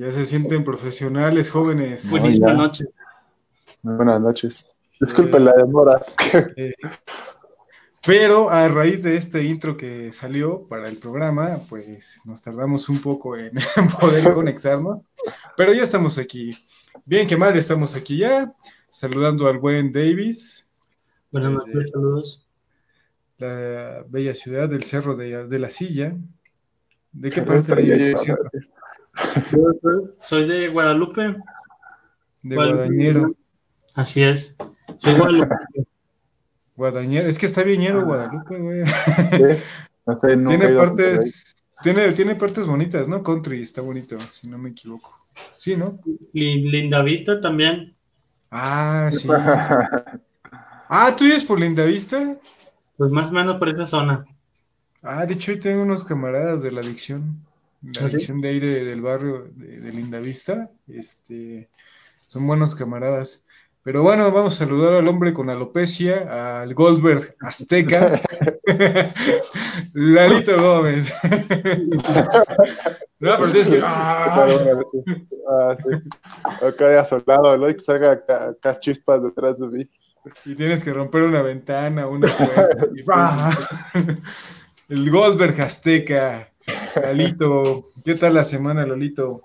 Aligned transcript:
Ya 0.00 0.10
se 0.10 0.24
sienten 0.24 0.64
profesionales, 0.64 1.50
jóvenes. 1.50 2.06
No, 2.06 2.10
Buenísimas 2.12 2.50
ya. 2.52 2.56
noches. 2.56 2.88
buenas 3.82 4.18
noches. 4.18 4.72
Disculpen 4.98 5.44
la 5.44 5.52
demora. 5.52 6.00
Eh, 6.56 6.72
pero 8.06 8.48
a 8.48 8.66
raíz 8.68 9.02
de 9.02 9.14
este 9.14 9.44
intro 9.44 9.76
que 9.76 10.10
salió 10.10 10.66
para 10.66 10.88
el 10.88 10.96
programa, 10.96 11.58
pues 11.68 12.22
nos 12.24 12.40
tardamos 12.40 12.88
un 12.88 13.02
poco 13.02 13.36
en 13.36 13.52
poder 14.00 14.32
conectarnos, 14.32 15.00
pero 15.54 15.74
ya 15.74 15.82
estamos 15.82 16.16
aquí. 16.16 16.50
Bien 17.04 17.28
que 17.28 17.36
mal, 17.36 17.54
estamos 17.58 17.94
aquí 17.94 18.16
ya, 18.16 18.54
saludando 18.88 19.48
al 19.48 19.58
buen 19.58 19.92
Davis, 19.92 20.66
Buenas 21.30 21.52
noches, 21.52 21.90
saludos. 21.90 22.46
la 23.36 24.02
bella 24.08 24.32
ciudad 24.32 24.66
del 24.66 24.82
Cerro 24.82 25.14
de, 25.14 25.46
de 25.46 25.58
la 25.58 25.68
Silla. 25.68 26.16
¿De 27.12 27.30
qué 27.30 27.42
parte 27.42 27.74
de, 27.74 28.14
Soy 30.20 30.46
de 30.46 30.68
Guadalupe. 30.68 31.36
de. 32.42 32.54
Guadañero? 32.56 33.34
Así 33.94 34.22
es. 34.22 34.56
Soy 34.98 35.14
Guadalupe. 35.14 35.54
Guadañero, 36.76 37.28
es 37.28 37.38
que 37.38 37.46
está 37.46 37.62
bien 37.62 37.80
ñero 37.80 38.06
Guadalupe, 38.06 38.58
güey. 38.58 38.86
Sí, 38.86 39.62
No 40.06 40.18
sé, 40.18 40.36
nunca 40.36 40.58
Tiene 40.58 40.76
partes, 40.76 41.56
tiene, 41.82 42.12
tiene 42.12 42.34
partes 42.36 42.66
bonitas, 42.66 43.06
¿no? 43.06 43.22
Country 43.22 43.62
está 43.62 43.82
bonito, 43.82 44.18
si 44.32 44.48
no 44.48 44.56
me 44.56 44.70
equivoco. 44.70 45.26
Sí, 45.56 45.76
¿no? 45.76 45.98
Linda 46.32 47.02
Vista 47.02 47.40
también. 47.40 47.94
Ah, 48.50 49.10
sí. 49.12 49.28
Ah, 50.88 51.14
¿tú 51.16 51.24
vives 51.24 51.44
por 51.44 51.60
Lindavista? 51.60 52.36
Pues 52.96 53.12
más 53.12 53.28
o 53.28 53.32
menos 53.32 53.58
por 53.58 53.68
esa 53.68 53.86
zona. 53.86 54.26
Ah, 55.02 55.24
de 55.24 55.34
hecho, 55.34 55.52
hoy 55.52 55.60
tengo 55.60 55.82
unos 55.82 56.04
camaradas 56.04 56.62
de 56.62 56.72
la 56.72 56.80
adicción. 56.80 57.46
La 57.82 57.90
¿Ah, 58.04 58.08
sí? 58.08 58.16
adicción 58.16 58.40
de 58.40 58.48
ahí 58.48 58.60
de- 58.60 58.84
del 58.84 59.00
barrio 59.02 59.48
de, 59.54 59.80
de 59.80 59.92
Lindavista. 59.92 60.70
Este, 60.88 61.68
son 62.28 62.46
buenos 62.46 62.74
camaradas. 62.74 63.46
Pero 63.82 64.02
bueno, 64.02 64.30
vamos 64.30 64.54
a 64.54 64.64
saludar 64.66 64.92
al 64.92 65.08
hombre 65.08 65.32
con 65.32 65.48
alopecia, 65.48 66.60
al 66.60 66.74
Goldberg 66.74 67.34
Azteca, 67.40 68.20
Lalito 69.94 70.60
Gómez. 70.60 71.14
no, 73.20 73.36
pero 73.38 73.46
tienes 73.52 73.68
que. 73.70 73.80
Ah, 73.82 75.74
sí. 75.78 76.64
Acá 76.66 77.00
asolado, 77.00 77.56
¿no? 77.56 77.68
Y 77.70 77.74
que 77.74 77.80
salga 77.80 78.12
acá, 78.12 78.48
acá 78.50 78.78
chispas 78.80 79.22
detrás 79.22 79.58
de 79.58 79.66
mí. 79.68 79.88
Y 80.44 80.54
tienes 80.54 80.84
que 80.84 80.92
romper 80.92 81.22
una 81.22 81.40
ventana, 81.42 82.06
una 82.06 82.28
puerta. 82.36 83.50
El 84.88 85.10
Goldberg 85.10 85.58
Azteca. 85.60 86.49
Lalito, 87.02 87.90
¿qué 88.04 88.14
tal 88.14 88.34
la 88.34 88.44
semana, 88.44 88.84
Lolito? 88.86 89.42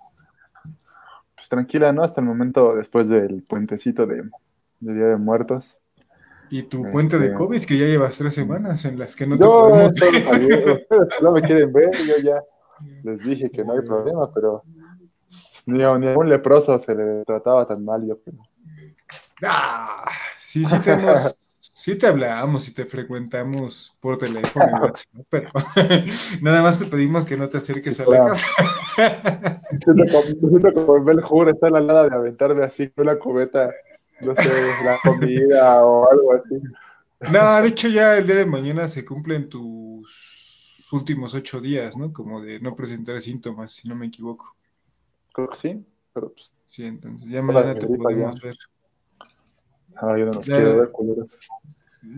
Pues 1.36 1.50
tranquila, 1.50 1.92
¿no? 1.92 2.04
Hasta 2.04 2.22
el 2.22 2.28
momento, 2.28 2.76
después 2.76 3.08
del 3.08 3.44
puentecito 3.44 4.06
de, 4.06 4.24
de 4.80 4.94
Día 4.94 5.06
de 5.08 5.18
Muertos. 5.18 5.78
Y 6.50 6.64
tu 6.64 6.78
Este- 6.78 6.92
puente 6.92 7.20
de 7.20 7.34
COVID, 7.34 7.64
que 7.66 7.78
ya 7.78 7.86
llevas 7.86 8.18
tres 8.18 8.34
semanas 8.34 8.86
en 8.86 9.00
las 9.00 9.16
que 9.16 9.26
no 9.28 9.38
te 9.38 9.44
Yo, 9.44 9.52
podemos 9.52 10.00
sabían, 10.00 10.54
ustedes 10.54 10.88
no 11.22 11.32
me 11.32 11.42
quieren 11.42 11.74
ver, 11.74 11.92
yo 12.08 12.18
ya 12.24 12.42
les 13.04 13.24
dije 13.24 13.50
que 13.50 13.64
no 13.64 13.74
hay 13.74 13.82
problema, 13.82 14.32
pero 14.34 14.64
ni 15.66 15.84
a, 15.84 15.98
ni 15.98 16.08
a 16.08 16.18
un 16.18 16.30
leproso 16.30 16.78
se 16.80 16.94
le 16.96 17.24
trataba 17.26 17.66
tan 17.66 17.84
mal, 17.84 18.06
yo 18.06 18.20
creo. 18.22 18.40
Ah, 19.44 20.10
sí, 20.38 20.64
sí 20.64 20.80
te 20.82 20.92
hemos, 20.94 21.36
sí 21.86 21.96
te 22.00 22.08
hablamos 22.08 22.68
y 22.68 22.74
te 22.74 22.86
frecuentamos 22.86 23.96
por 24.02 24.18
teléfono 24.18 24.66
y 24.72 24.74
WhatsApp, 24.82 25.26
pero 25.30 25.52
nada 26.42 26.64
más 26.64 26.80
te 26.80 26.88
pedimos 26.88 27.28
que 27.28 27.38
no 27.38 27.48
te 27.48 27.58
acerques 27.58 27.96
Sí, 27.96 28.02
a 28.02 28.06
la 28.06 28.10
claro. 28.10 28.30
casa. 28.30 28.48
Siento 29.84 30.74
como, 30.74 31.04
Ben 31.04 31.20
Hur, 31.30 31.50
está 31.50 31.70
la 31.70 31.82
nada 31.82 32.10
de 32.10 32.16
aventarme 32.16 32.64
así 32.64 32.90
con 32.90 33.08
una 33.08 33.20
cubeta, 33.20 33.72
no 34.22 34.34
sé, 34.36 34.50
la 34.84 34.98
comida 35.04 35.86
o 35.86 36.10
algo 36.12 36.34
así. 36.34 36.56
No, 37.32 37.62
de 37.62 37.68
hecho 37.68 37.88
ya 37.88 38.18
el 38.18 38.26
día 38.26 38.36
de 38.38 38.46
mañana 38.48 38.88
se 38.88 39.06
cumplen 39.06 39.48
tus 39.48 40.88
últimos 40.92 41.36
ocho 41.36 41.62
días, 41.62 41.98
¿no? 41.98 42.12
Como 42.12 42.42
de 42.42 42.60
no 42.60 42.76
presentar 42.76 43.22
síntomas, 43.22 43.74
si 43.74 43.88
no 43.88 43.96
me 43.96 44.08
equivoco. 44.08 44.56
Creo 45.34 45.50
que 45.50 45.56
sí, 45.56 45.86
pero 46.14 46.32
pues, 46.34 46.52
Sí, 46.66 46.84
entonces 46.86 47.30
ya 47.30 47.44
mañana 47.44 47.76
te 47.76 47.86
podemos 47.88 48.42
ya. 48.42 48.48
ver. 48.48 48.56
Ahora 49.98 50.20
yo 50.20 50.26
no 50.26 50.34
los 50.34 50.46
Ya. 50.46 50.56
quiero 50.58 50.78
ver, 50.80 50.92
culeros. 50.92 51.38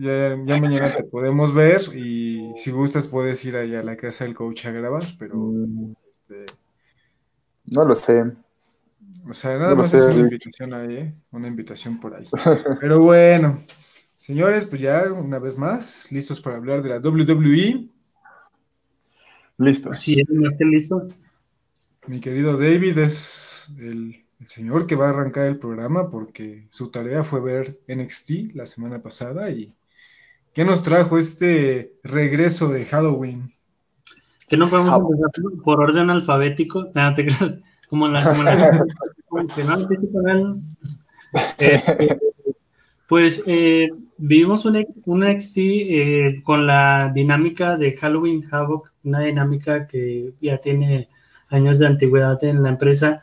Ya, 0.00 0.36
ya 0.44 0.60
mañana 0.60 0.94
te 0.94 1.04
podemos 1.04 1.54
ver 1.54 1.80
y 1.96 2.52
si 2.56 2.70
gustas 2.70 3.06
puedes 3.06 3.42
ir 3.46 3.56
allá 3.56 3.80
a 3.80 3.84
la 3.84 3.96
casa 3.96 4.24
del 4.24 4.34
coach 4.34 4.66
a 4.66 4.70
grabar, 4.72 5.02
pero 5.18 5.34
Mm, 5.36 5.94
este, 6.10 6.44
No 7.66 7.84
lo 7.84 7.94
sé. 7.94 8.22
o 9.28 9.32
sea, 9.32 9.56
nada 9.56 9.70
No 9.70 9.76
más 9.76 9.90
sé, 9.90 9.96
es 9.98 10.02
una 10.04 10.12
Rick. 10.14 10.22
invitación 10.24 10.74
ahí, 10.74 10.94
¿eh? 10.96 11.14
Una 11.32 11.48
invitación 11.48 11.98
por 12.00 12.14
ahí. 12.14 12.26
Pero 12.80 13.00
bueno, 13.00 13.58
señores, 14.14 14.66
pues 14.66 14.80
ya 14.82 15.10
una 15.10 15.38
vez 15.38 15.56
más, 15.56 16.12
listos 16.12 16.40
para 16.40 16.56
hablar 16.56 16.82
de 16.82 16.90
la 16.90 16.98
WWE. 17.00 17.88
Listo. 19.58 19.90
Es, 19.90 20.08
no 20.28 20.48
esté 20.48 20.64
listo. 20.66 21.08
Mi 22.06 22.20
querido 22.20 22.56
David 22.56 22.96
es 22.98 23.74
el, 23.80 24.24
el 24.40 24.46
señor 24.46 24.86
que 24.86 24.94
va 24.96 25.06
a 25.06 25.10
arrancar 25.10 25.46
el 25.46 25.58
programa 25.58 26.10
porque 26.10 26.66
su 26.70 26.90
tarea 26.90 27.24
fue 27.24 27.40
ver 27.40 27.78
NXT 27.88 28.54
la 28.54 28.66
semana 28.66 29.02
pasada 29.02 29.50
y 29.50 29.74
¿qué 30.54 30.64
nos 30.64 30.82
trajo 30.82 31.18
este 31.18 31.94
regreso 32.04 32.68
de 32.68 32.84
Halloween? 32.84 33.52
Que 34.48 34.56
no 34.56 34.68
podemos 34.70 34.94
Ah. 34.94 34.96
empezar 34.98 35.62
por- 35.64 35.80
orden 35.80 36.10
alfabético. 36.10 36.88
Nada, 36.94 37.14
te 37.16 37.26
creas. 37.26 37.60
Como 37.90 38.06
la. 38.08 38.84
Como 39.28 39.46
que 39.48 39.64
no. 39.64 40.62
Eh, 41.58 42.16
pues 43.08 43.42
eh, 43.46 43.90
vimos 44.18 44.64
un, 44.64 44.86
un 45.06 45.20
NXT 45.20 45.56
eh, 45.58 46.42
con 46.44 46.66
la 46.66 47.10
dinámica 47.14 47.76
de 47.76 47.94
Halloween 47.96 48.42
Havoc, 48.50 48.90
una 49.04 49.20
dinámica 49.20 49.86
que 49.86 50.32
ya 50.40 50.58
tiene 50.58 51.08
años 51.48 51.78
de 51.78 51.86
antigüedad 51.86 52.42
en 52.44 52.62
la 52.62 52.68
empresa. 52.70 53.22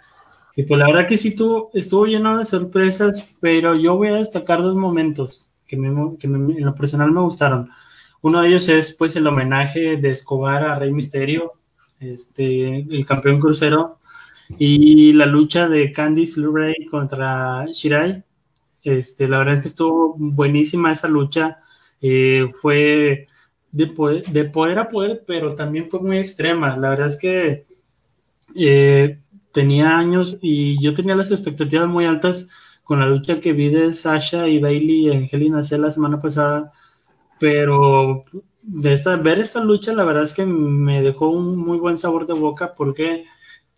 Y 0.55 0.63
pues 0.63 0.79
la 0.79 0.87
verdad 0.87 1.07
que 1.07 1.17
sí 1.17 1.35
tuvo, 1.35 1.69
estuvo 1.73 2.05
lleno 2.05 2.37
de 2.37 2.45
sorpresas, 2.45 3.27
pero 3.41 3.75
yo 3.75 3.97
voy 3.97 4.07
a 4.09 4.15
destacar 4.15 4.61
dos 4.61 4.75
momentos 4.75 5.49
que, 5.67 5.75
me- 5.77 6.17
que 6.17 6.27
en 6.27 6.65
lo 6.65 6.75
personal 6.75 7.11
me 7.11 7.21
gustaron. 7.21 7.69
Uno 8.21 8.41
de 8.41 8.47
ellos 8.49 8.69
es 8.69 8.93
pues 8.93 9.15
el 9.15 9.27
homenaje 9.27 9.97
de 9.97 10.11
Escobar 10.11 10.63
a 10.63 10.79
Rey 10.79 10.91
Misterio, 10.91 11.53
este, 11.99 12.79
el 12.79 13.05
campeón 13.05 13.39
crucero, 13.39 13.99
y 14.59 15.13
la 15.13 15.25
lucha 15.27 15.67
de 15.69 15.91
Candice 15.93 16.41
LeRae 16.41 16.87
contra 16.91 17.65
Shirai. 17.67 18.23
Este, 18.83 19.27
la 19.27 19.39
verdad 19.39 19.55
es 19.55 19.61
que 19.61 19.67
estuvo 19.69 20.15
buenísima 20.17 20.91
esa 20.91 21.07
lucha. 21.09 21.59
eh, 22.01 22.47
fue 22.61 23.27
de 23.71 23.87
poder, 23.87 24.23
de 24.27 24.45
poder 24.45 24.79
a 24.79 24.89
poder, 24.89 25.23
pero 25.27 25.55
también 25.55 25.89
fue 25.89 26.01
muy 26.01 26.17
extrema. 26.19 26.77
La 26.77 26.89
verdad 26.91 27.07
es 27.07 27.17
que 27.19 27.65
eh, 28.55 29.19
tenía 29.55 29.97
años 29.97 30.37
y 30.41 30.83
yo 30.83 30.93
tenía 30.93 31.15
las 31.15 31.31
expectativas 31.31 31.87
muy 31.87 32.05
altas 32.05 32.49
con 32.83 32.99
la 32.99 33.07
lucha 33.07 33.39
que 33.39 33.53
vi 33.53 33.69
de 33.69 33.93
Sasha 33.93 34.49
y 34.49 34.59
Bailey 34.59 35.09
en 35.09 35.29
Hell 35.31 35.43
in 35.43 35.55
a 35.55 35.63
Cell 35.63 35.81
la 35.81 35.91
semana 35.91 36.19
pasada, 36.19 36.73
pero 37.39 38.25
de 38.61 38.93
esta, 38.93 39.15
ver 39.15 39.39
esta 39.39 39.61
lucha 39.61 39.93
la 39.93 40.03
verdad 40.03 40.23
es 40.23 40.33
que 40.33 40.45
me 40.45 41.01
dejó 41.01 41.29
un 41.29 41.57
muy 41.57 41.77
buen 41.77 41.97
sabor 41.97 42.27
de 42.27 42.33
boca 42.33 42.73
porque 42.75 43.23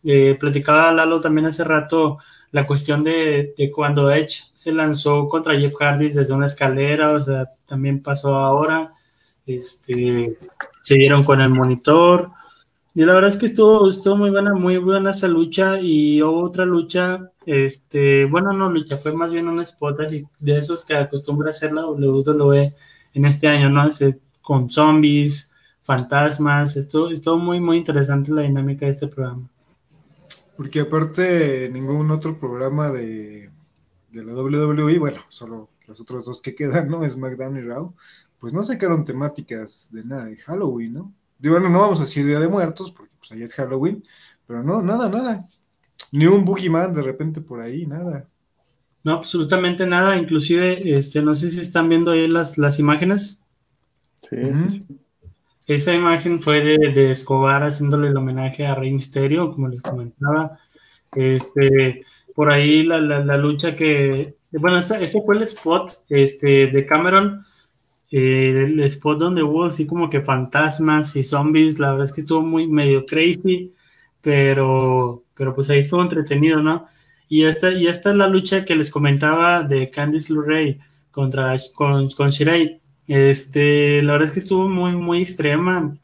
eh, 0.04 0.36
platicaba 0.40 0.92
Lalo 0.92 1.22
también 1.22 1.46
hace 1.46 1.64
rato 1.64 2.18
la 2.50 2.66
cuestión 2.66 3.04
de, 3.04 3.54
de 3.56 3.72
cuando 3.72 4.12
Edge 4.12 4.46
se 4.56 4.72
lanzó 4.72 5.30
contra 5.30 5.60
Jeff 5.60 5.76
Hardy 5.80 6.10
desde 6.10 6.34
una 6.34 6.48
escalera, 6.48 7.12
o 7.12 7.22
sea, 7.22 7.46
también 7.68 8.02
pasó 8.02 8.36
ahora, 8.36 8.94
este, 9.46 10.40
se 10.82 10.96
dieron 10.96 11.24
con 11.24 11.40
el 11.40 11.50
monitor, 11.50 12.32
y 12.98 13.06
la 13.06 13.14
verdad 13.14 13.30
es 13.30 13.38
que 13.38 13.46
estuvo, 13.46 13.88
estuvo 13.88 14.18
muy 14.18 14.32
buena, 14.32 14.56
muy 14.56 14.78
buena 14.78 15.12
esa 15.12 15.28
lucha, 15.28 15.80
y 15.80 16.20
hubo 16.24 16.46
otra 16.46 16.66
lucha, 16.66 17.32
este, 17.46 18.26
bueno, 18.26 18.54
no 18.54 18.72
lucha, 18.72 18.98
fue 18.98 19.12
más 19.12 19.32
bien 19.32 19.48
un 19.48 19.62
spot 19.62 20.00
así, 20.00 20.26
de 20.40 20.58
esos 20.58 20.84
que 20.84 20.96
acostumbra 20.96 21.52
hacer 21.52 21.74
la 21.74 21.86
WWE 21.86 22.74
en 23.14 23.26
este 23.26 23.48
año, 23.50 23.70
¿no? 23.70 23.88
Ese, 23.88 24.20
con 24.42 24.72
zombies, 24.72 25.52
fantasmas, 25.84 26.76
estuvo, 26.76 27.12
estuvo 27.12 27.38
muy, 27.38 27.60
muy 27.60 27.78
interesante 27.78 28.32
la 28.32 28.42
dinámica 28.42 28.88
de 28.88 28.94
este 28.94 29.08
programa. 29.08 29.48
Porque 30.56 30.80
aparte 30.80 31.70
ningún 31.72 32.10
otro 32.10 32.36
programa 32.40 32.90
de, 32.90 33.52
de 34.10 34.24
la 34.24 34.34
WWE, 34.34 34.98
bueno, 34.98 35.20
solo 35.30 35.70
los 35.86 36.02
otros 36.02 36.26
dos 36.26 36.42
que 36.42 36.56
quedan, 36.56 36.90
¿no? 36.90 37.08
SmackDown 37.08 37.58
y 37.58 37.62
Raw, 37.62 37.94
pues 38.40 38.56
no 38.56 38.64
sacaron 38.64 39.06
temáticas 39.06 39.92
de 39.94 40.04
nada 40.04 40.26
de 40.26 40.38
Halloween, 40.38 40.94
¿no? 40.96 41.14
Digo, 41.40 41.56
bueno, 41.56 41.70
no 41.70 41.80
vamos 41.80 42.00
a 42.00 42.04
decir 42.04 42.26
Día 42.26 42.40
de 42.40 42.48
Muertos, 42.48 42.92
porque 42.92 43.14
pues 43.18 43.32
ahí 43.32 43.44
es 43.44 43.54
Halloween, 43.56 44.04
pero 44.46 44.64
no, 44.64 44.82
nada, 44.82 45.10
nada. 45.10 45.48
Ni 46.12 46.26
un 46.26 46.46
Boogeyman 46.46 46.94
de 46.94 47.04
repente 47.04 47.42
por 47.42 47.60
ahí, 47.60 47.86
nada. 47.86 48.28
No, 49.04 49.14
absolutamente 49.14 49.86
nada, 49.86 50.18
inclusive, 50.18 50.98
este, 50.98 51.22
no 51.22 51.36
sé 51.36 51.50
si 51.52 51.62
están 51.62 51.90
viendo 51.90 52.12
ahí 52.12 52.28
las, 52.28 52.58
las 52.58 52.80
imágenes. 52.80 53.44
Sí, 54.30 54.36
Ujú. 54.36 54.70
sí, 54.70 54.86
sí. 54.88 55.00
esa 55.68 55.94
imagen 55.94 56.42
fue 56.42 56.62
de, 56.62 57.12
Escobar 57.12 57.64
haciéndole 57.64 58.10
el 58.10 58.18
homenaje 58.18 58.66
a 58.66 58.76
Rey 58.76 58.92
Misterio, 58.92 59.52
como 59.52 59.68
les 59.68 59.82
comentaba. 59.82 60.60
Este, 61.16 62.04
por 62.36 62.52
ahí 62.52 62.84
la, 62.84 63.00
la, 63.00 63.38
lucha 63.38 63.76
que, 63.76 64.36
bueno, 64.52 64.78
ese 64.78 65.22
fue 65.26 65.38
el 65.38 65.44
spot 65.44 66.04
este, 66.10 66.68
de 66.68 66.86
Cameron, 66.86 67.46
eh, 68.12 68.64
el 68.66 68.80
spot 68.82 69.20
donde 69.20 69.44
hubo 69.44 69.66
así 69.66 69.86
como 69.86 70.10
que 70.10 70.22
fantasmas 70.22 71.16
y 71.16 71.24
zombies, 71.24 71.80
la 71.80 71.92
verdad 71.92 72.06
es 72.06 72.14
que 72.14 72.22
estuvo 72.22 72.42
muy 72.42 72.68
medio 72.68 73.06
crazy, 73.06 73.74
pero, 74.22 75.24
pero 75.36 75.54
pues 75.54 75.70
ahí 75.70 75.80
estuvo 75.80 76.02
entretenido, 76.02 76.62
¿no? 76.62 76.88
Y 77.30 77.44
esta, 77.44 77.72
y 77.72 77.88
esta 77.88 78.12
es 78.12 78.16
la 78.16 78.28
lucha 78.28 78.66
que 78.66 78.76
les 78.76 78.90
comentaba 78.90 79.64
de 79.64 79.90
Candice 79.92 80.34
LeRae 80.34 80.80
contra 81.12 81.56
con, 81.76 82.10
con 82.12 82.30
Shirai. 82.30 82.82
Este, 83.08 84.02
la 84.04 84.14
verdad 84.14 84.28
es 84.30 84.34
que 84.34 84.40
estuvo 84.40 84.68
muy, 84.68 84.94
muy 84.94 85.22
extrema. 85.22 85.98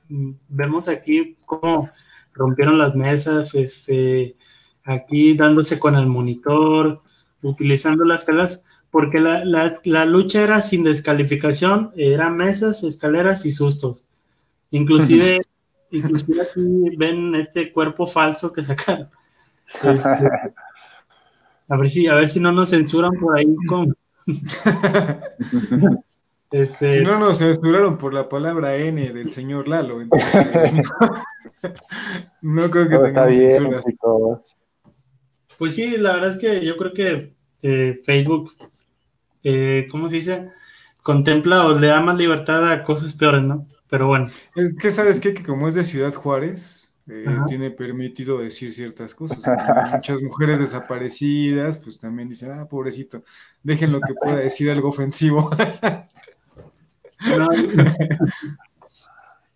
Vemos 0.49 0.87
aquí 0.87 1.35
cómo 1.45 1.89
rompieron 2.33 2.77
las 2.77 2.95
mesas, 2.95 3.55
este, 3.55 4.35
aquí 4.83 5.35
dándose 5.35 5.79
con 5.79 5.95
el 5.95 6.07
monitor, 6.07 7.01
utilizando 7.41 8.05
las 8.05 8.21
escaleras, 8.21 8.65
porque 8.93 9.19
la, 9.19 9.43
la, 9.43 10.05
lucha 10.05 10.43
era 10.43 10.61
sin 10.61 10.83
descalificación, 10.83 11.91
eran 11.95 12.37
mesas, 12.37 12.83
escaleras 12.83 13.43
y 13.43 13.51
sustos. 13.51 14.05
Inclusive, 14.69 15.41
inclusive 15.91 16.43
aquí 16.43 16.95
ven 16.95 17.33
este 17.33 17.73
cuerpo 17.73 18.05
falso 18.05 18.53
que 18.53 18.61
sacaron. 18.61 19.09
Este, 19.81 20.07
a 21.67 21.77
ver 21.77 21.89
si, 21.89 22.05
a 22.05 22.13
ver 22.13 22.29
si 22.29 22.39
no 22.39 22.51
nos 22.51 22.69
censuran 22.69 23.13
por 23.19 23.35
ahí 23.35 23.55
con. 23.67 23.97
Este... 26.51 26.99
Si 26.99 27.03
no 27.03 27.17
nos 27.17 27.39
censuraron 27.39 27.97
por 27.97 28.13
la 28.13 28.29
palabra 28.29 28.75
N 28.75 29.11
del 29.11 29.31
señor 29.31 29.67
Lalo, 29.67 30.01
entonces 30.01 30.83
no 32.43 32.69
creo 32.69 32.87
que 32.87 32.97
tengamos 32.99 33.35
censuras. 33.35 34.55
Pues 35.57 35.73
sí, 35.73 35.97
la 35.97 36.13
verdad 36.13 36.29
es 36.29 36.37
que 36.37 36.63
yo 36.63 36.77
creo 36.77 36.93
que 36.93 37.33
eh, 37.63 37.99
Facebook, 38.05 38.51
eh, 39.43 39.87
¿cómo 39.91 40.09
se 40.09 40.17
dice? 40.17 40.49
Contempla 41.01 41.65
o 41.65 41.77
le 41.77 41.87
da 41.87 41.99
más 42.01 42.17
libertad 42.17 42.71
a 42.71 42.83
cosas 42.83 43.13
peores, 43.13 43.43
¿no? 43.43 43.67
Pero 43.89 44.07
bueno. 44.07 44.27
Es 44.55 44.75
que 44.75 44.91
sabes 44.91 45.19
qué? 45.19 45.33
que 45.33 45.43
como 45.43 45.67
es 45.67 45.75
de 45.75 45.83
Ciudad 45.83 46.13
Juárez, 46.13 46.93
eh, 47.07 47.25
tiene 47.47 47.69
permitido 47.69 48.37
decir 48.39 48.71
ciertas 48.71 49.13
cosas. 49.13 49.43
Muchas 49.93 50.21
mujeres 50.21 50.59
desaparecidas, 50.59 51.79
pues 51.79 51.99
también 51.99 52.29
dicen, 52.29 52.51
ah, 52.51 52.65
pobrecito, 52.67 53.23
déjenlo 53.61 53.99
que 53.99 54.13
pueda 54.13 54.37
decir 54.37 54.71
algo 54.71 54.87
ofensivo. 54.89 55.49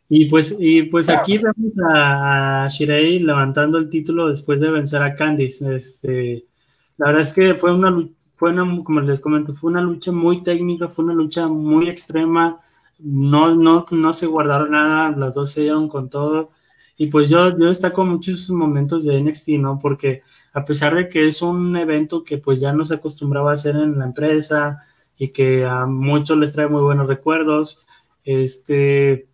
y 0.10 0.30
pues, 0.30 0.56
y 0.60 0.84
pues 0.84 1.10
aquí 1.10 1.38
vemos 1.38 1.74
a 1.96 2.68
Shirei 2.70 3.20
levantando 3.20 3.78
el 3.78 3.90
título 3.90 4.28
después 4.28 4.60
de 4.60 4.70
vencer 4.70 5.02
a 5.02 5.16
Candice. 5.16 5.78
Este, 5.78 6.46
la 6.98 7.08
verdad 7.08 7.22
es 7.22 7.34
que 7.34 7.56
fue 7.56 7.74
una, 7.74 8.10
fue 8.38 8.52
una, 8.52 8.84
como 8.84 9.02
les 9.02 9.20
comento, 9.20 9.54
fue 9.54 9.72
una 9.72 9.82
lucha 9.82 10.14
muy 10.14 10.44
técnica, 10.44 10.88
fue 10.88 11.06
una 11.06 11.14
lucha 11.14 11.48
muy 11.48 11.90
extrema. 11.90 12.60
No, 13.00 13.54
no, 13.56 13.86
no 13.92 14.14
se 14.14 14.28
guardaron 14.28 14.72
nada, 14.72 15.12
las 15.12 15.34
dos 15.36 15.52
se 15.52 15.62
dieron 15.64 15.90
con 15.90 16.10
todo. 16.10 16.52
Y 16.98 17.08
pues 17.08 17.30
yo, 17.30 17.50
yo 17.58 17.68
destaco 17.68 18.06
muchos 18.06 18.50
momentos 18.50 19.04
de 19.04 19.22
NXT, 19.22 19.50
¿no? 19.60 19.80
Porque 19.80 20.24
a 20.54 20.66
pesar 20.66 20.96
de 20.96 21.10
que 21.10 21.28
es 21.28 21.42
un 21.42 21.76
evento 21.76 22.24
que 22.24 22.38
pues 22.38 22.60
ya 22.62 22.74
no 22.74 22.86
se 22.86 22.96
acostumbraba 22.96 23.52
a 23.52 23.54
hacer 23.56 23.76
en 23.76 24.00
la 24.00 24.06
empresa, 24.06 24.80
y 25.18 25.30
que 25.30 25.66
a 25.66 25.86
muchos 25.86 26.38
les 26.38 26.54
trae 26.54 26.68
muy 26.68 26.82
buenos 26.82 27.08
recuerdos. 27.08 27.86
Este 28.24 29.28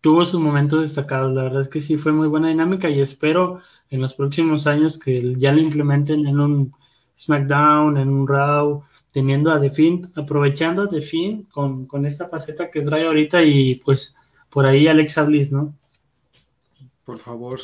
tuvo 0.00 0.24
sus 0.26 0.40
momentos 0.40 0.82
destacados, 0.82 1.34
la 1.34 1.44
verdad 1.44 1.62
es 1.62 1.68
que 1.68 1.80
sí 1.80 1.96
fue 1.96 2.12
muy 2.12 2.28
buena 2.28 2.48
dinámica 2.48 2.90
y 2.90 3.00
espero 3.00 3.60
en 3.88 4.02
los 4.02 4.12
próximos 4.12 4.66
años 4.66 4.98
que 4.98 5.34
ya 5.38 5.50
lo 5.52 5.60
implementen 5.60 6.26
en 6.26 6.40
un 6.40 6.74
SmackDown, 7.16 7.96
en 7.96 8.08
un 8.08 8.26
Raw, 8.26 8.82
teniendo 9.12 9.50
a 9.52 9.60
The 9.60 10.02
aprovechando 10.16 10.82
a 10.82 10.88
The 10.88 11.44
con, 11.50 11.86
con 11.86 12.06
esta 12.06 12.28
faceta 12.28 12.70
que 12.70 12.82
trae 12.82 13.06
ahorita 13.06 13.42
y 13.42 13.76
pues 13.76 14.16
por 14.50 14.66
ahí 14.66 14.88
Alexa 14.88 15.24
Bliss, 15.24 15.52
¿no? 15.52 15.74
Por 17.04 17.18
favor, 17.18 17.60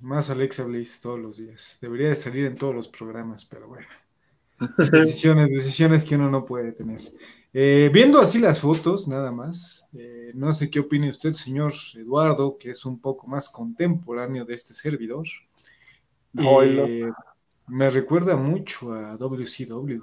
más 0.00 0.30
Alexa 0.30 0.64
Bliss 0.64 1.00
todos 1.00 1.18
los 1.18 1.38
días. 1.38 1.78
Debería 1.80 2.10
de 2.10 2.16
salir 2.16 2.46
en 2.46 2.56
todos 2.56 2.74
los 2.74 2.88
programas, 2.88 3.44
pero 3.44 3.68
bueno. 3.68 3.86
Decisiones, 4.92 5.50
decisiones 5.50 6.04
que 6.04 6.14
uno 6.14 6.30
no 6.30 6.44
puede 6.44 6.72
tener. 6.72 7.00
Eh, 7.52 7.90
viendo 7.92 8.20
así 8.20 8.38
las 8.38 8.60
fotos, 8.60 9.06
nada 9.06 9.30
más, 9.32 9.88
eh, 9.96 10.32
no 10.34 10.52
sé 10.52 10.70
qué 10.70 10.80
opine 10.80 11.10
usted, 11.10 11.32
señor 11.32 11.72
Eduardo, 11.94 12.56
que 12.58 12.70
es 12.70 12.84
un 12.84 13.00
poco 13.00 13.26
más 13.26 13.48
contemporáneo 13.48 14.44
de 14.44 14.54
este 14.54 14.74
servidor. 14.74 15.26
Eh, 16.36 17.10
me 17.68 17.90
recuerda 17.90 18.36
mucho 18.36 18.92
a 18.92 19.16
WCW, 19.16 20.02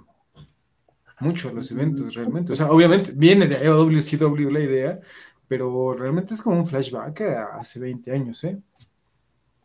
mucho 1.20 1.50
a 1.50 1.54
los 1.54 1.72
eventos 1.72 2.16
realmente. 2.16 2.54
O 2.54 2.56
sea, 2.56 2.72
obviamente 2.72 3.12
viene 3.16 3.48
de 3.48 3.68
WCW 3.68 4.50
la 4.50 4.60
idea, 4.60 5.00
pero 5.48 5.94
realmente 5.94 6.34
es 6.34 6.42
como 6.42 6.58
un 6.58 6.66
flashback 6.66 7.22
a 7.22 7.46
hace 7.58 7.80
20 7.80 8.12
años, 8.12 8.44
¿eh? 8.44 8.60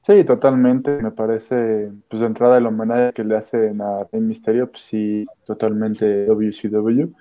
Sí, 0.00 0.22
totalmente. 0.24 1.02
Me 1.02 1.10
parece, 1.10 1.90
pues 2.08 2.20
de 2.20 2.26
entrada 2.26 2.58
el 2.58 2.66
homenaje 2.66 3.12
que 3.12 3.24
le 3.24 3.36
hacen 3.36 3.80
a 3.80 4.04
Rey 4.12 4.20
Misterio, 4.20 4.70
pues 4.70 4.82
sí, 4.82 5.26
totalmente 5.44 6.26
WCW. 6.26 7.12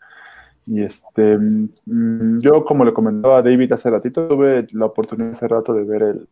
Y 0.68 0.84
este, 0.84 1.38
mm, 1.38 2.40
yo 2.42 2.64
como 2.64 2.86
le 2.86 2.94
comentaba 2.94 3.40
a 3.40 3.42
David 3.42 3.72
hace 3.74 3.90
ratito, 3.90 4.28
tuve 4.28 4.68
la 4.72 4.86
oportunidad 4.86 5.32
hace 5.32 5.48
rato 5.48 5.74
de 5.74 5.84
ver 5.84 6.04
el, 6.04 6.28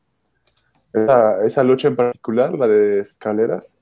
esa, 1.43 1.63
lucha 1.63 1.87
en 1.87 1.95
particular, 1.95 2.53
la 2.57 2.67
de 2.67 2.99
escaleras, 2.99 3.75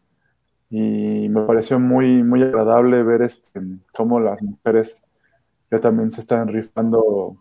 y 0.72 1.28
me 1.28 1.42
pareció 1.42 1.80
muy, 1.80 2.24
muy 2.24 2.42
agradable 2.42 3.04
ver 3.04 3.24
este, 3.24 3.62
cómo 3.94 4.22
las 4.22 4.42
mujeres 4.42 5.04
ya 5.70 5.80
también 5.80 6.12
se 6.12 6.22
están 6.22 6.48
rifando, 6.48 7.36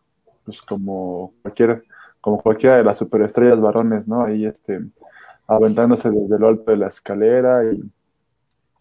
pues 0.45 0.61
como 0.63 1.33
cualquier, 1.41 1.85
como 2.21 2.43
cualquiera 2.43 2.77
de 2.77 2.85
las 2.85 2.99
superestrellas 2.99 3.61
varones, 3.61 4.09
¿no? 4.09 4.25
Ahí 4.25 4.47
este, 4.47 4.81
aventándose 5.47 6.11
desde 6.11 6.41
lo 6.41 6.49
alto 6.49 6.73
de 6.73 6.77
la 6.77 6.89
escalera 6.89 7.63
y 7.73 7.81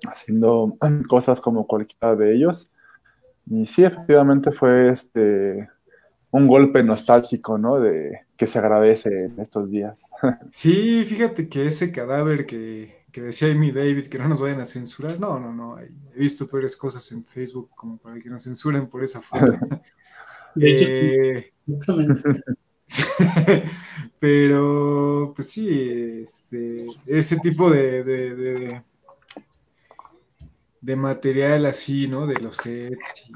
haciendo 0.07 0.75
cosas 1.07 1.39
como 1.39 1.67
cualquiera 1.67 2.15
de 2.15 2.35
ellos. 2.35 2.71
Y 3.45 3.67
sí, 3.67 3.83
efectivamente 3.83 4.51
fue 4.51 4.89
este 4.89 5.69
un 6.31 6.47
golpe 6.47 6.83
nostálgico, 6.83 7.57
¿no? 7.59 7.79
De 7.79 8.21
que 8.35 8.47
se 8.47 8.59
agradece 8.59 9.25
en 9.25 9.39
estos 9.39 9.69
días. 9.69 10.09
Sí, 10.51 11.03
fíjate 11.05 11.49
que 11.49 11.67
ese 11.67 11.91
cadáver 11.91 12.45
que, 12.47 12.98
que 13.11 13.21
decía 13.21 13.51
Amy 13.51 13.71
David, 13.71 14.07
que 14.07 14.19
no 14.19 14.27
nos 14.27 14.41
vayan 14.41 14.61
a 14.61 14.65
censurar, 14.65 15.19
no, 15.19 15.39
no, 15.39 15.53
no, 15.53 15.79
he 15.79 15.89
visto 16.15 16.47
peores 16.47 16.75
cosas 16.75 17.11
en 17.11 17.23
Facebook 17.23 17.69
como 17.75 17.97
para 17.97 18.19
que 18.19 18.29
nos 18.29 18.43
censuren 18.43 18.87
por 18.87 19.03
esa 19.03 19.21
foto. 19.21 19.57
eh, 20.61 21.51
Pero, 24.19 25.33
pues 25.35 25.49
sí, 25.49 26.21
este, 26.23 26.87
ese 27.05 27.37
tipo 27.37 27.69
de, 27.69 28.03
de, 28.03 28.81
de, 30.81 30.95
material 30.95 31.65
así, 31.65 32.07
¿no? 32.07 32.25
De 32.25 32.39
los 32.39 32.57
sets 32.57 33.27
y 33.27 33.31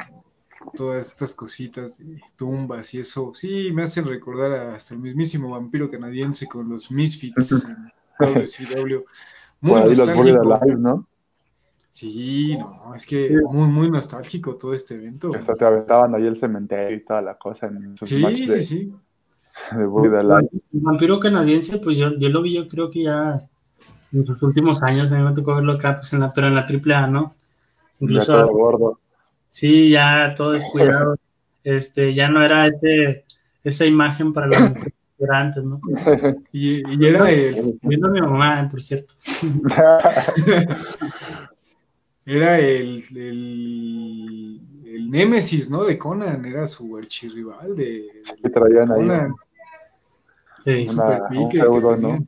todas 0.75 1.07
estas 1.07 1.35
cositas 1.35 1.99
de 1.99 2.21
tumbas 2.35 2.93
y 2.93 2.99
eso, 2.99 3.33
sí, 3.33 3.71
me 3.73 3.83
hacen 3.83 4.05
recordar 4.05 4.53
hasta 4.53 4.95
el 4.95 5.01
mismísimo 5.01 5.51
vampiro 5.51 5.91
canadiense 5.91 6.47
con 6.47 6.69
los 6.69 6.89
Misfits 6.89 7.65
en 7.65 7.91
WCW. 8.19 9.03
Muy 9.63 9.96
nostálgico. 9.96 10.43
¿no? 10.77 11.08
Sí, 11.89 12.58
no, 12.58 12.93
es 12.96 13.05
que 13.05 13.39
muy, 13.50 13.67
muy 13.67 13.89
nostálgico 13.89 14.55
todo 14.55 14.74
este 14.74 14.96
evento. 14.96 15.32
Hasta 15.34 15.55
te 15.55 15.65
aventaban 15.65 16.13
ahí 16.15 16.25
el 16.25 16.36
cementerio 16.36 16.98
y 16.98 17.05
toda 17.05 17.22
la 17.22 17.38
cosa. 17.38 17.67
En 17.67 17.96
sí, 18.03 18.48
sí, 18.48 18.65
sí. 18.65 18.93
El 19.72 20.82
vampiro 20.82 21.20
canadiense, 21.20 21.77
pues 21.77 21.96
yo, 21.96 22.17
yo 22.17 22.29
lo 22.29 22.41
vi, 22.41 22.55
yo 22.55 22.67
creo 22.67 22.89
que 22.89 23.03
ya 23.03 23.36
en 24.12 24.25
los 24.25 24.41
últimos 24.41 24.82
años, 24.82 25.12
a 25.12 25.17
mí 25.17 25.24
me 25.24 25.34
tocó 25.34 25.55
verlo 25.55 25.74
acá, 25.74 25.98
pues 25.98 26.12
en 26.13 26.22
la, 26.22 26.34
pero 26.34 26.48
en 26.48 26.55
la 26.55 26.65
AAA, 26.67 27.08
¿no? 27.08 27.36
Incluso. 28.00 28.36
Ya 28.36 28.51
gordo. 28.51 29.00
Sí, 29.51 29.91
ya 29.91 30.34
todo 30.36 30.53
descuidado. 30.53 31.15
este, 31.63 32.15
ya 32.15 32.27
no 32.27 32.43
era 32.43 32.65
ese, 32.65 33.24
esa 33.63 33.86
imagen 33.86 34.34
para 34.34 34.48
los 34.48 34.58
que 35.25 35.35
antes, 35.35 35.63
¿no? 35.63 35.79
Y, 36.51 36.83
y 36.97 37.05
era 37.05 37.29
el. 37.29 37.77
Viendo 37.81 38.07
a 38.07 38.11
mi 38.11 38.21
mamá, 38.21 38.67
por 38.69 38.81
cierto. 38.81 39.13
era 42.25 42.59
el, 42.59 43.03
el, 43.15 44.61
el 44.85 45.11
Némesis, 45.11 45.69
¿no? 45.69 45.83
De 45.83 45.97
Conan, 45.97 46.45
era 46.45 46.67
su 46.67 46.95
archirrival 46.97 47.75
de, 47.75 48.07
de 48.41 48.49
traían 48.49 48.91
ahí. 48.91 49.07
Sí, 50.59 50.87
un 50.89 51.51
feudo, 51.51 51.97
¿no? 51.97 52.25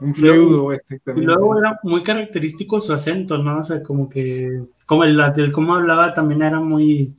Un 0.00 0.14
feudo, 0.14 0.72
exactamente. 0.72 1.22
Y 1.22 1.26
luego 1.26 1.58
era 1.58 1.78
muy 1.82 2.04
característico 2.04 2.80
su 2.80 2.92
acento, 2.92 3.38
¿no? 3.38 3.58
O 3.58 3.64
sea, 3.64 3.82
como 3.82 4.08
que, 4.08 4.62
como 4.86 5.04
el, 5.04 5.20
el 5.36 5.52
cómo 5.52 5.74
hablaba 5.74 6.14
también 6.14 6.42
era 6.42 6.60
muy, 6.60 7.16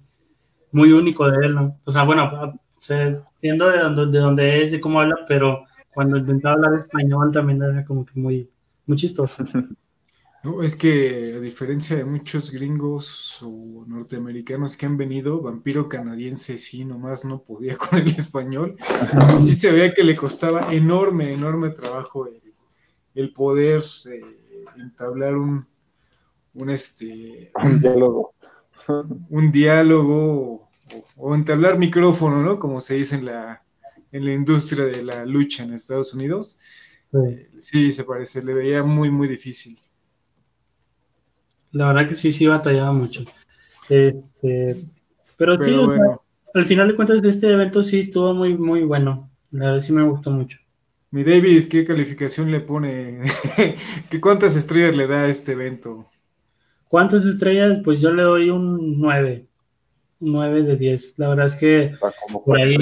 muy 0.71 0.93
único 0.93 1.29
de 1.29 1.45
él, 1.45 1.55
¿no? 1.55 1.77
O 1.83 1.91
sea, 1.91 2.03
bueno, 2.03 2.57
siendo 2.79 3.69
de 3.69 3.79
donde, 3.79 4.05
de 4.07 4.19
donde 4.19 4.63
es 4.63 4.73
y 4.73 4.79
cómo 4.79 5.01
habla, 5.01 5.17
pero 5.27 5.65
cuando 5.93 6.17
intentaba 6.17 6.55
hablar 6.55 6.79
español 6.79 7.31
también 7.31 7.61
era 7.61 7.85
como 7.85 8.05
que 8.05 8.19
muy, 8.19 8.49
muy 8.85 8.97
chistoso. 8.97 9.43
No, 10.41 10.63
es 10.63 10.77
que 10.77 11.33
a 11.35 11.39
diferencia 11.41 11.97
de 11.97 12.05
muchos 12.05 12.49
gringos 12.51 13.41
o 13.41 13.83
norteamericanos 13.85 14.77
que 14.77 14.85
han 14.85 14.95
venido, 14.95 15.41
Vampiro 15.41 15.89
Canadiense 15.89 16.57
sí, 16.57 16.85
nomás 16.85 17.25
no 17.25 17.41
podía 17.41 17.77
con 17.89 17.99
el 17.99 18.07
español. 18.07 18.77
Y 19.37 19.41
sí 19.41 19.53
se 19.53 19.69
veía 19.69 19.93
que 19.93 20.01
le 20.01 20.15
costaba 20.15 20.73
enorme, 20.73 21.33
enorme 21.33 21.71
trabajo 21.71 22.25
el, 23.13 23.33
poder 23.33 23.81
eh, 24.09 24.21
entablar 24.77 25.35
un, 25.35 25.67
un, 26.53 26.69
este, 26.69 27.51
un 27.61 27.81
diálogo. 27.81 28.33
Un 29.29 29.51
diálogo 29.51 30.68
o, 31.15 31.35
entablar 31.35 31.77
micrófono, 31.77 32.41
¿no? 32.41 32.59
Como 32.59 32.81
se 32.81 32.95
dice 32.95 33.15
en 33.15 33.25
la, 33.25 33.63
en 34.11 34.25
la 34.25 34.33
industria 34.33 34.85
de 34.85 35.03
la 35.03 35.25
lucha 35.25 35.63
en 35.63 35.73
Estados 35.73 36.13
Unidos. 36.13 36.59
sí, 37.57 37.91
se 37.91 38.03
parece, 38.03 38.43
le 38.43 38.53
veía 38.53 38.83
muy, 38.83 39.09
muy 39.09 39.27
difícil. 39.27 39.79
La 41.71 41.87
verdad 41.87 42.09
que 42.09 42.15
sí, 42.15 42.31
sí 42.31 42.47
batallaba 42.47 42.91
mucho. 42.91 43.23
Este, 43.89 44.75
pero, 45.37 45.57
sí, 45.57 45.75
al 46.53 46.65
final 46.65 46.87
de 46.87 46.95
cuentas 46.95 47.21
de 47.21 47.29
este 47.29 47.51
evento 47.51 47.83
sí 47.83 47.99
estuvo 47.99 48.33
muy, 48.33 48.57
muy 48.57 48.83
bueno. 48.83 49.29
La 49.51 49.65
verdad 49.65 49.79
sí 49.79 49.93
me 49.93 50.03
gustó 50.03 50.31
mucho. 50.31 50.59
Mi 51.11 51.23
David, 51.23 51.67
¿qué 51.69 51.85
calificación 51.85 52.51
le 52.51 52.59
pone? 52.59 53.21
¿Qué 54.09 54.21
¿Cuántas 54.21 54.55
estrellas 54.55 54.95
le 54.95 55.07
da 55.07 55.23
a 55.23 55.27
este 55.27 55.53
evento? 55.53 56.07
¿Cuántas 56.87 57.25
estrellas? 57.25 57.79
Pues 57.83 58.01
yo 58.01 58.13
le 58.13 58.23
doy 58.23 58.49
un 58.51 58.99
9. 58.99 59.48
9 60.19 60.63
de 60.63 60.75
10. 60.75 61.15
La 61.17 61.29
verdad 61.29 61.47
es 61.47 61.55
que 61.55 61.93
por 62.45 62.57
ahí. 62.57 62.75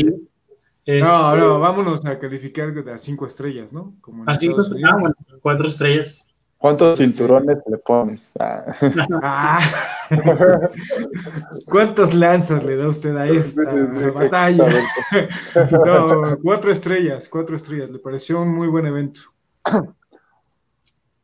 no, 0.86 1.36
no, 1.36 1.60
vámonos 1.60 2.06
a 2.06 2.18
calificar 2.20 2.74
a 2.90 2.98
5 2.98 3.28
estrellas, 3.28 3.74
¿no? 3.74 3.96
Como 4.02 4.24
a 4.26 4.38
5 4.38 4.62
estrellas. 4.62 4.92
Ah, 4.92 4.98
bueno, 5.00 5.16
4 5.42 5.68
estrellas. 5.68 6.28
¿Cuántos 6.58 6.98
cinturones 6.98 7.60
le 7.68 7.78
pones? 7.78 8.34
Ah. 8.40 8.76
Ah. 10.10 10.70
¿Cuántas 11.70 12.14
lanzas 12.14 12.64
le 12.64 12.78
da 12.78 12.88
usted 12.88 13.16
a 13.18 13.28
esta 13.28 13.62
batalla? 14.14 14.70
no, 15.72 16.38
cuatro 16.42 16.72
estrellas, 16.72 17.28
cuatro 17.28 17.58
estrellas. 17.58 17.90
Le 17.90 18.00
pareció 18.00 18.42
un 18.42 18.56
muy 18.56 18.70
buen 18.70 18.86
evento. 18.86 19.20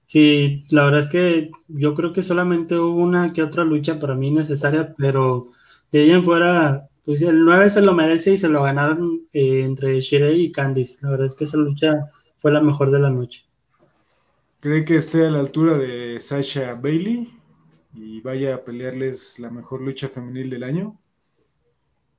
Sí, 0.06 0.66
la 0.70 0.84
verdad 0.84 1.00
es 1.00 1.10
que 1.10 1.52
yo 1.70 1.96
creo 1.96 2.12
que 2.12 2.24
solamente 2.24 2.78
hubo 2.78 3.02
una 3.02 3.32
que 3.32 3.42
otra 3.42 3.64
lucha 3.64 4.02
para 4.02 4.16
mí 4.16 4.32
necesaria, 4.32 4.94
pero 4.98 5.52
de 5.94 6.00
ahí 6.00 6.10
en 6.10 6.26
fuera, 6.26 6.90
pues 7.06 7.22
el 7.22 7.46
9 7.46 7.70
se 7.70 7.82
lo 7.82 7.94
merece 7.94 8.34
y 8.34 8.38
se 8.40 8.50
lo 8.50 8.64
ganaron 8.64 9.28
eh, 9.32 9.62
entre 9.62 10.02
Shirei 10.02 10.42
y 10.42 10.52
Candice. 10.52 10.98
La 11.04 11.12
verdad 11.12 11.28
es 11.28 11.36
que 11.36 11.44
esa 11.44 11.58
lucha 11.58 12.10
fue 12.36 12.52
la 12.52 12.62
mejor 12.62 12.90
de 12.90 13.00
la 13.00 13.12
noche. 13.12 13.46
¿Cree 14.60 14.86
que 14.86 15.04
sea 15.04 15.28
a 15.28 15.32
la 15.32 15.40
altura 15.40 15.78
de 15.78 16.20
Sasha 16.20 16.74
Bailey 16.74 17.32
y 17.94 18.22
vaya 18.22 18.56
a 18.56 18.64
pelearles 18.64 19.38
la 19.38 19.52
mejor 19.52 19.82
lucha 19.82 20.10
femenil 20.10 20.50
del 20.50 20.64
año? 20.64 21.00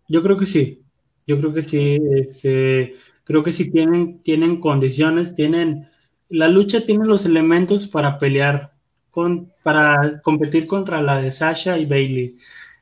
Yo 0.09 0.23
creo 0.23 0.39
que 0.39 0.47
sí. 0.47 0.85
Yo 1.27 1.41
creo 1.41 1.53
que 1.53 1.63
sí. 1.65 1.99
Este, 2.15 2.95
creo 3.25 3.43
que 3.43 3.51
sí 3.51 3.73
tienen, 3.73 4.23
tienen 4.23 4.61
condiciones, 4.61 5.35
tienen. 5.35 5.89
La 6.29 6.47
lucha 6.47 6.85
tiene 6.87 7.07
los 7.07 7.27
elementos 7.27 7.89
para 7.89 8.21
pelear, 8.21 8.73
con, 9.11 9.53
para 9.65 10.21
competir 10.23 10.69
contra 10.69 11.03
la 11.03 11.21
de 11.21 11.33
Sasha 11.33 11.77
y 11.77 11.87
Bailey. 11.87 12.37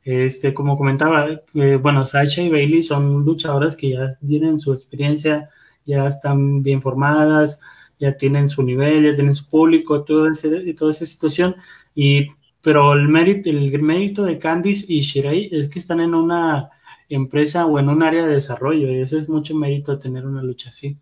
Este, 0.05 0.53
como 0.53 0.77
comentaba, 0.77 1.29
eh, 1.55 1.79
bueno, 1.81 2.05
Sasha 2.05 2.43
y 2.43 2.51
Bailey 2.51 2.83
son 2.83 3.25
luchadoras 3.25 3.77
que 3.77 3.91
ya 3.91 4.09
tienen 4.27 4.59
su 4.59 4.73
experiencia, 4.73 5.49
ya 5.87 6.07
están 6.07 6.63
bien 6.63 6.83
formadas, 6.83 7.61
ya 8.01 8.17
tienen 8.17 8.49
su 8.49 8.63
nivel, 8.63 9.05
ya 9.05 9.15
tienen 9.15 9.35
su 9.35 9.49
público, 9.49 10.03
toda, 10.03 10.33
toda 10.77 10.91
esa 10.91 11.07
situación, 11.07 11.55
y, 11.95 12.27
pero 12.61 12.95
el 12.95 13.09
mérito, 13.09 13.49
el 13.49 13.81
mérito 13.81 14.25
de 14.25 14.39
Candice 14.39 14.93
y 14.93 15.03
Shirei 15.03 15.49
es 15.53 15.69
que 15.69 15.79
están 15.79 16.01
en 16.01 16.15
una 16.15 16.71
empresa 17.09 17.67
o 17.67 17.79
en 17.79 17.89
un 17.89 18.03
área 18.03 18.27
de 18.27 18.35
desarrollo, 18.35 18.91
y 18.91 18.99
eso 18.99 19.19
es 19.19 19.29
mucho 19.29 19.55
mérito 19.55 19.99
tener 19.99 20.27
una 20.27 20.43
lucha 20.43 20.71
así. 20.71 20.99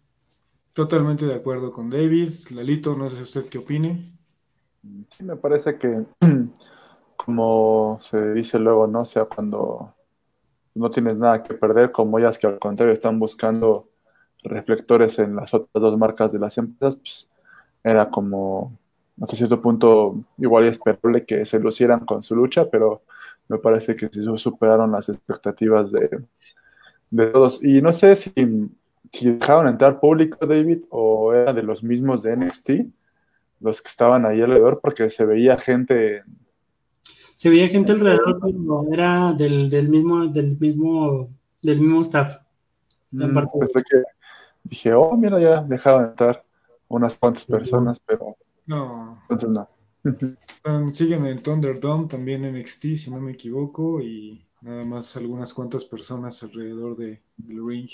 Totalmente 0.75 1.27
de 1.27 1.35
acuerdo 1.35 1.73
con 1.73 1.91
David. 1.91 2.31
Lalito, 2.55 2.97
no 2.97 3.11
sé 3.11 3.23
usted 3.23 3.47
qué 3.47 3.59
opine. 3.59 4.03
Sí, 5.09 5.25
me 5.25 5.37
parece 5.37 5.77
que, 5.79 6.05
como 7.25 7.99
se 8.01 8.33
dice 8.33 8.59
luego, 8.59 8.87
¿no? 8.87 9.01
O 9.01 9.05
sea, 9.05 9.25
cuando 9.25 9.95
no 10.75 10.91
tienes 10.91 11.17
nada 11.17 11.43
que 11.43 11.55
perder, 11.55 11.93
como 11.93 12.19
ellas 12.19 12.39
que 12.39 12.47
al 12.47 12.59
contrario 12.59 12.93
están 12.93 13.19
buscando 13.19 13.89
reflectores 14.43 15.19
en 15.19 15.37
las 15.37 15.53
otras 15.53 15.71
dos 15.75 15.99
marcas 15.99 16.33
de 16.33 16.39
las 16.39 16.57
empresas, 16.59 16.97
pues 16.97 17.29
era 17.85 18.11
como 18.11 18.79
hasta 19.21 19.37
cierto 19.37 19.61
punto 19.61 20.17
igual 20.39 20.65
esperable 20.65 21.25
que 21.27 21.45
se 21.45 21.59
lucieran 21.59 22.01
con 22.07 22.23
su 22.23 22.35
lucha, 22.35 22.71
pero 22.71 23.03
me 23.49 23.59
parece 23.59 23.95
que 23.97 24.09
sí 24.09 24.25
superaron 24.37 24.93
las 24.93 25.09
expectativas 25.09 25.91
de, 25.93 26.23
todos. 27.33 27.63
Y 27.63 27.83
no 27.83 27.93
sé 27.93 28.17
si, 28.17 28.33
si 29.11 29.33
dejaron 29.33 29.69
entrar 29.69 30.01
público, 30.01 30.47
David, 30.47 30.85
o 30.91 31.35
era 31.35 31.53
de 31.53 31.63
los 31.63 31.83
mismos 31.83 32.23
de 32.23 32.37
NXT, 32.37 32.71
los 33.61 33.83
que 33.83 33.89
estaban 33.89 34.25
ahí 34.25 34.41
alrededor, 34.41 34.81
porque 34.81 35.11
se 35.11 35.25
veía 35.25 35.59
gente. 35.59 36.23
Se 37.41 37.49
veía 37.49 37.69
gente 37.69 37.93
alrededor, 37.93 38.39
pero 38.39 38.93
era 38.93 39.33
del, 39.33 39.71
del 39.71 39.89
mismo, 39.89 40.27
del 40.27 40.59
mismo, 40.59 41.31
del 41.63 41.81
mismo 41.81 42.03
staff. 42.03 42.37
Mm, 43.13 43.35
que, 43.73 44.03
dije, 44.63 44.93
oh, 44.93 45.17
mira, 45.17 45.41
ya 45.41 45.63
dejaron 45.63 46.11
entrar 46.11 46.45
unas 46.89 47.17
cuantas 47.17 47.47
personas, 47.47 47.99
pero 48.05 48.37
no. 48.67 49.13
Entonces 49.23 49.49
no. 49.49 50.93
siguen 50.93 51.25
en 51.25 51.43
Thunderdome, 51.43 52.09
también 52.09 52.45
en 52.45 52.61
NXT, 52.61 52.83
si 52.97 53.11
no 53.11 53.19
me 53.23 53.33
equivoco, 53.33 54.03
y 54.03 54.47
nada 54.61 54.85
más 54.85 55.17
algunas 55.17 55.55
cuantas 55.55 55.87
personas 55.87 56.43
alrededor 56.43 56.95
de, 56.95 57.23
del 57.39 57.67
ring. 57.67 57.89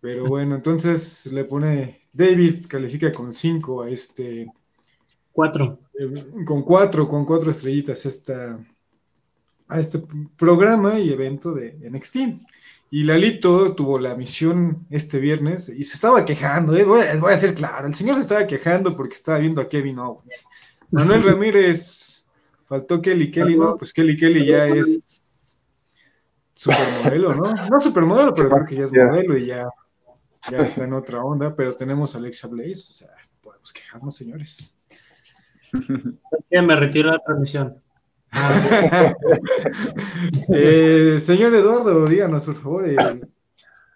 Pero 0.00 0.26
bueno, 0.26 0.54
entonces 0.54 1.32
le 1.32 1.42
pone, 1.46 2.02
David 2.12 2.64
califica 2.68 3.10
con 3.10 3.32
5 3.32 3.82
a 3.82 3.90
este... 3.90 4.46
Cuatro. 5.32 5.78
Eh, 5.98 6.44
con 6.44 6.62
cuatro, 6.62 7.08
con 7.08 7.24
cuatro 7.24 7.50
estrellitas 7.50 8.06
esta, 8.06 8.58
a 9.68 9.80
este 9.80 10.02
programa 10.36 10.98
y 10.98 11.10
evento 11.10 11.52
de 11.52 11.78
NXT. 11.90 12.16
Y 12.90 13.04
Lalito 13.04 13.74
tuvo 13.74 13.98
la 13.98 14.14
misión 14.14 14.86
este 14.90 15.18
viernes 15.18 15.70
y 15.70 15.82
se 15.84 15.94
estaba 15.94 16.26
quejando, 16.26 16.76
eh, 16.76 16.84
voy, 16.84 17.32
a, 17.32 17.36
ser 17.38 17.54
claro, 17.54 17.86
el 17.86 17.94
señor 17.94 18.16
se 18.16 18.20
estaba 18.20 18.46
quejando 18.46 18.94
porque 18.94 19.14
estaba 19.14 19.38
viendo 19.38 19.62
a 19.62 19.68
Kevin 19.68 19.98
Owens. 19.98 20.46
Manuel 20.90 21.22
Ramírez, 21.22 22.26
faltó 22.66 23.00
Kelly 23.00 23.30
Kelly, 23.30 23.56
¿no? 23.56 23.78
Pues 23.78 23.94
Kelly 23.94 24.14
Kelly 24.14 24.44
ya 24.44 24.66
es 24.68 25.58
supermodelo, 26.54 27.34
¿no? 27.34 27.54
No 27.70 27.80
supermodelo, 27.80 28.34
pero 28.34 28.50
creo 28.50 28.66
que 28.66 28.76
ya 28.76 28.84
es 28.84 28.92
modelo 28.92 29.38
y 29.38 29.46
ya, 29.46 29.66
ya 30.50 30.58
está 30.58 30.84
en 30.84 30.92
otra 30.92 31.24
onda, 31.24 31.56
pero 31.56 31.74
tenemos 31.74 32.14
a 32.14 32.18
Alexa 32.18 32.46
Blaze, 32.48 32.72
o 32.72 32.92
sea, 32.92 33.08
podemos 33.40 33.72
quejarnos, 33.72 34.14
señores. 34.14 34.76
Me 36.50 36.76
retiro 36.76 37.10
la 37.10 37.18
transmisión. 37.18 37.76
Eh, 40.54 41.18
señor 41.20 41.54
Eduardo, 41.54 42.06
díganos 42.06 42.46
por 42.46 42.54
favor, 42.54 42.86
el 42.86 43.28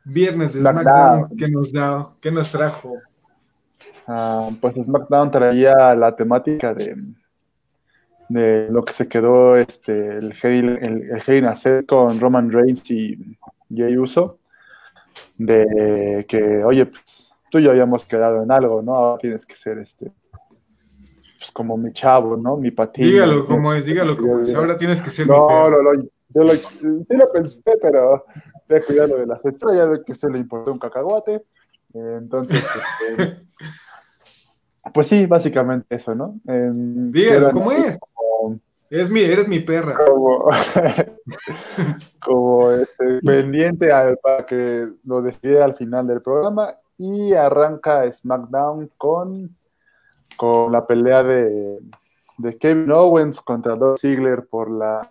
viernes 0.05 0.55
de 0.55 0.61
SmackDown, 0.61 1.37
¿qué 1.37 1.49
nos 1.49 1.73
da, 1.73 2.15
qué 2.21 2.31
nos 2.31 2.53
trajo? 2.53 2.99
Ah, 4.07 4.51
pues 4.61 4.77
SmackDown 4.77 5.31
traía 5.31 5.95
la 5.95 6.15
temática 6.15 6.73
de, 6.75 6.97
de 8.29 8.69
lo 8.71 8.85
que 8.85 8.93
se 8.93 9.09
quedó 9.09 9.57
este, 9.57 10.19
el 10.19 10.35
Hell, 10.41 10.79
el, 11.27 11.87
con 11.87 12.21
Roman 12.21 12.51
Reigns 12.51 12.91
y 12.91 13.37
Jey 13.75 13.97
Uso, 13.97 14.39
de 15.37 16.25
que, 16.29 16.63
oye, 16.65 16.87
pues 16.87 17.33
tú 17.51 17.59
ya 17.59 17.71
habíamos 17.71 18.05
quedado 18.05 18.43
en 18.43 18.53
algo, 18.53 18.83
¿no? 18.83 18.95
Ahora 18.95 19.19
tienes 19.19 19.45
que 19.45 19.57
ser 19.57 19.79
este 19.79 20.13
pues, 21.39 21.51
como 21.51 21.77
mi 21.77 21.93
chavo, 21.93 22.37
¿no? 22.37 22.57
Mi 22.57 22.71
patín. 22.71 23.05
Dígalo 23.05 23.47
como 23.47 23.73
es, 23.73 23.87
dígalo 23.87 24.17
como 24.17 24.41
es. 24.41 24.55
Ahora 24.55 24.77
tienes 24.79 25.03
que 25.03 25.11
ser 25.11 25.27
no, 25.27 25.71
No, 25.71 25.83
no, 25.83 26.03
yo 26.29 26.43
lo, 26.43 26.49
sí 26.49 27.05
lo 27.09 27.33
pensé, 27.33 27.61
pero 27.81 28.25
de 28.69 28.83
cuidado 28.83 29.17
de 29.17 29.27
las 29.27 29.45
estrellas, 29.45 30.01
que 30.05 30.15
se 30.15 30.29
le 30.29 30.39
importó 30.39 30.73
un 30.73 30.79
cacahuate. 30.79 31.45
entonces, 31.95 32.67
este, 33.11 33.47
pues 34.93 35.07
sí, 35.07 35.27
básicamente 35.27 35.95
eso, 35.95 36.15
¿no? 36.15 36.41
Dígalo, 36.45 37.53
¿cómo 37.53 37.73
es? 37.73 37.99
es 38.91 39.11
mi, 39.11 39.21
eres 39.21 39.49
mi 39.49 39.61
perra. 39.61 39.97
Como, 40.07 40.49
como 42.21 42.71
este, 42.71 43.21
pendiente 43.25 43.93
al, 43.93 44.17
para 44.19 44.47
que 44.47 44.89
lo 45.05 45.23
decida 45.23 45.65
al 45.65 45.75
final 45.75 46.07
del 46.07 46.23
programa 46.23 46.75
y 46.99 47.33
arranca 47.35 48.11
SmackDown 48.11 48.91
con 48.97 49.57
con 50.37 50.73
la 50.73 50.87
pelea 50.87 51.23
de, 51.23 51.79
Kevin 52.61 52.91
Owens 52.91 53.41
contra 53.41 53.77
Doug 53.77 53.99
Ziggler 53.99 54.47
por 54.47 54.71
la 54.71 55.09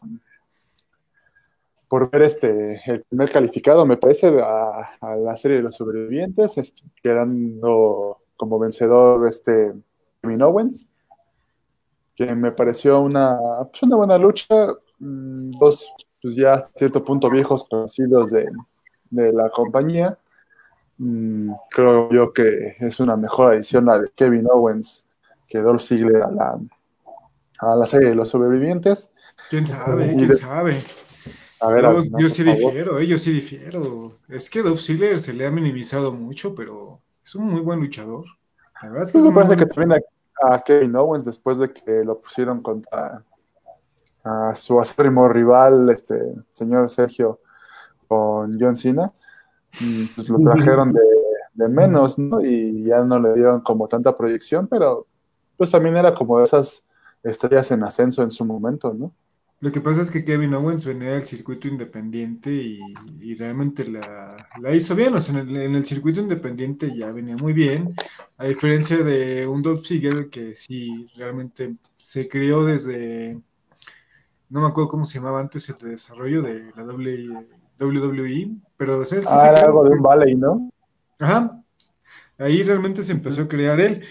por 1.88 2.10
ver 2.10 2.24
este, 2.24 2.82
el 2.86 3.04
primer 3.04 3.32
calificado, 3.32 3.86
me 3.86 3.96
parece, 3.96 4.28
a, 4.42 5.16
la 5.18 5.38
serie 5.38 5.58
de 5.58 5.64
los 5.64 5.76
sobrevivientes, 5.76 6.56
quedando 7.02 8.18
como 8.36 8.60
vencedor 8.60 9.28
este 9.28 9.74
Kevin 10.22 10.42
Owens, 10.42 10.88
que 12.16 12.34
me 12.34 12.52
pareció 12.52 13.02
una, 13.02 13.38
pues 13.72 13.84
una 13.84 13.98
buena 13.98 14.18
lucha, 14.18 14.68
mm, 15.00 15.52
dos 15.60 15.94
pues 16.22 16.36
ya 16.36 16.56
a 16.56 16.66
cierto 16.76 17.04
punto 17.04 17.30
viejos 17.30 17.68
conocidos 17.70 18.32
de, 18.32 18.50
de 19.12 19.32
la 19.32 19.50
compañía. 19.50 20.18
Mm, 20.98 21.52
creo 21.70 22.10
yo 22.12 22.34
que 22.34 22.76
es 22.80 23.00
una 23.00 23.16
mejor 23.16 23.52
adición 23.52 23.86
la 23.86 24.00
de 24.00 24.10
Kevin 24.16 24.48
Owens 24.52 25.05
que 25.48 25.60
Dolph 25.60 25.82
Ziggler 25.82 26.24
a 26.24 26.32
la, 26.32 26.60
a 27.60 27.76
la 27.76 27.86
serie 27.86 28.10
de 28.10 28.16
los 28.16 28.30
sobrevivientes. 28.30 29.10
¿Quién 29.50 29.68
sabe? 29.68 30.14
¿Quién 30.16 30.34
sabe? 30.36 30.76
A 31.62 31.70
ver, 31.70 31.86
yo, 32.20 32.30
sí 32.30 32.44
difiero, 32.44 33.00
eh, 33.00 33.08
yo 33.08 33.18
sí 33.18 33.32
difiero. 33.32 34.20
Es 34.28 34.50
que 34.50 34.62
Dolph 34.62 34.80
Ziggler 34.80 35.20
se 35.20 35.34
le 35.34 35.46
ha 35.46 35.52
minimizado 35.52 36.12
mucho, 36.12 36.54
pero 36.54 37.02
es 37.24 37.34
un 37.36 37.50
muy 37.50 37.62
buen 37.62 37.80
luchador. 37.80 38.26
La 38.84 38.90
verdad 38.90 39.08
es 39.08 39.12
que 39.12 39.20
me 39.20 39.32
parece 39.32 39.56
que 39.56 39.66
también 39.66 40.04
a, 40.44 40.62
Kevin 40.64 40.96
Owens 40.96 41.26
después 41.26 41.58
de 41.58 41.72
que 41.72 42.04
lo 42.04 42.20
pusieron 42.20 42.62
contra 42.62 43.24
a 44.24 44.54
su 44.54 44.80
acérrimo 44.80 45.30
rival, 45.30 45.90
este 45.90 46.20
señor 46.52 46.90
Sergio, 46.90 47.40
con 48.08 48.52
John 48.60 48.76
Cena, 48.76 49.12
pues 50.16 50.30
lo 50.30 50.40
trajeron 50.40 50.92
de, 50.92 51.02
de, 51.54 51.68
menos, 51.70 52.20
¿no? 52.20 52.42
Y 52.42 52.84
ya 52.84 53.02
no 53.02 53.20
le 53.20 53.34
dieron 53.34 53.62
como 53.62 53.88
tanta 53.88 54.16
proyección, 54.16 54.68
pero 54.68 55.08
pues 55.58 55.72
también 55.72 55.98
era 55.98 56.14
como 56.14 56.40
de 56.40 56.46
esas 56.46 56.88
estrellas 57.24 57.72
en 57.72 57.84
ascenso 57.84 58.24
en 58.24 58.32
su 58.32 58.46
momento, 58.46 58.94
¿no? 58.94 59.14
Lo 59.62 59.72
que 59.72 59.82
pasa 59.82 60.02
es 60.02 60.12
que 60.12 60.24
Kevin 60.24 60.54
Owens 60.54 60.86
venía 60.86 61.14
del 61.14 61.26
circuito 61.26 61.68
independiente 61.68 62.52
y, 62.52 63.36
realmente 63.36 63.88
la, 63.88 64.48
hizo 64.76 64.96
bien. 64.96 65.16
O 65.16 65.22
sea, 65.22 65.40
en 65.40 65.76
el, 65.76 65.86
circuito 65.86 66.22
independiente 66.22 66.96
ya 66.96 67.12
venía 67.12 67.36
muy 67.38 67.54
bien. 67.54 67.96
A 68.38 68.46
diferencia 68.46 68.98
de 68.98 69.48
un 69.48 69.64
Dolph 69.64 69.86
Ziggler 69.86 70.30
que 70.30 70.56
sí 70.56 71.08
realmente 71.16 71.78
se 71.98 72.28
crió 72.28 72.64
desde. 72.66 73.42
No 74.50 74.62
me 74.62 74.68
acuerdo 74.68 74.90
cómo 74.90 75.06
se 75.06 75.18
llamaba 75.18 75.40
antes 75.40 75.68
el 75.70 75.78
desarrollo 75.78 76.42
de 76.42 76.72
la 76.76 76.84
WWE, 76.84 78.58
pero. 78.78 79.00
O 79.00 79.04
ah, 79.28 79.48
algo 79.48 79.84
de 79.86 79.90
un 79.90 80.02
valley, 80.02 80.36
¿no? 80.36 80.70
Ajá. 81.18 81.64
Ahí 82.38 82.62
realmente 82.62 83.02
se 83.02 83.14
empezó 83.14 83.44
a 83.44 83.48
crear 83.48 83.80
él. 83.80 84.04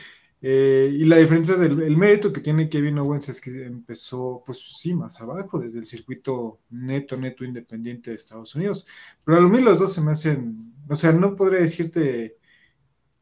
Eh, 0.47 0.91
y 0.93 1.07
la 1.07 1.17
diferencia 1.17 1.57
del 1.57 1.97
mérito 1.97 2.31
que 2.31 2.43
tiene 2.43 2.69
Kevin 2.69 2.99
Owens 2.99 3.31
es 3.31 3.41
que 3.41 3.65
empezó, 3.65 4.43
pues 4.45 4.59
sí, 4.77 4.93
más 4.95 5.19
abajo, 5.23 5.59
desde 5.59 5.79
el 5.79 5.87
circuito 5.87 6.59
neto, 6.69 7.17
neto 7.17 7.47
independiente 7.47 8.11
de 8.11 8.17
Estados 8.17 8.55
Unidos. 8.55 8.87
Pero 9.25 9.39
a 9.39 9.41
lo 9.41 9.49
mí 9.49 9.63
los 9.63 9.79
dos 9.79 9.95
se 9.95 10.03
me 10.03 10.13
hacen, 10.13 10.75
o 10.87 10.97
sea, 10.97 11.13
no 11.13 11.35
podría 11.35 11.61
decirte 11.61 12.37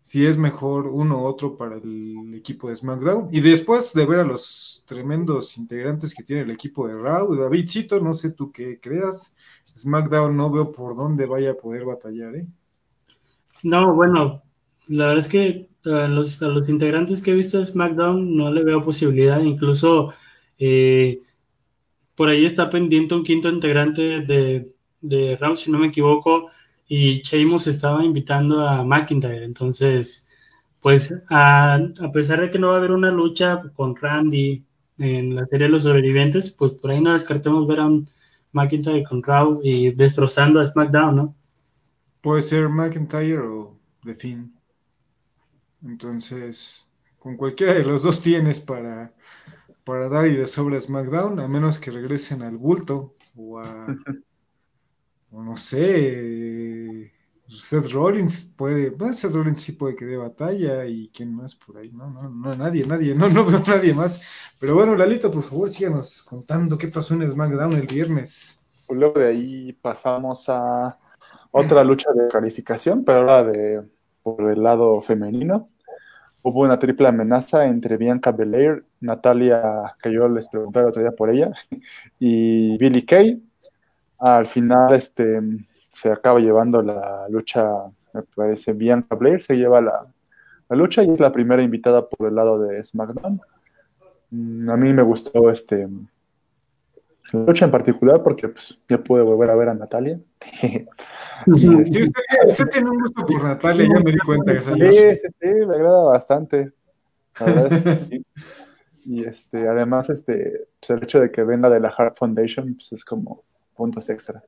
si 0.01 0.27
es 0.27 0.37
mejor 0.37 0.89
uno 0.89 1.23
u 1.23 1.25
otro 1.27 1.57
para 1.57 1.77
el 1.77 2.35
equipo 2.35 2.69
de 2.69 2.75
SmackDown. 2.75 3.29
Y 3.31 3.41
después 3.41 3.95
de 3.95 4.05
ver 4.05 4.19
a 4.19 4.25
los 4.25 4.83
tremendos 4.89 5.57
integrantes 5.59 6.15
que 6.17 6.25
tiene 6.25 6.43
el 6.43 6.51
equipo 6.51 6.89
de 6.89 6.99
Raw, 6.99 7.33
Davidcito, 7.37 8.01
no 8.01 8.15
sé 8.15 8.33
tú 8.33 8.51
qué 8.51 8.81
creas, 8.81 9.37
SmackDown 9.77 10.37
no 10.37 10.51
veo 10.51 10.73
por 10.73 10.97
dónde 10.97 11.27
vaya 11.27 11.53
a 11.53 11.55
poder 11.55 11.85
batallar, 11.85 12.35
¿eh? 12.35 12.47
No, 13.63 13.95
bueno, 13.95 14.43
la 14.89 15.07
verdad 15.07 15.21
es 15.21 15.29
que 15.29 15.69
a 15.87 16.09
los, 16.09 16.41
los 16.41 16.69
integrantes 16.69 17.23
que 17.23 17.33
he 17.33 17.35
visto 17.35 17.59
de 17.59 17.67
SmackDown 17.67 18.37
no 18.37 18.53
le 18.53 18.65
veo 18.65 18.85
posibilidad. 18.85 19.41
Incluso 19.41 20.13
eh, 20.59 21.23
por 22.15 22.29
ahí 22.29 22.45
está 22.45 22.71
pendiente 22.71 23.15
un 23.15 23.25
quinto 23.25 23.49
integrante 23.49 24.21
de, 24.21 24.75
de 25.01 25.37
Raw, 25.37 25.57
si 25.57 25.71
no 25.71 25.79
me 25.79 25.89
equivoco, 25.89 26.51
y 26.89 27.23
Sheamus 27.23 27.67
estaba 27.67 28.05
invitando 28.05 28.67
a 28.67 28.85
McIntyre. 28.85 29.45
Entonces, 29.45 30.29
pues 30.81 31.15
a, 31.31 31.75
a, 31.75 32.13
pesar 32.13 32.41
de 32.41 32.51
que 32.51 32.59
no 32.59 32.69
va 32.69 32.75
a 32.75 32.77
haber 32.79 32.93
una 32.93 33.11
lucha 33.11 33.63
con 33.75 33.97
Randy 33.97 34.65
en 34.99 35.35
la 35.35 35.47
serie 35.47 35.67
de 35.67 35.73
los 35.73 35.85
sobrevivientes, 35.85 36.51
pues 36.53 36.73
por 36.73 36.91
ahí 36.91 37.01
no 37.01 37.13
descartemos 37.13 37.67
ver 37.67 37.81
a 37.81 37.87
un 37.87 38.09
McIntyre 38.53 39.05
con 39.05 39.23
Raw 39.23 39.61
y 39.63 39.91
destrozando 39.93 40.61
a 40.61 40.67
SmackDown, 40.67 41.17
¿no? 41.17 41.37
Puede 42.21 42.43
ser 42.43 42.69
McIntyre 42.69 43.39
o 43.39 43.79
The 44.05 44.15
Finn. 44.15 44.62
Entonces, 45.85 46.89
con 47.19 47.37
cualquiera 47.37 47.75
de 47.75 47.85
los 47.85 48.03
dos 48.03 48.21
tienes 48.21 48.61
para, 48.61 49.13
para 49.85 50.09
dar 50.09 50.27
y 50.27 50.37
de 50.37 50.47
sobra 50.47 50.81
SmackDown, 50.81 51.41
a 51.41 51.49
menos 51.49 51.81
que 51.81 51.91
regresen 51.91 52.43
al 52.43 52.57
bulto 52.57 53.15
o 53.37 53.59
a, 53.59 53.87
o 55.33 55.43
no 55.43 55.57
sé, 55.57 57.13
Seth 57.49 57.91
Rollins 57.93 58.53
puede, 58.57 58.91
bueno, 58.91 59.13
Seth 59.13 59.35
Rollins 59.35 59.61
sí 59.61 59.73
puede 59.73 59.97
que 59.97 60.05
dé 60.05 60.17
batalla 60.17 60.85
y 60.87 61.11
quién 61.15 61.35
más 61.35 61.55
por 61.55 61.79
ahí, 61.79 61.91
no, 61.91 62.11
no, 62.11 62.29
no, 62.29 62.55
nadie, 62.55 62.85
nadie, 62.87 63.15
no, 63.15 63.29
no 63.29 63.45
veo 63.45 63.63
nadie 63.67 63.93
más. 63.93 64.55
Pero 64.61 64.75
bueno, 64.75 64.95
Lalito, 64.95 65.31
por 65.31 65.43
favor, 65.43 65.69
síganos 65.69 66.23
contando 66.23 66.79
qué 66.79 66.89
pasó 66.89 67.15
en 67.15 67.29
SmackDown 67.29 67.75
el 67.75 67.87
viernes. 67.87 68.65
Luego 68.89 69.21
de 69.21 69.29
ahí 69.29 69.73
pasamos 69.73 70.49
a 70.49 70.99
otra 71.51 71.83
lucha 71.83 72.11
de 72.15 72.29
calificación, 72.29 73.05
pero 73.05 73.21
ahora 73.21 73.45
de 73.45 73.83
por 74.23 74.51
el 74.51 74.63
lado 74.63 75.01
femenino 75.03 75.72
hubo 76.43 76.61
una 76.61 76.79
triple 76.79 77.09
amenaza 77.09 77.67
entre 77.67 77.97
Bianca 77.97 78.33
Belair, 78.33 78.85
Natalia, 79.01 79.95
que 80.03 80.13
yo 80.13 80.29
les 80.29 80.49
pregunté 80.49 80.81
el 80.81 80.87
otro 80.87 81.03
día 81.03 81.13
por 81.13 81.31
ella, 81.31 81.53
y 82.19 82.77
Billy 82.79 83.03
Kay. 83.03 83.43
Al 84.19 84.47
final 84.47 84.95
este, 84.95 85.41
se 85.91 86.13
acaba 86.13 86.39
llevando 86.41 86.83
la 86.83 87.29
lucha, 87.29 87.69
me 88.13 88.23
parece, 88.23 88.73
Bianca 88.73 89.17
Belair 89.17 89.43
se 89.43 89.57
lleva 89.57 89.81
la, 89.81 90.07
lucha 90.71 91.03
y 91.03 91.11
es 91.11 91.21
la 91.21 91.33
primera 91.33 91.63
invitada 91.63 92.09
por 92.09 92.29
el 92.29 92.35
lado 92.35 92.59
de 92.59 92.83
SmackDown. 92.83 93.41
Mm, 94.31 94.71
a 94.71 94.77
mí 94.77 94.93
me 94.93 95.03
gustó 95.03 95.51
este, 95.51 95.87
la 97.31 97.41
lucha 97.41 97.65
en 97.65 97.71
particular 97.71 98.23
porque 98.23 98.49
pues, 98.49 98.79
ya 98.89 98.99
pude 99.03 99.23
volver 99.23 99.51
a 99.51 99.57
ver 99.57 99.69
a 99.69 99.75
Natalia. 99.75 100.21
usted, 101.47 102.69
tiene 102.71 102.91
un 102.91 103.01
gusto 103.01 103.25
por 103.25 103.45
Natalia, 103.45 103.87
ya 103.87 104.03
me 104.03 104.13
di 104.13 104.19
cuenta. 104.19 104.61
sí, 104.61 104.73
sí, 104.73 105.29
sí, 105.41 105.49
me 105.67 105.75
agrada 105.75 106.05
bastante. 106.05 106.73
Y 109.05 109.25
este, 109.25 109.67
además, 109.67 110.11
este, 110.11 110.69
pues, 110.79 110.91
el 110.91 111.03
hecho 111.03 111.21
de 111.21 111.31
que 111.31 111.43
venga 111.43 111.69
de 111.69 111.81
la 111.81 111.91
Heart 111.91 112.19
Foundation, 112.19 112.75
pues 112.75 112.93
es 112.93 113.05
como 113.05 113.43
puntos 113.75 114.09
extra. 114.11 114.43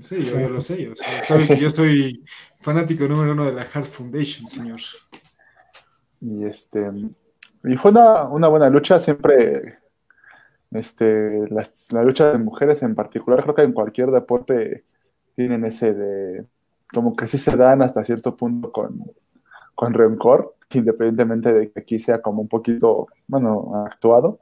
Sí, 0.00 0.24
yo, 0.24 0.48
lo 0.48 0.60
sé, 0.60 0.82
yo 0.82 0.92
saben 1.22 1.46
que 1.46 1.58
yo 1.58 1.68
soy 1.68 2.24
fanático 2.60 3.06
número 3.06 3.32
uno 3.32 3.44
de 3.44 3.52
la 3.52 3.64
Heart 3.64 3.86
Foundation, 3.86 4.48
señor. 4.48 4.80
Y 6.20 6.44
este, 6.44 6.90
y 7.64 7.74
fue 7.74 7.90
una, 7.90 8.24
una 8.24 8.48
buena 8.48 8.70
lucha, 8.70 8.98
siempre 8.98 9.81
este, 10.74 11.48
la 11.48 12.02
lucha 12.02 12.32
de 12.32 12.38
mujeres 12.38 12.82
en 12.82 12.94
particular, 12.94 13.42
creo 13.42 13.54
que 13.54 13.62
en 13.62 13.72
cualquier 13.72 14.10
deporte 14.10 14.84
tienen 15.34 15.64
ese 15.64 15.92
de, 15.94 16.46
como 16.92 17.16
que 17.16 17.26
sí 17.26 17.38
se 17.38 17.56
dan 17.56 17.82
hasta 17.82 18.04
cierto 18.04 18.36
punto 18.36 18.70
con, 18.70 19.02
con 19.74 19.94
rencor, 19.94 20.54
independientemente 20.70 21.52
de 21.52 21.70
que 21.70 21.80
aquí 21.80 21.98
sea 21.98 22.20
como 22.20 22.42
un 22.42 22.48
poquito, 22.48 23.06
bueno, 23.26 23.84
actuado. 23.86 24.38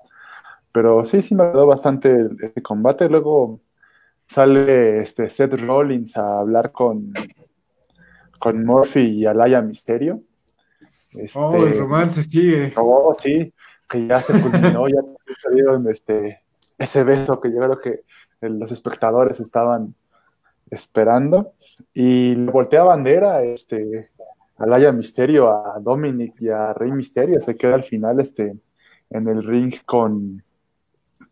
Pero 0.72 1.04
sí, 1.04 1.22
sí 1.22 1.34
me 1.34 1.44
agradó 1.44 1.66
bastante 1.66 2.10
el, 2.10 2.62
combate. 2.62 3.08
Luego 3.08 3.60
sale 4.26 5.00
este 5.00 5.28
Seth 5.28 5.54
Rollins 5.54 6.16
a 6.16 6.40
hablar 6.40 6.70
con, 6.70 7.12
con 8.38 8.64
Murphy 8.64 9.00
y 9.00 9.26
Alaya 9.26 9.60
Misterio. 9.62 10.22
oh, 11.34 11.56
el 11.56 11.68
este, 11.68 11.80
romance 11.80 12.22
sigue. 12.22 12.72
Oh, 12.76 13.16
sí, 13.18 13.52
que 13.88 14.06
ya 14.06 14.20
se 14.20 14.40
culminó, 14.40 14.86
ya 14.88 15.00
salieron 15.50 15.88
este, 15.88 16.40
ese 16.78 17.04
beso 17.04 17.40
que 17.40 17.50
yo 17.50 17.58
creo 17.58 17.80
que 17.80 18.00
los 18.40 18.72
espectadores 18.72 19.40
estaban 19.40 19.94
esperando. 20.70 21.54
Y 21.92 22.34
le 22.34 22.50
voltea 22.50 22.82
bandera 22.84 23.42
este, 23.42 24.10
a 24.56 24.66
Laia 24.66 24.92
Misterio, 24.92 25.50
a 25.50 25.78
Dominic 25.80 26.40
y 26.40 26.48
a 26.48 26.72
Rey 26.72 26.92
Misterio. 26.92 27.40
Se 27.40 27.56
queda 27.56 27.74
al 27.74 27.84
final 27.84 28.20
este, 28.20 28.56
en 29.10 29.28
el 29.28 29.42
ring 29.42 29.72
con, 29.84 30.42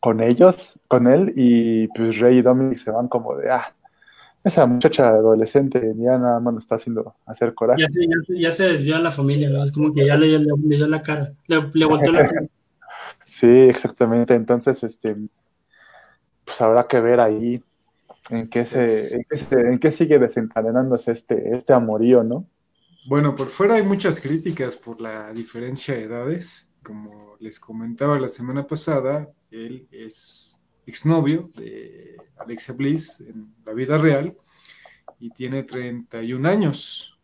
con 0.00 0.22
ellos, 0.22 0.78
con 0.88 1.06
él. 1.06 1.32
Y 1.36 1.88
pues 1.88 2.18
Rey 2.18 2.38
y 2.38 2.42
Dominic 2.42 2.78
se 2.78 2.90
van 2.90 3.08
como 3.08 3.36
de, 3.36 3.50
ah, 3.50 3.74
esa 4.44 4.66
muchacha 4.66 5.08
adolescente 5.08 5.94
ya 5.96 6.16
nada 6.16 6.40
más 6.40 6.54
lo 6.54 6.60
está 6.60 6.76
haciendo 6.76 7.14
hacer 7.26 7.54
coraje. 7.54 7.84
Ya, 8.28 8.52
se 8.52 8.64
desvió 8.64 8.96
a 8.96 9.00
la 9.00 9.10
familia, 9.10 9.50
¿no? 9.50 9.62
es 9.62 9.72
como 9.72 9.92
que 9.92 10.06
ya 10.06 10.16
le, 10.16 10.38
dio 10.38 10.88
la 10.88 11.02
cara, 11.02 11.32
le, 11.46 11.84
volteó 11.84 12.12
la 12.12 12.26
cara. 12.28 12.46
Sí, 13.38 13.46
exactamente. 13.46 14.34
Entonces, 14.34 14.82
este, 14.82 15.16
pues 16.44 16.60
habrá 16.60 16.88
que 16.88 17.00
ver 17.00 17.20
ahí 17.20 17.62
en 18.30 18.48
qué, 18.48 18.66
se, 18.66 19.24
en 19.52 19.78
qué, 19.78 19.92
sigue 19.92 20.18
desencadenándose 20.18 21.12
este, 21.12 21.54
este 21.54 21.72
amorío, 21.72 22.24
¿no? 22.24 22.48
Bueno, 23.06 23.36
por 23.36 23.46
fuera 23.46 23.74
hay 23.74 23.84
muchas 23.84 24.20
críticas 24.20 24.74
por 24.74 25.00
la 25.00 25.32
diferencia 25.32 25.94
de 25.94 26.02
edades. 26.02 26.74
Como 26.82 27.36
les 27.38 27.60
comentaba 27.60 28.18
la 28.18 28.26
semana 28.26 28.66
pasada, 28.66 29.30
él 29.52 29.86
es 29.92 30.66
exnovio 30.84 31.48
de 31.54 32.16
Alexia 32.38 32.74
Bliss 32.74 33.20
en 33.20 33.54
la 33.64 33.72
vida 33.72 33.98
real 33.98 34.36
y 35.20 35.30
tiene 35.30 35.62
31 35.62 36.48
años. 36.48 37.20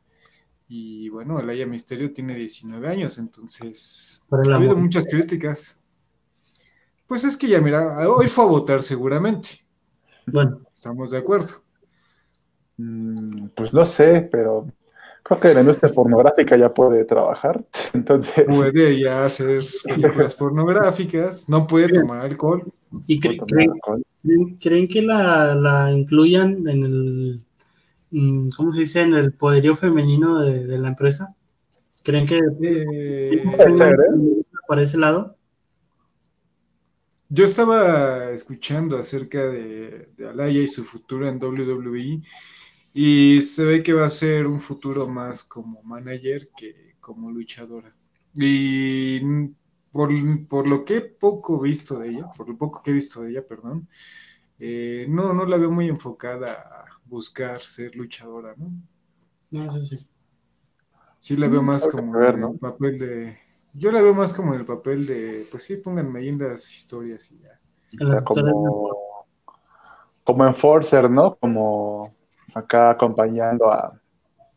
Y 0.69 1.09
bueno, 1.09 1.39
Alaya 1.39 1.67
Misterio 1.67 2.13
tiene 2.13 2.37
19 2.37 2.89
años, 2.89 3.19
entonces 3.19 4.23
ha 4.31 4.55
habido 4.55 4.77
muchas 4.77 5.09
críticas. 5.09 5.81
Pues 7.07 7.25
es 7.25 7.37
que 7.37 7.49
ya, 7.49 7.61
mira, 7.61 8.09
hoy 8.09 8.29
fue 8.29 8.45
a 8.45 8.49
votar 8.49 8.83
seguramente. 8.83 9.49
Bueno. 10.27 10.61
Estamos 10.73 11.11
de 11.11 11.19
acuerdo. 11.19 11.65
Mm, 12.77 13.49
pues 13.55 13.73
no 13.73 13.85
sé, 13.85 14.29
pero 14.31 14.67
creo 15.23 15.41
que 15.41 15.55
la 15.55 15.61
industria 15.61 15.93
pornográfica 15.93 16.57
ya 16.57 16.73
puede 16.73 17.05
trabajar, 17.05 17.65
entonces... 17.95 18.45
Puede 18.47 19.01
ya 19.01 19.25
hacer 19.25 19.63
películas 19.85 20.35
pornográficas, 20.37 21.49
no 21.49 21.67
puede 21.67 21.89
tomar 21.89 22.21
alcohol. 22.21 22.63
¿Y 23.07 23.21
creen, 23.21 24.89
que 24.89 25.03
la, 25.03 25.55
la, 25.55 25.91
incluyan 25.91 26.69
en 26.69 26.85
el, 26.85 27.41
mm, 28.11 28.49
¿cómo 28.57 28.73
se 28.73 28.81
dice?, 28.81 29.03
en 29.03 29.15
el 29.15 29.33
poderío 29.33 29.75
femenino 29.75 30.41
de, 30.41 30.79
la 30.79 30.89
empresa? 30.89 31.35
¿Creen 32.03 32.27
que... 32.27 32.41
Eh, 32.63 33.45
para 34.69 34.83
ese 34.83 34.99
lado? 34.99 35.37
Yo 37.29 37.45
estaba 37.45 38.31
escuchando 38.31 38.99
acerca 38.99 39.47
de, 39.47 40.13
de 40.17 40.29
Alaya 40.29 40.61
y 40.61 40.67
su 40.67 40.85
futuro 40.85 41.29
en 41.29 41.43
WWE 41.43 42.23
y 42.95 43.43
se 43.43 43.65
ve 43.65 43.83
que 43.83 43.93
va 43.93 44.07
a 44.07 44.11
ser 44.11 44.47
un 44.47 44.61
futuro 44.61 45.09
más 45.09 45.43
como 45.43 45.83
manager 45.83 46.49
que 46.57 46.95
como 47.01 47.31
luchadora. 47.31 47.93
Y 48.35 49.21
por, 49.91 50.69
lo 50.69 50.85
que 50.85 51.01
poco 51.01 51.61
visto 51.61 51.99
de 51.99 52.11
ella, 52.11 52.31
por 52.37 52.49
lo 52.49 52.57
poco 52.57 52.83
que 52.83 52.91
he 52.91 52.95
visto 52.95 53.23
de 53.23 53.31
ella, 53.31 53.47
perdón, 53.47 53.89
eh, 54.59 55.07
no, 55.09 55.33
no 55.33 55.45
la 55.45 55.57
veo 55.57 55.71
muy 55.71 55.89
enfocada 55.89 56.53
a 56.53 56.85
buscar 57.05 57.61
ser 57.61 57.95
luchadora, 57.97 58.55
¿no? 58.57 58.73
No, 59.51 59.73
sí, 59.73 59.97
sí. 59.97 60.09
Sí 61.21 61.37
la 61.37 61.49
veo 61.49 61.63
más 61.63 61.87
como 61.87 62.21
en 62.23 62.43
el 62.43 62.59
papel 62.59 62.99
de... 62.99 63.39
Yo 63.75 63.91
la 63.91 64.01
veo 64.01 64.15
más 64.15 64.33
como 64.33 64.55
en 64.55 64.61
el 64.61 64.67
papel 64.67 65.07
de, 65.07 65.47
pues 65.51 65.65
sí, 65.65 65.77
pónganme 65.77 66.21
ahí 66.21 66.29
en 66.29 66.39
las 66.39 66.73
historias 66.73 67.31
y 67.33 67.41
ya. 67.41 67.61
O 68.01 68.05
sea, 68.05 68.23
como, 68.23 69.27
como 70.23 70.47
enforcer, 70.47 71.11
¿no? 71.11 71.35
Como 71.37 72.15
acá 72.55 72.91
acompañando 72.91 73.71
a, 73.71 74.01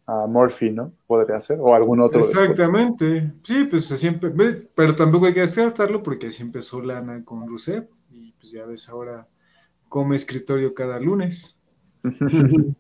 a 0.07 0.25
Murphy, 0.25 0.71
¿no? 0.71 0.93
Podría 1.05 1.39
ser, 1.41 1.59
o 1.59 1.75
algún 1.75 1.99
otro. 1.99 2.19
Exactamente, 2.19 3.33
sí, 3.43 3.67
pues 3.69 3.85
siempre, 3.85 4.31
pero 4.73 4.95
tampoco 4.95 5.25
hay 5.25 5.33
que 5.33 5.41
descartarlo 5.41 6.01
porque 6.01 6.27
así 6.27 6.41
empezó 6.41 6.81
Lana 6.81 7.23
con 7.25 7.47
Rusev 7.47 7.89
y 8.09 8.31
pues 8.33 8.51
ya 8.51 8.65
ves 8.65 8.87
ahora 8.87 9.27
come 9.89 10.15
escritorio 10.15 10.73
cada 10.73 10.99
lunes. 10.99 11.59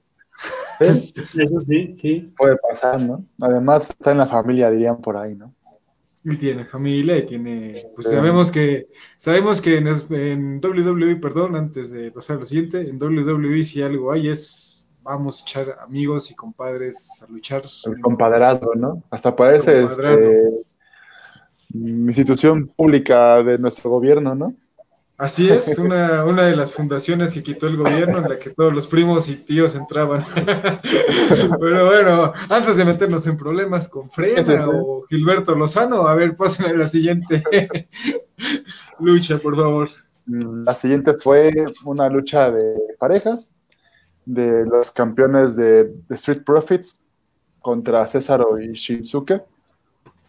Eso 0.79 1.59
sí, 1.67 1.95
sí. 1.97 2.33
Puede 2.37 2.55
pasar, 2.57 3.01
¿no? 3.01 3.25
Además 3.41 3.89
está 3.89 4.11
en 4.11 4.19
la 4.19 4.27
familia, 4.27 4.69
dirían 4.69 5.01
por 5.01 5.17
ahí, 5.17 5.35
¿no? 5.35 5.53
Y 6.29 6.35
tiene 6.35 6.65
familia 6.65 7.17
y 7.17 7.25
tiene, 7.25 7.73
pues 7.95 8.11
sabemos 8.11 8.51
que, 8.51 8.87
sabemos 9.17 9.61
que 9.61 9.77
en, 9.77 9.87
en 9.87 10.59
WWE, 10.61 11.15
perdón, 11.17 11.55
antes 11.55 11.91
de 11.91 12.11
pasar 12.11 12.37
a 12.37 12.39
lo 12.41 12.45
siguiente, 12.45 12.81
en 12.81 13.01
WWE 13.01 13.63
si 13.63 13.81
algo 13.81 14.11
hay 14.11 14.27
es 14.27 14.77
vamos 15.07 15.39
a 15.39 15.43
echar 15.43 15.77
amigos 15.81 16.29
y 16.31 16.35
compadres 16.35 17.23
a 17.25 17.31
luchar. 17.31 17.61
El 17.85 18.01
compadrazgo, 18.01 18.75
¿no? 18.75 19.03
Hasta 19.09 19.33
parece 19.33 19.83
este, 19.83 20.43
institución 21.73 22.67
pública 22.67 23.41
de 23.41 23.57
nuestro 23.57 23.89
gobierno, 23.89 24.35
¿no? 24.35 24.53
Así 25.17 25.49
es, 25.49 25.79
una, 25.79 26.25
una 26.25 26.43
de 26.43 26.55
las 26.55 26.71
fundaciones 26.71 27.33
que 27.33 27.41
quitó 27.41 27.65
el 27.65 27.77
gobierno 27.77 28.19
en 28.19 28.29
la 28.29 28.37
que 28.37 28.51
todos 28.51 28.71
los 28.71 28.85
primos 28.85 29.27
y 29.29 29.37
tíos 29.37 29.73
entraban. 29.73 30.23
Pero 31.59 31.85
bueno, 31.87 32.33
antes 32.49 32.77
de 32.77 32.85
meternos 32.85 33.25
en 33.25 33.35
problemas 33.35 33.87
con 33.87 34.11
Frena 34.11 34.69
o 34.69 35.07
Gilberto 35.09 35.55
Lozano, 35.55 36.07
a 36.07 36.13
ver, 36.13 36.35
pásenle 36.35 36.73
a 36.73 36.77
la 36.77 36.87
siguiente 36.87 37.43
lucha, 38.99 39.39
por 39.39 39.55
favor. 39.55 39.89
La 40.27 40.75
siguiente 40.75 41.15
fue 41.15 41.51
una 41.83 42.09
lucha 42.09 42.51
de 42.51 42.75
parejas 42.99 43.53
de 44.23 44.67
los 44.67 44.91
campeones 44.91 45.55
de, 45.55 45.95
Street 46.09 46.43
Profits 46.45 46.99
contra 47.59 48.05
Césaro 48.05 48.61
y 48.61 48.73
Shinsuke. 48.73 49.41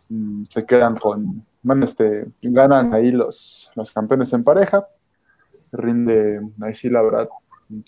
Mm, 0.08 0.44
se 0.48 0.64
quedan 0.64 0.96
con, 0.96 1.44
bueno, 1.62 1.84
este, 1.84 2.26
ganan 2.42 2.94
ahí 2.94 3.10
los, 3.10 3.70
los 3.74 3.90
campeones 3.92 4.32
en 4.32 4.44
pareja. 4.44 4.88
Rinde, 5.72 6.40
ahí 6.62 6.74
sí 6.74 6.88
la 6.88 7.02
verdad, 7.02 7.28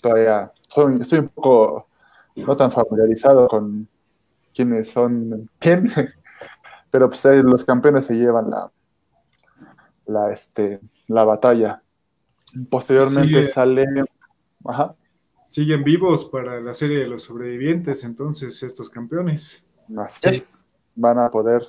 todavía 0.01 0.51
estoy 0.99 1.19
un 1.19 1.29
poco 1.29 1.87
no 2.35 2.55
tan 2.55 2.71
familiarizado 2.71 3.47
con 3.47 3.87
quiénes 4.53 4.91
son 4.91 5.49
quién, 5.59 5.91
pero 6.91 7.09
pues 7.09 7.25
los 7.43 7.65
campeones 7.65 8.05
se 8.05 8.15
llevan 8.15 8.49
la, 8.49 8.71
la, 10.05 10.31
este, 10.31 10.79
la 11.07 11.23
batalla. 11.23 11.81
Posteriormente 12.69 13.45
sale, 13.45 13.85
ajá, 14.65 14.95
siguen 15.51 15.83
vivos 15.83 16.25
para 16.25 16.61
la 16.61 16.73
serie 16.73 16.99
de 16.99 17.07
los 17.07 17.23
sobrevivientes, 17.23 18.03
entonces 18.03 18.61
estos 18.63 18.89
campeones. 18.89 19.67
Así 19.97 20.29
es, 20.29 20.65
van 20.95 21.19
a 21.19 21.29
poder 21.29 21.63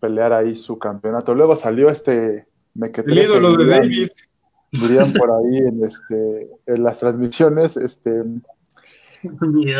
pelear 0.00 0.32
ahí 0.32 0.54
su 0.54 0.78
campeonato. 0.78 1.34
Luego 1.34 1.56
salió 1.56 1.90
este 1.90 2.46
El 2.74 3.18
ídolo 3.18 3.56
de 3.56 3.66
David. 3.66 4.08
Dirían 4.72 5.12
por 5.12 5.30
ahí 5.30 5.58
en 5.58 5.84
este 5.84 6.50
en 6.66 6.82
las 6.82 6.98
transmisiones, 6.98 7.76
este 7.76 8.22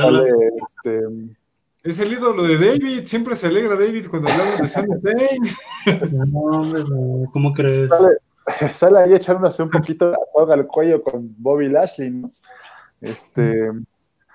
sale 0.01 0.31
este 0.69 1.09
es 1.83 2.01
el 2.01 2.13
ídolo 2.13 2.43
de 2.43 2.57
David, 2.57 3.05
siempre 3.05 3.37
se 3.37 3.47
alegra 3.47 3.77
David 3.77 4.07
cuando 4.11 4.29
hablamos 4.29 4.59
de 4.59 4.69
Zayn. 4.69 4.93
No, 6.33 7.31
¿cómo 7.33 7.53
crees? 7.53 7.89
Sale, 8.73 8.99
ahí 9.01 9.13
echándose 9.13 9.63
un 9.63 9.71
poquito 9.71 10.11
la 10.11 10.19
soga 10.33 10.55
al 10.55 10.67
cuello 10.67 11.03
con 11.03 11.35
Bobby 11.39 11.69
Lashley, 11.69 12.11
¿no? 12.11 12.33
Este, 13.01 13.71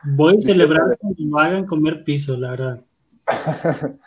Voy 0.04 0.38
a 0.38 0.41
celebrar 0.41 0.98
que 1.00 1.24
me 1.24 1.41
hagan 1.41 1.65
comer 1.65 2.04
piso, 2.04 2.36
la 2.38 2.52
verdad. 2.52 2.82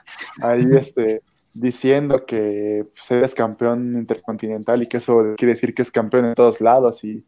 Ahí 0.42 0.66
este, 0.76 1.22
diciendo 1.54 2.26
que 2.26 2.84
pues, 2.94 3.10
eres 3.12 3.34
campeón 3.34 3.96
intercontinental 3.96 4.82
y 4.82 4.88
que 4.88 4.98
eso 4.98 5.34
quiere 5.36 5.54
decir 5.54 5.74
que 5.74 5.82
es 5.82 5.90
campeón 5.90 6.26
en 6.26 6.34
todos 6.34 6.60
lados 6.60 7.02
y 7.04 7.24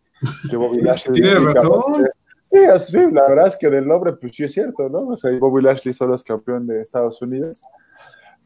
que 0.50 0.56
Bobby 0.56 0.82
Lashley. 0.82 1.22
Razón. 1.22 2.06
Sí, 2.78 2.98
la 3.12 3.28
verdad 3.28 3.48
es 3.48 3.56
que 3.56 3.68
del 3.68 3.86
nombre, 3.86 4.14
pues 4.14 4.34
sí 4.34 4.44
es 4.44 4.52
cierto, 4.52 4.88
¿no? 4.88 5.08
O 5.08 5.16
sea, 5.16 5.36
Bobby 5.38 5.62
Lashley 5.62 5.94
solo 5.94 6.14
es 6.14 6.22
campeón 6.22 6.66
de 6.66 6.80
Estados 6.80 7.20
Unidos. 7.22 7.62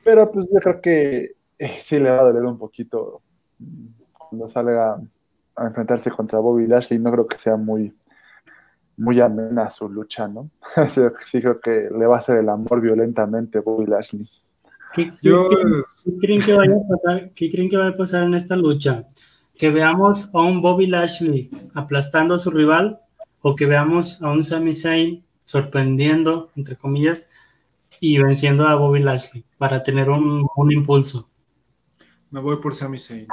Pero 0.04 0.30
pues 0.30 0.46
yo 0.52 0.58
creo 0.60 0.80
que 0.80 1.32
eh, 1.58 1.68
sí 1.80 1.98
le 1.98 2.10
va 2.10 2.20
a 2.20 2.24
doler 2.24 2.44
un 2.44 2.58
poquito 2.58 3.22
cuando 4.12 4.48
salga 4.48 5.00
a 5.56 5.66
enfrentarse 5.66 6.10
contra 6.10 6.38
Bobby 6.38 6.66
Lashley. 6.66 6.98
No 6.98 7.12
creo 7.12 7.26
que 7.26 7.38
sea 7.38 7.56
muy, 7.56 7.94
muy 8.96 9.20
amena 9.20 9.70
su 9.70 9.88
lucha, 9.88 10.26
¿no? 10.26 10.50
sí 10.88 11.40
creo 11.40 11.60
que 11.60 11.88
le 11.90 12.06
va 12.06 12.16
a 12.16 12.18
hacer 12.18 12.38
el 12.38 12.48
amor 12.48 12.80
violentamente 12.80 13.60
Bobby 13.60 13.86
Lashley. 13.86 14.26
¿Qué, 14.92 15.12
creen 16.20 16.40
que 16.40 16.52
vaya 16.52 16.74
a 16.74 16.88
pasar? 16.88 17.30
¿Qué 17.34 17.50
creen 17.50 17.68
que 17.68 17.76
va 17.76 17.88
a 17.88 17.96
pasar 17.96 18.24
en 18.24 18.34
esta 18.34 18.56
lucha? 18.56 19.06
¿Que 19.56 19.70
veamos 19.70 20.30
a 20.32 20.40
un 20.40 20.60
Bobby 20.60 20.86
Lashley 20.86 21.50
aplastando 21.74 22.34
a 22.34 22.38
su 22.38 22.50
rival 22.50 23.00
o 23.42 23.54
que 23.54 23.66
veamos 23.66 24.20
a 24.22 24.30
un 24.30 24.42
Sami 24.42 24.74
Zayn 24.74 25.24
sorprendiendo, 25.44 26.50
entre 26.56 26.76
comillas, 26.76 27.28
y 28.00 28.18
venciendo 28.18 28.66
a 28.66 28.74
Bobby 28.74 29.00
Lashley 29.00 29.44
para 29.58 29.82
tener 29.82 30.10
un, 30.10 30.48
impulso? 30.70 31.28
Me 32.30 32.40
voy 32.40 32.56
por 32.56 32.74
Sami 32.74 32.98
Zayn. 32.98 33.26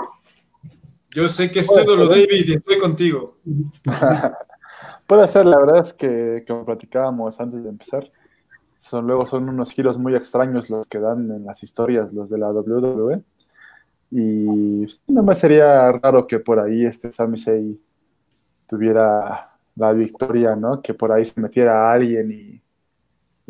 Yo 1.12 1.28
sé 1.28 1.50
que 1.52 1.60
es 1.60 1.68
todo 1.68 1.96
lo 1.96 2.08
David 2.08 2.46
y 2.48 2.54
estoy 2.54 2.78
contigo. 2.78 3.38
Puede 5.08 5.28
ser, 5.28 5.46
la 5.46 5.58
verdad 5.58 5.82
es 5.82 5.94
que, 5.94 6.44
como 6.48 6.66
platicábamos 6.66 7.40
antes 7.40 7.64
de 7.64 7.70
empezar, 7.70 8.12
son, 8.78 9.08
luego 9.08 9.26
son 9.26 9.50
unos 9.50 9.72
giros 9.72 9.98
muy 9.98 10.16
extraños 10.16 10.70
los 10.70 10.88
que 10.88 11.00
dan 11.00 11.30
en 11.32 11.46
las 11.46 11.64
historias, 11.64 12.14
los 12.14 12.30
de 12.30 12.38
la 12.38 12.52
WWE. 12.52 13.22
Y 14.12 14.88
no 15.08 15.24
me 15.24 15.36
sería 15.36 15.92
raro 15.92 16.26
que 16.26 16.40
por 16.40 16.60
ahí 16.60 16.86
este 16.86 17.12
Sami 17.12 17.38
Zayn 17.38 17.80
tuviera 18.68 19.58
la 19.76 19.94
victoria, 19.94 20.56
¿no? 20.56 20.82
Que 20.82 20.94
por 20.94 21.12
ahí 21.12 21.26
se 21.26 21.42
metiera 21.42 21.90
a 21.90 21.94
alguien 21.94 22.32
y, 22.32 22.62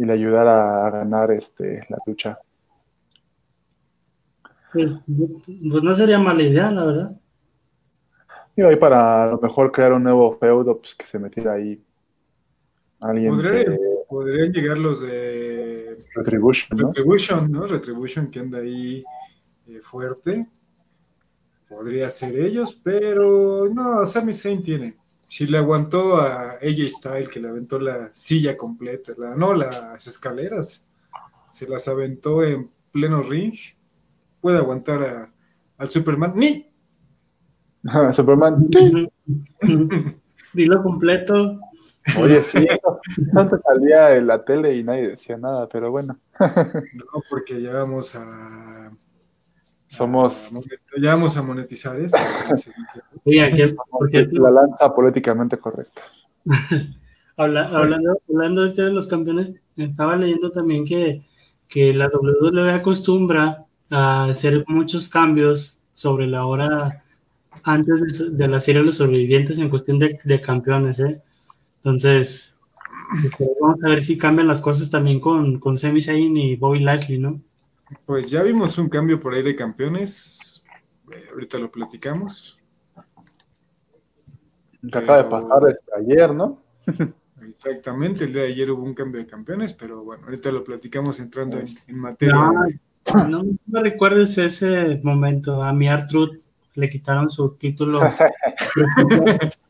le 0.04 0.14
ayudara 0.14 0.86
a 0.86 0.90
ganar 0.92 1.32
este, 1.32 1.84
la 1.90 1.98
lucha. 2.06 2.38
Pues, 4.72 4.92
pues 5.08 5.84
no 5.84 5.96
sería 5.96 6.20
mala 6.20 6.44
idea, 6.44 6.70
la 6.70 6.86
verdad. 6.86 7.12
Y 8.56 8.62
ahí 8.62 8.76
para 8.76 9.24
a 9.24 9.28
lo 9.28 9.40
mejor 9.40 9.72
crear 9.72 9.94
un 9.94 10.04
nuevo 10.04 10.38
feudo, 10.38 10.78
pues 10.78 10.94
que 10.94 11.06
se 11.06 11.18
metiera 11.18 11.54
ahí 11.54 11.84
alguien. 13.02 13.34
Podrían, 14.08 14.54
llegar 14.54 14.78
los 14.78 15.02
de 15.02 16.06
Retribution, 16.16 16.78
¿no? 16.78 16.88
Retribution, 16.88 17.52
¿no? 17.52 17.66
Retribution 17.68 18.32
que 18.32 18.40
anda 18.40 18.60
ahí 18.60 19.04
eh, 19.68 19.80
fuerte. 19.82 20.48
podría 21.68 22.10
ser 22.10 22.38
ellos, 22.38 22.80
pero 22.82 23.68
no, 23.70 24.06
Sami 24.06 24.34
Zayn 24.34 24.64
tiene. 24.64 24.98
Si 25.28 25.46
le 25.46 25.58
aguantó 25.58 26.16
a 26.16 26.52
AJ 26.52 26.90
Style, 26.90 27.30
que 27.30 27.42
le 27.42 27.50
aventó 27.50 27.80
la 27.80 28.10
silla 28.14 28.56
completa, 28.56 29.14
la, 29.18 29.36
no, 29.36 29.54
las 29.54 30.08
escaleras, 30.08 30.90
se 31.50 31.68
las 31.68 31.88
aventó 31.90 32.44
en 32.44 32.72
pleno 32.94 33.22
ring, 33.22 33.54
puede 34.40 34.58
aguantar 34.58 35.30
al 35.78 35.90
Superman. 35.90 36.34
¡Ni! 36.36 36.70
Superman. 38.14 38.70
Dilo 40.54 40.82
completo. 40.84 41.60
Oye, 42.20 42.42
sí, 42.42 42.66
antes 43.36 43.60
salía 43.64 44.16
en 44.16 44.28
la 44.28 44.44
tele 44.46 44.76
y 44.76 44.84
nadie 44.84 45.10
decía 45.10 45.38
nada, 45.38 45.68
pero 45.68 45.92
bueno. 45.92 46.20
no, 46.40 47.22
porque 47.30 47.62
ya 47.62 47.74
vamos 47.74 48.16
a 48.16 48.92
somos. 49.88 50.52
Ya 51.02 51.16
vamos 51.16 51.38
a 51.38 51.42
monetizar 51.42 52.00
eso. 52.00 52.18
La 53.26 54.52
lanza 54.52 54.94
políticamente 54.94 55.58
correcta. 55.58 56.02
hablando, 57.38 58.20
hablando 58.30 58.70
de 58.70 58.90
los 58.92 59.08
campeones, 59.08 59.54
estaba 59.76 60.16
leyendo 60.16 60.52
también 60.52 60.86
que, 60.86 61.26
que 61.68 61.94
la 61.94 62.10
WWE 62.10 62.72
acostumbra 62.72 63.66
a 63.90 64.26
hacer 64.26 64.64
muchos 64.68 65.10
cambios 65.10 65.82
sobre 65.94 66.28
la 66.28 66.46
hora 66.46 67.04
antes 67.64 68.38
de, 68.38 68.48
la 68.48 68.60
serie 68.60 68.82
de 68.82 68.88
los 68.88 68.98
sobrevivientes 68.98 69.60
en 69.60 69.70
cuestión 69.70 70.00
de, 70.00 70.42
campeones. 70.42 71.00
¿eh? 71.00 71.22
Entonces, 71.78 72.58
vamos 73.60 73.84
a 73.84 73.90
ver 73.90 74.04
si 74.04 74.18
cambian 74.18 74.48
las 74.48 74.62
cosas 74.62 74.90
también 74.90 75.20
con, 75.20 75.60
con 75.60 75.78
Sami 75.78 76.02
Zayn 76.02 76.36
y 76.36 76.56
Bobby 76.56 76.80
Lashley, 76.80 77.20
¿no? 77.20 77.42
Pues 78.06 78.30
ya 78.30 78.44
vimos 78.44 78.78
un 78.78 78.90
cambio 78.90 79.20
por 79.20 79.34
ahí 79.34 79.44
de 79.44 79.56
campeones. 79.56 80.66
Eh, 81.12 81.28
ahorita 81.32 81.58
lo 81.58 81.72
platicamos. 81.72 82.60
Que 84.92 84.98
acaba 84.98 85.24
de 85.24 85.30
pasar 85.30 85.60
este, 85.70 85.92
ayer, 85.98 86.34
¿no? 86.34 86.62
Exactamente, 87.48 88.26
el 88.26 88.34
día 88.34 88.44
de 88.44 88.50
ayer 88.50 88.72
hubo 88.72 88.84
un 88.84 88.94
cambio 88.94 89.22
de 89.22 89.28
campeones, 89.28 89.74
pero 89.74 90.04
bueno, 90.04 90.26
ahorita 90.26 90.52
lo 90.52 90.64
platicamos 90.64 91.20
entrando 91.20 91.58
en, 91.58 91.98
materia. 91.98 92.36
No, 93.30 93.44
me 93.68 93.82
recuerdes 93.82 94.38
ese 94.38 95.00
momento. 95.02 95.64
A 95.64 95.72
mi 95.72 95.88
Artrud 95.88 96.40
le 96.76 96.90
quitaron 96.90 97.30
su 97.30 97.56
título. 97.56 98.02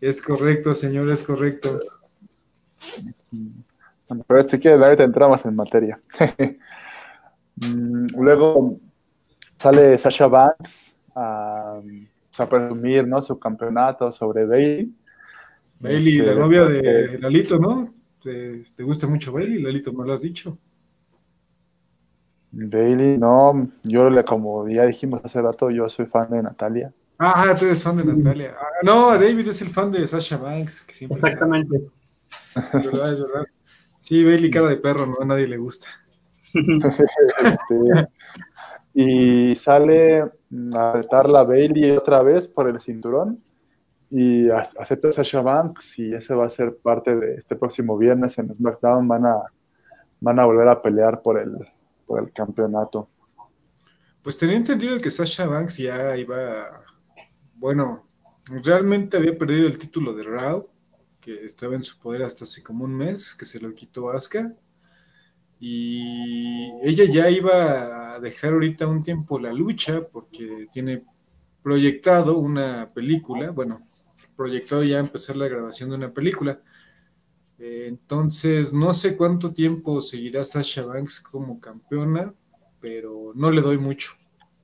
es 0.00 0.22
correcto, 0.22 0.74
señor, 0.74 1.10
es 1.10 1.22
correcto. 1.22 1.80
pero 4.26 4.48
si 4.48 4.58
quieres, 4.58 4.80
ahorita 4.80 5.04
entramos 5.04 5.44
en 5.44 5.54
materia. 5.54 6.00
Mm, 7.60 8.06
luego 8.16 8.78
sale 9.58 9.98
Sasha 9.98 10.28
Banks 10.28 10.96
a, 11.14 11.80
presumir 12.48 13.04
¿no? 13.04 13.20
su 13.20 13.36
campeonato 13.36 14.12
sobre 14.12 14.46
Bailey. 14.46 14.94
Bailey, 15.80 16.18
la 16.18 16.26
este, 16.26 16.38
novia 16.38 16.64
de 16.66 17.18
Lalito, 17.18 17.58
¿no? 17.58 17.92
¿Te, 18.22 18.62
gusta 18.78 19.08
mucho 19.08 19.32
Bailey? 19.32 19.60
Lalito, 19.60 19.92
¿me 19.92 20.06
lo 20.06 20.12
has 20.12 20.20
dicho? 20.20 20.56
Bailey, 22.50 23.18
no, 23.18 23.70
yo 23.82 24.08
le, 24.08 24.24
como 24.24 24.68
ya 24.68 24.84
dijimos 24.86 25.20
hace 25.24 25.42
rato, 25.42 25.70
yo 25.70 25.88
soy 25.88 26.06
fan 26.06 26.30
de 26.30 26.42
Natalia. 26.42 26.92
Ah, 27.18 27.54
tú 27.58 27.64
eres 27.64 27.82
fan 27.82 27.96
de 27.96 28.04
Natalia. 28.04 28.54
Ah, 28.58 28.66
no, 28.82 29.10
David 29.18 29.48
es 29.48 29.60
el 29.62 29.70
fan 29.70 29.90
de 29.90 30.06
Sasha 30.06 30.36
Banks. 30.36 30.84
Que 30.84 30.94
siempre 30.94 31.18
Exactamente. 31.18 31.90
Es 32.54 32.86
verdad, 32.86 33.12
es 33.12 33.22
verdad. 33.22 33.46
Sí, 33.98 34.24
Bailey, 34.24 34.50
cara 34.50 34.68
de 34.68 34.76
perro, 34.76 35.06
no 35.06 35.16
a 35.20 35.24
nadie 35.24 35.48
le 35.48 35.58
gusta. 35.58 35.88
Este, 37.44 38.08
y 38.94 39.54
sale 39.54 40.22
a 40.22 40.92
retar 40.92 41.28
la 41.28 41.44
Bailey 41.44 41.90
otra 41.90 42.22
vez 42.22 42.48
por 42.48 42.68
el 42.68 42.80
cinturón 42.80 43.42
y 44.10 44.48
acepta 44.50 45.08
a 45.08 45.12
Sasha 45.12 45.42
Banks 45.42 45.98
y 45.98 46.14
ese 46.14 46.34
va 46.34 46.46
a 46.46 46.48
ser 46.48 46.76
parte 46.78 47.14
de 47.14 47.34
este 47.34 47.54
próximo 47.54 47.98
viernes 47.98 48.38
en 48.38 48.54
SmackDown. 48.54 49.06
Van 49.06 49.26
a, 49.26 49.36
van 50.20 50.38
a 50.38 50.44
volver 50.46 50.68
a 50.68 50.80
pelear 50.80 51.20
por 51.20 51.38
el, 51.38 51.54
por 52.06 52.22
el 52.22 52.32
campeonato. 52.32 53.08
Pues 54.22 54.38
tenía 54.38 54.56
entendido 54.56 54.98
que 54.98 55.10
Sasha 55.10 55.46
Banks 55.46 55.78
ya 55.78 56.16
iba, 56.16 56.82
bueno, 57.58 58.06
realmente 58.62 59.16
había 59.16 59.36
perdido 59.36 59.68
el 59.68 59.78
título 59.78 60.14
de 60.14 60.24
Raw, 60.24 60.68
que 61.20 61.44
estaba 61.44 61.74
en 61.74 61.84
su 61.84 61.98
poder 61.98 62.22
hasta 62.22 62.44
hace 62.44 62.62
como 62.62 62.84
un 62.84 62.94
mes, 62.94 63.34
que 63.34 63.44
se 63.44 63.60
lo 63.60 63.74
quitó 63.74 64.10
Asuka 64.10 64.54
y 65.60 66.70
ella 66.82 67.04
ya 67.04 67.30
iba 67.30 68.14
a 68.14 68.20
dejar 68.20 68.52
ahorita 68.52 68.86
un 68.86 69.02
tiempo 69.02 69.38
la 69.38 69.52
lucha 69.52 70.06
porque 70.08 70.68
tiene 70.72 71.04
proyectado 71.62 72.38
una 72.38 72.92
película, 72.94 73.50
bueno, 73.50 73.86
proyectado 74.36 74.84
ya 74.84 75.00
empezar 75.00 75.36
la 75.36 75.48
grabación 75.48 75.90
de 75.90 75.96
una 75.96 76.12
película. 76.12 76.60
entonces, 77.58 78.72
no 78.72 78.94
sé 78.94 79.16
cuánto 79.16 79.52
tiempo 79.52 80.00
seguirá 80.00 80.44
Sasha 80.44 80.86
Banks 80.86 81.20
como 81.20 81.60
campeona, 81.60 82.32
pero 82.80 83.32
no 83.34 83.50
le 83.50 83.60
doy 83.62 83.78
mucho. 83.78 84.12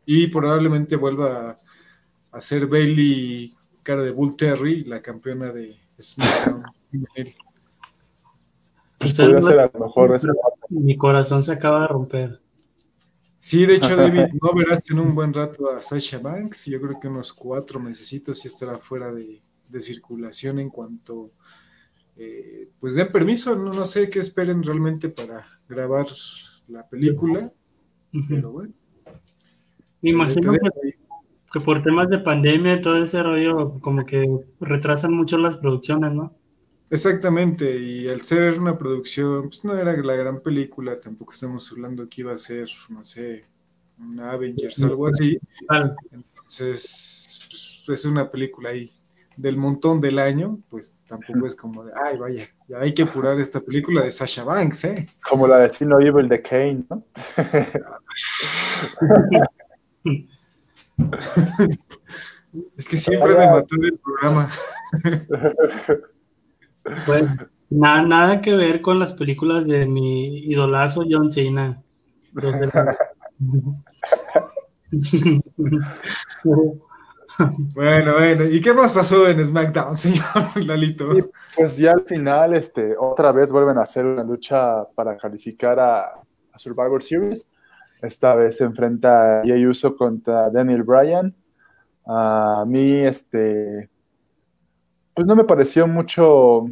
Y 0.07 0.29
probablemente 0.29 0.97
vuelva 0.97 1.61
a, 2.35 2.41
ser 2.41 2.67
Bailey, 2.67 3.53
cara 3.83 4.03
de 4.03 4.11
Bull 4.11 4.37
Terry, 4.37 4.85
la 4.85 5.01
campeona 5.01 5.53
de 5.53 5.77
SmackDown. 6.01 6.65
Mi 10.71 10.97
corazón 10.97 11.45
se 11.45 11.53
acaba 11.53 11.83
de 11.83 11.89
romper. 11.89 12.41
Sí, 13.39 13.67
de 13.67 13.77
hecho, 13.77 13.95
David, 13.97 14.33
no 14.41 14.55
verás 14.55 14.91
en 14.91 15.01
un 15.01 15.15
buen 15.15 15.33
rato 15.35 15.71
a 15.71 15.83
Sasha 15.83 16.19
Banks. 16.19 16.67
Yo 16.67 16.81
creo 16.81 16.99
que 16.99 17.09
unos 17.09 17.33
cuatro 17.33 17.79
meses 17.79 18.13
y 18.13 18.23
estará 18.27 18.79
fuera 18.79 19.13
de, 19.13 19.43
circulación 19.81 20.61
en 20.61 20.71
cuanto 20.71 21.33
eh, 22.17 22.71
pues 22.81 22.95
den 22.95 23.13
permiso. 23.13 23.55
No, 23.57 23.75
no 23.75 23.85
sé 23.85 24.09
qué 24.09 24.21
esperen 24.21 24.63
realmente 24.63 25.09
para 25.09 25.45
grabar 25.69 26.07
la 26.69 26.89
película, 26.89 27.53
pero 28.29 28.53
bueno. 28.53 28.73
Me 30.01 30.11
imagino 30.11 30.53
que, 30.53 30.94
que, 31.55 31.61
por 31.61 31.83
temas 31.85 32.09
de 32.09 32.19
pandemia 32.19 32.75
y 32.75 32.83
todo 32.83 32.97
ese 32.97 33.23
rollo, 33.23 33.79
como 33.81 34.05
que 34.05 34.27
retrasan 34.61 35.15
mucho 35.15 35.39
las 35.39 35.57
producciones, 35.57 36.13
¿no? 36.13 36.35
Exactamente, 36.91 37.79
y 37.79 38.09
al 38.09 38.23
ser 38.23 38.59
una 38.59 38.77
producción, 38.77 39.49
pues 39.49 39.65
no 39.65 39.79
era 39.79 39.97
la 39.97 40.17
gran 40.17 40.41
película, 40.41 41.01
tampoco 41.01 41.33
estamos 41.33 41.71
hablando 41.71 42.09
que 42.09 42.23
iba 42.23 42.33
a 42.33 42.37
ser, 42.37 42.69
no 42.89 43.05
sé, 43.05 43.45
una 43.99 44.33
Avengers, 44.33 44.83
algo 44.83 45.07
así. 45.07 45.39
Entonces, 46.11 47.83
pues, 47.87 48.01
es 48.01 48.05
una 48.05 48.31
película 48.31 48.71
ahí 48.71 48.91
del 49.37 49.57
montón 49.57 50.01
del 50.01 50.19
año, 50.19 50.59
pues 50.69 50.99
tampoco 51.07 51.47
es 51.47 51.55
como 51.55 51.85
de, 51.85 51.93
ay, 52.05 52.19
vaya, 52.19 52.49
ya 52.69 52.81
hay 52.81 52.95
que 52.95 53.03
apurar 53.03 53.39
esta 53.39 53.61
película 53.61 54.03
de 54.03 54.11
Sasha 54.11 54.43
Banks, 54.43 54.85
¿eh? 54.85 55.07
Como 55.29 55.47
la 55.47 55.59
de 55.59 55.71
Sino 55.71 56.01
Evil 56.01 56.29
de 56.29 56.43
Kane, 56.43 56.85
¿no? 56.91 57.05
es 62.77 62.89
que 62.89 62.97
siempre 62.97 63.35
me 63.35 63.51
mató 63.51 63.75
el 63.81 63.99
programa. 63.99 64.51
Pues, 67.07 67.25
nada, 67.71 68.03
nada 68.03 68.43
que 68.43 68.53
ver 68.53 68.83
con 68.83 68.99
las 68.99 69.15
películas 69.15 69.67
de 69.67 69.87
mi 69.87 70.41
idolazo 70.41 71.03
John 71.09 71.33
Cena. 71.33 71.83
Bueno, 77.75 78.13
bueno, 78.15 78.45
¿y 78.45 78.61
qué 78.61 78.73
más 78.73 78.93
pasó 78.93 79.27
en 79.29 79.45
SmackDown, 79.45 79.99
señor 79.99 80.57
Lalito? 80.57 81.09
pues 81.57 81.77
ya 81.77 81.91
al 81.93 82.05
final, 82.05 82.55
este, 82.55 82.95
otra 82.97 83.33
vez 83.33 83.51
vuelven 83.51 83.79
a 83.79 83.83
hacer 83.83 84.07
una 84.07 84.23
lucha 84.23 84.85
para 84.95 85.17
calificar 85.17 85.81
a, 85.81 86.21
Survivor 86.57 87.03
Series. 87.03 87.49
Esta 88.05 88.35
vez 88.35 88.59
se 88.59 88.65
enfrenta 88.65 89.43
Jey 89.45 89.67
Uso 89.67 89.97
contra 89.97 90.51
Daniel 90.51 90.83
Bryan. 90.83 91.35
A 92.07 92.65
mí, 92.67 93.01
este, 93.01 93.89
pues 95.15 95.27
no 95.27 95.35
me 95.35 95.45
pareció 95.45 95.87
mucho 95.87 96.67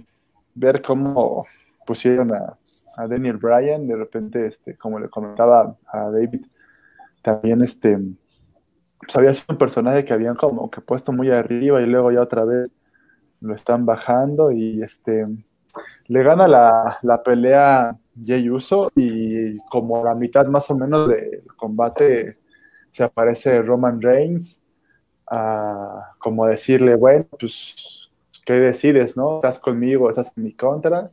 ver 0.55 0.83
cómo 0.83 1.47
pusieron 1.87 2.33
a, 2.35 2.59
Daniel 3.09 3.39
Bryan, 3.39 3.87
de 3.87 3.97
repente, 3.97 4.47
este, 4.47 4.77
como 4.77 5.01
le 5.01 5.09
comentaba 5.09 5.75
a 5.87 6.11
David, 6.11 6.45
también 7.23 7.63
este, 7.63 7.99
pues 8.99 9.17
había 9.17 9.33
sido 9.33 9.47
un 9.49 9.57
personaje 9.57 10.05
que 10.05 10.13
habían 10.13 10.37
como 10.37 10.71
que 10.71 10.83
puesto 10.83 11.11
muy 11.11 11.31
arriba 11.31 11.81
y 11.81 11.87
luego 11.87 12.13
ya 12.13 12.21
otra 12.21 12.45
vez 12.45 12.71
lo 13.41 13.55
están 13.55 13.87
bajando 13.87 14.53
y 14.53 14.83
este, 14.83 15.27
le 16.07 16.23
gana 16.23 16.47
la, 16.47 16.99
la 17.01 17.23
pelea 17.23 17.97
Jey 18.23 18.51
Uso 18.51 18.93
y 18.95 19.32
como 19.71 20.05
la 20.05 20.15
mitad 20.15 20.47
más 20.47 20.71
o 20.71 20.77
menos 20.77 21.09
del 21.09 21.47
combate 21.57 22.39
se 22.91 23.05
aparece 23.05 23.63
Roman 23.63 24.01
Reigns 24.01 24.63
a 25.27 26.15
como 26.19 26.47
decirle, 26.47 26.95
bueno, 26.95 27.27
pues 27.39 28.11
¿qué 28.45 28.55
decides, 28.55 29.17
no? 29.17 29.37
¿Estás 29.37 29.59
conmigo, 29.59 30.11
estás 30.11 30.33
en 30.37 30.45
mi 30.45 30.53
contra? 30.53 31.11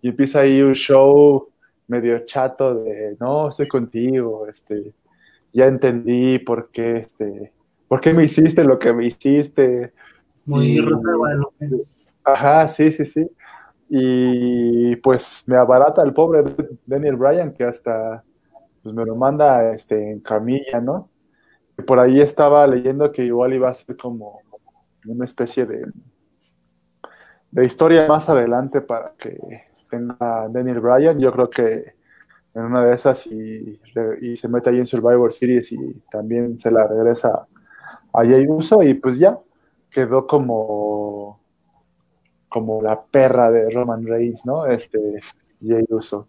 Y 0.00 0.08
empieza 0.10 0.40
ahí 0.40 0.62
un 0.62 0.74
show 0.74 1.48
medio 1.88 2.20
chato 2.24 2.74
de, 2.74 3.16
no, 3.18 3.48
estoy 3.48 3.66
contigo, 3.66 4.46
este, 4.46 4.94
ya 5.52 5.66
entendí 5.66 6.38
por 6.38 6.70
qué 6.70 6.98
este, 6.98 7.52
¿por 7.88 8.00
qué 8.00 8.12
me 8.12 8.24
hiciste 8.24 8.62
lo 8.62 8.78
que 8.78 8.92
me 8.92 9.06
hiciste? 9.06 9.92
Muy 10.44 10.78
y, 10.78 10.80
Ajá, 12.24 12.68
sí, 12.68 12.92
sí, 12.92 13.04
sí. 13.06 13.28
Y 13.88 14.96
pues 14.96 15.44
me 15.46 15.56
abarata 15.56 16.02
el 16.02 16.12
pobre 16.12 16.44
Daniel 16.86 17.16
Bryan 17.16 17.52
que 17.52 17.64
hasta 17.64 18.22
pues 18.82 18.94
me 18.94 19.04
lo 19.04 19.16
manda 19.16 19.72
este, 19.72 20.12
en 20.12 20.20
camilla, 20.20 20.80
¿no? 20.80 21.10
Y 21.78 21.82
por 21.82 21.98
ahí 21.98 22.20
estaba 22.20 22.66
leyendo 22.66 23.10
que 23.12 23.24
igual 23.24 23.54
iba 23.54 23.70
a 23.70 23.74
ser 23.74 23.96
como 23.96 24.40
una 25.06 25.24
especie 25.24 25.64
de, 25.64 25.86
de 27.50 27.64
historia 27.64 28.06
más 28.06 28.28
adelante 28.28 28.80
para 28.80 29.14
que 29.18 29.38
tenga 29.90 30.48
Daniel 30.50 30.80
Bryan. 30.80 31.18
Yo 31.18 31.32
creo 31.32 31.50
que 31.50 31.94
en 32.54 32.64
una 32.64 32.84
de 32.84 32.94
esas 32.94 33.26
y, 33.26 33.80
se 34.36 34.48
mete 34.48 34.70
ahí 34.70 34.78
en 34.78 34.86
Survivor 34.86 35.32
Series 35.32 35.72
y 35.72 36.02
también 36.10 36.58
se 36.58 36.70
la 36.70 36.86
regresa 36.86 37.46
a 38.12 38.24
Jay 38.24 38.46
Uso 38.48 38.82
y 38.82 38.94
pues 38.94 39.18
ya 39.18 39.38
quedó 39.90 40.26
como 40.26 41.37
como 42.48 42.82
la 42.82 43.00
perra 43.02 43.50
de 43.50 43.70
Roman 43.70 44.06
Reigns, 44.06 44.46
¿no? 44.46 44.66
Este 44.66 44.98
Jay 45.66 45.84
Uso. 45.88 46.28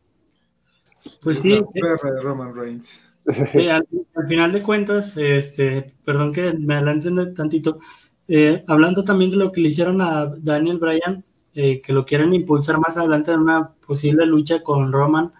Pues 1.22 1.40
sí. 1.40 1.56
La 1.56 1.66
perra 1.68 2.12
de 2.12 2.22
Roman 2.22 2.56
Reigns. 2.56 3.10
al, 3.26 4.28
final 4.28 4.52
de 4.52 4.64
cuentas, 4.64 5.16
este, 5.18 5.94
perdón 6.04 6.34
que 6.34 6.54
me 6.54 6.76
adelante 6.76 7.34
tantito, 7.34 7.80
eh, 8.28 8.64
hablando 8.68 9.04
también 9.04 9.32
de 9.32 9.38
lo 9.38 9.52
que 9.52 9.62
le 9.62 9.70
hicieron 9.70 10.02
a 10.02 10.26
Daniel 10.38 10.80
Bryan, 10.80 11.24
eh, 11.54 11.82
que 11.82 11.94
lo 11.94 12.06
quieren 12.06 12.34
impulsar 12.34 12.80
más 12.80 12.98
adelante 12.98 13.32
en 13.32 13.42
una 13.42 13.72
posible 13.86 14.26
lucha 14.26 14.64
con 14.64 14.92
Roman, 14.92 15.32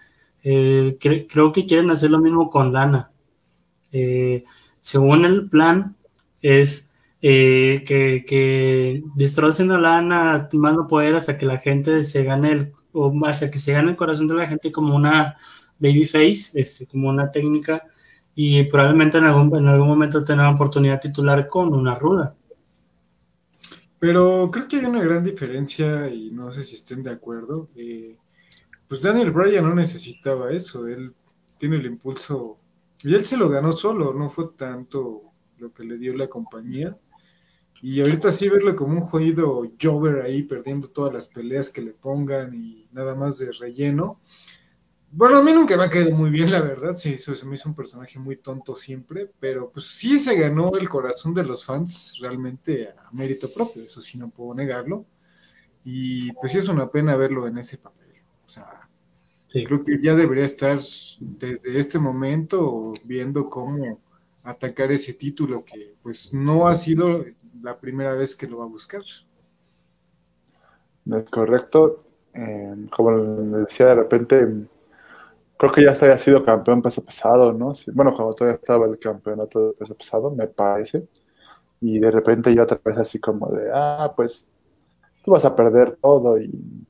eh, 0.42 0.96
creo 1.00 1.52
que 1.52 1.66
quieren 1.66 1.90
hacer 1.90 2.10
lo 2.10 2.18
mismo 2.18 2.50
con 2.50 2.72
Lana. 2.72 3.10
según 4.80 5.24
el 5.24 5.48
plan, 5.50 5.96
es 6.42 6.89
que, 7.20 8.24
que, 8.26 9.02
destrocen 9.14 9.70
a 9.72 9.78
Lana 9.78 10.48
más 10.52 10.76
poder 10.88 11.16
hasta 11.16 11.36
que 11.36 11.46
la 11.46 11.58
gente 11.58 12.04
se 12.04 12.24
gane 12.24 12.52
el, 12.52 12.72
o 12.92 13.12
hasta 13.26 13.50
que 13.50 13.58
se 13.58 13.72
gane 13.72 13.90
el 13.90 13.96
corazón 13.96 14.26
de 14.26 14.34
la 14.34 14.46
gente 14.46 14.72
como 14.72 14.96
una 14.96 15.36
babyface, 15.78 16.52
este, 16.54 16.86
como 16.86 17.08
una 17.08 17.30
técnica, 17.30 17.84
y 18.34 18.64
probablemente 18.64 19.18
en 19.18 19.24
algún, 19.24 19.54
en 19.56 19.66
algún 19.66 19.88
momento 19.88 20.24
tenga 20.24 20.50
oportunidad 20.50 21.00
titular 21.00 21.48
con 21.48 21.74
una 21.74 21.94
ruda. 21.94 22.36
Pero 23.98 24.50
creo 24.50 24.66
que 24.66 24.76
hay 24.76 24.86
una 24.86 25.02
gran 25.02 25.22
diferencia 25.22 26.08
y 26.08 26.30
no 26.30 26.52
sé 26.52 26.64
si 26.64 26.74
estén 26.74 27.02
de 27.02 27.10
acuerdo. 27.10 27.68
Eh, 27.76 28.16
pues 28.88 29.02
Daniel 29.02 29.30
Bryan 29.30 29.64
no 29.64 29.74
necesitaba 29.74 30.52
eso, 30.52 30.86
él 30.86 31.12
tiene 31.58 31.76
el 31.76 31.86
impulso 31.86 32.58
y 33.02 33.14
él 33.14 33.24
se 33.24 33.36
lo 33.36 33.48
ganó 33.48 33.72
solo, 33.72 34.14
no 34.14 34.30
fue 34.30 34.48
tanto 34.56 35.22
lo 35.58 35.72
que 35.72 35.84
le 35.84 35.98
dio 35.98 36.16
la 36.16 36.28
compañía. 36.28 36.96
Y 37.82 38.00
ahorita 38.00 38.30
sí 38.30 38.48
verlo 38.48 38.76
como 38.76 38.94
un 38.94 39.00
jodido 39.00 39.62
Jover 39.80 40.22
ahí 40.22 40.42
perdiendo 40.42 40.88
todas 40.88 41.14
las 41.14 41.28
peleas 41.28 41.70
que 41.70 41.80
le 41.80 41.92
pongan 41.92 42.54
y 42.54 42.86
nada 42.92 43.14
más 43.14 43.38
de 43.38 43.52
relleno, 43.52 44.20
bueno, 45.12 45.38
a 45.38 45.42
mí 45.42 45.52
nunca 45.52 45.76
me 45.76 45.84
ha 45.84 45.90
quedado 45.90 46.14
muy 46.14 46.30
bien, 46.30 46.52
la 46.52 46.60
verdad. 46.60 46.94
Sí, 46.94 47.18
se 47.18 47.44
me 47.44 47.56
hizo 47.56 47.68
un 47.68 47.74
personaje 47.74 48.18
muy 48.20 48.36
tonto 48.36 48.76
siempre, 48.76 49.28
pero 49.40 49.70
pues 49.70 49.86
sí 49.86 50.18
se 50.20 50.36
ganó 50.36 50.70
el 50.78 50.88
corazón 50.88 51.34
de 51.34 51.42
los 51.42 51.64
fans 51.64 52.18
realmente 52.20 52.88
a 52.90 53.10
mérito 53.12 53.52
propio, 53.52 53.82
eso 53.82 54.00
sí 54.00 54.18
no 54.18 54.30
puedo 54.30 54.54
negarlo. 54.54 55.04
Y 55.84 56.32
pues 56.34 56.52
sí 56.52 56.58
es 56.58 56.68
una 56.68 56.90
pena 56.90 57.16
verlo 57.16 57.48
en 57.48 57.58
ese 57.58 57.78
papel. 57.78 58.08
O 58.46 58.48
sea, 58.48 58.88
creo 59.48 59.82
que 59.82 59.98
ya 60.00 60.14
debería 60.14 60.44
estar 60.44 60.78
desde 61.18 61.78
este 61.78 61.98
momento 61.98 62.92
viendo 63.04 63.48
cómo 63.50 63.98
atacar 64.44 64.92
ese 64.92 65.14
título 65.14 65.64
que 65.64 65.96
pues 66.02 66.32
no 66.32 66.68
ha 66.68 66.76
sido 66.76 67.24
la 67.62 67.78
primera 67.78 68.14
vez 68.14 68.36
que 68.36 68.46
lo 68.46 68.58
va 68.58 68.64
a 68.64 68.68
buscar. 68.68 69.02
Es 71.04 71.30
correcto. 71.30 71.98
Eh, 72.34 72.86
como 72.94 73.10
decía, 73.58 73.86
de 73.86 73.94
repente 73.96 74.46
creo 75.60 75.72
que 75.72 75.84
ya 75.84 75.92
había 75.92 76.16
sido 76.16 76.42
campeón 76.42 76.80
peso 76.80 77.04
pesado, 77.04 77.52
¿no? 77.52 77.72
bueno, 77.92 78.14
cuando 78.14 78.34
todavía 78.34 78.58
estaba 78.58 78.86
el 78.86 78.98
campeonato 78.98 79.68
de 79.68 79.72
peso 79.74 79.94
pesado, 79.94 80.30
me 80.30 80.46
parece. 80.46 81.06
Y 81.80 81.98
de 81.98 82.10
repente 82.10 82.54
yo 82.54 82.62
otra 82.62 82.80
vez 82.84 82.98
así 82.98 83.18
como 83.18 83.48
de, 83.48 83.70
ah, 83.72 84.12
pues 84.16 84.46
tú 85.22 85.32
vas 85.32 85.44
a 85.44 85.54
perder 85.54 85.96
todo 85.96 86.38
y 86.38 86.86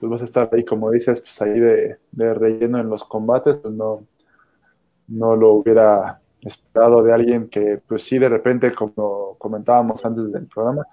tú 0.00 0.08
vas 0.08 0.22
a 0.22 0.24
estar 0.24 0.48
ahí, 0.52 0.64
como 0.64 0.90
dices, 0.90 1.20
pues 1.20 1.40
ahí 1.42 1.60
de, 1.60 1.98
relleno 2.12 2.78
en 2.80 2.88
los 2.88 3.04
combates, 3.04 3.58
pues 3.58 3.74
no, 3.74 4.06
no 5.08 5.36
lo 5.36 5.50
hubiera 5.52 6.21
esperado 6.42 7.02
de 7.02 7.12
alguien 7.12 7.48
que, 7.48 7.80
pues 7.86 8.02
sí, 8.02 8.18
de 8.18 8.28
repente, 8.28 8.72
como 8.72 9.36
comentábamos 9.38 10.04
antes 10.04 10.30
del 10.32 10.46
programa, 10.46 10.84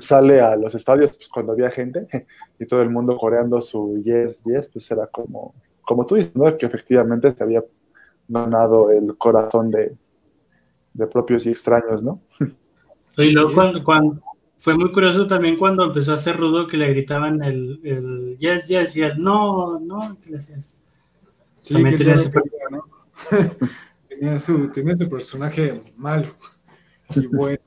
sale 0.00 0.40
a 0.40 0.56
los 0.56 0.74
estadios 0.74 1.16
pues, 1.16 1.28
cuando 1.28 1.52
había 1.52 1.70
gente 1.70 2.06
y 2.58 2.66
todo 2.66 2.82
el 2.82 2.90
mundo 2.90 3.16
coreando 3.16 3.60
su 3.60 4.00
yes, 4.02 4.42
yes, 4.44 4.68
pues 4.68 4.90
era 4.90 5.06
como, 5.06 5.54
como 5.82 6.06
tú 6.06 6.16
dices, 6.16 6.34
¿no? 6.36 6.56
que 6.56 6.66
efectivamente 6.66 7.32
se 7.32 7.42
había 7.42 7.64
ganado 8.28 8.90
el 8.90 9.16
corazón 9.16 9.70
de, 9.70 9.96
propios 11.10 11.46
y 11.46 11.50
extraños, 11.50 12.02
¿no? 12.02 12.20
Y 13.18 13.34
luego 13.34 13.52
cuando, 13.84 14.22
fue 14.56 14.74
muy 14.74 14.90
curioso 14.90 15.26
también 15.26 15.58
cuando 15.58 15.84
empezó 15.84 16.14
a 16.14 16.18
ser 16.18 16.38
rudo 16.38 16.66
que 16.66 16.78
le 16.78 16.88
gritaban 16.88 17.42
el, 17.42 17.78
el 17.84 18.38
yes, 18.38 18.68
yes 18.68 18.96
y 18.96 19.02
el 19.02 19.22
no, 19.22 19.78
no, 19.80 20.16
gracias. 20.26 20.74
Sí, 21.60 21.74
que 21.74 21.96
tenía, 21.98 22.22
¿no? 22.70 22.84
tenía, 24.18 24.40
su, 24.40 24.70
tenía 24.70 24.96
su 24.96 25.08
personaje 25.08 25.80
malo 25.96 26.34
y 27.14 27.26
bueno. 27.26 27.62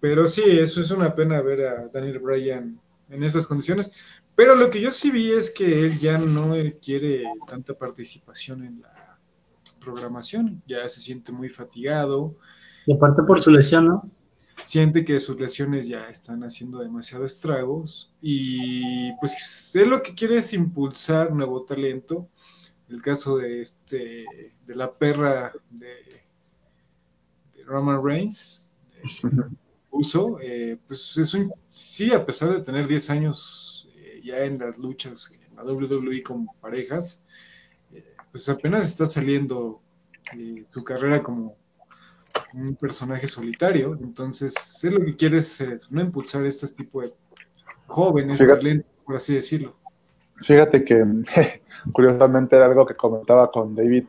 Pero 0.00 0.28
sí, 0.28 0.42
eso 0.46 0.80
es 0.80 0.90
una 0.90 1.14
pena 1.14 1.40
ver 1.40 1.66
a 1.66 1.88
Daniel 1.88 2.18
Bryan 2.18 2.78
en 3.08 3.22
esas 3.22 3.46
condiciones. 3.46 3.92
Pero 4.36 4.54
lo 4.56 4.68
que 4.68 4.80
yo 4.80 4.90
sí 4.92 5.10
vi 5.10 5.30
es 5.30 5.52
que 5.52 5.86
él 5.86 5.98
ya 5.98 6.18
no 6.18 6.54
quiere 6.82 7.24
tanta 7.46 7.74
participación 7.74 8.64
en 8.64 8.82
la 8.82 9.18
programación, 9.80 10.62
ya 10.66 10.88
se 10.88 11.00
siente 11.00 11.30
muy 11.32 11.48
fatigado. 11.48 12.36
Y 12.86 12.94
aparte 12.94 13.22
por 13.22 13.40
su 13.40 13.50
lesión, 13.50 13.86
¿no? 13.86 14.10
Siente 14.64 15.04
que 15.04 15.20
sus 15.20 15.38
lesiones 15.38 15.88
ya 15.88 16.08
están 16.08 16.42
haciendo 16.42 16.78
demasiados 16.78 17.34
estragos 17.34 18.12
y 18.20 19.12
pues 19.20 19.72
él 19.74 19.90
lo 19.90 20.02
que 20.02 20.14
quiere 20.14 20.38
es 20.38 20.52
impulsar 20.52 21.32
nuevo 21.32 21.64
talento. 21.64 22.28
El 22.88 23.02
caso 23.02 23.38
de 23.38 23.62
este 23.62 24.26
de 24.66 24.76
la 24.76 24.92
perra 24.92 25.52
de, 25.70 25.96
Roman 27.66 28.04
Reigns, 28.04 28.72
Uso, 29.90 30.38
eh, 30.40 30.76
pues 30.86 31.16
es 31.16 31.32
un, 31.34 31.52
sí, 31.70 32.12
a 32.12 32.26
pesar 32.26 32.52
de 32.52 32.60
tener 32.60 32.86
10 32.86 33.10
años 33.10 33.88
ya 34.24 34.44
en 34.44 34.58
las 34.58 34.78
luchas 34.78 35.38
en 35.48 35.56
la 35.56 35.62
WWE 35.62 36.22
como 36.22 36.52
parejas, 36.60 37.26
eh, 37.92 38.04
pues 38.32 38.48
apenas 38.48 38.88
está 38.88 39.06
saliendo 39.06 39.80
eh, 40.36 40.64
su 40.72 40.82
carrera 40.82 41.22
como 41.22 41.56
un 42.54 42.74
personaje 42.74 43.28
solitario, 43.28 43.96
entonces 44.00 44.54
es 44.82 44.92
lo 44.92 45.04
que 45.04 45.14
quiere 45.14 45.38
es 45.38 45.92
no 45.92 46.00
impulsar 46.00 46.44
este 46.46 46.66
tipo 46.68 47.02
de 47.02 47.12
jóvenes 47.86 48.38
talentos, 48.38 48.90
por 49.04 49.16
así 49.16 49.34
decirlo. 49.34 49.76
Fíjate 50.36 50.82
que 50.84 51.04
curiosamente 51.92 52.56
era 52.56 52.66
algo 52.66 52.86
que 52.86 52.94
comentaba 52.94 53.50
con 53.50 53.74
David 53.74 54.04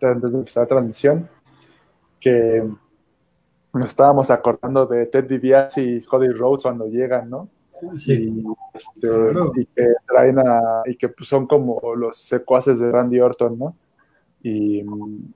antes 0.00 0.32
de 0.32 0.38
empezar 0.38 0.64
la 0.64 0.68
transmisión, 0.68 1.28
que 2.20 2.66
nos 3.72 3.86
estábamos 3.86 4.30
acordando 4.30 4.86
de 4.86 5.06
Ted 5.06 5.24
DiBiase 5.24 5.82
y 5.82 6.02
Cody 6.02 6.28
Rhodes 6.28 6.62
cuando 6.62 6.86
llegan, 6.86 7.28
¿no? 7.28 7.48
Y, 8.06 8.42
este, 8.72 9.08
y, 9.56 9.66
que 9.66 9.86
traen 10.06 10.38
a, 10.38 10.82
y 10.86 10.96
que 10.96 11.10
pues, 11.10 11.28
son 11.28 11.46
como 11.46 11.94
los 11.94 12.16
secuaces 12.16 12.78
de 12.78 12.90
Randy 12.90 13.20
Orton, 13.20 13.58
¿no? 13.58 13.76
Y, 14.42 14.82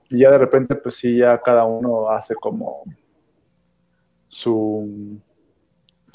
ya 0.09 0.31
de 0.31 0.37
repente, 0.37 0.75
pues 0.75 0.95
sí, 0.95 1.17
ya 1.17 1.39
cada 1.41 1.65
uno 1.65 2.09
hace 2.09 2.33
como 2.35 2.83
su. 4.27 5.19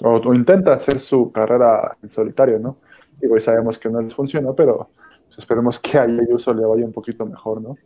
O, 0.03 0.35
intenta 0.35 0.73
hacer 0.73 0.99
su 0.99 1.31
carrera 1.31 1.97
en 2.03 2.09
solitario, 2.09 2.59
¿no? 2.59 2.79
Y 3.21 3.27
hoy 3.27 3.41
sabemos 3.41 3.79
que 3.79 3.89
no 3.89 4.01
les 4.01 4.15
funciona, 4.15 4.53
pero 4.53 4.91
esperemos 5.37 5.79
que 5.81 5.99
a 5.99 6.03
Ayuso 6.03 6.55
le 6.55 6.65
vaya 6.65 6.85
un 6.85 6.93
poquito 6.93 7.27
mejor, 7.27 7.61
¿no? 7.61 7.77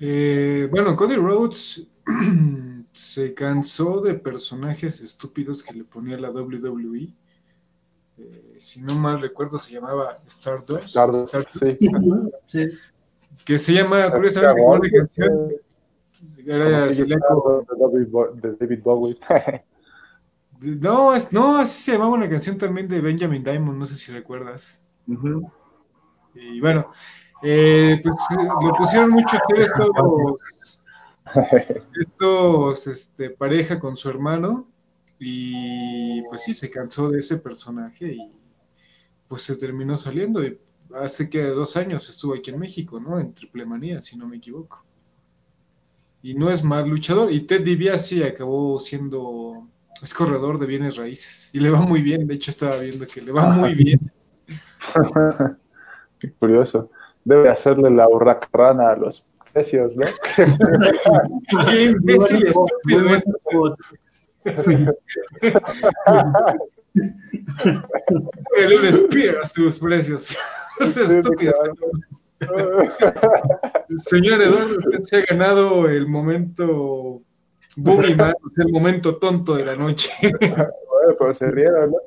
Eh, 0.00 0.68
bueno, 0.70 0.96
Cody 0.96 1.16
Rhodes 1.16 1.86
se 2.92 3.34
cansó 3.34 4.00
de 4.00 4.14
personajes 4.14 5.00
estúpidos 5.00 5.62
que 5.62 5.74
le 5.74 5.84
ponía 5.84 6.18
la 6.18 6.30
WWE 6.30 7.14
eh, 8.16 8.56
si 8.58 8.82
no 8.82 8.94
mal 8.94 9.20
recuerdo, 9.20 9.58
se 9.58 9.74
llamaba 9.74 10.16
Stardust. 10.26 10.86
Stardust, 10.86 11.34
sí. 12.46 12.68
Que 13.44 13.58
se 13.58 13.72
llama, 13.72 14.10
curiosamente, 14.12 14.62
una 14.62 14.90
canción. 14.90 15.52
Era 16.46 16.86
de 16.86 18.56
David 18.60 18.80
Bowie. 18.82 19.18
no, 20.60 21.14
es, 21.14 21.32
no, 21.32 21.56
así 21.56 21.82
se 21.82 21.92
llamaba 21.92 22.14
una 22.14 22.28
canción 22.28 22.56
también 22.58 22.86
de 22.86 23.00
Benjamin 23.00 23.42
Diamond, 23.42 23.78
no 23.78 23.86
sé 23.86 23.96
si 23.96 24.12
recuerdas. 24.12 24.86
Y 26.34 26.60
bueno, 26.60 26.90
eh, 27.42 28.00
pues 28.02 28.16
le 28.62 28.72
pusieron 28.76 29.10
muchos 29.10 29.40
todos 29.76 30.80
Estos, 32.00 32.86
este, 32.86 33.30
pareja 33.30 33.78
con 33.78 33.96
su 33.96 34.08
hermano 34.08 34.68
y 35.18 36.22
pues 36.22 36.42
sí, 36.42 36.54
se 36.54 36.70
cansó 36.70 37.10
de 37.10 37.20
ese 37.20 37.38
personaje 37.38 38.12
y 38.12 38.32
pues 39.28 39.42
se 39.42 39.56
terminó 39.56 39.96
saliendo 39.96 40.44
y 40.44 40.58
hace 40.94 41.30
que 41.30 41.42
dos 41.42 41.76
años 41.76 42.08
estuvo 42.08 42.34
aquí 42.34 42.50
en 42.50 42.58
México, 42.58 43.00
¿no? 43.00 43.18
En 43.18 43.34
Triple 43.34 43.64
Manía, 43.64 44.00
si 44.00 44.16
no 44.16 44.28
me 44.28 44.36
equivoco. 44.36 44.84
Y 46.22 46.34
no 46.34 46.50
es 46.50 46.62
mal 46.64 46.88
luchador. 46.88 47.32
Y 47.32 47.42
Ted 47.42 47.62
DiBiase 47.62 48.24
acabó 48.24 48.80
siendo, 48.80 49.68
es 50.02 50.14
corredor 50.14 50.58
de 50.58 50.66
bienes 50.66 50.96
raíces 50.96 51.54
y 51.54 51.60
le 51.60 51.70
va 51.70 51.80
muy 51.80 52.02
bien. 52.02 52.26
De 52.26 52.34
hecho, 52.34 52.50
estaba 52.50 52.78
viendo 52.78 53.06
que 53.06 53.20
le 53.20 53.32
va 53.32 53.50
muy 53.50 53.74
bien. 53.84 54.00
Qué 56.18 56.32
curioso. 56.32 56.90
Debe 57.24 57.48
hacerle 57.48 57.90
la 57.90 58.08
hurracarrana 58.08 58.90
a 58.90 58.96
los 58.96 59.26
precios, 59.52 59.96
¿no? 59.96 60.06
Qué 61.70 61.82
imbécil 61.84 62.46
estúpido. 62.46 63.16
El 68.56 68.78
un 68.78 68.84
espías 68.86 69.52
tus 69.52 69.78
precios. 69.78 70.36
Es 70.80 70.96
estúpido. 70.96 71.52
Señor 73.96 74.42
Eduardo, 74.42 74.78
usted 74.78 75.02
se 75.02 75.16
ha 75.18 75.20
ganado 75.24 75.88
el 75.88 76.08
momento 76.08 77.22
Boogeyman, 77.76 78.34
el 78.56 78.72
momento 78.72 79.16
tonto 79.16 79.54
de 79.54 79.64
la 79.64 79.76
noche. 79.76 80.10
Bueno, 81.04 81.18
pues 81.18 81.36
se 81.36 81.50
rieron, 81.50 81.90
¿no? 81.90 81.98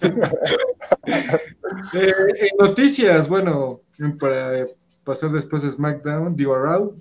Eh, 1.92 2.12
en 2.40 2.56
noticias, 2.58 3.28
bueno, 3.28 3.82
para 4.18 4.66
pasar 5.02 5.30
después 5.30 5.62
de 5.62 5.70
SmackDown, 5.70 6.34
digo 6.34 6.56
Raw, 6.56 6.96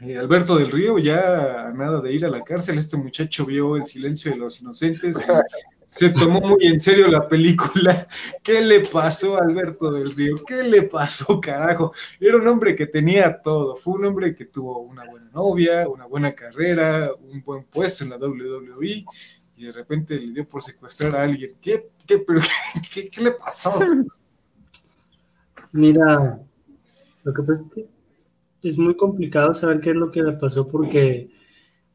eh, 0.00 0.18
Alberto 0.18 0.56
del 0.56 0.70
Río 0.70 0.98
ya 0.98 1.66
a 1.66 1.72
nada 1.72 2.00
de 2.00 2.12
ir 2.12 2.24
a 2.24 2.28
la 2.28 2.44
cárcel, 2.44 2.78
este 2.78 2.96
muchacho 2.96 3.46
vio 3.46 3.76
el 3.76 3.86
silencio 3.86 4.30
de 4.30 4.36
los 4.36 4.60
inocentes, 4.60 5.24
se 5.86 6.10
tomó 6.10 6.40
muy 6.40 6.66
en 6.66 6.78
serio 6.78 7.08
la 7.08 7.26
película. 7.26 8.06
¿Qué 8.42 8.60
le 8.60 8.80
pasó 8.80 9.36
a 9.36 9.44
Alberto 9.44 9.90
del 9.90 10.14
Río? 10.14 10.36
¿Qué 10.46 10.62
le 10.62 10.82
pasó, 10.82 11.40
carajo? 11.40 11.92
Era 12.20 12.36
un 12.36 12.46
hombre 12.48 12.76
que 12.76 12.86
tenía 12.86 13.40
todo, 13.40 13.76
fue 13.76 13.94
un 13.94 14.04
hombre 14.04 14.34
que 14.34 14.46
tuvo 14.46 14.80
una 14.80 15.04
buena 15.04 15.30
novia, 15.30 15.88
una 15.88 16.06
buena 16.06 16.32
carrera, 16.32 17.10
un 17.18 17.42
buen 17.42 17.64
puesto 17.64 18.04
en 18.04 18.10
la 18.10 18.18
WWE 18.18 19.04
y 19.56 19.64
de 19.64 19.72
repente 19.72 20.18
le 20.20 20.32
dio 20.32 20.46
por 20.46 20.62
secuestrar 20.62 21.16
a 21.16 21.22
alguien. 21.22 21.50
¿Qué, 21.60 21.88
qué, 22.06 22.18
pero, 22.18 22.40
qué, 22.92 23.10
le 23.22 23.32
pasó? 23.32 23.78
Mira, 25.72 26.40
lo 27.24 27.34
que 27.34 27.42
pasa 27.42 27.64
es 27.64 27.72
que 27.72 27.86
es 28.62 28.78
muy 28.78 28.96
complicado 28.96 29.54
saber 29.54 29.80
qué 29.80 29.90
es 29.90 29.96
lo 29.96 30.10
que 30.10 30.22
le 30.22 30.32
pasó 30.32 30.68
porque, 30.68 31.30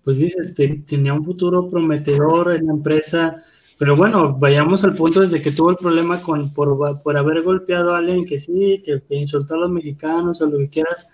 pues 0.04 0.18
dices, 0.18 0.56
tenía 0.56 1.14
un 1.14 1.24
futuro 1.24 1.70
prometedor 1.70 2.54
en 2.54 2.68
la 2.68 2.74
empresa, 2.74 3.44
pero 3.78 3.96
bueno, 3.96 4.36
vayamos 4.38 4.84
al 4.84 4.96
punto 4.96 5.22
desde 5.22 5.42
que 5.42 5.52
tuvo 5.52 5.72
el 5.72 5.78
problema 5.78 6.22
con, 6.22 6.54
por, 6.54 7.02
por 7.02 7.18
haber 7.18 7.44
golpeado 7.44 7.94
a 7.94 8.00
alguien 8.00 8.26
que 8.26 8.40
sí, 8.40 8.82
que, 8.84 9.02
insultó 9.16 9.56
a 9.56 9.60
los 9.60 9.72
mexicanos 9.72 10.42
o 10.42 10.48
lo 10.48 10.58
que 10.58 10.70
quieras, 10.70 11.10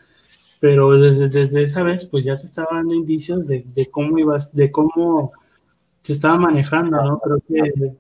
pero 0.60 0.98
desde, 0.98 1.30
desde 1.30 1.64
esa 1.64 1.84
vez, 1.84 2.06
pues 2.06 2.26
ya 2.26 2.38
te 2.38 2.46
estaba 2.46 2.70
dando 2.72 2.94
indicios 2.94 3.48
de, 3.48 3.66
de 3.74 3.86
cómo 3.88 4.18
ibas, 4.18 4.56
de 4.56 4.72
cómo 4.72 5.34
se 6.08 6.14
estaba 6.14 6.38
manejando, 6.38 7.04
¿no? 7.04 7.20
Creo 7.20 7.44
que 7.46 7.96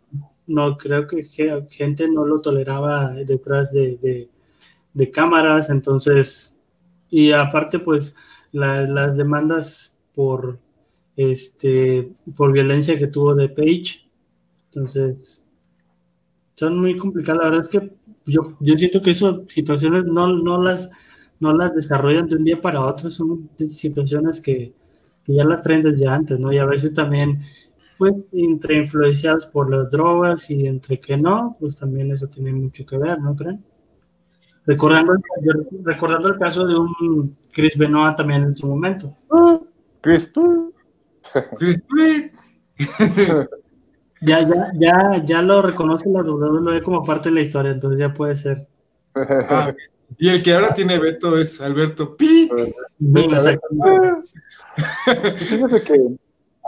no 0.48 0.78
creo 0.78 1.08
que 1.08 1.26
gente 1.70 2.10
no 2.10 2.26
lo 2.26 2.40
toleraba 2.40 3.14
detrás 3.14 3.74
de, 3.74 4.30
de 4.94 5.12
cámaras, 5.12 5.70
entonces, 5.70 6.58
y 7.10 7.34
aparte, 7.34 7.80
pues, 7.80 8.16
las 8.54 9.18
demandas 9.18 9.98
por, 10.16 10.58
este, 11.18 12.14
por 12.38 12.54
violencia 12.54 12.98
que 12.98 13.08
tuvo 13.08 13.36
de 13.36 13.50
Page, 13.50 14.10
entonces, 14.68 15.46
son 16.56 16.80
muy 16.80 16.98
complicadas. 16.98 17.44
La 17.44 17.50
verdad 17.50 17.66
es 17.66 17.68
que 17.68 17.92
yo, 18.26 18.58
yo 18.62 18.78
siento 18.78 19.02
que 19.02 19.12
esas 19.12 19.36
situaciones 19.50 20.06
no, 20.06 20.30
no, 20.30 20.64
las, 20.64 20.90
no 21.42 21.54
las 21.54 21.76
desarrollan 21.76 22.30
de 22.30 22.38
un 22.38 22.46
día 22.46 22.62
para 22.62 22.86
otro, 22.86 23.12
son 23.12 23.50
situaciones 23.70 24.40
que, 24.40 24.74
que 25.26 25.34
ya 25.36 25.44
las 25.44 25.62
traen 25.62 25.82
desde 25.82 26.08
antes, 26.08 26.40
¿no? 26.40 26.54
Y 26.54 26.58
a 26.58 26.66
veces 26.66 26.94
también 26.94 27.42
pues 27.98 28.14
entre 28.34 28.78
influenciados 28.78 29.46
por 29.48 29.70
las 29.70 29.90
drogas 29.90 30.50
y 30.50 30.68
entre 30.68 31.00
que 31.00 31.18
no, 31.18 31.56
pues 31.60 31.76
también 31.78 32.12
eso 32.12 32.28
tiene 32.28 32.52
mucho 32.52 32.86
que 32.86 32.98
ver, 32.98 33.20
¿no 33.20 33.36
creen? 33.36 33.64
Recordando, 34.66 35.14
recordando 35.84 36.30
el 36.30 36.38
caso 36.38 36.68
de 36.68 36.76
un 36.76 37.38
Chris 37.52 37.78
Benoit 37.78 38.18
también 38.18 38.44
en 38.44 38.56
su 38.56 38.68
momento. 38.68 39.16
Chris 40.02 40.32
Chris 41.58 42.32
ya, 44.22 44.42
ya, 44.42 44.72
ya, 44.76 45.24
ya 45.26 45.42
lo 45.42 45.62
reconoce 45.62 46.10
la 46.10 46.22
WWE 46.22 46.84
como 46.84 47.04
parte 47.04 47.30
de 47.30 47.36
la 47.36 47.42
historia, 47.42 47.72
entonces 47.72 48.00
ya 48.00 48.14
puede 48.14 48.36
ser. 48.36 48.68
Ah, 49.16 49.74
y 50.18 50.30
el 50.30 50.44
que 50.44 50.54
ahora 50.54 50.74
tiene 50.74 51.00
veto 51.00 51.38
es 51.38 51.60
Alberto 51.62 52.16
Pi. 52.16 52.50
Fíjate 55.40 55.82
que 55.82 56.18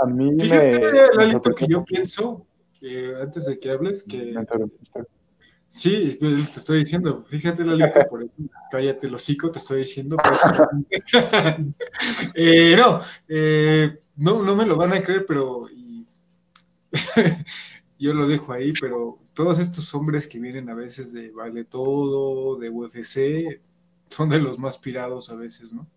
a 0.02 0.06
mí 0.08 0.32
Fíjate, 0.40 0.80
me... 0.80 1.16
Lalito, 1.16 1.52
que 1.52 1.68
yo 1.68 1.84
pienso, 1.84 2.46
eh, 2.82 3.14
antes 3.22 3.46
de 3.46 3.58
que 3.58 3.72
hables, 3.72 4.04
que 4.04 4.34
Sí, 5.72 6.18
te 6.20 6.34
estoy 6.58 6.80
diciendo, 6.80 7.24
fíjate 7.28 7.64
Lalito, 7.64 8.00
por 8.10 8.24
eso, 8.24 8.32
cállate 8.72 9.06
el 9.06 9.14
hocico, 9.14 9.52
te 9.52 9.60
estoy 9.60 9.82
diciendo. 9.82 10.18
eh, 12.34 12.76
no, 12.76 13.02
eh, 13.28 14.00
no, 14.16 14.44
no 14.44 14.56
me 14.56 14.66
lo 14.66 14.78
van 14.78 14.94
a 14.94 15.04
creer, 15.04 15.26
pero 15.28 15.68
yo 18.00 18.14
lo 18.14 18.28
dejo 18.28 18.52
ahí, 18.52 18.74
pero 18.80 19.20
todos 19.34 19.60
estos 19.60 19.94
hombres 19.94 20.28
que 20.28 20.40
vienen 20.40 20.70
a 20.70 20.74
veces 20.74 21.14
de 21.14 21.30
Vale 21.32 21.66
Todo, 21.66 22.58
de 22.58 22.70
UFC, 22.70 23.62
son 24.10 24.30
de 24.30 24.40
los 24.40 24.58
más 24.58 24.78
pirados 24.78 25.30
a 25.30 25.36
veces, 25.36 25.74
¿no? 25.74 25.88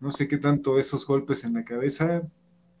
No 0.00 0.12
sé 0.12 0.28
qué 0.28 0.38
tanto 0.38 0.78
esos 0.78 1.06
golpes 1.06 1.44
en 1.44 1.54
la 1.54 1.64
cabeza, 1.64 2.22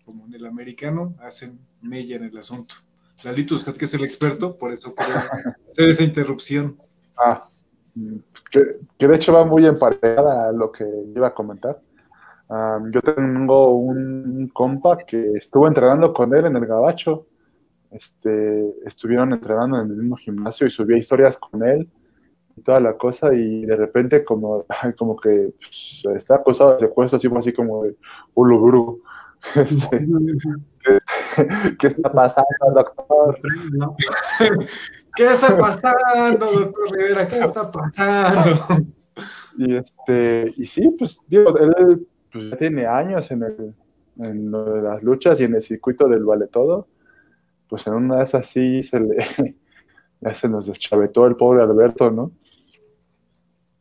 como 0.08 0.24
en 0.24 0.32
el 0.32 0.46
americano, 0.46 1.14
hacen 1.20 1.58
mella 1.82 2.16
en 2.16 2.24
el 2.24 2.38
asunto. 2.38 2.76
Lalito, 3.24 3.56
usted 3.56 3.76
que 3.76 3.84
es 3.84 3.92
el 3.92 4.04
experto, 4.04 4.56
por 4.56 4.72
eso 4.72 4.94
quiero 4.94 5.20
hacer 5.68 5.90
esa 5.90 6.02
interrupción. 6.02 6.78
Ah, 7.18 7.46
que, 8.50 9.06
de 9.06 9.14
hecho 9.14 9.34
va 9.34 9.44
muy 9.44 9.66
emparejada 9.66 10.48
a 10.48 10.52
lo 10.52 10.72
que 10.72 10.86
iba 11.14 11.26
a 11.26 11.34
comentar. 11.34 11.78
yo 12.90 13.02
tengo 13.02 13.76
un 13.76 14.48
compa 14.48 14.96
que 14.96 15.32
estuvo 15.34 15.68
entrenando 15.68 16.14
con 16.14 16.34
él 16.34 16.46
en 16.46 16.56
el 16.56 16.64
Gabacho. 16.64 17.26
Este, 17.90 18.74
estuvieron 18.86 19.34
entrenando 19.34 19.78
en 19.78 19.90
el 19.90 19.96
mismo 19.96 20.16
gimnasio 20.16 20.66
y 20.66 20.70
subía 20.70 20.96
historias 20.96 21.36
con 21.36 21.62
él 21.62 21.86
y 22.56 22.62
toda 22.62 22.80
la 22.80 22.96
cosa 22.96 23.34
y 23.34 23.66
de 23.66 23.76
repente 23.76 24.24
como, 24.24 24.64
como 24.96 25.16
que 25.16 25.52
pues, 25.60 26.02
está 26.16 26.36
acusado 26.36 26.72
de 26.72 26.78
secuestro, 26.78 27.18
así, 27.18 27.28
así 27.36 27.52
como 27.52 27.84
de 27.84 27.94
Uluguru. 28.32 29.02
Este, 29.54 30.06
¿Qué 31.78 31.86
está 31.86 32.12
pasando, 32.12 32.46
doctor? 32.74 33.38
¿Qué 35.14 35.26
está 35.26 35.56
pasando, 35.56 36.52
doctor 36.52 36.90
Rivera? 36.92 37.28
¿Qué 37.28 37.38
está 37.40 37.70
pasando? 37.70 38.86
Y 39.56 39.74
este, 39.74 40.54
y 40.56 40.66
sí, 40.66 40.94
pues 40.96 41.20
digo, 41.26 41.56
él 41.58 42.06
pues, 42.30 42.50
ya 42.50 42.56
tiene 42.56 42.86
años 42.86 43.30
en, 43.30 43.42
el, 43.42 43.74
en 44.18 44.50
lo 44.50 44.64
de 44.64 44.82
las 44.82 45.02
luchas 45.02 45.40
y 45.40 45.44
en 45.44 45.54
el 45.54 45.62
circuito 45.62 46.08
del 46.08 46.24
vale 46.24 46.46
todo. 46.46 46.88
Pues 47.68 47.86
en 47.86 47.94
una 47.94 48.18
de 48.18 48.24
esas 48.24 48.46
sí 48.46 48.82
se 48.82 49.00
le 49.00 49.16
ya 50.20 50.34
se 50.34 50.48
nos 50.48 50.66
deschavetó 50.66 51.26
el 51.26 51.36
pobre 51.36 51.62
Alberto, 51.62 52.10
¿no? 52.10 52.32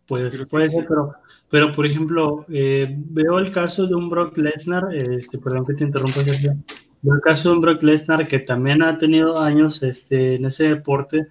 Pues 0.07 0.37
puede 0.49 0.69
ser, 0.69 0.85
pero 0.87 1.13
pero, 1.49 1.71
por 1.73 1.85
ejemplo, 1.85 2.45
eh, 2.49 2.93
veo 3.09 3.39
el 3.39 3.51
caso 3.51 3.87
de 3.87 3.95
un 3.95 4.09
Brock 4.09 4.37
Lesnar, 4.37 4.93
este, 4.93 5.37
perdón 5.37 5.65
que 5.65 5.75
te 5.75 5.85
interrumpa, 5.85 6.19
Sergio. 6.21 6.57
Veo 7.01 7.15
el 7.15 7.21
caso 7.21 7.49
de 7.49 7.55
un 7.55 7.61
Brock 7.61 7.83
Lesnar 7.83 8.27
que 8.27 8.39
también 8.39 8.83
ha 8.83 8.97
tenido 8.97 9.39
años 9.39 9.81
este, 9.81 10.35
en 10.35 10.45
ese 10.45 10.67
deporte. 10.67 11.27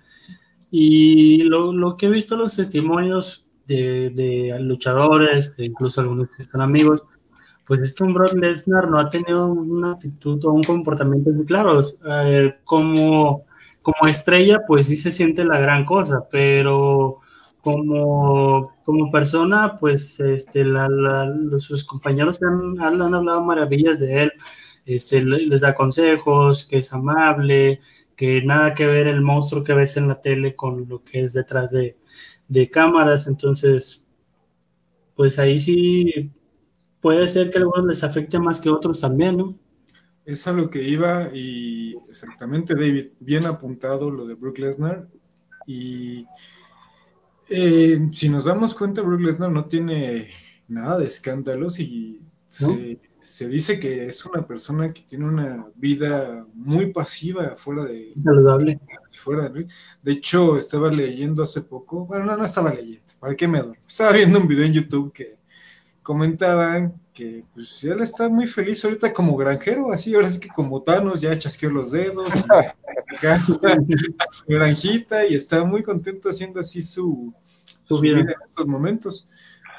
Y 0.70 1.42
lo, 1.42 1.72
lo 1.72 1.96
que 1.96 2.06
he 2.06 2.10
visto 2.10 2.36
los 2.36 2.56
testimonios 2.56 3.46
de, 3.66 4.10
de 4.10 4.58
luchadores, 4.60 5.54
incluso 5.58 6.00
algunos 6.00 6.30
que 6.30 6.42
están 6.42 6.62
amigos, 6.62 7.04
pues 7.66 7.82
es 7.82 7.94
que 7.94 8.04
un 8.04 8.14
Brock 8.14 8.32
Lesnar 8.34 8.88
no 8.88 8.98
ha 8.98 9.10
tenido 9.10 9.46
una 9.46 9.92
actitud 9.92 10.42
o 10.46 10.52
un 10.52 10.62
comportamiento 10.62 11.30
muy 11.30 11.44
claro. 11.44 11.80
Eh, 12.08 12.54
como, 12.64 13.44
como 13.82 14.08
estrella, 14.08 14.62
pues 14.66 14.86
sí 14.86 14.96
se 14.96 15.12
siente 15.12 15.44
la 15.44 15.58
gran 15.58 15.84
cosa, 15.84 16.26
pero 16.30 17.20
como, 17.66 18.76
como 18.84 19.10
persona, 19.10 19.76
pues 19.80 20.20
este, 20.20 20.64
sus 21.58 21.82
compañeros 21.82 22.38
han, 22.40 22.80
han, 22.80 23.02
hablado 23.12 23.42
maravillas 23.42 23.98
de 23.98 24.22
él, 24.22 24.32
este, 24.84 25.20
les 25.24 25.62
da 25.62 25.74
consejos, 25.74 26.64
que 26.64 26.78
es 26.78 26.92
amable, 26.92 27.80
que 28.14 28.40
nada 28.42 28.72
que 28.72 28.86
ver 28.86 29.08
el 29.08 29.20
monstruo 29.20 29.64
que 29.64 29.74
ves 29.74 29.96
en 29.96 30.06
la 30.06 30.20
tele 30.20 30.54
con 30.54 30.88
lo 30.88 31.02
que 31.02 31.22
es 31.22 31.32
detrás 31.32 31.72
de, 31.72 31.96
cámaras, 32.70 33.26
entonces, 33.26 34.04
pues 35.16 35.40
ahí 35.40 35.58
sí 35.58 36.30
puede 37.00 37.26
ser 37.26 37.50
que 37.50 37.58
a 37.58 37.62
algunos 37.62 37.86
les 37.86 38.04
afecte 38.04 38.38
más 38.38 38.60
que 38.60 38.70
otros 38.70 39.00
también, 39.00 39.38
¿no? 39.38 39.58
Es 40.24 40.46
a 40.46 40.52
lo 40.52 40.70
que 40.70 40.84
iba 40.84 41.34
y 41.34 41.96
exactamente, 42.08 42.76
David, 42.76 43.08
bien 43.18 43.44
apuntado 43.44 44.08
lo 44.08 44.24
de 44.24 44.36
Brook 44.36 44.58
Lesnar. 44.58 45.08
Y 45.66 46.26
eh, 47.48 48.08
si 48.10 48.28
nos 48.28 48.44
damos 48.44 48.74
cuenta, 48.74 49.02
Brook 49.02 49.20
Lesnar 49.20 49.50
no 49.50 49.66
tiene 49.66 50.28
nada 50.68 50.98
de 50.98 51.06
escándalos 51.06 51.78
y 51.78 52.20
se, 52.48 53.00
se, 53.20 53.48
dice 53.48 53.78
que 53.78 54.06
es 54.06 54.24
una 54.24 54.46
persona 54.46 54.92
que 54.92 55.02
tiene 55.02 55.26
una 55.26 55.66
vida 55.76 56.46
muy 56.54 56.92
pasiva 56.92 57.56
fuera 57.56 57.84
de... 57.84 58.12
Saludable. 58.16 58.80
Fuera 59.12 59.48
de, 59.48 59.66
de 60.02 60.12
hecho, 60.12 60.58
estaba 60.58 60.90
leyendo 60.90 61.42
hace 61.42 61.62
poco, 61.62 62.06
bueno, 62.06 62.24
no, 62.24 62.36
no 62.36 62.44
estaba 62.44 62.74
leyendo, 62.74 63.14
¿para 63.20 63.34
qué 63.34 63.46
me 63.46 63.58
adoro? 63.58 63.78
Estaba 63.86 64.12
viendo 64.12 64.40
un 64.40 64.48
video 64.48 64.64
en 64.64 64.72
YouTube 64.72 65.12
que 65.12 65.38
comentaban 66.02 67.00
que 67.16 67.42
pues 67.54 67.82
él 67.82 68.00
está 68.02 68.28
muy 68.28 68.46
feliz 68.46 68.84
ahorita 68.84 69.12
como 69.12 69.36
granjero, 69.38 69.90
así, 69.90 70.14
ahora 70.14 70.28
sí 70.28 70.38
que 70.38 70.48
como 70.48 70.82
Thanos 70.82 71.22
ya 71.22 71.36
chasqueó 71.36 71.70
los 71.70 71.90
dedos, 71.90 72.28
su 74.30 74.44
granjita 74.46 75.26
y 75.26 75.34
está 75.34 75.64
muy 75.64 75.82
contento 75.82 76.28
haciendo 76.28 76.60
así 76.60 76.82
su, 76.82 77.32
su 77.64 78.00
vida. 78.00 78.20
en 78.20 78.34
estos 78.48 78.66
momentos. 78.66 79.30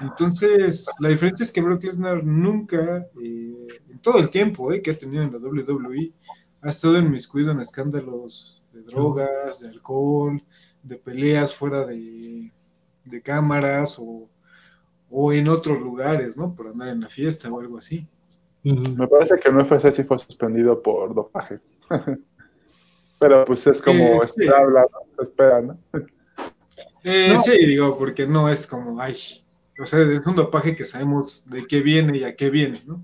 Entonces, 0.02 0.88
la 1.00 1.10
diferencia 1.10 1.44
es 1.44 1.52
que 1.52 1.62
Brock 1.62 1.84
Lesnar 1.84 2.24
nunca, 2.24 3.08
eh, 3.24 3.68
en 3.90 4.00
todo 4.02 4.18
el 4.18 4.32
tiempo 4.32 4.74
eh, 4.74 4.82
que 4.82 4.92
ha 4.92 4.98
tenido 4.98 5.22
en 5.22 5.32
la 5.32 5.38
WWE, 5.38 6.12
ha 6.62 6.70
estado 6.70 6.98
inmiscuido 6.98 7.52
en 7.52 7.60
escándalos 7.60 8.64
de 8.74 8.82
drogas, 8.82 9.60
de 9.60 9.70
alcohol, 9.70 10.44
de 10.82 10.96
peleas 10.98 11.54
fuera 11.54 11.86
de, 11.86 12.52
de 13.06 13.22
cámaras 13.22 13.98
o, 14.00 14.28
o, 15.10 15.34
en 15.34 15.48
otros 15.48 15.80
lugares, 15.80 16.38
¿no? 16.38 16.54
Por 16.54 16.68
andar 16.68 16.90
en 16.90 17.02
la 17.02 17.10
fiesta 17.10 17.52
o 17.52 17.60
algo 17.60 17.78
así. 17.78 18.06
Me 18.64 19.08
parece 19.08 19.40
que 19.40 19.52
no 19.52 19.62
UFC 19.62 19.92
sí 19.92 20.04
fue 20.04 20.20
suspendido 20.20 20.82
por 20.82 21.14
dopaje. 21.14 21.60
Pero 23.20 23.46
pues 23.46 23.66
es 23.68 23.82
como 23.82 24.24
eh, 24.24 24.28
sí. 24.28 24.46
se 24.46 25.24
espera, 25.24 25.62
¿no? 25.62 25.80
Eh, 27.04 27.30
no. 27.34 27.42
Sí, 27.42 27.66
digo, 27.66 27.98
porque 27.98 28.28
no 28.28 28.50
es 28.50 28.68
como, 28.68 29.02
ay, 29.02 29.16
o 29.80 29.86
sea, 29.86 30.02
es 30.02 30.26
un 30.26 30.36
dopaje 30.36 30.76
que 30.76 30.86
sabemos 30.86 31.50
de 31.50 31.66
qué 31.66 31.82
viene 31.82 32.18
y 32.18 32.24
a 32.24 32.36
qué 32.36 32.50
viene, 32.50 32.82
¿no? 32.86 33.02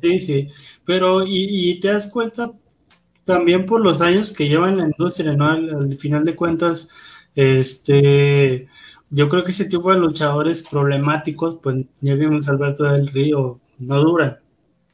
Sí, 0.00 0.18
sí, 0.18 0.48
pero 0.84 1.22
y, 1.24 1.70
y 1.70 1.80
te 1.80 1.88
das 1.88 2.10
cuenta 2.10 2.52
también 3.24 3.66
por 3.66 3.80
los 3.80 4.00
años 4.00 4.32
que 4.32 4.48
lleva 4.48 4.68
en 4.68 4.78
la 4.78 4.84
industria, 4.84 5.32
¿no? 5.34 5.46
Al, 5.46 5.74
al, 5.74 5.92
final 5.98 6.24
de 6.24 6.34
cuentas, 6.34 6.88
este, 7.34 8.68
yo 9.14 9.28
creo 9.28 9.44
que 9.44 9.52
ese 9.52 9.66
tipo 9.66 9.92
de 9.92 9.98
luchadores 9.98 10.62
problemáticos, 10.68 11.58
pues 11.62 11.86
ya 12.00 12.14
vimos 12.14 12.48
Alberto 12.48 12.84
del 12.84 13.06
Río, 13.08 13.60
no 13.78 14.02
duran. 14.02 14.38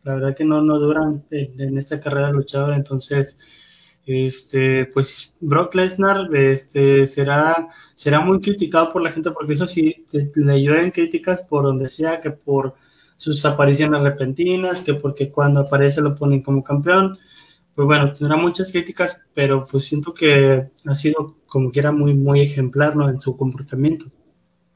La 0.04 0.14
verdad 0.14 0.36
que 0.36 0.44
no, 0.44 0.60
no 0.62 0.78
duran 0.78 1.24
en, 1.30 1.78
esta 1.78 2.00
carrera 2.00 2.30
luchadora, 2.30 2.76
entonces, 2.76 3.38
este, 4.04 4.86
pues 4.92 5.36
Brock 5.40 5.74
Lesnar 5.74 6.34
este, 6.34 7.06
será, 7.06 7.68
será 7.94 8.20
muy 8.20 8.40
criticado 8.40 8.92
por 8.92 9.02
la 9.02 9.12
gente 9.12 9.30
porque 9.30 9.54
eso 9.54 9.66
sí, 9.66 10.04
le 10.34 10.62
llueven 10.62 10.90
críticas 10.90 11.42
por 11.42 11.62
donde 11.62 11.88
sea, 11.88 12.20
que 12.20 12.30
por 12.30 12.74
sus 13.16 13.44
apariciones 13.46 14.02
repentinas, 14.02 14.82
que 14.82 14.94
porque 14.94 15.30
cuando 15.30 15.60
aparece 15.60 16.02
lo 16.02 16.14
ponen 16.14 16.42
como 16.42 16.62
campeón. 16.62 17.18
Pues 17.74 17.86
bueno, 17.86 18.12
tendrá 18.12 18.36
muchas 18.36 18.72
críticas, 18.72 19.24
pero 19.34 19.64
pues 19.70 19.84
siento 19.84 20.12
que 20.12 20.70
ha 20.86 20.94
sido 20.94 21.36
como 21.46 21.70
que 21.72 21.80
era 21.80 21.92
muy, 21.92 22.14
muy 22.14 22.40
ejemplar 22.40 22.96
¿no? 22.96 23.08
en 23.08 23.20
su 23.20 23.36
comportamiento. 23.36 24.06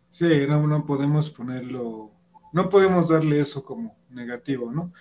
Sí, 0.09 0.47
no, 0.49 0.67
no 0.67 0.87
podemos 0.87 1.29
ponerlo, 1.31 2.13
no 2.53 2.69
podemos 2.69 3.09
darle 3.09 3.41
eso 3.41 3.65
como 3.65 3.97
negativo, 4.11 4.71
¿no? 4.71 4.93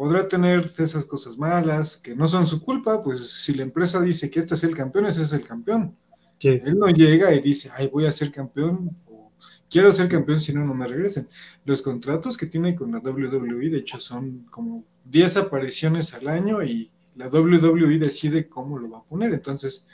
podrá 0.00 0.26
tener 0.26 0.64
esas 0.78 1.04
cosas 1.04 1.36
malas 1.36 1.98
que 1.98 2.16
no 2.16 2.26
son 2.26 2.46
su 2.46 2.62
culpa, 2.62 3.02
pues 3.02 3.20
si 3.42 3.52
la 3.52 3.64
empresa 3.64 4.00
dice 4.00 4.30
que 4.30 4.38
este 4.38 4.54
es 4.54 4.64
el 4.64 4.74
campeón, 4.74 5.04
ese 5.04 5.20
es 5.20 5.34
el 5.34 5.44
campeón. 5.44 5.94
Sí. 6.38 6.58
Él 6.64 6.78
no 6.78 6.88
llega 6.88 7.34
y 7.34 7.42
dice, 7.42 7.70
ay, 7.76 7.90
voy 7.92 8.06
a 8.06 8.12
ser 8.12 8.32
campeón, 8.32 8.96
o 9.04 9.30
quiero 9.68 9.92
ser 9.92 10.08
campeón 10.08 10.40
si 10.40 10.54
no, 10.54 10.64
no 10.64 10.72
me 10.72 10.88
regresen. 10.88 11.28
Los 11.66 11.82
contratos 11.82 12.38
que 12.38 12.46
tiene 12.46 12.74
con 12.74 12.92
la 12.92 13.00
WWE, 13.00 13.68
de 13.68 13.76
hecho, 13.76 14.00
son 14.00 14.46
como 14.50 14.86
10 15.04 15.36
apariciones 15.36 16.14
al 16.14 16.28
año 16.28 16.62
y 16.62 16.90
la 17.16 17.28
WWE 17.28 17.98
decide 17.98 18.48
cómo 18.48 18.78
lo 18.78 18.90
va 18.90 18.98
a 18.98 19.04
poner. 19.04 19.32
Entonces, 19.32 19.88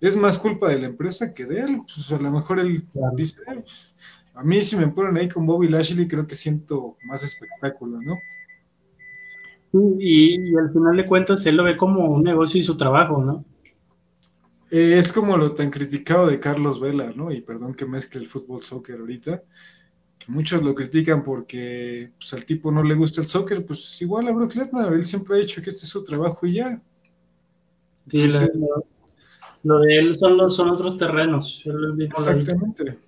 es 0.00 0.16
más 0.16 0.38
culpa 0.38 0.68
de 0.68 0.80
la 0.80 0.86
empresa 0.86 1.32
que 1.34 1.46
de 1.46 1.60
él. 1.60 1.82
Pues 1.82 2.10
a 2.12 2.22
lo 2.22 2.30
mejor 2.30 2.58
él 2.58 2.84
claro. 2.92 3.16
dice, 3.16 3.36
pues, 3.44 3.94
a 4.34 4.42
mí 4.42 4.62
si 4.62 4.76
me 4.76 4.88
ponen 4.88 5.16
ahí 5.16 5.28
con 5.28 5.46
Bobby 5.46 5.68
Lashley, 5.68 6.08
creo 6.08 6.26
que 6.26 6.34
siento 6.34 6.96
más 7.04 7.22
espectáculo, 7.22 8.00
¿no? 8.00 8.18
Y, 9.72 10.50
y, 10.50 10.56
al 10.56 10.72
final 10.72 10.96
de 10.96 11.06
cuentas 11.06 11.46
él 11.46 11.56
lo 11.56 11.64
ve 11.64 11.76
como 11.76 12.06
un 12.06 12.24
negocio 12.24 12.58
y 12.58 12.64
su 12.64 12.76
trabajo, 12.76 13.22
¿no? 13.22 13.44
Eh, 14.70 14.98
es 14.98 15.12
como 15.12 15.36
lo 15.36 15.52
tan 15.52 15.70
criticado 15.70 16.28
de 16.28 16.38
Carlos 16.38 16.80
Vela, 16.80 17.12
¿no? 17.14 17.32
Y 17.32 17.40
perdón 17.40 17.74
que 17.74 17.86
mezcle 17.86 18.20
el 18.20 18.28
fútbol 18.28 18.62
soccer 18.62 19.00
ahorita, 19.00 19.42
muchos 20.30 20.62
lo 20.62 20.74
critican 20.74 21.24
porque 21.24 22.12
pues, 22.16 22.32
al 22.32 22.44
tipo 22.44 22.70
no 22.70 22.82
le 22.82 22.94
gusta 22.94 23.20
el 23.20 23.26
soccer, 23.26 23.66
pues 23.66 24.00
igual 24.00 24.28
a 24.28 24.32
Brock 24.32 24.54
Lesnar, 24.54 24.92
él 24.92 25.04
siempre 25.04 25.34
ha 25.36 25.38
dicho 25.38 25.60
que 25.60 25.70
este 25.70 25.84
es 25.84 25.88
su 25.88 26.04
trabajo 26.04 26.46
y 26.46 26.54
ya. 26.54 26.80
Sí, 28.08 28.22
Entonces, 28.22 28.50
lo, 28.54 28.84
lo, 29.64 29.80
de 29.80 29.98
él 29.98 30.14
son, 30.14 30.36
los, 30.36 30.56
son 30.56 30.70
otros 30.70 30.96
terrenos. 30.96 31.64
Exactamente. 31.98 32.98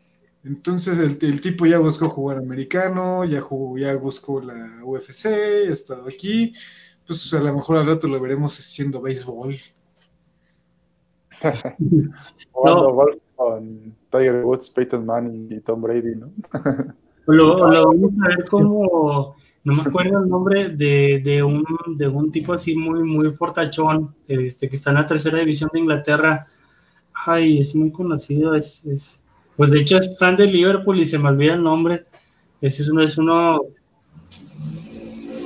Entonces 0.44 0.98
el, 0.98 1.18
el, 1.28 1.40
tipo 1.40 1.66
ya 1.66 1.78
buscó 1.78 2.08
jugar 2.08 2.38
americano, 2.38 3.24
ya, 3.24 3.40
jugó, 3.40 3.78
ya 3.78 3.94
buscó 3.94 4.40
la 4.40 4.80
UFC, 4.82 5.24
ya 5.24 5.70
ha 5.70 5.72
estado 5.72 6.08
aquí. 6.08 6.52
Pues 7.06 7.32
a 7.34 7.40
lo 7.40 7.54
mejor 7.54 7.78
al 7.78 7.86
rato 7.86 8.08
lo 8.08 8.20
veremos 8.20 8.58
haciendo 8.58 9.00
béisbol. 9.00 9.56
Jugando 12.52 12.82
no. 12.82 12.92
golf 12.92 13.16
con 13.36 13.94
Tiger 14.10 14.44
Woods, 14.44 14.70
Peyton 14.70 15.06
Manning 15.06 15.52
y 15.52 15.60
Tom 15.60 15.80
Brady, 15.80 16.16
¿no? 16.16 16.32
lo, 17.26 17.70
lo, 17.70 17.86
vamos 17.88 18.12
a 18.24 18.28
ver 18.28 18.44
como, 18.48 19.36
no 19.64 19.74
me 19.74 19.82
acuerdo 19.82 20.22
el 20.22 20.28
nombre 20.28 20.70
de, 20.70 21.20
de, 21.24 21.42
un, 21.42 21.64
de 21.96 22.08
un 22.08 22.32
tipo 22.32 22.52
así 22.52 22.74
muy, 22.74 23.04
muy 23.04 23.30
fortachón, 23.32 24.14
este, 24.26 24.68
que 24.68 24.76
está 24.76 24.90
en 24.90 24.96
la 24.96 25.06
tercera 25.06 25.38
división 25.38 25.70
de 25.72 25.80
Inglaterra. 25.80 26.46
Ay, 27.14 27.58
es 27.58 27.74
muy 27.74 27.92
conocido, 27.92 28.54
es, 28.54 28.84
es 28.86 29.22
pues 29.56 29.70
de 29.70 29.80
hecho 29.80 29.98
es 29.98 30.18
fan 30.18 30.36
de 30.36 30.46
Liverpool 30.46 30.98
y 30.98 31.06
se 31.06 31.18
me 31.18 31.28
olvida 31.28 31.54
el 31.54 31.62
nombre. 31.62 32.06
Ese 32.60 32.82
es 32.82 32.88
uno, 32.88 33.02
es 33.02 33.18
uno. 33.18 33.60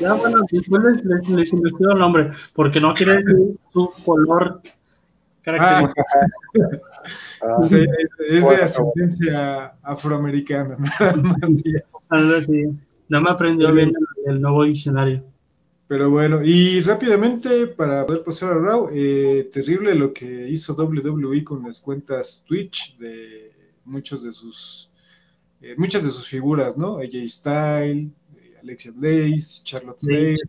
Ya 0.00 0.14
bueno, 0.14 0.38
después 0.50 0.82
les, 0.82 1.04
les, 1.04 1.28
les 1.28 1.52
el 1.52 1.98
nombre, 1.98 2.30
porque 2.54 2.80
no 2.80 2.94
quiere 2.94 3.16
decir 3.16 3.56
su 3.72 3.90
color 4.04 4.60
Ah. 5.46 5.92
sí, 7.62 7.86
es 8.30 8.48
de 8.48 8.56
ascendencia 8.56 9.74
afroamericana. 9.82 10.76
Algo 12.08 12.36
así. 12.36 12.64
No 13.08 13.20
me 13.20 13.30
aprendió 13.30 13.72
bien 13.72 13.92
el, 14.24 14.32
el, 14.32 14.40
nuevo 14.40 14.64
diccionario. 14.64 15.22
Pero 15.88 16.10
bueno, 16.10 16.42
y 16.42 16.80
rápidamente 16.80 17.68
para 17.68 18.04
poder 18.04 18.24
pasar 18.24 18.50
a 18.50 18.58
Raw, 18.58 18.88
eh, 18.92 19.48
terrible 19.52 19.94
lo 19.94 20.12
que 20.12 20.48
hizo 20.48 20.74
WWE 20.74 21.44
con 21.44 21.62
las 21.62 21.78
cuentas 21.78 22.42
Twitch 22.44 22.98
de 22.98 23.52
muchos 23.84 24.24
de 24.24 24.32
sus, 24.32 24.90
eh, 25.60 25.76
muchas 25.78 26.02
de 26.02 26.10
sus 26.10 26.26
figuras, 26.26 26.76
¿no? 26.76 26.98
AJ 26.98 27.28
Style, 27.28 28.10
eh, 28.36 28.56
Alexia 28.60 28.90
Blaze, 28.96 29.62
Charlotte 29.62 30.00
Flair, 30.00 30.38
sí. 30.38 30.48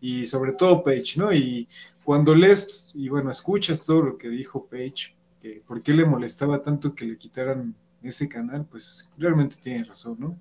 y 0.00 0.26
sobre 0.26 0.52
todo 0.54 0.82
Paige, 0.82 1.20
¿no? 1.20 1.30
Y 1.30 1.68
cuando 2.08 2.34
lees 2.34 2.94
y 2.94 3.10
bueno, 3.10 3.30
escuchas 3.30 3.84
todo 3.84 4.00
lo 4.00 4.16
que 4.16 4.30
dijo 4.30 4.64
Paige, 4.64 5.14
que 5.42 5.60
por 5.66 5.82
qué 5.82 5.92
le 5.92 6.06
molestaba 6.06 6.62
tanto 6.62 6.94
que 6.94 7.04
le 7.04 7.18
quitaran 7.18 7.74
ese 8.02 8.26
canal, 8.30 8.64
pues 8.64 9.12
realmente 9.18 9.56
tiene 9.60 9.84
razón, 9.84 10.16
¿no? 10.18 10.38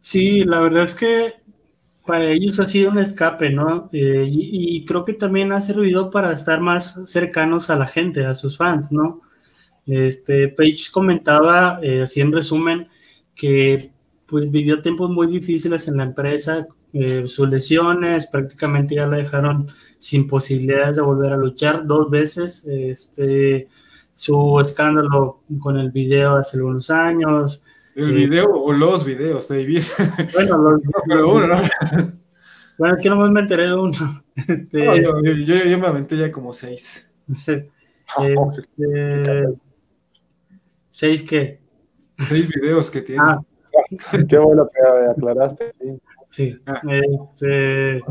Sí, 0.00 0.44
la 0.44 0.60
verdad 0.60 0.84
es 0.84 0.94
que 0.94 1.32
para 2.06 2.30
ellos 2.30 2.60
ha 2.60 2.66
sido 2.66 2.92
un 2.92 3.00
escape, 3.00 3.50
¿no? 3.50 3.90
Eh, 3.92 4.24
y, 4.30 4.76
y, 4.76 4.84
creo 4.84 5.04
que 5.04 5.14
también 5.14 5.50
ha 5.50 5.60
servido 5.60 6.12
para 6.12 6.32
estar 6.32 6.60
más 6.60 7.00
cercanos 7.06 7.68
a 7.68 7.76
la 7.76 7.88
gente, 7.88 8.24
a 8.24 8.36
sus 8.36 8.56
fans, 8.56 8.92
¿no? 8.92 9.20
Este, 9.84 10.46
Page 10.46 10.92
comentaba, 10.92 11.80
eh, 11.82 12.02
así 12.02 12.20
en 12.20 12.30
resumen, 12.30 12.86
que 13.34 13.90
pues 14.26 14.48
vivió 14.48 14.80
tiempos 14.80 15.10
muy 15.10 15.26
difíciles 15.26 15.88
en 15.88 15.96
la 15.96 16.04
empresa, 16.04 16.68
eh, 16.96 17.26
sus 17.26 17.48
lesiones 17.48 18.28
prácticamente 18.28 18.94
ya 18.94 19.06
la 19.06 19.16
dejaron 19.16 19.66
sin 19.98 20.28
posibilidades 20.28 20.96
de 20.96 21.02
volver 21.02 21.32
a 21.32 21.36
luchar 21.36 21.84
dos 21.86 22.08
veces, 22.08 22.64
este, 22.68 23.66
su 24.12 24.60
escándalo 24.60 25.40
con 25.58 25.76
el 25.76 25.90
video 25.90 26.36
hace 26.36 26.56
algunos 26.56 26.90
años. 26.90 27.64
¿El 27.96 28.10
eh, 28.10 28.12
video 28.12 28.46
o 28.48 28.72
los 28.72 29.04
videos, 29.04 29.48
David? 29.48 29.82
Bueno, 30.32 30.56
los, 30.56 30.80
Pero 31.08 31.32
uno, 31.32 31.46
¿no? 31.48 31.56
Bueno, 32.78 32.96
es 32.96 33.02
que 33.02 33.08
nomás 33.08 33.30
me 33.30 33.40
enteré 33.40 33.66
de 33.66 33.74
uno. 33.74 34.24
Este, 34.48 34.84
no, 34.84 34.96
yo, 34.96 35.32
yo, 35.32 35.64
yo, 35.64 35.78
me 35.78 35.86
aventé 35.86 36.16
ya 36.16 36.30
como 36.30 36.52
seis. 36.52 37.12
Este, 37.28 37.70
¿Seis 40.90 41.22
qué? 41.22 41.60
Seis 42.20 42.48
videos 42.48 42.90
que 42.90 43.00
tiene. 43.00 43.22
Ah, 43.24 43.40
Qué 44.28 44.38
bueno 44.38 44.68
que 44.68 45.10
aclaraste, 45.10 45.72
sí. 45.80 46.00
Sí, 46.28 46.58
este, 46.88 47.98
eh, 47.98 48.02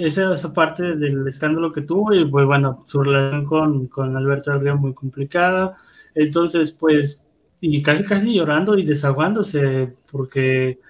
esa, 0.00 0.34
esa 0.34 0.52
parte 0.54 0.96
del 0.96 1.26
escándalo 1.26 1.72
que 1.72 1.82
tuvo 1.82 2.14
y 2.14 2.24
pues 2.24 2.46
bueno, 2.46 2.82
su 2.86 3.02
relación 3.02 3.44
con, 3.44 3.88
con 3.88 4.16
Alberto 4.16 4.52
del 4.52 4.60
Río 4.60 4.76
muy 4.76 4.94
complicada. 4.94 5.76
Entonces, 6.14 6.72
pues, 6.72 7.28
y 7.60 7.82
casi 7.82 8.04
casi 8.04 8.34
llorando 8.34 8.78
y 8.78 8.84
desahogándose, 8.84 9.94
porque 10.10 10.80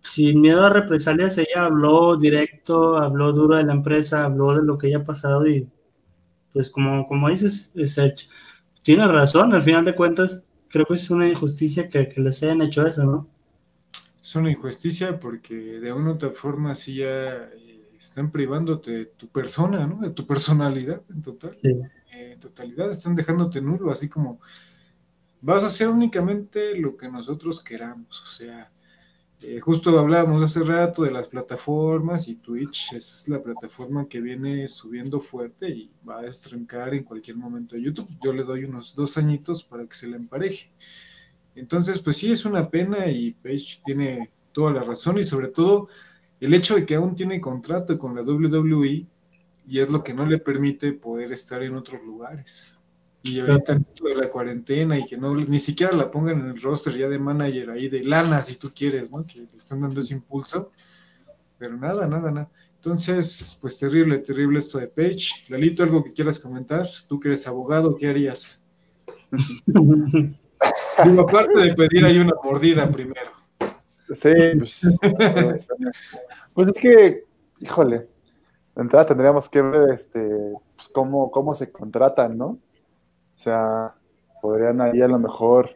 sin 0.00 0.40
miedo 0.40 0.64
a 0.64 0.70
represalias, 0.70 1.38
ella 1.38 1.64
habló 1.64 2.16
directo, 2.16 2.98
habló 2.98 3.32
duro 3.32 3.56
de 3.56 3.64
la 3.64 3.72
empresa, 3.72 4.24
habló 4.24 4.54
de 4.54 4.64
lo 4.64 4.76
que 4.78 4.88
haya 4.88 5.02
pasado 5.04 5.46
y 5.46 5.66
pues 6.52 6.70
como, 6.70 7.06
como 7.08 7.28
dices, 7.30 7.72
es, 7.74 8.30
tiene 8.82 9.06
razón, 9.08 9.54
al 9.54 9.62
final 9.62 9.84
de 9.84 9.94
cuentas, 9.94 10.48
creo 10.74 10.86
que 10.86 10.94
es 10.94 11.08
una 11.08 11.28
injusticia 11.28 11.88
que, 11.88 12.08
que 12.08 12.20
les 12.20 12.42
hayan 12.42 12.60
hecho 12.62 12.84
eso, 12.84 13.04
¿no? 13.04 13.28
Es 14.20 14.34
una 14.34 14.50
injusticia 14.50 15.20
porque 15.20 15.54
de 15.54 15.92
una 15.92 16.10
u 16.10 16.14
otra 16.14 16.30
forma 16.30 16.74
sí 16.74 16.96
ya 16.96 17.44
eh, 17.44 17.90
están 17.96 18.32
privándote 18.32 18.90
de 18.90 19.04
tu 19.06 19.28
persona, 19.28 19.86
¿no? 19.86 20.00
De 20.00 20.10
tu 20.10 20.26
personalidad 20.26 21.00
en 21.10 21.22
total. 21.22 21.56
en 21.62 22.40
totalidad 22.40 22.90
están 22.90 23.14
dejándote 23.14 23.60
nulo, 23.60 23.92
así 23.92 24.08
como 24.08 24.40
vas 25.40 25.62
a 25.62 25.68
hacer 25.68 25.88
únicamente 25.88 26.76
lo 26.76 26.96
que 26.96 27.08
nosotros 27.08 27.62
queramos, 27.62 28.20
o 28.20 28.26
sea, 28.26 28.72
eh, 29.46 29.60
justo 29.60 29.98
hablábamos 29.98 30.42
hace 30.42 30.64
rato 30.64 31.02
de 31.02 31.10
las 31.10 31.28
plataformas 31.28 32.28
y 32.28 32.36
Twitch 32.36 32.94
es 32.94 33.28
la 33.28 33.42
plataforma 33.42 34.08
que 34.08 34.20
viene 34.20 34.66
subiendo 34.68 35.20
fuerte 35.20 35.68
y 35.68 35.90
va 36.08 36.20
a 36.20 36.26
estrencar 36.26 36.94
en 36.94 37.04
cualquier 37.04 37.36
momento 37.36 37.76
a 37.76 37.78
YouTube. 37.78 38.08
Yo 38.22 38.32
le 38.32 38.42
doy 38.42 38.64
unos 38.64 38.94
dos 38.94 39.18
añitos 39.18 39.62
para 39.62 39.86
que 39.86 39.94
se 39.94 40.08
le 40.08 40.16
empareje. 40.16 40.70
Entonces, 41.54 42.00
pues 42.00 42.16
sí, 42.16 42.32
es 42.32 42.46
una 42.46 42.70
pena 42.70 43.06
y 43.06 43.32
Page 43.32 43.80
tiene 43.84 44.30
toda 44.52 44.72
la 44.72 44.82
razón 44.82 45.18
y 45.18 45.24
sobre 45.24 45.48
todo 45.48 45.88
el 46.40 46.54
hecho 46.54 46.76
de 46.76 46.86
que 46.86 46.94
aún 46.94 47.14
tiene 47.14 47.40
contrato 47.40 47.98
con 47.98 48.14
la 48.14 48.22
WWE 48.22 49.06
y 49.66 49.78
es 49.78 49.90
lo 49.90 50.02
que 50.02 50.14
no 50.14 50.24
le 50.24 50.38
permite 50.38 50.92
poder 50.94 51.32
estar 51.32 51.62
en 51.62 51.74
otros 51.74 52.02
lugares. 52.02 52.78
Y 53.26 53.40
ahorita 53.40 53.78
de 53.78 54.14
la 54.14 54.28
cuarentena 54.28 54.98
y 54.98 55.06
que 55.06 55.16
no 55.16 55.34
ni 55.34 55.58
siquiera 55.58 55.94
la 55.94 56.10
pongan 56.10 56.40
en 56.40 56.46
el 56.48 56.60
roster 56.60 56.94
ya 56.94 57.08
de 57.08 57.18
manager 57.18 57.70
ahí 57.70 57.88
de 57.88 58.04
lana 58.04 58.42
si 58.42 58.56
tú 58.56 58.70
quieres, 58.74 59.12
¿no? 59.12 59.26
Que 59.26 59.40
le 59.40 59.48
están 59.56 59.80
dando 59.80 60.00
ese 60.00 60.14
impulso. 60.14 60.70
Pero 61.56 61.74
nada, 61.76 62.06
nada, 62.06 62.30
nada. 62.30 62.50
Entonces, 62.76 63.58
pues 63.62 63.78
terrible, 63.78 64.18
terrible 64.18 64.58
esto 64.58 64.78
de 64.78 64.88
Page. 64.88 65.46
Lalito, 65.48 65.82
algo 65.82 66.04
que 66.04 66.12
quieras 66.12 66.38
comentar, 66.38 66.86
tú 67.08 67.18
que 67.18 67.28
eres 67.28 67.48
abogado, 67.48 67.96
¿qué 67.96 68.08
harías? 68.08 68.62
Digo, 71.04 71.22
aparte 71.22 71.60
de 71.60 71.74
pedir 71.74 72.04
ahí 72.04 72.18
una 72.18 72.34
mordida 72.42 72.90
primero. 72.90 73.30
Sí, 74.14 74.34
pues, 74.58 74.80
pues 76.52 76.68
es 76.68 76.74
que, 76.74 77.24
híjole, 77.60 78.06
entonces 78.76 79.06
tendríamos 79.06 79.48
que 79.48 79.62
ver 79.62 79.90
este, 79.92 80.28
pues 80.76 80.88
cómo, 80.88 81.30
cómo 81.30 81.54
se 81.54 81.72
contratan, 81.72 82.36
¿no? 82.36 82.58
O 83.34 83.38
sea, 83.38 83.94
podrían 84.40 84.80
ahí 84.80 85.00
a 85.00 85.08
lo 85.08 85.18
mejor 85.18 85.70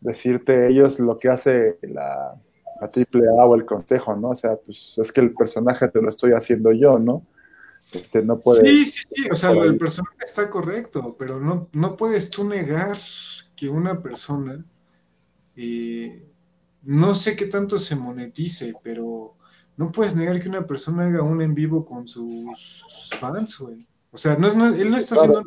decirte 0.00 0.68
ellos 0.68 0.98
lo 1.00 1.18
que 1.18 1.28
hace 1.28 1.78
la, 1.82 2.40
la 2.80 2.86
AAA 2.86 3.44
o 3.44 3.54
el 3.54 3.64
consejo, 3.64 4.16
¿no? 4.16 4.30
O 4.30 4.34
sea, 4.34 4.56
pues 4.56 4.96
es 4.98 5.12
que 5.12 5.20
el 5.20 5.34
personaje 5.34 5.88
te 5.88 6.00
lo 6.00 6.10
estoy 6.10 6.32
haciendo 6.32 6.72
yo, 6.72 6.98
¿no? 6.98 7.26
Este, 7.92 8.22
no 8.22 8.38
puedes... 8.38 8.68
Sí, 8.68 8.86
sí, 8.86 9.08
sí, 9.14 9.28
o 9.30 9.36
sea, 9.36 9.50
el 9.50 9.78
personaje 9.78 10.16
está 10.24 10.50
correcto, 10.50 11.16
pero 11.18 11.40
no, 11.40 11.68
no 11.72 11.96
puedes 11.96 12.30
tú 12.30 12.44
negar 12.44 12.96
que 13.54 13.68
una 13.68 14.02
persona, 14.02 14.64
eh, 15.56 16.26
no 16.82 17.14
sé 17.14 17.36
qué 17.36 17.46
tanto 17.46 17.78
se 17.78 17.96
monetice, 17.96 18.74
pero 18.82 19.36
no 19.76 19.92
puedes 19.92 20.16
negar 20.16 20.40
que 20.40 20.48
una 20.48 20.66
persona 20.66 21.06
haga 21.06 21.22
un 21.22 21.42
en 21.42 21.54
vivo 21.54 21.84
con 21.84 22.08
sus 22.08 23.10
fans, 23.18 23.58
güey. 23.58 23.86
O 24.16 24.18
sea, 24.18 24.34
no, 24.38 24.50
no, 24.54 24.74
él 24.74 24.90
no 24.90 24.96
está 24.96 25.14
haciendo, 25.14 25.42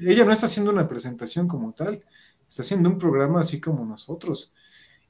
ella 0.00 0.24
no 0.24 0.32
está 0.32 0.46
haciendo 0.46 0.70
una 0.70 0.88
presentación 0.88 1.46
como 1.46 1.74
tal, 1.74 2.02
está 2.48 2.62
haciendo 2.62 2.88
un 2.88 2.96
programa 2.96 3.40
así 3.40 3.60
como 3.60 3.84
nosotros. 3.84 4.54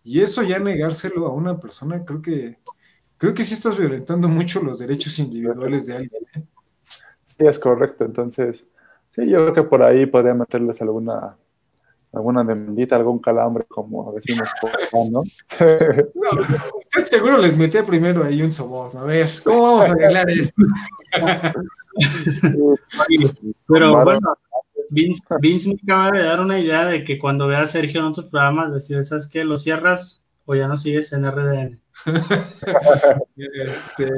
Y 0.02 0.20
eso 0.20 0.42
ya 0.42 0.58
negárselo 0.58 1.28
a 1.28 1.32
una 1.32 1.60
persona, 1.60 2.04
creo 2.04 2.20
que, 2.20 2.58
creo 3.16 3.32
que 3.32 3.44
sí 3.44 3.54
estás 3.54 3.78
violentando 3.78 4.26
mucho 4.26 4.64
los 4.64 4.80
derechos 4.80 5.16
individuales 5.20 5.86
de 5.86 5.94
alguien. 5.94 6.22
¿eh? 6.34 6.42
Sí, 7.22 7.36
es 7.38 7.56
correcto. 7.56 8.04
Entonces, 8.04 8.66
sí, 9.10 9.30
yo 9.30 9.42
creo 9.42 9.52
que 9.52 9.62
por 9.62 9.84
ahí 9.84 10.06
podría 10.06 10.34
meterles 10.34 10.82
alguna 10.82 11.36
alguna 12.12 12.42
demandita, 12.42 12.96
algún 12.96 13.20
calambre, 13.20 13.64
como 13.68 14.12
decimos, 14.12 14.48
¿no? 14.92 15.22
no 15.22 17.06
seguro 17.06 17.38
les 17.38 17.56
metí 17.56 17.78
primero 17.82 18.24
ahí 18.24 18.42
un 18.42 18.50
soborno. 18.50 19.00
A 19.00 19.04
ver, 19.04 19.28
¿cómo 19.44 19.62
vamos 19.62 19.88
a 19.88 19.92
arreglar 19.92 20.28
esto? 20.30 20.62
Pero 23.68 24.04
bueno, 24.04 24.36
Vince, 24.90 25.68
me 25.68 25.76
acaba 25.82 26.10
de 26.12 26.22
dar 26.22 26.40
una 26.40 26.58
idea 26.58 26.86
de 26.86 27.04
que 27.04 27.18
cuando 27.18 27.48
vea 27.48 27.62
a 27.62 27.66
Sergio 27.66 28.00
en 28.00 28.06
otros 28.06 28.26
programas, 28.26 28.72
decir, 28.72 29.04
¿sabes 29.04 29.28
qué? 29.28 29.44
¿Lo 29.44 29.58
cierras 29.58 30.24
o 30.46 30.54
ya 30.54 30.68
no 30.68 30.76
sigues 30.76 31.12
en 31.12 31.30
RDN? 31.30 31.80
este... 33.46 34.06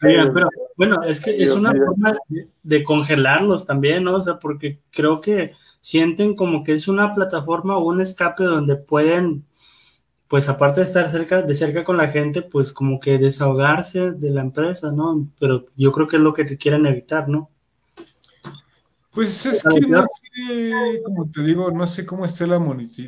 pero 0.00 0.48
bueno, 0.76 1.02
es 1.02 1.20
que 1.20 1.42
es 1.42 1.52
una 1.52 1.72
forma 1.72 2.16
de, 2.62 2.84
congelarlos 2.84 3.66
también, 3.66 4.04
¿no? 4.04 4.14
O 4.16 4.20
sea, 4.20 4.38
porque 4.38 4.78
creo 4.92 5.20
que 5.20 5.50
sienten 5.80 6.36
como 6.36 6.62
que 6.64 6.74
es 6.74 6.86
una 6.86 7.14
plataforma 7.14 7.76
o 7.76 7.86
un 7.86 8.00
escape 8.00 8.44
donde 8.44 8.76
pueden 8.76 9.44
pues 10.34 10.48
aparte 10.48 10.80
de 10.80 10.86
estar 10.86 11.08
cerca, 11.12 11.42
de 11.42 11.54
cerca 11.54 11.84
con 11.84 11.96
la 11.96 12.08
gente, 12.08 12.42
pues 12.42 12.72
como 12.72 12.98
que 12.98 13.18
desahogarse 13.18 14.10
de 14.10 14.30
la 14.30 14.40
empresa, 14.40 14.90
¿no? 14.90 15.28
Pero 15.38 15.66
yo 15.76 15.92
creo 15.92 16.08
que 16.08 16.16
es 16.16 16.22
lo 16.22 16.34
que 16.34 16.58
quieren 16.58 16.86
evitar, 16.86 17.28
¿no? 17.28 17.52
Pues 19.12 19.46
es 19.46 19.62
que 19.62 19.80
no 19.82 20.04
sé, 20.24 21.02
como 21.04 21.30
te 21.30 21.44
digo, 21.44 21.70
no 21.70 21.86
sé 21.86 22.04
cómo 22.04 22.24
está 22.24 22.48
la, 22.48 22.60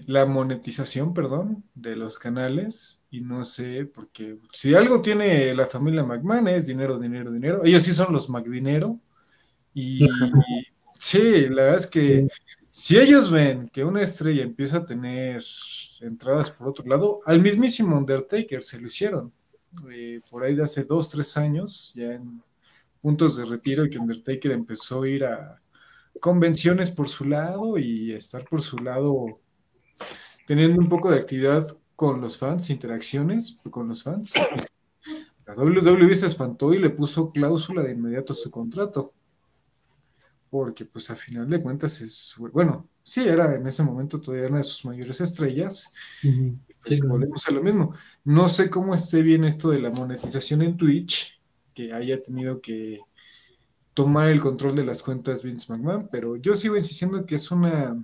la 0.07 0.25
monetización, 0.25 1.15
perdón, 1.15 1.65
de 1.75 1.97
los 1.97 2.17
canales 2.21 3.05
y 3.11 3.23
no 3.23 3.43
sé, 3.43 3.87
porque 3.87 4.39
si 4.53 4.77
algo 4.77 5.03
tiene 5.03 5.53
la 5.53 5.67
familia 5.67 6.05
McMahon 6.05 6.47
es 6.47 6.69
dinero, 6.69 6.97
dinero, 6.97 7.33
dinero. 7.33 7.65
Ellos 7.65 7.83
sí 7.83 7.91
son 7.91 8.13
los 8.13 8.31
McDinero 8.31 9.01
y, 9.75 10.05
y 10.05 10.09
sí, 10.95 11.49
la 11.49 11.63
verdad 11.65 11.79
es 11.79 11.89
que 11.89 12.29
si 12.79 12.99
ellos 12.99 13.31
ven 13.31 13.71
que 13.71 13.83
una 13.83 14.03
estrella 14.03 14.43
empieza 14.43 14.77
a 14.77 14.85
tener 14.85 15.43
entradas 16.03 16.51
por 16.51 16.69
otro 16.69 16.87
lado, 16.87 17.21
al 17.25 17.41
mismísimo 17.41 17.97
Undertaker 17.97 18.63
se 18.63 18.79
lo 18.79 18.87
hicieron. 18.87 19.33
Eh, 19.91 20.21
por 20.31 20.45
ahí 20.45 20.55
de 20.55 20.65
hace 20.65 20.85
dos, 20.85 21.09
tres 21.09 21.39
años, 21.39 21.95
ya 21.95 22.13
en 22.13 22.43
puntos 23.01 23.39
de 23.39 23.47
retiro, 23.47 23.89
que 23.89 23.99
Undertaker 23.99 24.53
empezó 24.53 25.03
a 25.03 25.09
ir 25.09 25.25
a 25.25 25.59
convenciones 26.21 26.91
por 26.91 27.09
su 27.09 27.25
lado 27.25 27.79
y 27.79 28.13
estar 28.13 28.45
por 28.45 28.61
su 28.61 28.77
lado 28.77 29.41
teniendo 30.47 30.79
un 30.79 30.91
poco 30.91 31.11
de 31.11 31.21
actividad 31.21 31.67
con 31.97 32.21
los 32.21 32.37
fans, 32.37 32.69
interacciones 32.69 33.59
con 33.71 33.89
los 33.89 34.03
fans. 34.03 34.35
La 35.47 35.55
WWE 35.55 36.15
se 36.15 36.27
espantó 36.27 36.75
y 36.75 36.79
le 36.79 36.91
puso 36.91 37.33
cláusula 37.33 37.83
de 37.83 37.93
inmediato 37.93 38.35
a 38.35 38.37
su 38.37 38.51
contrato 38.51 39.15
porque 40.51 40.85
pues 40.85 41.11
a 41.11 41.17
final 41.17 41.49
de 41.49 41.61
cuentas 41.61 42.01
es, 42.01 42.35
bueno, 42.53 42.89
sí, 43.03 43.27
era 43.27 43.55
en 43.55 43.67
ese 43.67 43.83
momento 43.83 44.21
todavía 44.21 44.49
una 44.49 44.59
de 44.59 44.65
sus 44.65 44.85
mayores 44.85 45.21
estrellas, 45.21 45.93
pues, 46.85 47.01
volvemos 47.01 47.47
a 47.49 47.53
lo 47.53 47.63
mismo. 47.63 47.95
No 48.25 48.49
sé 48.49 48.71
cómo 48.71 48.95
esté 48.95 49.23
bien 49.23 49.45
esto 49.45 49.71
de 49.71 49.81
la 49.81 49.91
monetización 49.91 50.63
en 50.63 50.77
Twitch, 50.77 51.41
que 51.75 51.93
haya 51.93 52.23
tenido 52.23 52.61
que 52.61 53.01
tomar 53.95 54.29
el 54.29 54.41
control 54.41 54.77
de 54.77 54.85
las 54.85 55.03
cuentas 55.03 55.43
Vince 55.43 55.73
McMahon, 55.73 56.09
pero 56.11 56.37
yo 56.37 56.55
sigo 56.55 56.77
insistiendo 56.77 57.25
que 57.25 57.37
es 57.37 57.51
una 57.51 57.97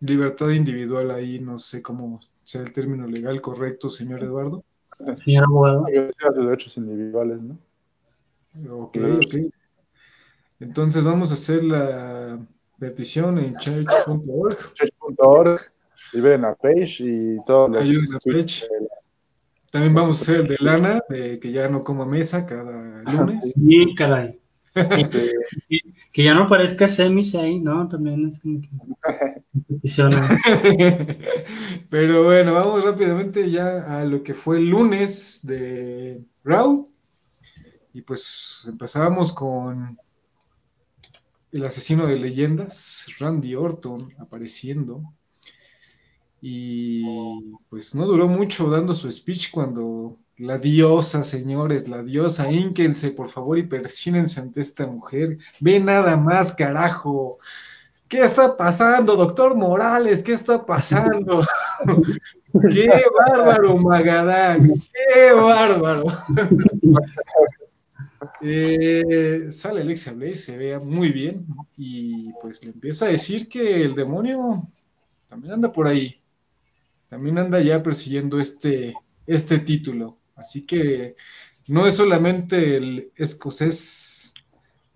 libertad 0.00 0.50
individual 0.50 1.10
ahí, 1.10 1.38
no 1.38 1.58
sé 1.58 1.82
cómo 1.82 2.20
sea 2.44 2.62
el 2.62 2.72
término 2.72 3.06
legal 3.06 3.40
correcto, 3.40 3.90
señor 3.90 4.22
Eduardo. 4.22 4.64
Señor 5.16 5.44
abogado. 5.44 5.84
derechos 5.84 6.76
individuales, 6.76 7.40
¿no? 7.42 7.58
Ok, 8.70 8.96
ok. 8.96 9.34
Entonces 10.60 11.04
vamos 11.04 11.30
a 11.30 11.34
hacer 11.34 11.64
la 11.64 12.38
petición 12.78 13.38
en 13.38 13.56
church.org. 13.56 14.56
Church.org 14.74 15.60
y 16.12 16.20
ven 16.20 16.44
a 16.44 16.54
page 16.54 16.96
y 17.00 17.36
todo 17.46 17.68
los 17.68 18.68
También 19.70 19.94
vamos 19.94 20.18
a 20.18 20.22
hacer 20.22 20.36
el 20.36 20.48
de 20.48 20.56
Lana, 20.60 21.00
de 21.08 21.38
que 21.38 21.52
ya 21.52 21.68
no 21.68 21.84
coma 21.84 22.06
mesa 22.06 22.46
cada 22.46 23.02
lunes. 23.02 23.54
Sí, 23.56 23.94
caray. 23.94 24.38
que, 26.12 26.22
ya 26.22 26.34
no 26.34 26.46
parezca 26.48 26.86
semis 26.86 27.34
ahí, 27.34 27.58
¿no? 27.58 27.88
También 27.88 28.26
es 28.26 28.40
como 28.40 28.60
que 28.60 28.68
petición. 29.68 30.12
Pero 31.90 32.24
bueno, 32.24 32.54
vamos 32.54 32.84
rápidamente 32.84 33.50
ya 33.50 34.00
a 34.00 34.04
lo 34.04 34.22
que 34.22 34.34
fue 34.34 34.58
el 34.58 34.68
lunes 34.68 35.40
de 35.44 36.22
Raw. 36.44 36.90
Y 37.94 38.02
pues 38.02 38.66
empezábamos 38.68 39.32
con 39.32 39.98
el 41.56 41.66
asesino 41.66 42.06
de 42.06 42.16
leyendas, 42.16 43.06
Randy 43.18 43.54
Orton, 43.54 44.14
apareciendo. 44.18 45.02
Y 46.40 47.02
pues 47.68 47.94
no 47.94 48.06
duró 48.06 48.28
mucho 48.28 48.70
dando 48.70 48.94
su 48.94 49.10
speech 49.10 49.50
cuando 49.50 50.18
la 50.36 50.58
diosa, 50.58 51.24
señores, 51.24 51.88
la 51.88 52.02
diosa, 52.02 52.50
ínquense 52.50 53.10
por 53.10 53.28
favor 53.28 53.58
y 53.58 53.64
persínense 53.64 54.40
ante 54.40 54.60
esta 54.60 54.86
mujer. 54.86 55.38
Ve 55.60 55.80
nada 55.80 56.16
más, 56.16 56.54
carajo. 56.54 57.38
¿Qué 58.06 58.20
está 58.20 58.56
pasando, 58.56 59.16
doctor 59.16 59.56
Morales? 59.56 60.22
¿Qué 60.22 60.32
está 60.32 60.64
pasando? 60.64 61.40
¡Qué 62.70 62.90
bárbaro, 63.18 63.76
Magadán! 63.78 64.72
¡Qué 64.92 65.32
bárbaro! 65.32 66.04
Eh, 68.40 69.48
sale 69.50 69.82
Alexia 69.82 70.12
Blaze, 70.12 70.36
se 70.36 70.58
ve 70.58 70.78
muy 70.78 71.10
bien 71.12 71.46
y 71.76 72.32
pues 72.40 72.64
le 72.64 72.72
empieza 72.72 73.06
a 73.06 73.10
decir 73.10 73.48
que 73.48 73.84
el 73.84 73.94
demonio 73.94 74.68
también 75.28 75.54
anda 75.54 75.72
por 75.72 75.86
ahí, 75.86 76.20
también 77.08 77.38
anda 77.38 77.60
ya 77.60 77.82
persiguiendo 77.82 78.40
este, 78.40 78.94
este 79.26 79.58
título. 79.58 80.18
Así 80.34 80.66
que 80.66 81.16
no 81.68 81.86
es 81.86 81.96
solamente 81.96 82.76
el 82.76 83.12
escocés 83.16 84.34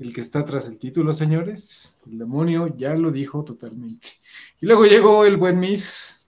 el 0.01 0.15
que 0.15 0.23
está 0.23 0.45
tras 0.45 0.67
el 0.67 0.79
título, 0.79 1.13
señores. 1.13 1.99
El 2.11 2.19
demonio 2.19 2.75
ya 2.77 2.95
lo 2.95 3.11
dijo 3.11 3.45
totalmente. 3.45 4.09
Y 4.61 4.67
luego 4.67 4.87
llegó 4.87 5.25
el 5.27 5.37
buen 5.37 5.61
Miss, 5.61 6.27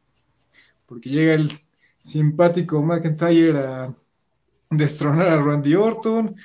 porque 0.87 1.09
llega 1.09 1.35
el 1.35 1.51
simpático 1.99 2.83
McIntyre 2.83 3.59
a 3.59 3.95
destronar 4.71 5.31
a 5.31 5.41
Randy 5.41 5.75
Orton. 5.75 6.37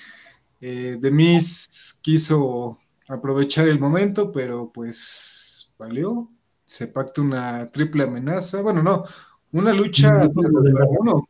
Eh, 0.60 0.98
The 1.02 1.12
Miss 1.12 2.00
quiso 2.02 2.78
aprovechar 3.08 3.68
el 3.68 3.80
momento, 3.80 4.32
pero 4.32 4.72
pues 4.74 5.74
valió. 5.78 6.30
Se 6.66 6.88
pacta 6.88 7.22
una 7.22 7.68
triple 7.68 8.04
amenaza. 8.04 8.62
Bueno, 8.62 8.84
no, 8.84 9.06
una 9.52 9.72
lucha 9.74 10.30
contra 10.34 10.86
uno. 11.00 11.30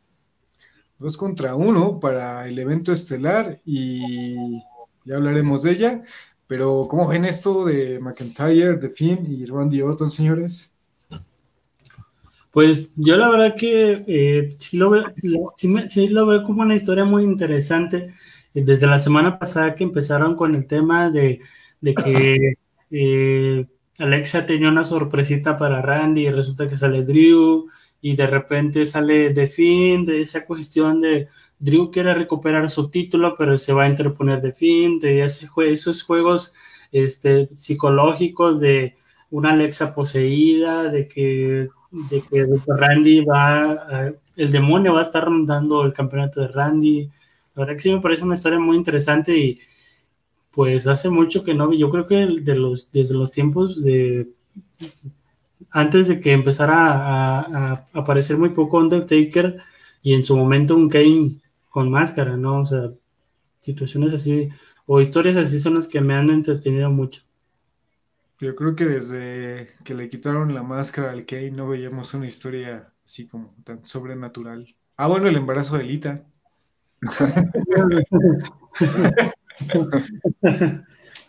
Dos 0.98 1.16
contra 1.16 1.54
uno 1.54 2.00
para 2.00 2.48
el 2.48 2.58
evento 2.58 2.90
estelar 2.90 3.56
y 3.64 4.58
ya 5.04 5.16
hablaremos 5.16 5.62
de 5.62 5.72
ella. 5.72 6.02
Pero, 6.48 6.86
¿cómo 6.88 7.06
ven 7.06 7.26
esto 7.26 7.64
de 7.66 8.00
McIntyre, 8.00 8.78
de 8.78 8.88
Finn 8.88 9.26
y 9.28 9.44
Randy 9.44 9.82
Orton, 9.82 10.10
señores? 10.10 10.74
Pues 12.50 12.94
yo 12.96 13.16
la 13.16 13.28
verdad 13.28 13.54
que 13.54 14.04
eh, 14.06 14.56
sí, 14.58 14.78
lo 14.78 14.90
veo, 14.90 15.04
sí, 15.56 16.08
lo 16.08 16.26
veo 16.26 16.42
como 16.42 16.62
una 16.62 16.74
historia 16.74 17.04
muy 17.04 17.22
interesante. 17.22 18.12
Desde 18.54 18.86
la 18.86 18.98
semana 18.98 19.38
pasada 19.38 19.74
que 19.74 19.84
empezaron 19.84 20.36
con 20.36 20.54
el 20.54 20.66
tema 20.66 21.10
de, 21.10 21.40
que 21.82 22.54
eh, 22.90 23.66
Alexa 23.98 24.46
tenía 24.46 24.68
una 24.68 24.84
sorpresita 24.84 25.56
para 25.56 25.82
Randy 25.82 26.26
y 26.26 26.30
resulta 26.30 26.68
que 26.68 26.76
sale 26.76 27.04
Drew 27.04 27.68
y 28.00 28.16
de 28.16 28.26
repente 28.26 28.86
sale 28.86 29.30
The 29.30 29.46
Finn, 29.46 30.04
de 30.04 30.20
esa 30.20 30.46
cuestión 30.46 31.00
de 31.00 31.28
Drew 31.58 31.90
quiere 31.90 32.14
recuperar 32.14 32.70
su 32.70 32.90
título, 32.90 33.34
pero 33.36 33.58
se 33.58 33.72
va 33.72 33.84
a 33.84 33.88
interponer 33.88 34.40
The 34.40 34.52
Finn, 34.52 35.00
de 35.00 35.24
ese, 35.24 35.48
esos 35.66 36.02
juegos 36.02 36.54
este, 36.92 37.48
psicológicos 37.54 38.60
de 38.60 38.96
una 39.30 39.52
Alexa 39.52 39.94
poseída, 39.94 40.84
de 40.84 41.08
que, 41.08 41.68
de 41.90 42.22
que 42.22 42.46
Randy 42.66 43.24
va, 43.24 44.12
el 44.36 44.52
demonio 44.52 44.94
va 44.94 45.00
a 45.00 45.04
estar 45.04 45.24
rondando 45.24 45.84
el 45.84 45.92
campeonato 45.92 46.40
de 46.40 46.48
Randy. 46.48 47.10
La 47.58 47.64
verdad 47.64 47.74
que 47.74 47.82
sí 47.82 47.92
me 47.92 48.00
parece 48.00 48.22
una 48.22 48.36
historia 48.36 48.60
muy 48.60 48.76
interesante 48.76 49.36
y 49.36 49.58
pues 50.52 50.86
hace 50.86 51.10
mucho 51.10 51.42
que 51.42 51.54
no 51.54 51.66
vi, 51.66 51.76
yo 51.76 51.90
creo 51.90 52.06
que 52.06 52.14
de 52.40 52.54
los, 52.54 52.92
desde 52.92 53.14
los 53.14 53.32
tiempos 53.32 53.82
de 53.82 54.28
antes 55.70 56.06
de 56.06 56.20
que 56.20 56.30
empezara 56.30 57.40
a, 57.40 57.88
aparecer 57.94 58.38
muy 58.38 58.50
poco 58.50 58.78
Undertaker 58.78 59.58
y 60.04 60.14
en 60.14 60.22
su 60.22 60.36
momento 60.36 60.76
un 60.76 60.88
Kane 60.88 61.40
con 61.68 61.90
máscara, 61.90 62.36
¿no? 62.36 62.60
O 62.60 62.66
sea, 62.66 62.92
situaciones 63.58 64.14
así 64.14 64.50
o 64.86 65.00
historias 65.00 65.36
así 65.36 65.58
son 65.58 65.74
las 65.74 65.88
que 65.88 66.00
me 66.00 66.14
han 66.14 66.30
entretenido 66.30 66.92
mucho. 66.92 67.22
Yo 68.38 68.54
creo 68.54 68.76
que 68.76 68.84
desde 68.84 69.66
que 69.84 69.94
le 69.94 70.08
quitaron 70.08 70.54
la 70.54 70.62
máscara 70.62 71.10
al 71.10 71.26
Kane 71.26 71.50
no 71.50 71.66
veíamos 71.66 72.14
una 72.14 72.28
historia 72.28 72.92
así 73.04 73.26
como 73.26 73.52
tan 73.64 73.84
sobrenatural. 73.84 74.76
Ah, 74.96 75.08
bueno, 75.08 75.26
el 75.26 75.34
embarazo 75.34 75.76
de 75.76 75.82
Lita. 75.82 76.24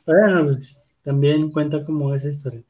Bueno, 0.06 0.44
pues, 0.46 0.84
también 1.04 1.52
cuenta 1.52 1.86
como 1.86 2.14
esa 2.14 2.30
historia. 2.30 2.64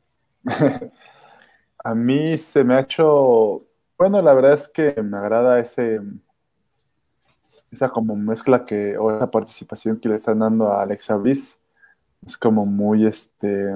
A 1.83 1.95
mí 1.95 2.37
se 2.37 2.63
me 2.63 2.75
ha 2.75 2.81
hecho, 2.81 3.65
bueno, 3.97 4.21
la 4.21 4.33
verdad 4.33 4.53
es 4.53 4.67
que 4.67 5.01
me 5.01 5.17
agrada 5.17 5.59
ese, 5.59 6.01
esa 7.71 7.89
como 7.89 8.15
mezcla 8.15 8.65
que, 8.65 8.97
o 8.97 9.15
esa 9.15 9.31
participación 9.31 9.99
que 9.99 10.09
le 10.09 10.15
están 10.15 10.39
dando 10.39 10.71
a 10.71 10.81
Alexa 10.81 11.15
Bliss. 11.15 11.59
Es 12.25 12.37
como 12.37 12.65
muy, 12.65 13.05
este, 13.05 13.73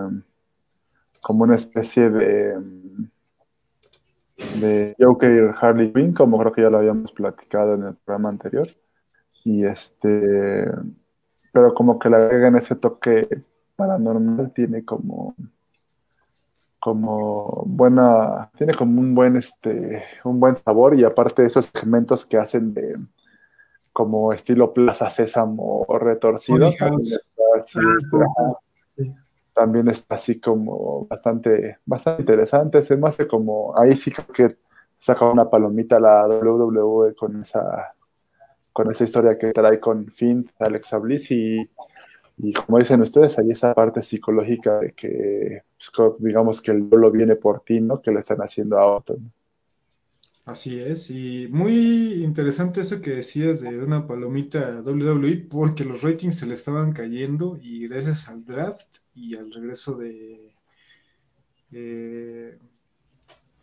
como 1.22 1.44
una 1.44 1.56
especie 1.56 2.10
de, 2.10 2.60
de 4.60 4.96
Joker 5.00 5.56
Harley 5.60 5.94
Quinn, 5.94 6.14
como 6.14 6.38
creo 6.40 6.52
que 6.52 6.62
ya 6.62 6.70
lo 6.70 6.80
habíamos 6.80 7.12
platicado 7.14 7.76
en 7.76 7.84
el 7.84 7.96
programa 7.96 8.30
anterior. 8.30 8.68
Y 9.44 9.66
este, 9.66 10.66
pero 11.52 11.74
como 11.74 12.00
que 12.00 12.10
le 12.10 12.16
agregan 12.18 12.56
ese 12.56 12.76
toque 12.76 13.28
paranormal, 13.76 14.52
tiene 14.54 14.86
como 14.86 15.36
como 16.84 17.64
buena, 17.66 18.52
tiene 18.58 18.74
como 18.74 19.00
un 19.00 19.16
buen, 19.16 19.38
este, 19.38 20.04
un 20.26 20.38
buen 20.42 20.54
sabor 20.54 20.96
y 20.96 21.06
aparte 21.06 21.46
esos 21.46 21.72
segmentos 21.74 22.26
que 22.26 22.38
hacen 22.38 22.74
de 22.74 22.98
como 23.94 24.34
estilo 24.34 24.74
Plaza 24.74 25.10
Sésamo 25.10 25.86
retorcido, 25.98 26.72
también 29.54 29.88
está, 29.88 30.16
así, 30.16 30.42
como 30.42 31.08
bastante, 31.08 31.78
bastante 31.86 32.24
interesante, 32.24 32.82
se 32.82 32.98
me 32.98 33.08
hace 33.08 33.28
como, 33.28 33.74
ahí 33.78 33.96
sí 33.96 34.12
creo 34.12 34.28
que 34.28 34.58
saca 34.98 35.26
una 35.30 35.50
palomita 35.50 36.02
la 36.02 36.28
WWE 36.28 37.16
con 37.16 37.40
esa, 37.40 37.96
con 38.74 38.92
esa 38.92 39.06
historia 39.06 39.38
que 39.38 39.54
trae 39.54 39.80
con 39.80 40.08
Finn, 40.08 40.46
Alexa 40.60 40.98
Bliss 40.98 41.32
y 41.32 41.70
como 42.66 42.80
dicen 42.80 43.02
ustedes, 43.02 43.38
hay 43.38 43.52
esa 43.52 43.74
parte 43.74 44.02
psicológica 44.02 44.80
de 44.80 44.94
que, 44.94 45.64
pues, 45.96 46.18
digamos 46.20 46.62
que 46.62 46.72
el 46.72 46.90
duelo 46.90 47.12
viene 47.12 47.36
por 47.36 47.62
ti, 47.62 47.80
¿no? 47.80 48.02
Que 48.02 48.12
le 48.12 48.20
están 48.20 48.40
haciendo 48.40 48.78
a 48.78 48.86
otro. 48.86 49.18
Así 50.46 50.78
es, 50.78 51.10
y 51.10 51.48
muy 51.50 52.22
interesante 52.22 52.82
eso 52.82 53.02
que 53.02 53.12
decías 53.12 53.62
de 53.62 53.80
una 53.80 54.06
palomita 54.06 54.82
WWE, 54.82 55.48
porque 55.50 55.86
los 55.86 56.02
ratings 56.02 56.40
se 56.40 56.48
le 56.48 56.54
estaban 56.54 56.92
cayendo 56.92 57.58
y 57.62 57.88
gracias 57.88 58.28
al 58.28 58.44
draft 58.44 58.98
y 59.16 59.38
al 59.38 59.54
regreso 59.54 59.96
de, 59.96 60.54
eh, 61.72 62.58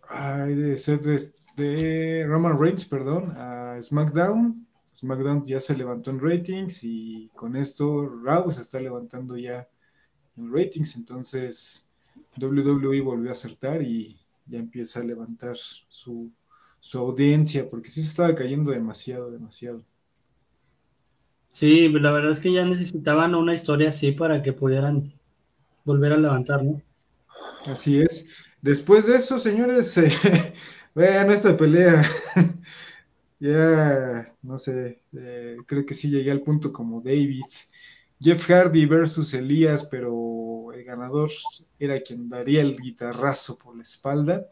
de, 0.08 1.20
de 1.56 2.26
Roman 2.26 2.58
Reigns, 2.58 2.86
perdón, 2.86 3.30
a 3.36 3.78
SmackDown, 3.82 4.66
SmackDown 5.00 5.44
ya 5.44 5.60
se 5.60 5.76
levantó 5.76 6.10
en 6.10 6.20
ratings 6.20 6.84
y 6.84 7.30
con 7.34 7.56
esto 7.56 8.06
Raw 8.22 8.50
se 8.52 8.60
está 8.60 8.80
levantando 8.80 9.36
ya 9.36 9.66
en 10.36 10.52
ratings, 10.52 10.96
entonces 10.96 11.90
WWE 12.38 13.00
volvió 13.00 13.30
a 13.30 13.32
acertar 13.32 13.82
y 13.82 14.18
ya 14.46 14.58
empieza 14.58 15.00
a 15.00 15.04
levantar 15.04 15.56
su, 15.56 16.30
audiencia, 16.94 17.68
porque 17.68 17.88
sí 17.88 18.02
se 18.02 18.08
estaba 18.08 18.34
cayendo 18.34 18.70
demasiado, 18.70 19.30
demasiado. 19.30 19.82
Sí, 21.50 21.88
la 21.88 22.12
verdad 22.12 22.32
es 22.32 22.40
que 22.40 22.52
ya 22.52 22.64
necesitaban 22.64 23.34
una 23.34 23.54
historia 23.54 23.88
así 23.88 24.12
para 24.12 24.42
que 24.42 24.52
pudieran 24.52 25.12
volver 25.84 26.12
a 26.12 26.16
levantar, 26.16 26.62
¿no? 26.62 26.80
Así 27.66 28.00
es. 28.00 28.28
Después 28.62 29.06
de 29.06 29.16
eso, 29.16 29.38
señores, 29.38 29.96
vean 30.94 31.30
esta 31.30 31.56
pelea 31.56 32.02
ya, 33.40 34.36
no 34.42 34.58
sé, 34.58 35.02
eh, 35.18 35.56
creo 35.66 35.86
que 35.86 35.94
sí 35.94 36.10
llegué 36.10 36.30
al 36.30 36.42
punto 36.42 36.72
como 36.72 37.00
David. 37.00 37.42
Jeff 38.20 38.46
Hardy 38.50 38.86
versus 38.86 39.32
Elías, 39.34 39.86
pero 39.86 40.72
el 40.74 40.84
ganador 40.84 41.30
era 41.78 42.00
quien 42.00 42.28
daría 42.28 42.60
el 42.62 42.76
guitarrazo 42.76 43.58
por 43.58 43.76
la 43.76 43.82
espalda. 43.82 44.46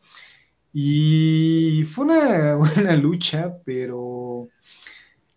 Y 0.73 1.85
fue 1.93 2.07
una 2.07 2.55
buena 2.57 2.97
lucha, 2.97 3.59
pero 3.65 4.49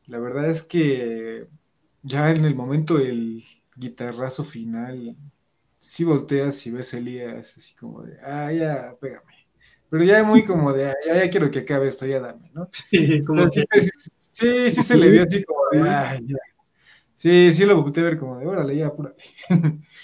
la 0.08 0.20
verdad 0.20 0.49
es 0.49 0.64
que 0.64 1.47
ya 2.04 2.32
en 2.32 2.45
el 2.45 2.56
momento 2.56 2.97
del 2.97 3.43
guitarrazo 3.76 4.45
final, 4.45 5.16
si 5.80 6.04
volteas 6.06 6.66
y 6.68 6.72
ves 6.72 6.93
a 6.93 6.99
Elías 6.99 7.58
así 7.58 7.76
como 7.76 8.04
de, 8.04 8.18
ah, 8.24 8.52
ya, 8.54 8.95
pégame 8.99 9.31
pero 9.92 10.06
ya 10.06 10.24
muy 10.26 10.46
como 10.46 10.74
de, 10.74 10.96
ya, 11.08 11.16
ya 11.26 11.32
quiero 11.32 11.52
que 11.52 11.62
acabe 11.62 11.89
esto, 11.89 12.08
ya 12.08 12.22
dame, 12.22 12.52
¿no? 12.56 12.70
Sí, 13.32 13.92
sí, 14.18 14.72
sí, 14.72 14.84
se 14.84 14.98
le 14.98 15.10
vio 15.12 15.24
así 15.24 15.44
como 15.46 15.62
de, 15.72 15.82
ay, 15.82 16.20
ya. 16.26 16.38
Sí, 17.16 17.52
sí 17.54 17.66
lo 17.66 17.84
pude 17.86 18.04
ver 18.04 18.20
como 18.20 18.39
de, 18.39 18.48
órale, 18.48 18.76
ya, 18.78 18.94
pura. 18.96 19.14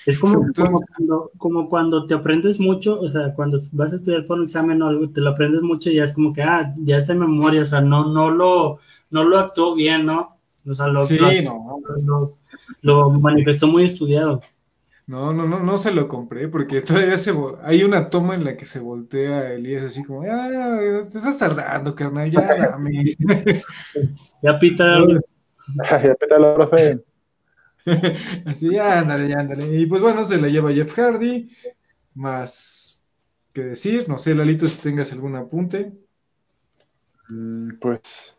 Es 0.06 0.18
como, 0.20 0.54
como, 0.56 0.80
cuando, 0.96 1.32
como 1.38 1.70
cuando 1.70 2.08
te 2.08 2.14
aprendes 2.14 2.60
mucho, 2.60 3.00
o 3.00 3.10
sea, 3.10 3.34
cuando 3.36 3.58
vas 3.74 3.92
a 3.92 3.98
estudiar 3.98 4.26
por 4.26 4.38
un 4.38 4.46
examen 4.46 4.82
o 4.82 4.88
algo, 4.88 5.10
te 5.10 5.20
lo 5.22 5.32
aprendes 5.32 5.62
mucho 5.62 5.90
y 5.92 5.96
ya 5.96 6.06
es 6.06 6.14
como 6.14 6.32
que, 6.34 6.44
ah, 6.44 6.74
ya 6.78 6.98
está 6.98 7.12
en 7.14 7.20
memoria, 7.20 7.64
o 7.64 7.66
sea, 7.66 7.82
no, 7.82 8.06
no 8.14 8.32
lo, 8.32 8.80
no 9.10 9.24
lo 9.26 9.38
actuó 9.40 9.76
bien, 9.76 10.06
¿no? 10.06 10.38
O 10.66 10.74
sea, 10.76 10.88
lo, 10.88 11.10
Sí, 11.10 11.18
lo, 11.18 11.42
no, 11.44 11.82
lo- 12.02 12.38
lo 12.82 13.10
manifestó 13.12 13.68
muy 13.68 13.84
estudiado. 13.86 14.42
No, 15.08 15.34
no, 15.34 15.48
no, 15.48 15.60
no 15.60 15.78
se 15.78 15.92
lo 15.92 16.08
compré 16.08 16.48
porque 16.50 16.82
todavía 16.84 17.18
se, 17.18 17.34
hay 17.64 17.84
una 17.84 18.10
toma 18.10 18.36
en 18.36 18.44
la 18.44 18.58
que 18.58 18.66
se 18.66 18.80
voltea 18.80 19.54
Elías 19.54 19.86
así 19.86 20.04
como, 20.04 20.24
ah, 20.24 20.50
te 21.10 21.18
estás 21.18 21.38
tardando, 21.40 21.96
carnal, 21.96 22.30
ya 22.30 22.42
dame. 22.56 23.16
Ya 24.44 24.60
Pita, 24.60 24.98
Ay, 25.90 26.14
pétalo, 26.20 26.56
profe. 26.56 27.04
Así, 28.46 28.72
ya, 28.74 29.00
ándale, 29.00 29.30
ya, 29.30 29.40
ándale. 29.40 29.68
Y 29.78 29.86
pues 29.86 30.02
bueno, 30.02 30.26
se 30.26 30.40
la 30.40 30.50
lleva 30.50 30.72
Jeff 30.74 30.94
Hardy, 30.98 31.50
más 32.16 33.06
que 33.54 33.64
decir, 33.64 34.10
no 34.10 34.18
sé, 34.18 34.36
Lalito, 34.36 34.68
si 34.68 34.82
tengas 34.82 35.14
algún 35.14 35.36
apunte. 35.36 35.94
Mm, 37.30 37.80
Pues, 37.80 38.38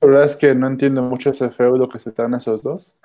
la 0.00 0.08
verdad 0.08 0.24
es 0.26 0.36
que 0.36 0.54
no 0.54 0.66
entiendo 0.68 1.02
mucho 1.02 1.30
ese 1.30 1.50
feudo 1.50 1.88
que 1.88 1.98
se 1.98 2.12
dan 2.12 2.34
esos 2.34 2.62
dos. 2.62 2.96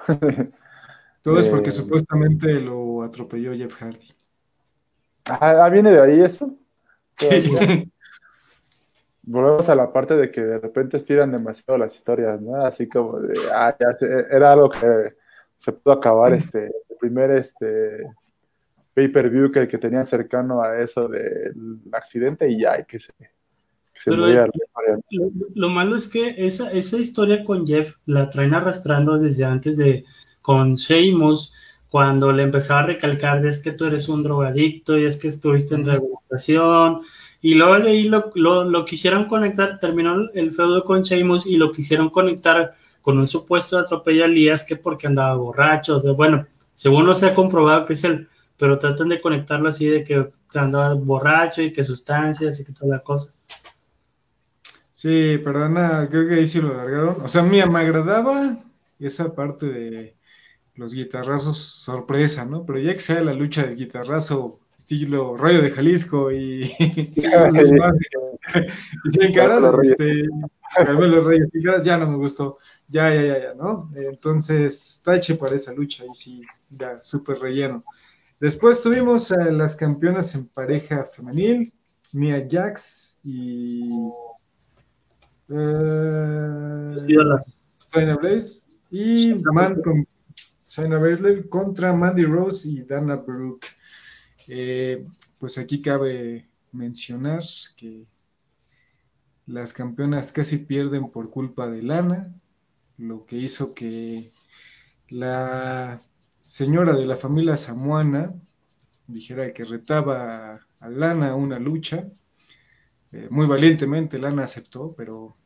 Todo 1.25 1.39
es 1.39 1.47
porque 1.47 1.69
Eh, 1.69 1.73
supuestamente 1.73 2.61
lo 2.61 3.01
atropelló 3.01 3.51
Jeff 3.55 3.73
Hardy. 3.81 4.07
Ah, 5.27 5.65
ah, 5.65 5.69
¿viene 5.69 5.89
de 5.91 5.99
ahí 5.99 6.21
eso? 6.21 6.55
Volvemos 9.23 9.67
a 9.69 9.75
la 9.75 9.91
parte 9.91 10.15
de 10.15 10.29
que 10.29 10.41
de 10.41 10.59
repente 10.59 10.97
estiran 10.97 11.31
demasiado 11.31 11.79
las 11.79 11.95
historias, 11.95 12.39
¿no? 12.39 12.63
Así 12.63 12.87
como 12.87 13.19
de, 13.19 13.33
ah, 13.55 13.75
ya 13.79 13.97
se- 13.97 14.27
era 14.29 14.51
algo 14.51 14.69
que 14.69 15.15
se 15.57 15.71
pudo 15.71 15.95
acabar, 15.95 16.31
este, 16.35 16.65
el 16.67 16.97
primer, 16.99 17.31
este, 17.31 18.05
pay-per-view 18.93 19.51
que, 19.51 19.67
que 19.67 19.79
tenían 19.79 20.05
cercano 20.05 20.61
a 20.61 20.79
eso 20.79 21.07
del 21.07 21.79
accidente 21.91 22.47
y 22.47 22.59
ya, 22.61 22.79
y 22.79 22.85
que 22.85 22.99
se, 22.99 23.13
que 23.13 23.99
se 23.99 24.11
Pero. 24.11 24.47
Lo, 25.09 25.31
lo 25.55 25.69
malo 25.69 25.95
es 25.95 26.07
que 26.07 26.35
esa, 26.37 26.71
esa 26.71 26.97
historia 26.97 27.43
con 27.43 27.65
Jeff 27.65 27.95
la 28.05 28.29
traen 28.29 28.53
arrastrando 28.53 29.17
desde 29.17 29.43
antes 29.43 29.75
de 29.75 30.05
con 30.45 30.75
Sheamus, 30.75 31.53
cuando 31.89 32.31
le 32.31 32.43
empezaba 32.43 32.81
a 32.81 32.85
recalcar 32.85 33.41
de 33.41 33.49
es 33.49 33.61
que 33.63 33.71
tú 33.71 33.85
eres 33.85 34.07
un 34.09 34.21
drogadicto 34.21 34.97
y 34.97 35.05
es 35.05 35.17
que 35.17 35.29
estuviste 35.29 35.73
en 35.73 35.85
rehabilitación. 35.85 37.01
Y 37.41 37.55
luego 37.55 37.79
de 37.79 37.89
ahí 37.89 38.03
lo, 38.03 38.31
lo, 38.35 38.63
lo 38.63 38.85
quisieron 38.85 39.25
conectar, 39.25 39.79
terminó 39.79 40.29
el 40.35 40.51
feudo 40.51 40.85
con 40.85 41.01
Sheamus 41.01 41.47
y 41.47 41.57
lo 41.57 41.71
quisieron 41.71 42.09
conectar 42.11 42.75
con 43.01 43.17
un 43.17 43.27
supuesto 43.27 43.79
atropello 43.79 44.23
a 44.23 44.27
Elías 44.27 44.65
que 44.65 44.75
porque 44.75 45.07
andaba 45.07 45.35
borracho. 45.35 45.99
Bueno, 46.15 46.45
según 46.73 47.05
no 47.07 47.15
se 47.15 47.27
ha 47.27 47.35
comprobado 47.35 47.85
que 47.85 47.93
es 47.93 48.03
él, 48.03 48.27
pero 48.57 48.77
tratan 48.77 49.09
de 49.09 49.21
conectarlo 49.21 49.69
así 49.69 49.87
de 49.87 50.03
que 50.03 50.29
andaba 50.53 50.93
borracho 50.93 51.63
y 51.63 51.73
que 51.73 51.83
sustancias 51.83 52.59
y 52.59 52.65
que 52.65 52.73
toda 52.73 52.97
la 52.97 53.03
cosa. 53.03 53.33
Sí, 54.91 55.39
pero 55.43 55.67
nada, 55.69 56.07
creo 56.07 56.27
que 56.27 56.35
ahí 56.35 56.45
sí 56.45 56.61
lo 56.61 56.73
largaron. 56.75 57.17
O 57.21 57.27
sea, 57.27 57.41
mira, 57.41 57.65
me 57.67 57.79
agradaba 57.79 58.57
esa 58.99 59.35
parte 59.35 59.67
de 59.67 60.14
los 60.75 60.93
guitarrazos 60.93 61.57
sorpresa, 61.57 62.45
¿no? 62.45 62.65
Pero 62.65 62.79
ya 62.79 62.93
que 62.93 62.99
sea 62.99 63.23
la 63.23 63.33
lucha 63.33 63.63
del 63.63 63.75
guitarrazo 63.75 64.59
estilo 64.77 65.35
Rayo 65.35 65.61
de 65.61 65.71
Jalisco 65.71 66.31
y, 66.31 66.63
y 66.79 67.05
cien 69.11 69.33
caras, 69.33 69.61
Carmelo 69.61 69.71
Reyes. 69.77 69.91
este, 69.91 70.29
Carmelo 70.75 71.21
Reyes, 71.23 71.47
ya 71.83 71.97
no 71.97 72.09
me 72.09 72.17
gustó. 72.17 72.59
Ya, 72.87 73.13
ya, 73.13 73.21
ya, 73.23 73.41
ya, 73.41 73.53
¿no? 73.55 73.89
Entonces, 73.95 75.01
tache 75.03 75.35
para 75.35 75.55
esa 75.55 75.73
lucha, 75.73 76.05
y 76.05 76.13
sí, 76.13 76.41
ya, 76.69 77.01
súper 77.01 77.39
relleno. 77.39 77.83
Después 78.39 78.81
tuvimos 78.81 79.31
a 79.31 79.51
las 79.51 79.75
campeonas 79.75 80.35
en 80.35 80.47
pareja 80.47 81.05
femenil, 81.05 81.73
Mia 82.13 82.45
Jax 82.49 83.21
y 83.23 83.89
eh, 85.49 86.95
Shayna 87.91 88.17
Blaze 88.17 88.65
y 88.91 89.35
Man 89.35 89.81
con 89.81 90.04
Shayna 90.75 90.99
Baszler 90.99 91.47
contra 91.47 91.93
Mandy 91.93 92.25
Rose 92.25 92.67
y 92.67 92.81
Dana 92.81 93.15
Brooke. 93.15 93.67
Eh, 94.49 95.07
pues 95.39 95.57
aquí 95.57 95.81
cabe 95.81 96.49
mencionar 96.73 97.43
que 97.77 98.05
las 99.45 99.71
campeonas 99.71 100.33
casi 100.33 100.57
pierden 100.57 101.11
por 101.11 101.29
culpa 101.29 101.69
de 101.69 101.81
Lana, 101.81 102.35
lo 102.97 103.25
que 103.25 103.37
hizo 103.37 103.73
que 103.73 104.29
la 105.07 106.01
señora 106.43 106.91
de 106.91 107.05
la 107.05 107.15
familia 107.15 107.55
samuana 107.55 108.33
dijera 109.07 109.53
que 109.53 109.63
retaba 109.63 110.59
a 110.81 110.89
Lana 110.89 111.29
a 111.29 111.35
una 111.35 111.57
lucha. 111.57 112.09
Eh, 113.13 113.29
muy 113.31 113.47
valientemente 113.47 114.19
Lana 114.19 114.43
aceptó, 114.43 114.93
pero 114.97 115.37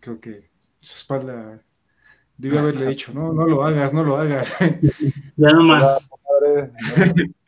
creo 0.00 0.18
que 0.18 0.48
su 0.80 0.96
espalda 0.96 1.62
debió 2.38 2.60
haberle 2.60 2.86
dicho, 2.86 3.12
no, 3.12 3.32
no 3.32 3.46
lo 3.46 3.62
hagas, 3.64 3.92
no 3.92 4.04
lo 4.04 4.16
hagas. 4.16 4.54
Ya 5.36 5.52
nomás. 5.52 6.08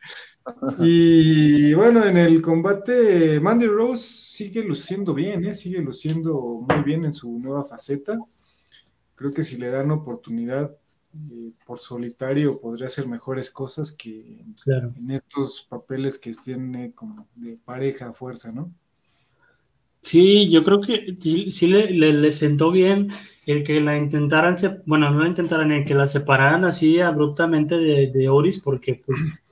Y 0.79 1.75
bueno, 1.75 2.05
en 2.05 2.17
el 2.17 2.43
combate, 2.43 3.39
Mandy 3.41 3.67
Rose 3.67 4.03
sigue 4.03 4.65
luciendo 4.65 5.15
bien, 5.15 5.45
¿eh? 5.45 5.55
sigue 5.55 5.81
luciendo 5.81 6.67
muy 6.69 6.83
bien 6.83 7.05
en 7.05 7.15
su 7.15 7.39
nueva 7.39 7.63
faceta. 7.65 8.19
Creo 9.15 9.33
que 9.33 9.43
si 9.43 9.59
le 9.59 9.71
dan 9.71 9.91
oportunidad 9.91 10.75
eh, 11.31 11.53
por 11.67 11.79
solitario 11.79 12.61
podría 12.61 12.87
hacer 12.87 13.07
mejores 13.07 13.51
cosas 13.51 13.93
que 13.93 14.45
Claro. 14.65 14.93
en 14.97 15.11
estos 15.11 15.67
papeles 15.69 16.19
que 16.19 16.33
tiene 16.33 16.93
como 16.95 17.29
de 17.35 17.59
pareja 17.65 18.09
a 18.09 18.13
fuerza, 18.13 18.53
¿no? 18.53 18.73
Sí, 20.03 20.51
yo 20.51 20.65
creo 20.65 20.81
que 20.81 21.17
sí, 21.21 21.67
le, 21.69 22.13
le- 22.13 22.33
sentó 22.33 22.71
bien 22.71 23.09
el 23.47 23.65
que 23.65 23.81
la 23.81 23.97
intentaran, 23.99 24.57
bueno, 24.87 25.11
no 25.11 25.21
la 25.23 25.29
intentaran, 25.29 25.71
el 25.73 25.85
que 25.85 25.95
la 25.95 26.07
separaran 26.07 26.65
así 26.65 27.01
abruptamente 27.01 27.77
de, 27.79 28.11
de 28.11 28.29
Oris, 28.29 28.61
porque 28.61 28.95
pues 29.05 29.43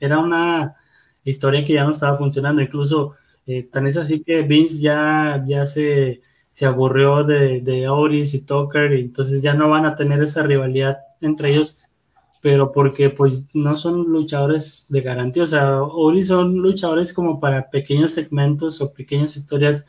era 0.00 0.18
una 0.18 0.76
historia 1.24 1.64
que 1.64 1.74
ya 1.74 1.84
no 1.84 1.92
estaba 1.92 2.16
funcionando. 2.18 2.62
Incluso 2.62 3.14
eh, 3.46 3.64
tan 3.64 3.86
es 3.86 3.96
así 3.98 4.22
que 4.22 4.42
Vince 4.42 4.80
ya, 4.82 5.44
ya 5.46 5.66
se, 5.66 6.22
se 6.50 6.66
aburrió 6.66 7.24
de, 7.24 7.60
de 7.60 7.88
Oris 7.88 8.34
y 8.34 8.44
Tucker, 8.46 8.92
y 8.94 9.02
entonces 9.02 9.42
ya 9.42 9.54
no 9.54 9.68
van 9.70 9.84
a 9.86 9.96
tener 9.96 10.22
esa 10.22 10.42
rivalidad 10.42 10.98
entre 11.20 11.50
ellos, 11.52 11.82
pero 12.40 12.72
porque 12.72 13.10
pues 13.10 13.48
no 13.54 13.76
son 13.76 14.04
luchadores 14.04 14.86
de 14.88 15.00
garantía, 15.02 15.44
o 15.44 15.46
sea, 15.46 15.82
Oris 15.82 16.28
son 16.28 16.56
luchadores 16.58 17.12
como 17.12 17.40
para 17.40 17.70
pequeños 17.70 18.12
segmentos 18.12 18.80
o 18.80 18.92
pequeñas 18.92 19.36
historias 19.36 19.86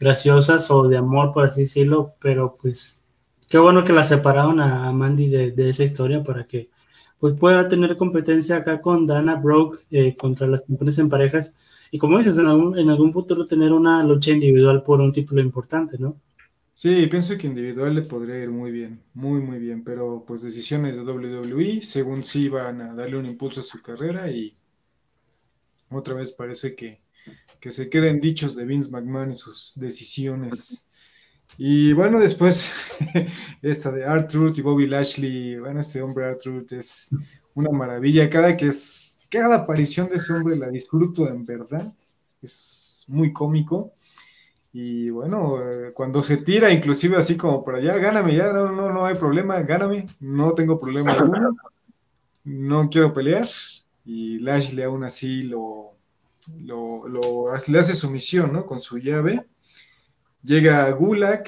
graciosas 0.00 0.70
o 0.70 0.88
de 0.88 0.96
amor, 0.96 1.32
por 1.32 1.44
así 1.44 1.62
decirlo, 1.62 2.14
pero 2.20 2.56
pues 2.60 3.02
qué 3.50 3.58
bueno 3.58 3.84
que 3.84 3.92
la 3.92 4.04
separaron 4.04 4.60
a 4.60 4.90
Mandy 4.92 5.28
de, 5.28 5.52
de 5.52 5.70
esa 5.70 5.84
historia 5.84 6.22
para 6.22 6.46
que 6.46 6.70
pues 7.20 7.34
pueda 7.34 7.68
tener 7.68 7.96
competencia 7.96 8.56
acá 8.56 8.80
con 8.80 9.06
Dana 9.06 9.36
Brooke 9.36 9.80
eh, 9.90 10.16
contra 10.16 10.48
las 10.48 10.62
campeones 10.64 10.98
en 10.98 11.08
parejas 11.08 11.56
y 11.94 11.98
como 11.98 12.16
dices, 12.16 12.38
en 12.38 12.46
algún, 12.46 12.78
en 12.78 12.88
algún 12.88 13.12
futuro 13.12 13.44
tener 13.44 13.70
una 13.70 14.02
lucha 14.02 14.30
individual 14.30 14.82
por 14.82 15.02
un 15.02 15.12
título 15.12 15.42
importante, 15.42 15.98
¿no? 15.98 16.16
Sí, 16.74 17.06
pienso 17.06 17.38
que 17.38 17.46
individual 17.46 17.94
le 17.94 18.02
podría 18.02 18.38
ir 18.42 18.50
muy 18.50 18.70
bien, 18.70 19.02
muy, 19.14 19.40
muy 19.40 19.58
bien, 19.58 19.82
pero 19.84 20.22
pues 20.26 20.42
decisiones 20.42 20.94
de 20.94 21.02
WWE, 21.02 21.80
según 21.80 22.22
sí 22.24 22.50
van 22.50 22.82
a 22.82 22.94
darle 22.94 23.16
un 23.16 23.24
impulso 23.24 23.60
a 23.60 23.62
su 23.62 23.80
carrera 23.80 24.30
y 24.30 24.54
otra 25.90 26.14
vez 26.14 26.32
parece 26.32 26.74
que, 26.74 27.00
que 27.60 27.72
se 27.72 27.90
queden 27.90 28.20
dichos 28.20 28.56
de 28.56 28.64
Vince 28.66 28.90
McMahon 28.90 29.32
y 29.32 29.36
sus 29.36 29.74
decisiones. 29.76 30.90
Y 31.58 31.92
bueno, 31.94 32.20
después 32.20 32.72
esta 33.62 33.92
de 33.92 34.02
R-Truth 34.02 34.58
y 34.58 34.62
Bobby 34.62 34.86
Lashley, 34.88 35.58
bueno, 35.58 35.80
este 35.80 36.02
hombre 36.02 36.26
R-Truth 36.26 36.72
es 36.72 37.10
una 37.54 37.70
maravilla, 37.72 38.30
cada 38.30 38.56
que 38.56 38.68
es, 38.68 39.18
cada 39.30 39.56
aparición 39.56 40.08
de 40.08 40.16
ese 40.16 40.32
hombre 40.34 40.56
la 40.56 40.70
disfruto 40.70 41.28
en 41.28 41.44
verdad, 41.44 41.94
es 42.42 43.04
muy 43.08 43.32
cómico. 43.32 43.94
Y 44.72 45.10
bueno, 45.10 45.60
eh, 45.70 45.92
cuando 45.94 46.22
se 46.22 46.38
tira, 46.38 46.72
inclusive 46.72 47.16
así 47.18 47.36
como 47.36 47.62
para 47.64 47.78
allá, 47.78 47.96
gáname 47.98 48.34
ya, 48.34 48.52
no, 48.52 48.72
no, 48.72 48.90
no 48.92 49.04
hay 49.04 49.14
problema, 49.16 49.60
gáname, 49.60 50.06
no 50.20 50.54
tengo 50.54 50.78
problema 50.78 51.12
alguno, 51.12 51.54
no 52.44 52.88
quiero 52.90 53.14
pelear. 53.14 53.46
Y 54.04 54.38
Lashley 54.40 54.84
aún 54.84 55.04
así 55.04 55.42
lo, 55.42 55.92
lo, 56.58 57.08
lo- 57.08 57.46
le 57.68 57.78
hace 57.78 57.94
su 57.96 58.10
misión, 58.10 58.52
¿no? 58.52 58.66
Con 58.66 58.80
su 58.80 58.98
llave. 58.98 59.46
Llega 60.42 60.84
a 60.86 60.90
Gulag 60.92 61.44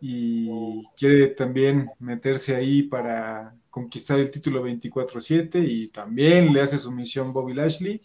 y 0.00 0.84
quiere 0.96 1.28
también 1.28 1.88
meterse 1.98 2.54
ahí 2.54 2.82
para 2.84 3.54
conquistar 3.70 4.20
el 4.20 4.30
título 4.30 4.62
24-7 4.62 5.60
y 5.60 5.88
también 5.88 6.52
le 6.52 6.60
hace 6.60 6.78
su 6.78 6.92
misión 6.92 7.32
Bobby 7.32 7.54
Lashley. 7.54 8.00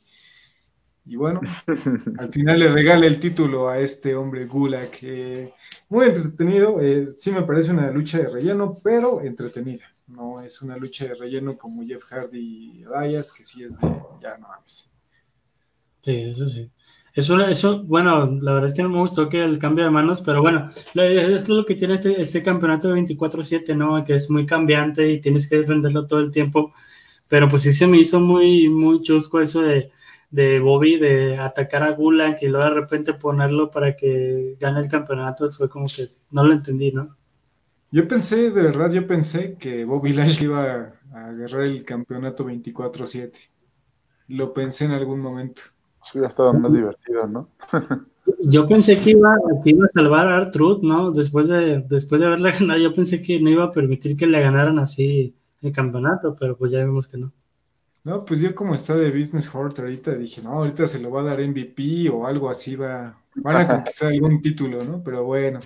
Y 1.06 1.16
bueno, 1.16 1.42
al 2.20 2.32
final 2.32 2.60
le 2.60 2.68
regala 2.72 3.08
el 3.08 3.20
título 3.20 3.70
a 3.70 3.80
este 3.80 4.16
hombre 4.16 4.46
Gulag. 4.46 4.92
eh, 5.02 5.54
muy 5.90 6.06
entretenido, 6.08 6.80
eh, 6.80 7.10
sí 7.12 7.32
me 7.32 7.42
parece 7.44 7.72
una 7.72 7.90
lucha 7.92 8.20
de 8.20 8.30
relleno, 8.30 8.76
pero 8.84 9.22
entretenida. 9.22 9.86
no 10.08 10.40
es 10.42 10.62
una 10.62 10.78
lucha 10.78 11.08
de 11.08 11.16
relleno 11.16 11.58
como 11.58 11.84
Jeff 11.86 12.04
Hardy 12.04 12.40
y 12.40 12.84
Elias, 12.84 13.32
que 13.34 13.44
sí 13.44 13.64
es 13.64 13.80
de, 13.80 13.88
ya 14.22 14.38
no 14.38 14.48
mames. 14.48 14.92
Sí, 16.04 16.12
eso 16.22 16.48
sí. 16.48 16.70
Eso, 17.14 17.40
eso, 17.42 17.84
bueno, 17.84 18.26
la 18.42 18.54
verdad 18.54 18.70
es 18.70 18.76
que 18.76 18.84
no 18.84 18.90
me 18.90 19.00
gustó 19.00 19.28
que 19.28 19.44
el 19.44 19.60
cambio 19.60 19.84
de 19.84 19.90
manos, 19.92 20.22
pero 20.22 20.42
bueno, 20.42 20.70
es 20.96 21.50
lo 21.50 21.66
que 21.66 21.76
tiene 21.76 21.96
este, 21.96 22.22
este 22.22 22.42
campeonato 22.42 22.88
de 22.88 23.02
24-7, 23.02 23.76
¿no? 23.76 24.04
Que 24.06 24.16
es 24.16 24.30
muy 24.30 24.46
cambiante 24.46 25.10
y 25.12 25.20
tienes 25.20 25.50
que 25.50 25.58
defenderlo 25.58 26.08
todo 26.08 26.20
el 26.22 26.32
tiempo. 26.32 26.74
Pero 27.28 27.50
pues 27.50 27.64
sí 27.64 27.74
se 27.74 27.88
me 27.88 27.98
hizo 27.98 28.20
muy, 28.22 28.70
muy 28.70 29.02
chusco 29.02 29.42
eso 29.42 29.62
de, 29.62 29.92
de 30.32 30.60
Bobby 30.60 30.98
de 30.98 31.38
atacar 31.38 31.84
a 31.84 31.92
Gulag 31.92 32.38
y 32.42 32.48
luego 32.48 32.66
de 32.66 32.82
repente 32.82 33.14
ponerlo 33.14 33.70
para 33.70 33.96
que 33.96 34.56
gane 34.60 34.80
el 34.80 34.90
campeonato. 34.90 35.50
Fue 35.52 35.70
como 35.70 35.86
que 35.86 36.08
no 36.32 36.44
lo 36.44 36.54
entendí, 36.54 36.92
¿no? 36.92 37.16
Yo 37.92 38.08
pensé, 38.08 38.52
de 38.52 38.64
verdad, 38.64 38.90
yo 38.92 39.06
pensé 39.06 39.58
que 39.58 39.84
Bobby 39.84 40.14
Lashley 40.14 40.48
iba 40.48 40.94
a 41.14 41.26
agarrar 41.28 41.64
el 41.64 41.84
campeonato 41.84 42.46
24-7. 42.46 43.34
Lo 44.30 44.54
pensé 44.54 44.86
en 44.86 44.92
algún 44.92 45.20
momento. 45.20 45.64
Hubiera 46.14 46.30
estado 46.30 46.54
más 46.54 46.72
divertido, 46.72 47.28
¿no? 47.28 47.50
yo 48.40 48.68
pensé 48.68 49.00
que 49.00 49.12
iba, 49.12 49.36
iba 49.66 49.86
a 49.86 49.90
salvar 49.90 50.28
a 50.30 50.38
Artruth, 50.38 50.82
¿no? 50.82 51.12
Después 51.12 51.50
de, 51.50 51.82
después 51.82 52.22
de 52.22 52.28
haberla 52.28 52.52
ganado, 52.60 52.80
yo 52.80 52.94
pensé 52.94 53.22
que 53.22 53.42
no 53.42 53.50
iba 53.50 53.66
a 53.66 53.72
permitir 53.72 54.16
que 54.16 54.28
le 54.28 54.40
ganaran 54.40 54.80
así 54.80 55.36
el 55.62 55.72
campeonato, 55.74 56.36
pero 56.40 56.58
pues 56.58 56.72
ya 56.72 56.84
vimos 56.84 57.10
que 57.10 57.18
no. 57.18 57.34
No, 58.04 58.26
pues 58.26 58.40
yo 58.42 58.56
como 58.56 58.74
está 58.74 58.96
de 58.96 59.12
Business 59.12 59.54
Hort 59.54 59.80
ahorita 59.80 60.16
dije, 60.16 60.42
no, 60.42 60.54
ahorita 60.54 60.88
se 60.88 61.00
lo 61.00 61.12
va 61.12 61.22
a 61.22 61.26
dar 61.26 61.40
MVP 61.40 62.10
o 62.10 62.26
algo 62.26 62.50
así, 62.50 62.76
va, 62.76 63.16
van 63.36 63.56
a 63.58 63.68
conquistar 63.68 64.12
algún 64.12 64.42
título, 64.42 64.84
¿no? 64.84 65.04
Pero 65.04 65.24
bueno, 65.24 65.60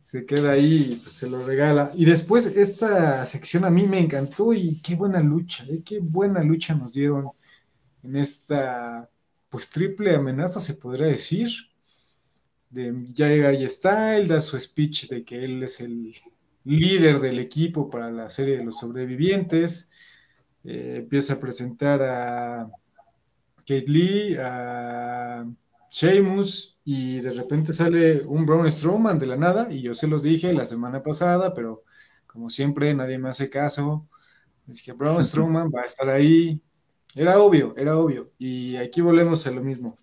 se 0.00 0.26
queda 0.26 0.52
ahí 0.52 0.92
y 0.92 0.96
pues 0.96 1.12
se 1.14 1.30
lo 1.30 1.44
regala. 1.46 1.90
Y 1.94 2.04
después 2.04 2.46
esta 2.46 3.24
sección 3.26 3.64
a 3.64 3.70
mí 3.70 3.86
me 3.86 3.98
encantó 3.98 4.52
y 4.52 4.80
qué 4.82 4.94
buena 4.94 5.20
lucha, 5.20 5.64
¿eh? 5.68 5.82
qué 5.84 6.00
buena 6.00 6.42
lucha 6.42 6.74
nos 6.74 6.92
dieron 6.92 7.30
en 8.02 8.16
esta 8.16 9.08
pues 9.48 9.70
triple 9.70 10.14
amenaza, 10.14 10.60
se 10.60 10.74
podría 10.74 11.06
decir. 11.06 11.48
De, 12.70 12.94
ya 13.12 13.28
llega 13.28 13.68
Style, 13.68 14.28
da 14.28 14.40
su 14.40 14.58
speech 14.58 15.08
de 15.08 15.24
que 15.24 15.42
él 15.42 15.62
es 15.62 15.80
el 15.80 16.14
líder 16.64 17.18
del 17.20 17.40
equipo 17.40 17.90
para 17.90 18.10
la 18.10 18.30
serie 18.30 18.58
de 18.58 18.64
los 18.64 18.78
sobrevivientes. 18.78 19.89
Eh, 20.64 20.96
empieza 20.98 21.34
a 21.34 21.40
presentar 21.40 22.02
a 22.02 22.70
Kate 23.58 23.84
Lee, 23.86 24.36
a 24.38 25.46
Sheamus, 25.90 26.78
y 26.84 27.20
de 27.20 27.30
repente 27.32 27.72
sale 27.72 28.22
un 28.22 28.44
Braun 28.46 28.70
Strowman 28.70 29.18
de 29.18 29.26
la 29.26 29.36
nada, 29.36 29.72
y 29.72 29.82
yo 29.82 29.94
se 29.94 30.06
los 30.06 30.22
dije 30.22 30.52
la 30.52 30.64
semana 30.64 31.02
pasada, 31.02 31.54
pero 31.54 31.84
como 32.26 32.50
siempre 32.50 32.94
nadie 32.94 33.18
me 33.18 33.28
hace 33.28 33.50
caso. 33.50 34.06
Es 34.68 34.82
que 34.82 34.92
Braun 34.92 35.24
Strowman 35.24 35.70
va 35.74 35.82
a 35.82 35.84
estar 35.86 36.08
ahí, 36.08 36.60
era 37.14 37.40
obvio, 37.40 37.74
era 37.76 37.96
obvio. 37.98 38.30
Y 38.38 38.76
aquí 38.76 39.00
volvemos 39.00 39.46
a 39.46 39.50
lo 39.50 39.62
mismo. 39.62 39.96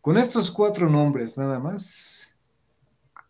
Con 0.00 0.18
estos 0.18 0.50
cuatro 0.50 0.88
nombres 0.88 1.38
nada 1.38 1.58
más, 1.58 2.38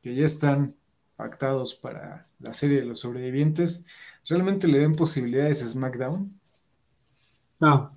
que 0.03 0.15
ya 0.15 0.25
están 0.25 0.75
pactados 1.17 1.75
para 1.75 2.25
la 2.39 2.55
serie 2.55 2.81
de 2.81 2.87
los 2.87 3.01
sobrevivientes, 3.01 3.85
¿realmente 4.27 4.69
le 4.69 4.79
ven 4.79 4.95
posibilidades 4.95 5.63
a 5.63 5.69
SmackDown? 5.69 6.40
No. 7.61 7.91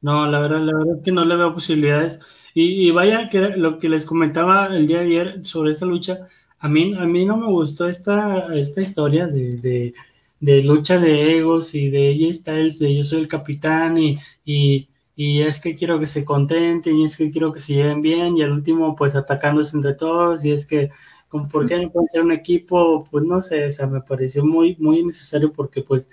No, 0.00 0.26
la 0.26 0.40
verdad, 0.40 0.60
la 0.60 0.72
verdad 0.76 0.96
es 0.98 1.02
que 1.04 1.12
no 1.12 1.24
le 1.24 1.36
veo 1.36 1.54
posibilidades. 1.54 2.20
Y, 2.54 2.90
vaya 2.90 3.28
que 3.28 3.40
lo 3.56 3.78
que 3.78 3.88
les 3.88 4.04
comentaba 4.06 4.66
el 4.66 4.86
día 4.86 5.00
de 5.00 5.06
ayer 5.06 5.46
sobre 5.46 5.70
esta 5.72 5.86
lucha, 5.86 6.26
a 6.58 6.68
mí, 6.68 6.94
a 6.98 7.06
mí 7.06 7.24
no 7.24 7.36
me 7.36 7.46
gustó 7.46 7.88
esta, 7.88 8.52
esta 8.54 8.80
historia 8.80 9.26
de 9.26 9.94
de 10.40 10.62
lucha 10.62 10.98
de 10.98 11.36
egos 11.38 11.74
y 11.74 11.90
de 11.90 12.08
ella 12.10 12.32
Styles, 12.32 12.78
de 12.78 12.96
yo 12.96 13.04
soy 13.04 13.20
el 13.20 13.28
capitán 13.28 13.98
y, 13.98 14.18
y, 14.44 14.88
y, 15.14 15.42
es 15.42 15.60
que 15.60 15.74
quiero 15.74 16.00
que 16.00 16.06
se 16.06 16.24
contenten 16.24 16.96
y 16.96 17.04
es 17.04 17.16
que 17.18 17.30
quiero 17.30 17.52
que 17.52 17.60
se 17.60 17.74
lleven 17.74 18.02
bien 18.02 18.36
y 18.36 18.42
al 18.42 18.52
último 18.52 18.96
pues 18.96 19.14
atacándose 19.16 19.76
entre 19.76 19.94
todos 19.94 20.44
y 20.44 20.52
es 20.52 20.66
que 20.66 20.90
¿por 21.30 21.66
qué 21.66 21.78
no 21.78 21.90
pueden 21.92 22.08
ser 22.08 22.22
un 22.22 22.32
equipo? 22.32 23.06
Pues 23.10 23.24
no 23.24 23.42
sé, 23.42 23.66
o 23.66 23.70
sea, 23.70 23.86
me 23.86 24.00
pareció 24.00 24.44
muy, 24.44 24.76
muy 24.78 25.04
necesario 25.04 25.52
porque 25.52 25.82
pues 25.82 26.08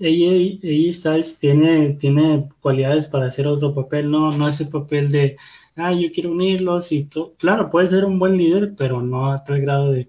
ella, 0.00 0.58
ella 0.62 0.92
Styles 0.92 1.38
tiene, 1.38 1.90
tiene 1.94 2.48
cualidades 2.60 3.06
para 3.06 3.26
hacer 3.26 3.46
otro 3.46 3.74
papel, 3.74 4.10
no, 4.10 4.30
no 4.32 4.48
ese 4.48 4.66
papel 4.66 5.10
de, 5.10 5.36
ah, 5.76 5.92
yo 5.92 6.08
quiero 6.12 6.32
unirlos 6.32 6.92
y 6.92 7.04
todo, 7.04 7.34
claro, 7.38 7.70
puede 7.70 7.88
ser 7.88 8.04
un 8.04 8.18
buen 8.18 8.36
líder, 8.36 8.74
pero 8.76 9.02
no 9.02 9.32
a 9.32 9.44
tal 9.44 9.60
grado 9.60 9.92
de 9.92 10.08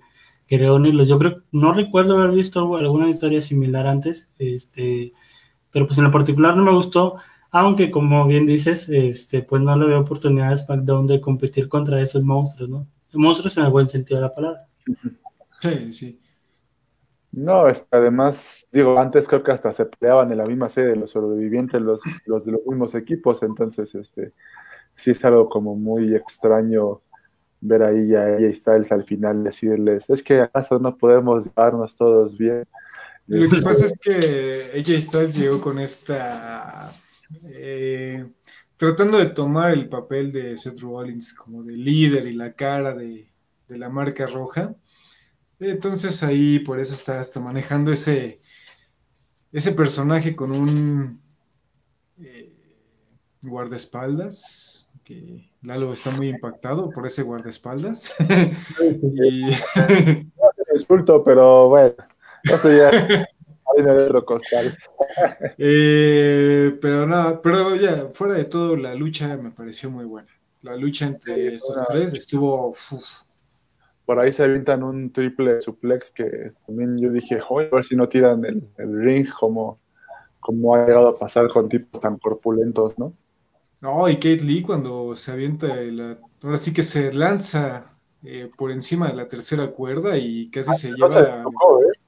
quería 0.49 0.73
unirlos. 0.73 1.07
Yo 1.07 1.19
creo, 1.19 1.43
no 1.51 1.73
recuerdo 1.73 2.17
haber 2.17 2.31
visto 2.31 2.75
alguna 2.75 3.09
historia 3.09 3.41
similar 3.41 3.85
antes, 3.85 4.33
este, 4.39 5.13
pero 5.71 5.85
pues 5.85 5.97
en 5.99 6.05
lo 6.05 6.11
particular 6.11 6.57
no 6.57 6.63
me 6.63 6.73
gustó, 6.73 7.17
aunque 7.51 7.91
como 7.91 8.25
bien 8.25 8.47
dices, 8.47 8.89
este, 8.89 9.43
pues 9.43 9.61
no 9.61 9.77
le 9.77 9.85
veo 9.85 9.99
oportunidades 10.01 10.65
SmackDown 10.65 11.07
de 11.07 11.21
competir 11.21 11.69
contra 11.69 12.01
esos 12.01 12.23
monstruos, 12.23 12.69
¿no? 12.69 12.87
Monstruos 13.13 13.57
en 13.57 13.65
el 13.65 13.71
buen 13.71 13.87
sentido 13.87 14.19
de 14.19 14.27
la 14.27 14.33
palabra. 14.33 14.67
Sí, 15.61 15.93
sí. 15.93 16.19
No, 17.31 17.65
además, 17.91 18.67
digo, 18.71 18.99
antes 18.99 19.27
creo 19.27 19.43
que 19.43 19.51
hasta 19.51 19.71
se 19.71 19.85
peleaban 19.85 20.31
en 20.31 20.39
la 20.39 20.45
misma 20.45 20.67
sede 20.67 20.95
los 20.95 21.11
sobrevivientes, 21.11 21.79
los, 21.79 22.01
los 22.25 22.45
de 22.45 22.53
los 22.53 22.65
mismos 22.65 22.95
equipos, 22.95 23.43
entonces, 23.43 23.93
este, 23.93 24.33
sí 24.95 25.11
es 25.11 25.23
algo 25.25 25.47
como 25.47 25.75
muy 25.75 26.15
extraño 26.15 27.01
ver 27.61 27.83
ahí 27.83 28.15
a 28.15 28.37
ella 28.37 28.53
Styles 28.53 28.91
al 28.91 29.03
final 29.03 29.43
decirles, 29.43 30.09
es 30.09 30.23
que 30.23 30.41
acaso 30.41 30.79
no 30.79 30.97
podemos 30.97 31.45
llevarnos 31.45 31.95
todos 31.95 32.37
bien. 32.37 32.65
Lo 33.27 33.47
que 33.47 33.61
pasa 33.61 33.85
es 33.85 33.93
que 34.01 34.71
ella 34.73 34.99
Styles 34.99 35.35
llegó 35.35 35.61
con 35.61 35.77
esta, 35.77 36.89
eh, 37.45 38.25
tratando 38.75 39.19
de 39.19 39.27
tomar 39.27 39.71
el 39.71 39.87
papel 39.87 40.31
de 40.31 40.57
Seth 40.57 40.79
Rollins 40.79 41.33
como 41.33 41.63
de 41.63 41.73
líder 41.73 42.25
y 42.27 42.33
la 42.33 42.53
cara 42.53 42.95
de, 42.95 43.29
la 43.67 43.89
marca 43.89 44.25
roja. 44.25 44.73
Entonces 45.59 46.23
ahí 46.23 46.59
por 46.59 46.79
eso 46.79 46.93
está 46.93 47.19
hasta 47.19 47.39
manejando 47.39 47.91
ese, 47.91 48.39
ese 49.51 49.71
personaje 49.73 50.35
con 50.35 50.51
un 50.51 51.21
eh, 52.21 52.53
guardaespaldas 53.41 54.91
que 55.03 55.49
Lalo 55.61 55.91
está 55.93 56.11
muy 56.11 56.29
impactado 56.29 56.89
por 56.91 57.05
ese 57.05 57.23
guardaespaldas. 57.23 58.13
y... 59.01 59.45
Disculto, 60.71 61.23
pero 61.23 61.67
bueno, 61.67 61.95
eso 62.43 62.71
ya 62.71 63.25
otro 63.87 64.25
costal. 64.25 64.77
Eh, 65.57 66.77
pero 66.81 67.05
nada, 67.07 67.41
pero 67.41 67.75
ya, 67.75 68.09
fuera 68.13 68.35
de 68.35 68.45
todo, 68.45 68.77
la 68.77 68.93
lucha 68.93 69.35
me 69.37 69.51
pareció 69.51 69.89
muy 69.89 70.05
buena. 70.05 70.29
La 70.61 70.75
lucha 70.75 71.07
entre 71.07 71.55
estos 71.55 71.77
tres 71.87 72.13
estuvo. 72.13 72.73
Por 74.09 74.19
ahí 74.19 74.31
se 74.31 74.41
avientan 74.41 74.81
un 74.81 75.13
triple 75.13 75.61
suplex 75.61 76.09
que 76.09 76.53
también 76.65 76.97
yo 76.97 77.11
dije, 77.11 77.37
a 77.47 77.53
ver 77.71 77.83
si 77.83 77.95
no 77.95 78.09
tiran 78.09 78.43
el, 78.43 78.67
el 78.79 79.03
ring 79.03 79.27
como, 79.39 79.77
como 80.39 80.73
ha 80.73 80.87
llegado 80.87 81.09
a 81.09 81.19
pasar 81.19 81.47
con 81.47 81.69
tipos 81.69 82.01
tan 82.01 82.17
corpulentos, 82.17 82.97
¿no? 82.97 83.13
No, 83.81 84.09
y 84.09 84.15
Kate 84.15 84.41
Lee 84.41 84.63
cuando 84.63 85.15
se 85.15 85.31
avienta, 85.31 85.67
la, 85.75 86.17
ahora 86.41 86.57
sí 86.57 86.73
que 86.73 86.81
se 86.81 87.13
lanza 87.13 87.93
eh, 88.23 88.49
por 88.57 88.71
encima 88.71 89.09
de 89.09 89.15
la 89.15 89.27
tercera 89.27 89.67
cuerda 89.67 90.17
y 90.17 90.49
casi 90.49 90.73
se 90.73 90.91
lleva... 90.91 91.43
¿eh? 91.43 91.98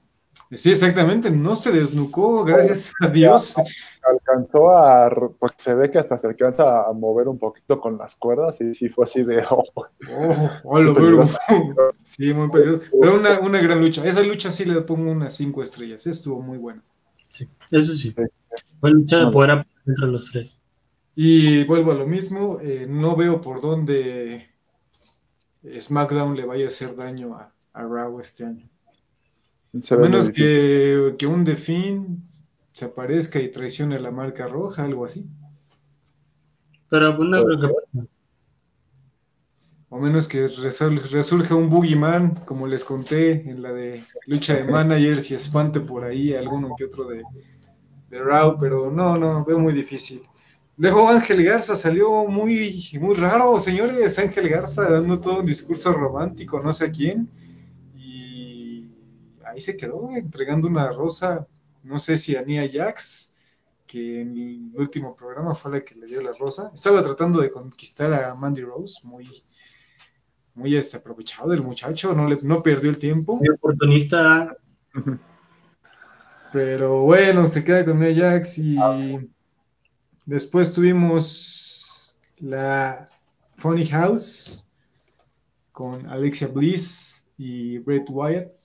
Sí, 0.53 0.71
exactamente, 0.71 1.31
no 1.31 1.55
se 1.55 1.71
desnucó, 1.71 2.43
gracias 2.43 2.91
a 2.99 3.07
Dios. 3.07 3.55
Alcanzó 4.03 4.71
a, 4.71 5.09
porque 5.39 5.55
se 5.57 5.73
ve 5.73 5.89
que 5.89 5.99
hasta 5.99 6.17
se 6.17 6.27
alcanza 6.27 6.87
a 6.87 6.91
mover 6.91 7.29
un 7.29 7.37
poquito 7.37 7.79
con 7.79 7.97
las 7.97 8.15
cuerdas 8.15 8.59
y 8.59 8.73
sí 8.73 8.89
fue 8.89 9.05
así 9.05 9.23
de... 9.23 9.45
Oh, 9.51 10.49
oh, 10.63 10.79
lo 10.81 10.93
veo. 10.93 11.23
Sí, 12.03 12.33
muy 12.33 12.49
peligroso. 12.49 12.83
Pero 12.99 13.15
una, 13.15 13.39
una 13.39 13.61
gran 13.61 13.79
lucha. 13.79 14.05
Esa 14.05 14.23
lucha 14.23 14.51
sí 14.51 14.65
le 14.65 14.81
pongo 14.81 15.11
unas 15.11 15.35
cinco 15.35 15.63
estrellas, 15.63 16.05
estuvo 16.07 16.41
muy 16.41 16.57
buena. 16.57 16.83
Sí, 17.31 17.47
eso 17.69 17.93
sí. 17.93 18.13
Fue 18.79 18.91
lucha 18.91 19.25
de 19.25 19.31
poder 19.31 19.65
entre 19.85 20.07
los 20.07 20.31
tres. 20.31 20.61
Y 21.15 21.63
vuelvo 21.65 21.91
a 21.91 21.95
lo 21.95 22.07
mismo, 22.07 22.59
eh, 22.61 22.87
no 22.89 23.15
veo 23.15 23.39
por 23.39 23.61
dónde 23.61 24.49
SmackDown 25.79 26.35
le 26.35 26.45
vaya 26.45 26.65
a 26.65 26.67
hacer 26.67 26.95
daño 26.95 27.35
a, 27.35 27.53
a 27.73 27.83
Raw 27.83 28.19
este 28.19 28.45
año. 28.45 28.70
A 29.73 29.95
menos 29.95 30.29
que, 30.29 31.15
que, 31.17 31.25
un 31.25 31.45
Defin 31.45 32.27
se 32.73 32.85
aparezca 32.85 33.39
y 33.39 33.51
traicione 33.51 33.99
la 33.99 34.11
marca 34.11 34.47
roja, 34.47 34.83
algo 34.83 35.05
así. 35.05 35.25
Pero 36.89 37.17
una 37.17 37.41
O 39.87 39.97
menos 39.97 40.27
que 40.27 40.47
resurja 40.47 41.55
un 41.55 41.69
Boogeyman, 41.69 42.35
como 42.45 42.67
les 42.67 42.83
conté 42.83 43.49
en 43.49 43.61
la 43.61 43.71
de 43.71 44.03
lucha 44.27 44.55
de 44.55 44.65
managers 44.65 45.31
y 45.31 45.35
espante 45.35 45.79
por 45.79 46.03
ahí 46.03 46.33
alguno 46.33 46.75
que 46.77 46.85
otro 46.85 47.07
de, 47.07 47.23
de 48.09 48.19
Raw, 48.19 48.57
pero 48.59 48.91
no, 48.91 49.17
no, 49.17 49.45
veo 49.45 49.57
muy 49.57 49.73
difícil. 49.73 50.21
Luego 50.75 51.07
Ángel 51.07 51.43
Garza 51.45 51.75
salió 51.75 52.25
muy, 52.27 52.89
muy 52.99 53.15
raro, 53.15 53.57
señores. 53.57 54.19
Ángel 54.19 54.49
Garza 54.49 54.89
dando 54.89 55.19
todo 55.21 55.39
un 55.39 55.45
discurso 55.45 55.93
romántico, 55.93 56.61
no 56.61 56.73
sé 56.73 56.85
a 56.85 56.91
quién. 56.91 57.29
Ahí 59.51 59.61
se 59.61 59.75
quedó 59.75 60.09
entregando 60.15 60.67
una 60.67 60.91
rosa, 60.91 61.45
no 61.83 61.99
sé 61.99 62.17
si 62.17 62.35
a 62.35 62.41
Nia 62.41 62.69
Jax, 62.71 63.37
que 63.85 64.21
en 64.21 64.37
el 64.37 64.71
último 64.79 65.13
programa 65.15 65.53
fue 65.53 65.71
la 65.71 65.81
que 65.81 65.95
le 65.95 66.07
dio 66.07 66.21
la 66.21 66.31
rosa. 66.31 66.71
Estaba 66.73 67.03
tratando 67.03 67.41
de 67.41 67.51
conquistar 67.51 68.13
a 68.13 68.33
Mandy 68.33 68.61
Rose, 68.61 69.01
muy, 69.03 69.43
muy 70.55 70.75
este, 70.75 70.95
aprovechado 70.97 71.49
del 71.49 71.63
muchacho, 71.63 72.13
no, 72.13 72.27
le, 72.29 72.37
no 72.41 72.63
perdió 72.63 72.89
el 72.89 72.97
tiempo. 72.97 73.35
Muy 73.35 73.49
oportunista. 73.49 74.55
Pero 76.53 77.01
bueno, 77.01 77.47
se 77.49 77.63
queda 77.63 77.83
con 77.83 77.99
Nia 77.99 78.15
Jax 78.15 78.57
y 78.57 78.77
después 80.25 80.71
tuvimos 80.71 82.17
la 82.39 83.09
Funny 83.57 83.85
House 83.87 84.69
con 85.73 86.05
Alexia 86.07 86.47
Bliss 86.47 87.27
y 87.37 87.79
Bret 87.79 88.05
Wyatt. 88.09 88.60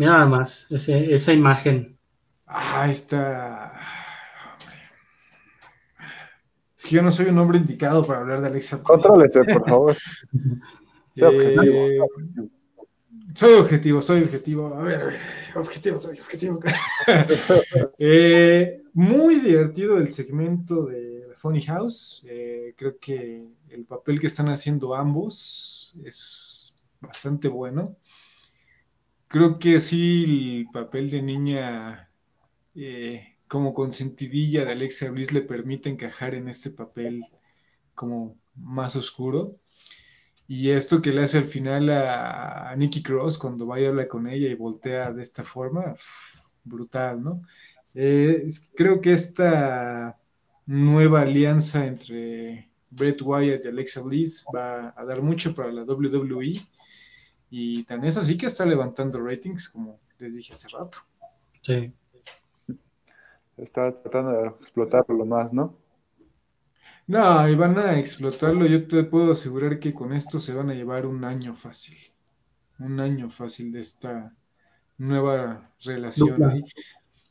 Mira 0.00 0.12
nada 0.12 0.24
más, 0.24 0.66
ese, 0.70 1.12
esa 1.12 1.30
imagen. 1.30 1.98
Ah, 2.46 2.88
está. 2.88 3.78
Es 6.74 6.86
que 6.86 6.96
yo 6.96 7.02
no 7.02 7.10
soy 7.10 7.26
un 7.26 7.36
hombre 7.36 7.58
indicado 7.58 8.06
para 8.06 8.20
hablar 8.20 8.40
de 8.40 8.48
Bliss. 8.48 8.74
Contrólese, 8.82 9.44
por 9.44 9.68
favor. 9.68 9.96
Eh, 11.16 11.98
soy 13.34 13.54
objetivo, 13.54 14.00
soy 14.00 14.22
objetivo. 14.22 14.74
A 14.74 14.82
ver, 14.84 15.00
a 15.00 15.04
ver, 15.06 15.20
objetivo, 15.56 16.00
soy 16.00 16.18
objetivo. 16.18 16.60
Eh, 17.98 18.82
muy 18.94 19.40
divertido 19.40 19.98
el 19.98 20.10
segmento 20.10 20.86
de 20.86 21.26
Funny 21.36 21.60
House. 21.62 22.24
Eh, 22.26 22.72
creo 22.74 22.96
que 22.98 23.44
el 23.68 23.84
papel 23.84 24.18
que 24.18 24.28
están 24.28 24.48
haciendo 24.48 24.94
ambos 24.94 25.94
es 26.06 26.74
bastante 27.00 27.48
bueno. 27.48 27.96
Creo 29.30 29.60
que 29.60 29.78
sí, 29.78 30.24
el 30.64 30.66
papel 30.72 31.08
de 31.08 31.22
niña 31.22 32.10
eh, 32.74 33.36
como 33.46 33.74
consentidilla 33.74 34.64
de 34.64 34.72
Alexia 34.72 35.08
Bliss 35.12 35.32
le 35.32 35.42
permite 35.42 35.88
encajar 35.88 36.34
en 36.34 36.48
este 36.48 36.70
papel 36.70 37.24
como 37.94 38.36
más 38.56 38.96
oscuro. 38.96 39.56
Y 40.48 40.70
esto 40.70 41.00
que 41.00 41.12
le 41.12 41.22
hace 41.22 41.38
al 41.38 41.44
final 41.44 41.90
a, 41.90 42.70
a 42.70 42.76
Nikki 42.76 43.04
Cross 43.04 43.38
cuando 43.38 43.68
va 43.68 43.80
y 43.80 43.86
habla 43.86 44.08
con 44.08 44.26
ella 44.26 44.48
y 44.48 44.54
voltea 44.56 45.12
de 45.12 45.22
esta 45.22 45.44
forma, 45.44 45.94
brutal, 46.64 47.22
¿no? 47.22 47.42
Eh, 47.94 48.48
creo 48.74 49.00
que 49.00 49.12
esta 49.12 50.18
nueva 50.66 51.20
alianza 51.20 51.86
entre 51.86 52.68
Bret 52.90 53.22
Wyatt 53.22 53.64
y 53.64 53.68
Alexa 53.68 54.02
Bliss 54.02 54.44
va 54.52 54.92
a 54.96 55.04
dar 55.04 55.22
mucho 55.22 55.54
para 55.54 55.70
la 55.70 55.84
WWE 55.84 56.54
y 57.50 57.82
tan 57.82 58.04
es 58.04 58.16
así 58.16 58.38
que 58.38 58.46
está 58.46 58.64
levantando 58.64 59.20
ratings 59.20 59.68
como 59.68 59.98
les 60.18 60.36
dije 60.36 60.52
hace 60.52 60.68
rato. 60.68 60.98
Sí. 61.62 61.92
Está 63.56 63.92
tratando 64.00 64.32
de 64.32 64.48
explotarlo 64.48 65.26
más, 65.26 65.52
¿no? 65.52 65.76
No, 67.06 67.48
y 67.48 67.56
van 67.56 67.78
a 67.78 67.98
explotarlo. 67.98 68.66
Yo 68.66 68.86
te 68.86 69.02
puedo 69.04 69.32
asegurar 69.32 69.80
que 69.80 69.92
con 69.92 70.12
esto 70.12 70.38
se 70.38 70.54
van 70.54 70.70
a 70.70 70.74
llevar 70.74 71.06
un 71.06 71.24
año 71.24 71.56
fácil. 71.56 71.98
Un 72.78 73.00
año 73.00 73.28
fácil 73.30 73.72
de 73.72 73.80
esta 73.80 74.32
nueva 74.96 75.72
relación. 75.82 76.64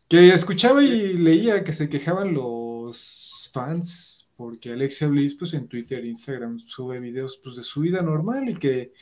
Que 0.08 0.34
escuchaba 0.34 0.84
y 0.84 1.14
leía 1.14 1.64
que 1.64 1.72
se 1.72 1.90
quejaban 1.90 2.34
los 2.34 3.50
fans 3.54 4.34
porque 4.36 4.72
Alexia 4.72 5.08
Bliss 5.08 5.36
pues 5.36 5.54
en 5.54 5.68
Twitter 5.68 6.04
e 6.04 6.08
Instagram 6.08 6.60
sube 6.60 7.00
videos 7.00 7.40
pues 7.44 7.56
de 7.56 7.64
su 7.64 7.82
vida 7.82 8.02
normal 8.02 8.50
y 8.50 8.56
que 8.56 8.94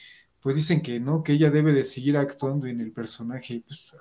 pues 0.47 0.55
dicen 0.55 0.81
que 0.81 0.97
no, 0.97 1.23
que 1.23 1.33
ella 1.33 1.51
debe 1.51 1.73
de 1.73 1.83
seguir 1.83 2.15
actuando 2.15 2.67
en 2.67 2.79
el 2.79 2.93
personaje 2.93 3.63
pues, 3.67 3.93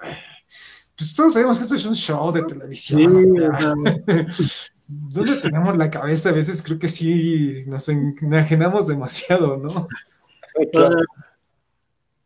pues 0.96 1.14
todos 1.16 1.32
sabemos 1.32 1.58
que 1.58 1.64
esto 1.64 1.74
es 1.74 1.86
un 1.86 1.96
show 1.96 2.30
de 2.32 2.44
televisión. 2.44 3.20
Sí, 3.20 3.30
o 3.30 3.40
sea, 3.40 3.50
o 3.50 3.58
sea, 3.58 3.74
¿Dónde 4.86 5.34
tenemos 5.42 5.76
la 5.76 5.90
cabeza? 5.90 6.30
A 6.30 6.34
veces 6.34 6.62
creo 6.62 6.78
que 6.78 6.86
sí 6.86 7.64
nos 7.66 7.88
enajenamos 7.88 8.86
demasiado, 8.86 9.56
¿no? 9.56 9.88
Claro. 10.72 10.96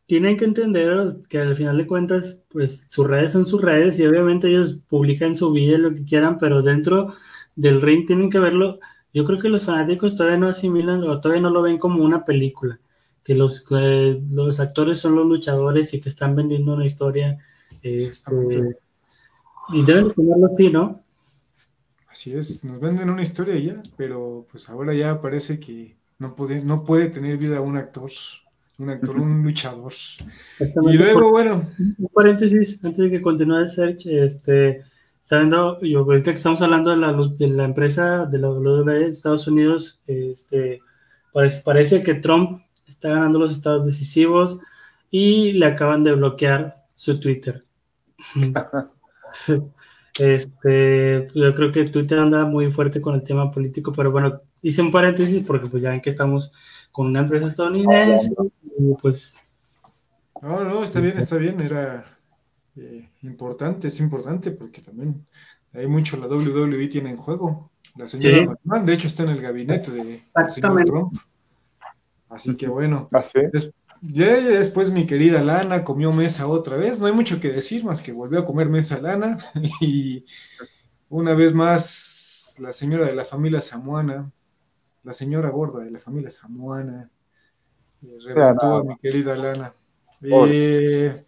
tienen 0.05 0.37
que 0.37 0.45
entender 0.45 1.15
que 1.31 1.39
al 1.39 1.57
final 1.57 1.79
de 1.79 1.87
cuentas, 1.87 2.45
pues 2.51 2.87
sus 2.89 3.07
redes 3.07 3.33
son 3.33 3.47
sus 3.47 3.63
redes 3.63 3.99
y 3.99 4.07
obviamente 4.07 4.49
ellos 4.49 4.83
publican 4.89 5.35
su 5.35 5.51
vida 5.51 5.77
y 5.77 5.79
lo 5.79 5.95
que 5.95 6.05
quieran, 6.05 6.39
pero 6.39 6.63
dentro 6.63 7.15
del 7.57 7.81
ring 7.81 8.07
tienen 8.07 8.29
que 8.29 8.39
verlo. 8.39 8.79
Yo 9.15 9.25
creo 9.25 9.39
que 9.39 9.49
los 9.49 9.65
fanáticos 9.65 10.15
todavía 10.15 10.39
no 10.39 10.49
asimilan 10.49 11.03
o 11.05 11.21
todavía 11.21 11.43
no 11.43 11.51
lo 11.51 11.63
ven 11.63 11.79
como 11.79 12.05
una 12.05 12.25
película, 12.25 12.79
que 13.25 13.35
los, 13.35 13.67
que 13.67 14.21
los 14.31 14.61
actores 14.61 14.99
son 14.99 15.15
los 15.17 15.27
luchadores 15.27 15.93
y 15.95 16.01
te 16.01 16.09
están 16.09 16.35
vendiendo 16.35 16.75
una 16.75 16.87
historia. 16.87 17.39
Este, 17.83 18.77
y 19.73 19.85
deben 19.85 20.09
de 20.09 20.15
ponerlo 20.15 20.47
así, 20.47 20.71
¿no? 20.71 21.03
Así 22.09 22.33
es, 22.33 22.65
nos 22.65 22.81
venden 22.81 23.09
una 23.09 23.23
historia 23.23 23.57
ya, 23.59 23.83
pero 23.97 24.47
pues 24.51 24.69
ahora 24.69 24.93
ya 24.95 25.21
parece 25.21 25.61
que 25.61 25.97
no 26.19 26.35
puede, 26.35 26.61
no 26.63 26.85
puede 26.85 27.09
tener 27.09 27.39
vida 27.39 27.61
un 27.61 27.77
actor, 27.77 28.11
un 28.79 28.91
actor, 28.91 29.17
un 29.17 29.43
luchador. 29.43 29.93
Y 30.59 30.93
luego, 30.95 31.31
bueno, 31.31 31.65
Un 31.79 32.09
paréntesis, 32.13 32.85
antes 32.85 32.99
de 32.99 33.11
que 33.11 33.23
continúe 33.23 33.59
el 33.59 33.69
search, 33.69 34.07
este, 34.07 34.83
sabiendo, 35.23 35.81
yo 35.81 36.01
ahorita 36.01 36.33
que 36.33 36.37
estamos 36.37 36.61
hablando 36.63 36.91
de 36.91 36.97
la, 36.97 37.13
de 37.13 37.47
la 37.47 37.65
empresa 37.65 38.27
de 38.27 38.39
la 38.39 38.51
WWE 38.51 38.93
de 38.93 39.09
Estados 39.09 39.47
Unidos, 39.47 40.03
este, 40.07 40.81
parece, 41.33 41.63
parece 41.65 42.03
que 42.03 42.15
Trump 42.15 42.61
está 42.91 43.11
ganando 43.11 43.39
los 43.39 43.53
estados 43.53 43.87
decisivos 43.87 44.59
y 45.11 45.53
le 45.53 45.67
acaban 45.67 46.05
de 46.05 46.15
bloquear 46.15 46.85
su 46.95 47.19
Twitter. 47.19 47.65
Este, 50.19 51.29
yo 51.35 51.55
creo 51.55 51.71
que 51.71 51.85
Twitter 51.87 52.19
anda 52.19 52.45
muy 52.45 52.71
fuerte 52.73 53.01
con 53.01 53.15
el 53.15 53.23
tema 53.23 53.51
político, 53.51 53.93
pero 53.93 54.11
bueno, 54.11 54.43
hice 54.61 54.83
un 54.83 54.91
paréntesis 54.91 55.45
porque 55.47 55.69
pues 55.69 55.85
ya 55.85 55.91
ven 55.91 56.01
que 56.01 56.11
estamos 56.11 56.53
con 56.91 57.07
una 57.07 57.21
empresa 57.21 57.47
estadounidense 57.47 58.31
y 58.77 58.95
pues 59.01 59.39
no, 60.43 60.65
no, 60.65 60.83
está 60.83 61.01
bien, 61.01 61.17
está 61.17 61.37
bien, 61.37 61.61
era 61.61 62.05
eh, 62.77 63.09
importante, 63.23 63.89
es 63.89 64.01
importante 64.01 64.51
porque 64.51 64.81
también 64.83 65.27
hay 65.73 65.87
mucho 65.87 66.17
la 66.17 66.27
WWE 66.27 66.89
tiene 66.89 67.11
en 67.11 67.17
juego. 67.17 67.71
La 67.97 68.07
señora 68.09 68.39
Sí. 68.39 68.47
McMahon, 68.47 68.87
de 68.87 68.93
hecho, 68.95 69.07
está 69.07 69.25
en 69.25 69.31
el 69.31 69.43
gabinete 69.43 69.91
de, 69.91 70.23
señor. 70.49 70.85
Trump. 70.85 71.17
Así 72.31 72.57
que 72.57 72.69
bueno, 72.69 73.07
Así. 73.13 73.41
Des- 73.53 73.73
ya- 74.03 74.41
después 74.41 74.91
mi 74.91 75.07
querida 75.07 75.43
Lana 75.43 75.85
comió 75.85 76.13
mesa 76.13 76.47
otra 76.47 76.77
vez. 76.77 76.99
No 77.01 77.07
hay 77.07 77.13
mucho 77.13 77.41
que 77.41 77.51
decir 77.51 77.85
más 77.85 78.01
que 78.03 78.13
volvió 78.13 78.41
a 78.41 78.47
comer 78.47 78.69
mesa 78.69 79.01
Lana. 79.01 79.39
Y 79.81 80.25
una 81.11 81.35
vez 81.35 81.55
más, 81.55 82.57
la 82.61 82.73
señora 82.73 83.07
de 83.07 83.15
la 83.15 83.25
familia 83.25 83.61
samuana, 83.61 84.31
la 85.05 85.13
señora 85.15 85.51
gorda 85.51 85.85
de 85.85 85.91
la 85.93 85.99
familia 86.01 86.31
samuana, 86.31 87.11
eh, 88.03 88.19
reventó 88.25 88.77
a 88.77 88.85
mi 88.85 88.97
querida 88.99 89.37
Lana. 89.37 89.73
Eh, 90.23 91.25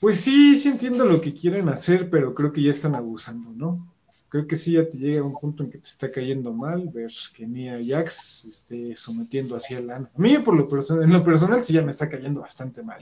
pues 0.00 0.20
sí, 0.20 0.56
sí 0.56 0.68
entiendo 0.68 1.04
lo 1.06 1.20
que 1.20 1.34
quieren 1.34 1.68
hacer, 1.68 2.10
pero 2.10 2.34
creo 2.34 2.52
que 2.52 2.62
ya 2.62 2.70
están 2.70 2.94
abusando, 2.94 3.50
¿no? 3.50 3.93
Creo 4.34 4.48
que 4.48 4.56
sí 4.56 4.72
ya 4.72 4.88
te 4.88 4.98
llega 4.98 5.22
un 5.22 5.38
punto 5.38 5.62
en 5.62 5.70
que 5.70 5.78
te 5.78 5.86
está 5.86 6.10
cayendo 6.10 6.52
mal 6.52 6.88
ver 6.92 7.08
que 7.36 7.46
Nia 7.46 7.78
Jax 7.80 8.44
esté 8.46 8.96
sometiendo 8.96 9.54
así 9.54 9.76
a 9.76 9.80
Lana. 9.80 10.10
A 10.12 10.20
mí, 10.20 10.36
por 10.38 10.56
lo 10.56 10.66
personal, 10.66 11.04
en 11.04 11.12
lo 11.12 11.22
personal, 11.22 11.62
sí 11.62 11.72
ya 11.72 11.82
me 11.82 11.92
está 11.92 12.10
cayendo 12.10 12.40
bastante 12.40 12.82
mal. 12.82 12.98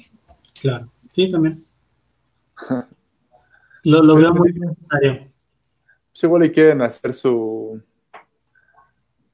Claro, 0.60 0.92
sí, 1.10 1.30
también. 1.30 1.64
Lo, 3.84 4.02
lo 4.02 4.16
veo 4.16 4.34
muy 4.34 4.52
necesario. 4.52 5.32
Pues 6.10 6.22
igual 6.22 6.44
y 6.44 6.52
quieren 6.52 6.82
hacer 6.82 7.14
su 7.14 7.80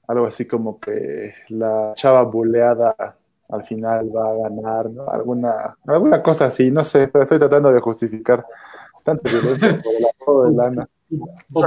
algo 0.06 0.26
así 0.26 0.46
como 0.46 0.78
que 0.78 1.34
la 1.48 1.94
chava 1.96 2.22
buleada 2.22 3.18
al 3.48 3.64
final 3.64 4.14
va 4.14 4.30
a 4.30 4.48
ganar, 4.48 4.88
¿no? 4.88 5.08
Alguna, 5.08 5.76
alguna 5.84 6.22
cosa 6.22 6.46
así, 6.46 6.70
no 6.70 6.84
sé, 6.84 7.08
pero 7.08 7.24
estoy 7.24 7.40
tratando 7.40 7.72
de 7.72 7.80
justificar 7.80 8.46
tanta 9.02 9.28
violencia 9.28 9.82
por 9.82 9.94
el 9.96 10.06
apodo 10.06 10.44
de 10.44 10.56
lana. 10.56 10.88
Pues 11.08 11.20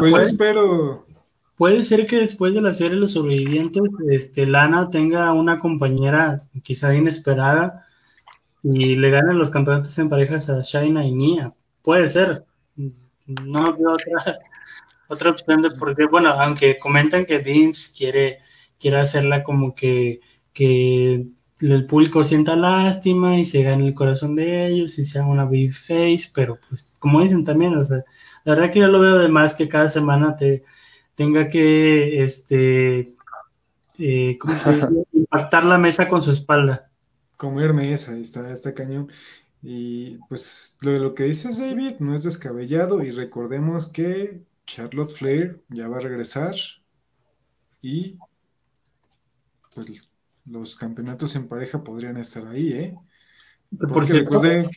yo 0.04 0.12
puede, 0.12 0.24
espero, 0.26 1.06
puede 1.58 1.84
ser 1.84 2.06
que 2.06 2.18
después 2.18 2.54
de 2.54 2.62
la 2.62 2.74
serie 2.74 2.98
Los 2.98 3.14
Sobrevivientes, 3.14 3.84
este, 4.10 4.46
Lana 4.46 4.90
tenga 4.90 5.34
una 5.34 5.60
compañera 5.60 6.44
quizá 6.64 6.94
inesperada 6.94 7.86
y 8.64 8.96
le 8.96 9.10
ganen 9.10 9.38
los 9.38 9.50
campeonatos 9.50 9.98
en 9.98 10.10
parejas 10.10 10.50
a 10.50 10.62
Shaina 10.62 11.06
y 11.06 11.12
Nia. 11.12 11.54
Puede 11.82 12.08
ser. 12.08 12.46
No 13.44 13.76
veo 13.78 13.94
otra, 13.94 14.40
otra 15.08 15.32
opción 15.32 15.62
de 15.62 15.72
porque, 15.72 16.06
bueno, 16.06 16.30
aunque 16.30 16.78
comentan 16.78 17.26
que 17.26 17.40
Vince 17.40 17.92
quiere, 17.98 18.40
quiere 18.80 19.00
hacerla 19.00 19.44
como 19.44 19.74
que, 19.74 20.22
que 20.54 21.26
el 21.62 21.86
público 21.86 22.24
sienta 22.24 22.56
lástima 22.56 23.38
y 23.38 23.46
se 23.46 23.64
gane 23.64 23.88
el 23.88 23.94
corazón 23.94 24.36
de 24.36 24.68
ellos 24.68 24.98
y 24.98 25.06
sea 25.06 25.26
una 25.26 25.46
big 25.46 25.74
face, 25.74 26.30
pero 26.34 26.60
pues 26.68 26.94
como 27.00 27.22
dicen 27.22 27.46
también, 27.46 27.76
o 27.76 27.86
sea, 27.86 28.04
la 28.44 28.56
verdad 28.56 28.72
que 28.72 28.80
yo 28.80 28.88
lo 28.88 29.00
veo 29.00 29.20
de 29.20 29.30
más 29.30 29.54
que 29.54 29.70
cada 29.70 29.90
semana 29.90 30.36
te 30.36 30.64
tenga 31.16 31.50
que 31.50 32.24
este 32.24 33.16
eh, 33.98 34.38
¿cómo 34.40 34.58
se 34.58 34.74
dice? 34.74 34.88
impactar 35.14 35.64
la 35.64 35.78
mesa 35.78 36.08
con 36.10 36.22
su 36.22 36.32
espalda. 36.32 36.90
comerme 37.38 37.94
esa, 37.94 38.18
está, 38.18 38.52
está 38.52 38.74
cañón. 38.74 39.12
Y 39.62 40.18
pues 40.28 40.78
lo 40.82 40.92
de 40.92 41.00
lo 41.00 41.14
que 41.14 41.26
dices, 41.26 41.60
David, 41.60 41.98
no 42.00 42.16
es 42.16 42.24
descabellado. 42.24 43.04
Y 43.04 43.12
recordemos 43.12 43.88
que 43.88 44.42
Charlotte 44.66 45.12
Flair 45.12 45.62
ya 45.70 45.88
va 45.88 45.98
a 45.98 46.02
regresar. 46.02 46.56
Y 47.82 48.18
pues 49.74 50.10
los 50.46 50.76
campeonatos 50.76 51.36
en 51.36 51.48
pareja 51.48 51.84
podrían 51.84 52.18
estar 52.18 52.48
ahí, 52.48 52.74
¿eh? 52.74 52.98
Porque 53.80 54.26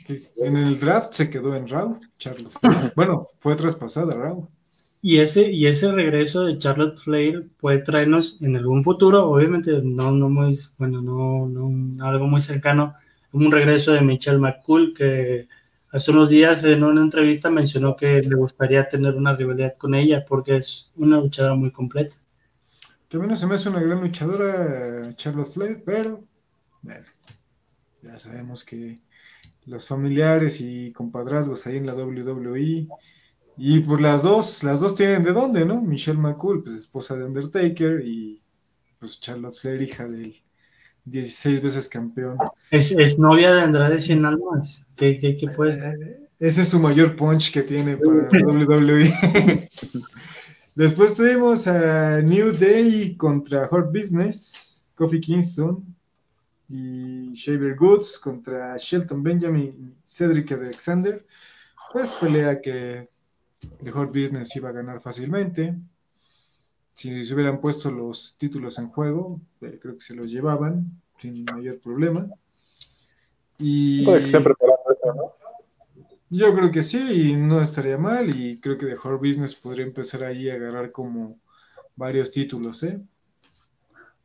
que 0.07 0.23
en 0.37 0.57
el 0.57 0.79
draft 0.79 1.12
se 1.15 1.29
quedó 1.29 1.55
en 1.57 1.66
Raw, 1.66 1.99
Charlotte 2.16 2.53
Flair. 2.61 2.93
Bueno, 2.97 3.27
fue 3.41 3.57
traspasada 3.57 4.15
Raw. 4.15 4.49
Y 5.03 5.19
ese, 5.19 5.51
y 5.51 5.66
ese 5.66 5.93
regreso 5.93 6.45
de 6.45 6.57
Charlotte 6.57 6.99
Flair 6.99 7.51
puede 7.59 7.81
traernos 7.81 8.39
en 8.41 8.57
algún 8.57 8.83
futuro, 8.83 9.29
obviamente 9.29 9.83
no, 9.83 10.12
no 10.12 10.31
muy, 10.31 10.57
bueno, 10.79 11.03
no, 11.03 11.47
no 11.47 12.05
algo 12.07 12.27
muy 12.27 12.41
cercano, 12.41 12.95
un 13.33 13.53
regreso 13.53 13.93
de 13.93 14.01
Michelle 14.01 14.39
McCool, 14.39 14.95
que 14.97 15.47
hace 15.93 16.11
unos 16.11 16.31
días 16.31 16.65
en 16.65 16.85
una 16.85 17.03
entrevista 17.03 17.51
mencionó 17.51 17.97
que 17.97 18.23
le 18.23 18.35
gustaría 18.35 18.89
tener 18.89 19.15
una 19.15 19.35
rivalidad 19.35 19.75
con 19.77 19.95
ella 19.95 20.25
porque 20.27 20.57
es 20.57 20.93
una 20.97 21.19
luchadora 21.19 21.55
muy 21.55 21.71
completa. 21.71 22.16
También 23.09 23.37
se 23.37 23.47
me 23.47 23.57
hace 23.57 23.69
una 23.69 23.83
gran 23.83 24.01
luchadora 24.01 25.15
Charlotte 25.16 25.53
Flair, 25.53 25.83
pero 25.85 26.25
bueno, 26.81 27.07
ya 28.05 28.19
sabemos 28.19 28.65
que 28.65 29.01
los 29.67 29.89
familiares 29.89 30.61
y 30.61 30.93
compadrazgos 30.93 31.67
ahí 31.67 31.79
en 31.79 31.87
la 31.87 31.95
WWE 31.95 32.87
y 33.57 33.81
pues 33.81 34.01
las 34.01 34.23
dos, 34.23 34.63
las 34.63 34.81
dos 34.81 34.95
tienen 34.95 35.23
de 35.23 35.33
dónde, 35.33 35.65
¿no? 35.65 35.81
Michelle 35.81 36.19
McCool, 36.19 36.63
pues 36.63 36.77
esposa 36.77 37.17
de 37.17 37.25
Undertaker 37.25 38.03
y 38.05 38.43
pues 38.99 39.21
Charlotte 39.21 39.57
Flair, 39.59 39.83
hija 39.83 40.09
del 40.09 40.35
16 41.05 41.63
veces 41.63 41.89
campeón. 41.89 42.37
Es, 42.71 43.19
novia 43.19 43.55
de 43.55 43.63
Andrade 43.63 44.01
Cien 44.01 44.25
Almas. 44.25 44.87
¿Qué, 44.97 45.19
qué, 45.19 45.37
qué 45.37 45.49
fue? 45.49 45.71
Eh, 45.71 46.29
ese 46.41 46.63
es 46.63 46.69
su 46.69 46.81
mayor 46.81 47.17
punch 47.17 47.53
que 47.53 47.63
tiene 47.63 47.97
para 47.97 48.29
WWE. 48.47 49.69
Después 50.75 51.15
tuvimos 51.15 51.69
a 51.69 52.21
New 52.21 52.53
Day 52.53 53.17
contra 53.17 53.69
Hurt 53.71 53.93
Business, 53.93 54.89
Kofi 54.97 55.21
Kingston 55.21 55.94
y 56.69 57.32
Shaver 57.35 57.77
Goods 57.77 58.19
contra 58.19 58.77
Shelton 58.77 59.23
Benjamin 59.23 59.74
y 59.78 60.07
Cedric 60.07 60.53
Alexander. 60.53 61.24
Pues 61.93 62.12
pelea 62.12 62.61
que 62.61 63.09
Hurt 63.82 64.09
Business 64.09 64.57
iba 64.57 64.70
a 64.70 64.73
ganar 64.73 65.01
fácilmente. 65.01 65.74
Si 66.95 67.24
se 67.27 67.35
hubieran 67.35 67.61
puesto 67.61 67.91
los 67.91 68.36
títulos 68.39 68.78
en 68.78 68.89
juego, 68.89 69.41
eh, 69.61 69.78
creo 69.81 69.95
que 69.95 70.01
se 70.01 70.15
los 70.15 70.31
llevaban 70.31 71.01
sin 71.19 71.45
mayor 71.45 71.81
problema. 71.81 72.28
Y... 73.59 74.05
Yo 76.31 76.55
creo 76.55 76.73
que 76.73 76.82
sí, 76.82 77.31
y 77.31 77.36
no 77.36 77.61
estaría 77.61 77.99
mal, 77.99 78.28
y 78.28 78.59
creo 78.59 78.77
que 78.77 78.86
The 78.86 78.95
Hurt 78.95 79.20
Business 79.20 79.55
podría 79.55 79.85
empezar 79.85 80.24
ahí 80.24 80.51
a 80.51 80.55
agarrar 80.55 80.91
como 80.91 81.39
varios 81.95 82.32
títulos, 82.32 82.82
¿eh? 82.82 83.01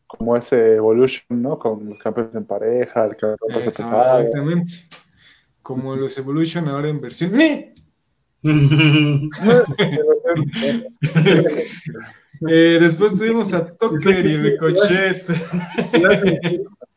Como 0.10 0.36
ese 0.36 0.76
Evolution, 0.78 1.42
¿no? 1.42 1.60
Con 1.60 1.88
los 1.88 2.00
campeones 2.00 2.36
en 2.36 2.44
pareja, 2.44 3.06
el 3.06 3.16
campeón 3.16 3.38
Exactamente. 3.56 4.74
Como 5.62 5.96
los 5.96 6.18
Evolution 6.18 6.68
ahora 6.68 6.90
en 6.90 7.00
versión. 7.00 7.34
Eh, 12.48 12.78
después 12.80 13.18
tuvimos 13.18 13.54
a 13.54 13.76
Tucker 13.76 14.26
y 14.26 14.38
Ricochet. 14.38 15.26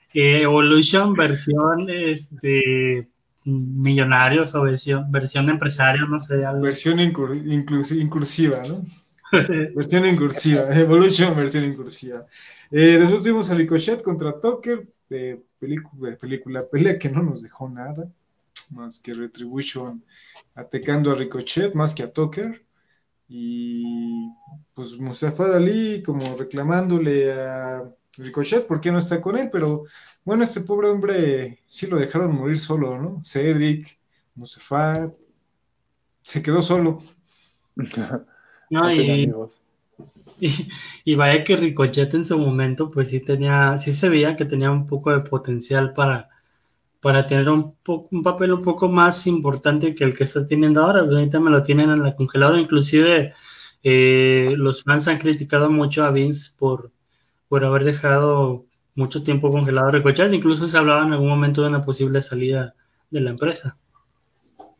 que 0.08 0.42
Evolution 0.42 1.14
versión 1.14 1.90
este 1.90 3.08
millonarios 3.44 4.54
o 4.54 4.62
versión, 4.62 5.10
versión 5.10 5.50
empresario, 5.50 6.06
no 6.06 6.20
sé. 6.20 6.36
Versión 6.60 7.00
incursiva, 7.00 8.62
¿no? 8.68 8.84
versión 9.74 10.06
incursiva, 10.06 10.68
Evolution 10.78 11.34
versión 11.34 11.64
incursiva. 11.64 12.26
Eh, 12.70 12.98
después 12.98 13.22
tuvimos 13.22 13.50
a 13.50 13.54
Ricochet 13.54 14.02
contra 14.02 14.38
Tucker, 14.38 14.86
de 15.08 15.42
película, 15.58 16.16
película, 16.16 16.68
pelea 16.70 16.98
que 16.98 17.08
no 17.10 17.22
nos 17.22 17.42
dejó 17.42 17.68
nada, 17.68 18.10
más 18.70 18.98
que 19.00 19.14
Retribution 19.14 20.04
atacando 20.54 21.10
a 21.10 21.14
Ricochet, 21.14 21.74
más 21.74 21.94
que 21.94 22.02
a 22.02 22.12
Tucker. 22.12 22.64
Y 23.28 24.28
pues 24.74 24.98
Mustafa 24.98 25.48
Dalí 25.48 26.02
como 26.02 26.36
reclamándole 26.36 27.32
a 27.32 27.90
Ricochet 28.18 28.66
por 28.66 28.80
qué 28.80 28.92
no 28.92 28.98
está 28.98 29.22
con 29.22 29.38
él, 29.38 29.48
pero 29.50 29.84
bueno, 30.24 30.42
este 30.44 30.60
pobre 30.60 30.88
hombre 30.88 31.60
sí 31.66 31.86
lo 31.86 31.98
dejaron 31.98 32.34
morir 32.34 32.58
solo, 32.58 33.00
¿no? 33.00 33.22
Cedric, 33.24 33.98
Mustafa, 34.34 35.10
se 36.22 36.42
quedó 36.42 36.60
solo. 36.60 37.02
No, 38.72 38.90
y, 38.94 39.30
y, 41.04 41.14
vaya 41.14 41.44
que 41.44 41.56
Ricochet 41.56 42.14
en 42.14 42.24
su 42.24 42.38
momento, 42.38 42.90
pues 42.90 43.10
sí 43.10 43.20
tenía, 43.20 43.76
sí 43.76 43.92
se 43.92 44.08
veía 44.08 44.34
que 44.34 44.46
tenía 44.46 44.70
un 44.70 44.86
poco 44.86 45.12
de 45.12 45.20
potencial 45.20 45.92
para, 45.92 46.30
para 47.02 47.26
tener 47.26 47.50
un, 47.50 47.74
un 47.86 48.22
papel 48.22 48.54
un 48.54 48.62
poco 48.62 48.88
más 48.88 49.26
importante 49.26 49.94
que 49.94 50.04
el 50.04 50.16
que 50.16 50.24
está 50.24 50.46
teniendo 50.46 50.82
ahora. 50.82 51.00
Ahorita 51.00 51.38
me 51.38 51.50
lo 51.50 51.62
tienen 51.62 51.90
en 51.90 52.02
la 52.02 52.16
congeladora, 52.16 52.60
inclusive 52.60 53.34
eh, 53.82 54.54
los 54.56 54.82
fans 54.82 55.06
han 55.06 55.18
criticado 55.18 55.68
mucho 55.70 56.02
a 56.04 56.10
Vince 56.10 56.52
por, 56.58 56.90
por 57.48 57.66
haber 57.66 57.84
dejado 57.84 58.64
mucho 58.94 59.22
tiempo 59.22 59.52
congelado 59.52 59.88
a 59.88 59.90
Ricochet, 59.90 60.32
incluso 60.32 60.66
se 60.66 60.78
hablaba 60.78 61.04
en 61.04 61.12
algún 61.12 61.28
momento 61.28 61.60
de 61.60 61.68
una 61.68 61.84
posible 61.84 62.22
salida 62.22 62.74
de 63.10 63.20
la 63.20 63.30
empresa. 63.30 63.76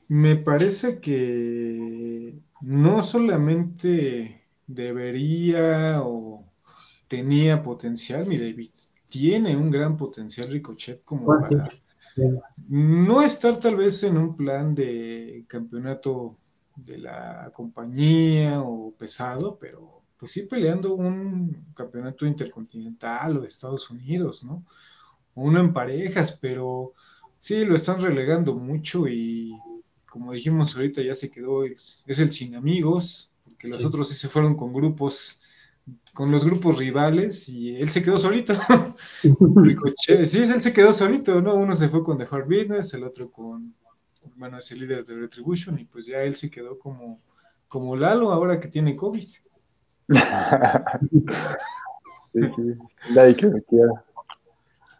Me 0.08 0.36
parece 0.36 1.00
que 1.00 2.38
no 2.62 3.02
solamente 3.02 4.42
debería 4.66 6.00
o 6.02 6.44
tenía 7.08 7.62
potencial, 7.62 8.26
mi 8.26 8.38
David, 8.38 8.70
tiene 9.08 9.56
un 9.56 9.70
gran 9.70 9.96
potencial 9.96 10.48
Ricochet 10.48 11.04
como 11.04 11.26
para 11.26 11.68
no 12.68 13.22
estar 13.22 13.58
tal 13.58 13.76
vez 13.76 14.02
en 14.04 14.16
un 14.16 14.36
plan 14.36 14.74
de 14.74 15.44
campeonato 15.48 16.36
de 16.76 16.98
la 16.98 17.50
compañía 17.54 18.60
o 18.62 18.92
pesado, 18.92 19.58
pero 19.58 20.02
pues 20.16 20.32
sí 20.32 20.42
peleando 20.42 20.94
un 20.94 21.72
campeonato 21.74 22.26
intercontinental 22.26 23.36
o 23.36 23.40
de 23.40 23.48
Estados 23.48 23.90
Unidos, 23.90 24.44
¿no? 24.44 24.64
uno 25.34 25.60
en 25.60 25.72
parejas, 25.72 26.38
pero 26.40 26.92
sí 27.38 27.64
lo 27.64 27.76
están 27.76 28.00
relegando 28.00 28.54
mucho 28.54 29.08
y 29.08 29.52
como 30.12 30.32
dijimos 30.32 30.76
ahorita 30.76 31.00
ya 31.00 31.14
se 31.14 31.30
quedó, 31.30 31.64
es, 31.64 32.04
el 32.06 32.30
sin 32.30 32.54
amigos, 32.54 33.32
porque 33.44 33.66
los 33.66 33.82
otros 33.82 34.10
sí 34.10 34.14
se 34.14 34.28
fueron 34.28 34.54
con 34.54 34.74
grupos 34.74 35.42
con 36.12 36.30
los 36.30 36.44
grupos 36.44 36.76
rivales 36.76 37.48
y 37.48 37.74
él 37.76 37.90
se 37.90 38.02
quedó 38.02 38.18
solito. 38.18 38.52
Sí, 39.96 40.38
él 40.38 40.60
se 40.60 40.72
quedó 40.74 40.92
solito, 40.92 41.40
¿no? 41.40 41.54
Uno 41.54 41.74
se 41.74 41.88
fue 41.88 42.04
con 42.04 42.18
The 42.18 42.26
Hard 42.30 42.44
Business, 42.44 42.92
el 42.92 43.04
otro 43.04 43.30
con, 43.30 43.74
bueno, 44.36 44.58
es 44.58 44.70
el 44.70 44.80
líder 44.80 45.02
de 45.02 45.14
Retribution 45.14 45.78
y 45.78 45.86
pues 45.86 46.04
ya 46.04 46.22
él 46.22 46.34
se 46.34 46.50
quedó 46.50 46.78
como, 46.78 47.18
como 47.66 47.96
Lalo 47.96 48.32
ahora 48.32 48.60
que 48.60 48.68
tiene 48.68 48.94
COVID. 48.94 49.26
sí, 52.34 52.40
sí, 52.54 52.62
nadie 53.14 53.34
que 53.34 53.46
me 53.46 53.62
quiera. 53.62 54.04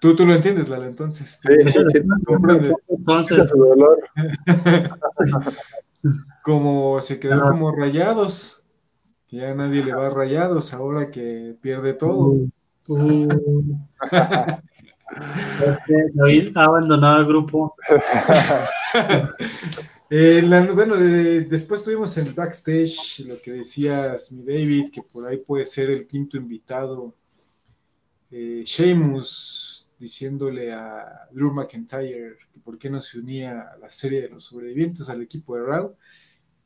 Tú, 0.02 0.14
tú 0.16 0.26
lo 0.26 0.34
entiendes, 0.34 0.68
Lalo, 0.68 0.86
entonces. 0.86 1.38
Sí, 1.40 1.48
sí, 1.64 1.72
sí 1.92 2.00
comprendes. 2.26 2.74
Entonces, 2.88 3.48
su 3.48 3.56
dolor. 3.56 4.00
como 6.42 7.00
se 7.00 7.20
quedó 7.20 7.40
como 7.42 7.70
rayados. 7.70 8.64
Ya 9.28 9.54
nadie 9.54 9.84
le 9.84 9.94
va 9.94 10.08
a 10.08 10.10
rayados 10.10 10.74
ahora 10.74 11.12
que 11.12 11.54
pierde 11.60 11.94
todo. 11.94 12.34
Uh, 12.88 13.28
David 16.14 16.56
ha 16.56 16.64
abandonado 16.64 17.20
el 17.20 17.26
grupo. 17.26 17.76
Eh, 20.14 20.42
bueno, 20.74 20.94
después 20.98 21.84
tuvimos 21.84 22.18
el 22.18 22.34
backstage, 22.34 23.24
lo 23.26 23.40
que 23.40 23.52
decías, 23.52 24.30
mi 24.30 24.44
David, 24.44 24.90
que 24.92 25.00
por 25.00 25.26
ahí 25.26 25.38
puede 25.38 25.64
ser 25.64 25.88
el 25.88 26.06
quinto 26.06 26.36
invitado. 26.36 27.14
Eh, 28.30 28.62
Sheamus 28.62 29.81
diciéndole 30.02 30.72
a 30.72 31.28
Drew 31.30 31.52
McIntyre 31.52 32.36
que 32.52 32.58
por 32.58 32.76
qué 32.76 32.90
no 32.90 33.00
se 33.00 33.20
unía 33.20 33.68
a 33.72 33.78
la 33.78 33.88
serie 33.88 34.22
de 34.22 34.30
los 34.30 34.44
sobrevivientes 34.44 35.08
al 35.08 35.22
equipo 35.22 35.54
de 35.54 35.62
Raw. 35.62 35.96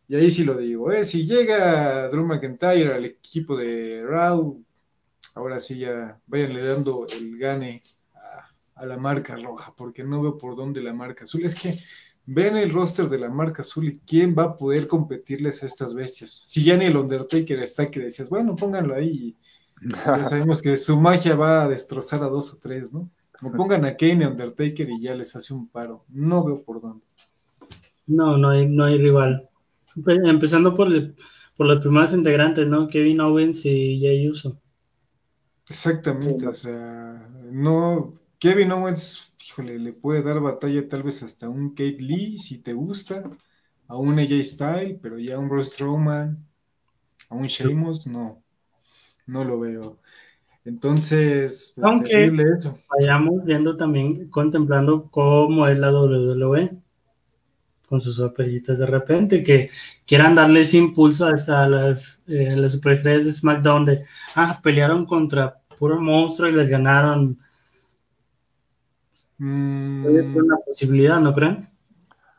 Y 0.09 0.17
ahí 0.17 0.31
sí 0.31 0.45
lo 0.45 0.57
digo, 0.57 0.91
¿eh? 0.91 1.05
si 1.05 1.27
llega 1.27 2.09
Drew 2.09 2.25
McIntyre 2.25 2.95
al 2.95 3.05
equipo 3.05 3.55
de 3.55 4.03
Raw, 4.07 4.59
ahora 5.35 5.61
sí 5.61 5.81
ya 5.81 6.19
váyanle 6.27 6.65
dando 6.65 7.07
el 7.09 7.37
gane 7.37 7.83
a, 8.75 8.87
la 8.87 8.97
marca 8.97 9.37
roja, 9.37 9.75
porque 9.77 10.03
no 10.03 10.23
veo 10.23 10.39
por 10.39 10.57
dónde 10.57 10.83
la 10.83 10.95
marca 10.95 11.25
azul. 11.25 11.45
Es 11.45 11.55
que 11.55 11.77
ven 12.25 12.57
el 12.57 12.73
roster 12.73 13.11
de 13.11 13.19
la 13.19 13.29
marca 13.29 13.61
azul 13.61 13.87
y 13.87 13.99
quién 13.99 14.35
va 14.37 14.45
a 14.45 14.57
poder 14.57 14.89
competirles 14.89 15.63
a 15.63 15.67
estas 15.67 15.93
bestias. 15.93 16.31
Si 16.31 16.65
ya 16.65 16.79
ni 16.79 16.87
el 16.87 16.97
Undertaker 16.97 17.59
está 17.59 17.91
que 17.91 18.01
decías, 18.01 18.31
bueno, 18.31 18.57
pónganlo 18.57 18.95
ahí. 18.95 19.37
ya 19.83 20.25
sabemos 20.25 20.63
que 20.63 20.79
su 20.79 20.99
magia 20.99 21.37
va 21.37 21.65
a 21.65 21.69
destrozar 21.69 22.23
a 22.23 22.29
dos 22.29 22.55
o 22.55 22.59
tres, 22.59 22.95
¿no? 22.95 23.11
O 23.43 23.51
pongan 23.51 23.85
a 23.85 23.97
Kane 23.97 24.25
y 24.25 24.27
Undertaker 24.27 24.89
y 24.89 25.01
ya 25.01 25.15
les 25.15 25.35
hace 25.37 25.55
un 25.55 25.69
paro. 25.69 26.05
No 26.09 26.45
veo 26.45 26.63
por 26.63 26.81
dónde. 26.81 27.05
No, 28.07 28.37
no 28.37 28.51
hay, 28.51 28.67
no 28.67 28.85
hay 28.85 28.99
rival. 28.99 29.49
Empezando 30.07 30.75
por, 30.75 30.89
por 31.57 31.67
los 31.67 31.79
primeros 31.79 32.13
integrantes, 32.13 32.67
¿no? 32.67 32.89
Kevin 32.89 33.21
Owens 33.21 33.65
y 33.67 34.01
Jay 34.01 34.29
Uso. 34.29 34.59
Exactamente, 35.69 36.47
o 36.47 36.55
sea, 36.55 37.29
no, 37.51 38.15
Kevin 38.39 38.71
Owens, 38.71 39.35
híjole, 39.45 39.79
le 39.79 39.93
puede 39.93 40.23
dar 40.23 40.41
batalla 40.41 40.89
tal 40.89 41.03
vez 41.03 41.23
hasta 41.25 41.49
un 41.49 41.71
Kate 41.71 41.99
Lee, 41.99 42.39
si 42.39 42.59
te 42.59 42.73
gusta, 42.73 43.29
a 43.89 43.97
un 43.97 44.19
AJ 44.19 44.45
Style, 44.45 44.99
pero 45.03 45.19
ya 45.19 45.39
un 45.39 45.49
Bruce 45.49 45.71
Strowman, 45.73 46.47
a 47.31 47.35
un 47.35 47.47
Sheamus, 47.47 48.07
no, 48.07 48.45
no 49.27 49.45
lo 49.45 49.59
veo. 49.59 49.99
Entonces, 50.67 51.73
pues, 51.77 51.87
aunque 51.87 52.33
eso. 52.59 52.77
vayamos 52.91 53.45
viendo 53.45 53.77
también, 53.77 54.29
contemplando 54.29 55.09
cómo 55.11 55.69
es 55.69 55.79
la 55.79 55.93
WWE 55.93 56.77
con 57.89 58.01
sus 58.01 58.17
sorpresitas 58.17 58.79
de 58.79 58.87
repente, 58.87 59.45
que 59.45 59.71
quieran 60.05 60.35
darle 60.35 60.63
ese 60.63 60.79
impulso 60.79 61.27
a 61.27 61.69
las, 61.69 62.25
eh, 62.27 62.57
las 62.57 62.73
superestrellas 62.73 63.27
de 63.27 63.33
SmackDown 63.33 63.85
de, 63.85 64.05
ah, 64.35 64.61
pelearon 64.61 65.07
contra 65.07 65.57
puro 65.79 66.01
monstruo 66.01 66.49
y 66.49 66.53
les 66.53 66.69
ganaron. 66.69 67.39
Mm. 69.39 70.05
una 70.35 70.57
posibilidad, 70.67 71.21
¿no 71.21 71.33
creen? 71.33 71.69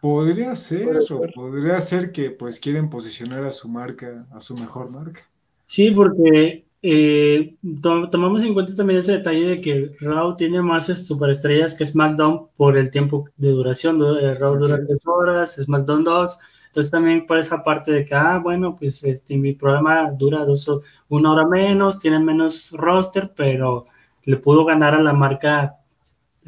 Podría 0.01 0.55
ser, 0.55 0.97
o 1.11 1.21
podría 1.33 1.79
ser 1.79 2.11
que 2.11 2.31
pues 2.31 2.59
quieren 2.59 2.89
posicionar 2.89 3.45
a 3.45 3.51
su 3.51 3.69
marca, 3.69 4.25
a 4.31 4.41
su 4.41 4.57
mejor 4.57 4.89
marca. 4.89 5.21
Sí, 5.63 5.91
porque 5.91 6.66
eh, 6.81 7.57
tomamos 7.81 8.43
en 8.43 8.53
cuenta 8.53 8.75
también 8.75 8.99
ese 8.99 9.13
detalle 9.13 9.47
de 9.47 9.61
que 9.61 9.91
Raw 9.99 10.35
tiene 10.35 10.61
más 10.61 10.85
superestrellas 10.85 11.75
que 11.75 11.85
SmackDown 11.85 12.47
por 12.55 12.77
el 12.77 12.91
tiempo 12.91 13.25
de 13.37 13.49
duración. 13.49 14.01
Eh, 14.19 14.35
Raw 14.35 14.57
dura 14.57 14.79
tres 14.85 15.05
horas, 15.05 15.55
SmackDown 15.55 16.03
dos. 16.03 16.37
Entonces 16.67 16.91
también 16.91 17.25
por 17.25 17.37
esa 17.37 17.63
parte 17.63 17.91
de 17.91 18.05
que, 18.05 18.13
ah, 18.13 18.39
bueno, 18.43 18.75
pues 18.75 19.03
este, 19.03 19.35
mi 19.37 19.53
programa 19.53 20.11
dura 20.11 20.45
dos, 20.45 20.69
una 21.09 21.31
hora 21.31 21.47
menos, 21.47 21.97
tiene 21.97 22.19
menos 22.19 22.71
roster, 22.73 23.31
pero 23.35 23.87
le 24.23 24.37
pudo 24.37 24.63
ganar 24.63 24.93
a 24.93 25.01
la 25.01 25.13
marca 25.13 25.77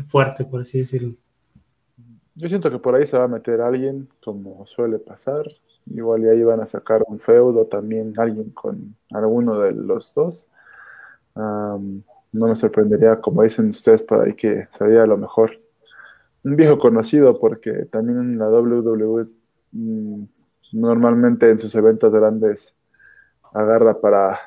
fuerte, 0.06 0.46
por 0.46 0.62
así 0.62 0.80
decirlo. 0.80 1.16
Yo 2.36 2.48
siento 2.48 2.70
que 2.70 2.78
por 2.78 2.96
ahí 2.96 3.06
se 3.06 3.18
va 3.18 3.24
a 3.24 3.28
meter 3.28 3.60
alguien, 3.60 4.08
como 4.24 4.66
suele 4.66 5.00
pasar. 5.00 5.46
Igual 5.88 6.24
y 6.24 6.30
ahí 6.30 6.44
van 6.44 6.62
a 6.62 6.66
sacar 6.66 7.04
un 7.08 7.20
feudo 7.20 7.66
también, 7.66 8.14
alguien 8.18 8.52
con 8.52 8.96
alguno 9.12 9.60
de 9.60 9.72
los 9.72 10.14
dos. 10.14 10.48
no 11.36 12.48
me 12.48 12.56
sorprendería, 12.56 13.20
como 13.22 13.44
dicen 13.44 13.70
ustedes 13.70 14.04
por 14.04 14.22
ahí, 14.22 14.34
que 14.34 14.68
sería 14.72 15.06
lo 15.06 15.18
mejor. 15.18 15.52
Un 16.44 16.56
viejo 16.56 16.78
conocido, 16.78 17.40
porque 17.40 17.86
también 17.86 18.20
en 18.20 18.40
la 18.40 18.50
WWE 18.50 19.24
mm, 19.72 20.24
normalmente 20.74 21.50
en 21.50 21.60
sus 21.60 21.74
eventos 21.76 22.14
grandes 22.14 22.76
agarra 23.54 24.00
para, 24.00 24.40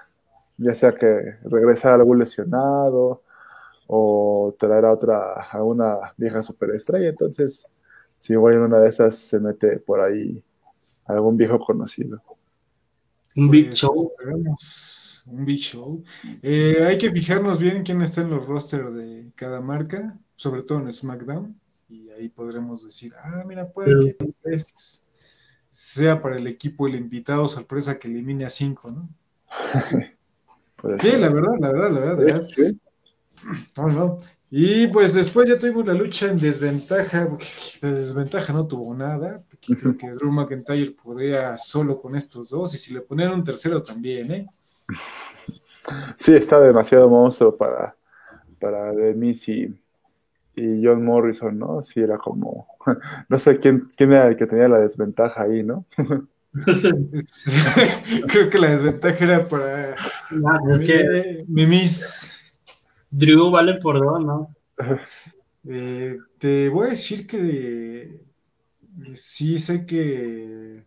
ya 0.56 0.74
sea 0.74 0.92
que 0.92 1.36
regresar 1.44 1.92
a 1.92 1.94
algún 1.96 2.18
lesionado 2.18 3.22
o 3.86 4.54
traer 4.58 4.84
a 4.86 4.92
otra, 4.92 5.34
a 5.50 5.62
una 5.62 5.96
vieja 6.16 6.42
superestrella. 6.42 7.08
Entonces, 7.08 7.68
si 8.18 8.34
igual 8.34 8.54
en 8.54 8.60
una 8.60 8.80
de 8.80 8.88
esas 8.88 9.16
se 9.16 9.40
mete 9.40 9.78
por 9.78 10.00
ahí 10.00 10.42
algún 11.04 11.36
viejo 11.36 11.58
conocido. 11.58 12.22
Un 13.36 13.50
Big 13.50 13.66
pues, 13.66 13.78
Show. 13.78 14.10
Un 15.26 15.44
Big 15.44 15.58
Show. 15.58 16.02
Eh, 16.42 16.84
hay 16.86 16.98
que 16.98 17.10
fijarnos 17.10 17.58
bien 17.58 17.82
quién 17.82 18.02
está 18.02 18.22
en 18.22 18.30
los 18.30 18.46
rosters 18.46 18.94
de 18.94 19.30
cada 19.34 19.60
marca, 19.60 20.18
sobre 20.36 20.62
todo 20.62 20.80
en 20.80 20.92
SmackDown, 20.92 21.58
y 21.88 22.10
ahí 22.10 22.28
podremos 22.28 22.84
decir, 22.84 23.12
ah, 23.22 23.44
mira, 23.46 23.70
puede 23.70 24.16
que 24.16 24.58
sea 25.70 26.20
para 26.20 26.36
el 26.36 26.46
equipo 26.46 26.86
el 26.86 26.96
invitado 26.96 27.48
sorpresa 27.48 27.98
que 27.98 28.08
elimine 28.08 28.44
a 28.44 28.50
cinco, 28.50 28.90
¿no? 28.90 29.08
sí, 31.00 31.16
la 31.16 31.28
verdad, 31.30 31.54
la 31.60 31.72
verdad, 31.72 31.90
la 31.90 32.00
verdad. 32.00 32.48
No, 33.76 33.88
no. 33.88 34.18
Y 34.54 34.86
pues 34.88 35.14
después 35.14 35.48
ya 35.48 35.58
tuvimos 35.58 35.86
la 35.86 35.94
lucha 35.94 36.28
en 36.28 36.38
desventaja, 36.38 37.26
de 37.80 37.92
desventaja 37.94 38.52
no 38.52 38.66
tuvo 38.66 38.94
nada, 38.94 39.42
creo 39.66 39.96
que 39.96 40.10
Drew 40.10 40.30
McIntyre 40.30 40.90
podría 40.90 41.56
solo 41.56 41.98
con 41.98 42.14
estos 42.16 42.50
dos, 42.50 42.74
y 42.74 42.76
si 42.76 42.92
le 42.92 43.00
ponían 43.00 43.32
un 43.32 43.42
tercero 43.42 43.82
también, 43.82 44.30
¿eh? 44.30 44.46
Sí, 46.18 46.34
está 46.34 46.60
demasiado 46.60 47.08
monstruo 47.08 47.56
para, 47.56 47.96
para 48.60 48.92
Demis 48.92 49.48
y, 49.48 49.74
y 50.54 50.84
John 50.84 51.02
Morrison, 51.02 51.58
¿no? 51.58 51.82
Sí, 51.82 52.00
era 52.00 52.18
como, 52.18 52.66
no 53.30 53.38
sé 53.38 53.58
quién, 53.58 53.88
quién 53.96 54.12
era 54.12 54.28
el 54.28 54.36
que 54.36 54.46
tenía 54.46 54.68
la 54.68 54.80
desventaja 54.80 55.44
ahí, 55.44 55.62
¿no? 55.62 55.86
creo 58.28 58.50
que 58.50 58.58
la 58.58 58.72
desventaja 58.72 59.24
era 59.24 59.48
para 59.48 59.96
no, 60.30 60.72
es 60.74 60.80
que... 60.80 61.42
Mimis. 61.48 62.41
Drew 63.12 63.50
vale 63.50 63.74
por 63.74 64.00
dos, 64.00 64.24
¿no? 64.24 64.54
Eh, 65.64 66.18
te 66.38 66.68
voy 66.70 66.88
a 66.88 66.90
decir 66.90 67.24
que 67.24 68.20
sí 69.14 69.58
sé 69.58 69.86
que 69.86 70.84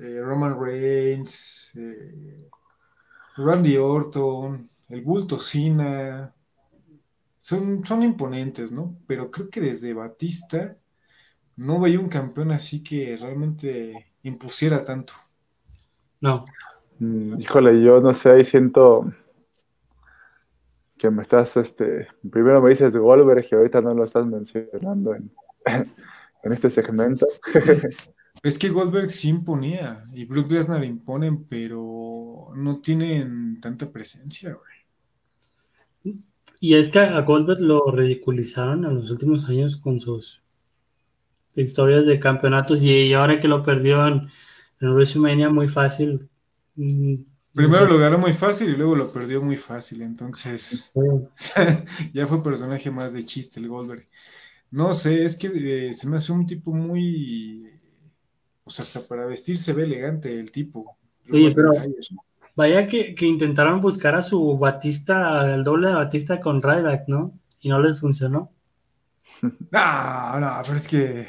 eh, 0.00 0.20
Roman 0.22 0.58
Reigns, 0.58 1.72
eh, 1.76 2.48
Randy 3.36 3.76
Orton, 3.76 4.70
el 4.88 5.02
Bulto 5.02 5.38
Cena, 5.38 6.32
son, 7.38 7.84
son 7.84 8.02
imponentes, 8.02 8.72
¿no? 8.72 8.96
Pero 9.06 9.30
creo 9.30 9.50
que 9.50 9.60
desde 9.60 9.92
Batista 9.92 10.76
no 11.56 11.78
veía 11.78 12.00
un 12.00 12.08
campeón 12.08 12.52
así 12.52 12.82
que 12.82 13.18
realmente 13.20 14.06
impusiera 14.22 14.82
tanto. 14.82 15.12
No. 16.22 16.46
Mm, 17.00 17.38
híjole, 17.38 17.82
yo 17.82 18.00
no 18.00 18.14
sé, 18.14 18.30
ahí 18.30 18.44
siento 18.44 19.12
que 21.00 21.10
me 21.10 21.22
estás, 21.22 21.56
este, 21.56 22.08
primero 22.30 22.60
me 22.60 22.68
dices 22.68 22.94
Goldberg 22.94 23.46
y 23.50 23.54
ahorita 23.54 23.80
no 23.80 23.94
lo 23.94 24.04
estás 24.04 24.26
mencionando 24.26 25.14
en, 25.14 25.32
en 26.44 26.52
este 26.52 26.68
segmento. 26.68 27.26
es 28.42 28.58
que 28.58 28.68
Goldberg 28.68 29.10
sí 29.10 29.30
imponía 29.30 30.04
y 30.12 30.26
Brook 30.26 30.50
Lesnar 30.52 30.84
imponen, 30.84 31.44
pero 31.44 32.52
no 32.54 32.82
tienen 32.82 33.62
tanta 33.62 33.90
presencia, 33.90 34.52
güey. 34.54 36.18
Y 36.60 36.74
es 36.74 36.90
que 36.90 36.98
a 36.98 37.22
Goldberg 37.22 37.60
lo 37.60 37.90
ridiculizaron 37.90 38.84
en 38.84 38.96
los 38.96 39.10
últimos 39.10 39.48
años 39.48 39.78
con 39.78 40.00
sus 40.00 40.42
historias 41.54 42.04
de 42.04 42.20
campeonatos 42.20 42.82
y 42.82 43.14
ahora 43.14 43.40
que 43.40 43.48
lo 43.48 43.64
perdió 43.64 44.06
en, 44.06 44.28
en 44.80 44.92
WrestleMania 44.92 45.48
muy 45.48 45.68
fácil, 45.68 46.28
mm, 46.76 47.14
Primero 47.52 47.86
lo 47.86 47.98
ganó 47.98 48.18
muy 48.18 48.32
fácil 48.32 48.70
y 48.70 48.76
luego 48.76 48.94
lo 48.94 49.12
perdió 49.12 49.42
muy 49.42 49.56
fácil, 49.56 50.02
entonces 50.02 50.92
ya 52.14 52.26
fue 52.26 52.44
personaje 52.44 52.90
más 52.90 53.12
de 53.12 53.24
chiste 53.24 53.58
el 53.58 53.68
Goldberg. 53.68 54.06
No 54.70 54.94
sé, 54.94 55.24
es 55.24 55.36
que 55.36 55.48
eh, 55.88 55.92
se 55.92 56.08
me 56.08 56.18
hace 56.18 56.30
un 56.30 56.46
tipo 56.46 56.72
muy, 56.72 57.68
o 58.62 58.70
sea, 58.70 58.84
hasta 58.84 59.00
para 59.00 59.26
vestir 59.26 59.58
se 59.58 59.72
ve 59.72 59.82
elegante 59.82 60.38
el 60.38 60.52
tipo. 60.52 60.96
Oye, 61.32 61.52
pero 61.52 61.72
vaya 62.54 62.86
que, 62.86 63.14
intentaron 63.22 63.80
buscar 63.80 64.14
a 64.14 64.22
su 64.22 64.56
Batista, 64.56 65.52
el 65.52 65.64
doble 65.64 65.88
de 65.88 65.94
Batista 65.94 66.40
con 66.40 66.62
Ryback, 66.62 67.08
¿no? 67.08 67.32
Y 67.60 67.68
no 67.68 67.80
les 67.80 67.98
funcionó. 67.98 68.52
No, 69.42 69.50
no, 70.40 70.62
pero 70.64 70.76
es 70.76 70.86
que 70.86 71.26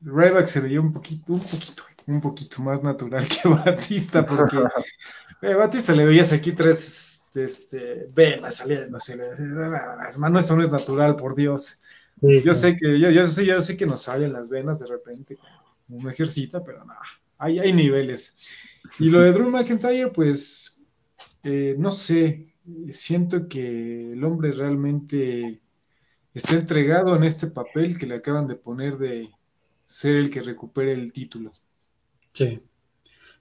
Ryback 0.00 0.46
se 0.46 0.60
veía 0.60 0.80
un 0.80 0.94
poquito, 0.94 1.34
un 1.34 1.40
poquito, 1.40 1.82
un 2.06 2.20
poquito 2.22 2.62
más 2.62 2.82
natural 2.82 3.26
que 3.28 3.46
Batista, 3.46 4.24
porque 4.26 4.56
Eh, 5.42 5.54
Batista 5.54 5.94
le 5.94 6.04
veías 6.04 6.32
aquí 6.32 6.52
tres 6.52 7.28
este, 7.34 8.08
venas 8.12 8.56
saliendo, 8.56 8.96
así, 8.98 9.12
hermano, 9.12 10.38
esto 10.38 10.56
no 10.56 10.64
es 10.64 10.70
natural, 10.70 11.16
por 11.16 11.34
Dios. 11.34 11.80
yo 12.20 12.54
sé 12.54 12.76
que, 12.76 12.98
yo, 12.98 13.10
yo, 13.10 13.26
sé, 13.26 13.46
yo 13.46 13.62
sé 13.62 13.76
que 13.76 13.86
nos 13.86 14.02
salen 14.02 14.32
las 14.32 14.50
venas 14.50 14.80
de 14.80 14.86
repente, 14.86 15.38
como 15.86 16.00
un 16.00 16.10
ejercita, 16.10 16.62
pero 16.62 16.84
no, 16.84 16.94
hay, 17.38 17.58
hay 17.58 17.72
niveles. 17.72 18.36
Y 18.98 19.08
lo 19.08 19.20
de 19.20 19.32
Drew 19.32 19.48
McIntyre, 19.48 20.10
pues, 20.10 20.82
eh, 21.42 21.74
no 21.78 21.90
sé, 21.90 22.52
siento 22.90 23.48
que 23.48 24.10
el 24.10 24.22
hombre 24.24 24.52
realmente 24.52 25.60
está 26.34 26.56
entregado 26.56 27.16
en 27.16 27.24
este 27.24 27.46
papel 27.46 27.98
que 27.98 28.06
le 28.06 28.16
acaban 28.16 28.46
de 28.46 28.56
poner 28.56 28.98
de 28.98 29.28
ser 29.84 30.16
el 30.16 30.30
que 30.30 30.40
recupere 30.42 30.92
el 30.92 31.12
título. 31.12 31.50
Sí. 32.32 32.60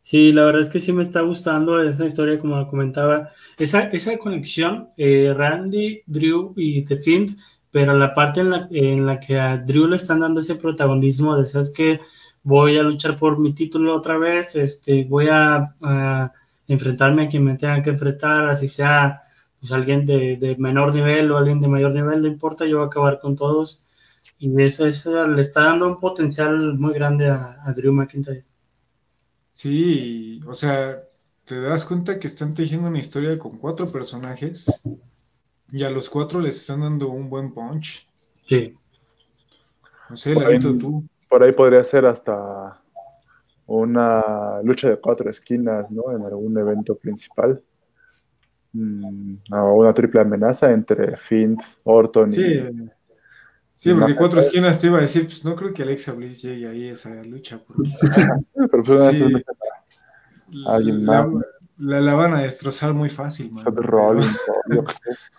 Sí, 0.01 0.31
la 0.31 0.45
verdad 0.45 0.61
es 0.61 0.69
que 0.69 0.79
sí 0.79 0.91
me 0.91 1.03
está 1.03 1.21
gustando 1.21 1.81
esa 1.81 2.05
historia, 2.05 2.39
como 2.39 2.67
comentaba. 2.67 3.31
Esa, 3.57 3.83
esa 3.89 4.17
conexión, 4.17 4.89
eh, 4.97 5.33
Randy, 5.35 6.01
Drew 6.07 6.53
y 6.55 6.83
The 6.85 6.97
Fiend, 6.97 7.37
pero 7.71 7.97
la 7.97 8.13
parte 8.13 8.41
en 8.41 8.49
la, 8.49 8.67
en 8.71 9.05
la 9.05 9.19
que 9.19 9.39
a 9.39 9.57
Drew 9.57 9.87
le 9.87 9.97
están 9.97 10.21
dando 10.21 10.39
ese 10.39 10.55
protagonismo 10.55 11.37
de, 11.37 11.45
¿sabes 11.45 11.71
que 11.71 11.99
Voy 12.43 12.77
a 12.77 12.83
luchar 12.83 13.17
por 13.17 13.37
mi 13.37 13.53
título 13.53 13.95
otra 13.95 14.17
vez, 14.17 14.55
este, 14.55 15.03
voy 15.05 15.27
a, 15.29 15.75
enfrentarme 16.67 17.23
a 17.23 17.29
quien 17.29 17.43
me 17.43 17.57
tenga 17.57 17.81
que 17.83 17.89
enfrentar, 17.89 18.47
así 18.49 18.67
sea 18.67 19.21
pues 19.59 19.71
alguien 19.71 20.05
de, 20.05 20.55
menor 20.59 20.93
nivel 20.93 21.31
o 21.31 21.37
alguien 21.37 21.59
de 21.59 21.67
mayor 21.67 21.93
nivel, 21.93 22.21
no 22.21 22.27
importa, 22.27 22.65
yo 22.65 22.77
voy 22.77 22.85
a 22.85 22.87
acabar 22.87 23.19
con 23.19 23.35
todos. 23.35 23.83
Y 24.39 24.61
eso, 24.61 24.85
eso 24.87 25.27
le 25.27 25.41
está 25.41 25.63
dando 25.63 25.87
un 25.87 25.99
potencial 25.99 26.77
muy 26.77 26.93
grande 26.93 27.29
a, 27.29 27.61
a 27.65 27.73
Drew 27.73 27.93
McIntyre. 27.93 28.45
Sí, 29.59 30.39
o 30.47 30.53
sea, 30.53 31.03
te 31.45 31.59
das 31.59 31.83
cuenta 31.83 32.17
que 32.17 32.27
están 32.27 32.55
tejiendo 32.55 32.87
una 32.87 32.99
historia 32.99 33.37
con 33.37 33.57
cuatro 33.57 33.87
personajes 33.87 34.81
y 35.69 35.83
a 35.83 35.89
los 35.89 36.09
cuatro 36.09 36.39
les 36.39 36.55
están 36.55 36.79
dando 36.79 37.09
un 37.09 37.29
buen 37.29 37.53
punch. 37.53 38.07
Sí. 38.47 38.73
No 40.09 40.15
sé, 40.15 40.33
Lalito, 40.33 40.77
tú. 40.77 41.03
Por 41.27 41.43
ahí 41.43 41.51
podría 41.51 41.83
ser 41.83 42.05
hasta 42.05 42.81
una 43.65 44.61
lucha 44.63 44.91
de 44.91 44.95
cuatro 44.95 45.29
esquinas, 45.29 45.91
¿no? 45.91 46.09
En 46.15 46.23
algún 46.23 46.57
evento 46.57 46.95
principal. 46.95 47.61
Mm, 48.71 49.39
o 49.51 49.73
una 49.73 49.93
triple 49.93 50.21
amenaza 50.21 50.71
entre 50.71 51.17
Finn, 51.17 51.57
Orton 51.83 52.31
sí. 52.31 52.43
y. 52.43 52.89
Sí, 53.79 53.93
porque 53.93 54.13
cuatro 54.13 54.41
esquinas 54.41 54.77
te 54.81 54.87
iba 54.87 54.97
a 54.97 55.01
decir, 55.03 55.23
pues 55.23 55.45
no 55.45 55.55
creo 55.55 55.73
que 55.73 55.83
Alexa 55.83 56.11
Bliss 56.11 56.41
llegue 56.41 56.67
ahí 56.67 56.89
a 56.89 56.91
esa 56.91 57.23
lucha. 57.23 57.61
Porque... 57.65 57.89
Pero 58.53 58.83
pues 58.83 59.01
sí. 59.07 59.23
alguien 60.67 61.05
más. 61.05 61.27
La, 61.77 62.13
van 62.13 62.33
a 62.33 62.41
destrozar 62.41 62.93
muy 62.93 63.07
fácil. 63.07 63.51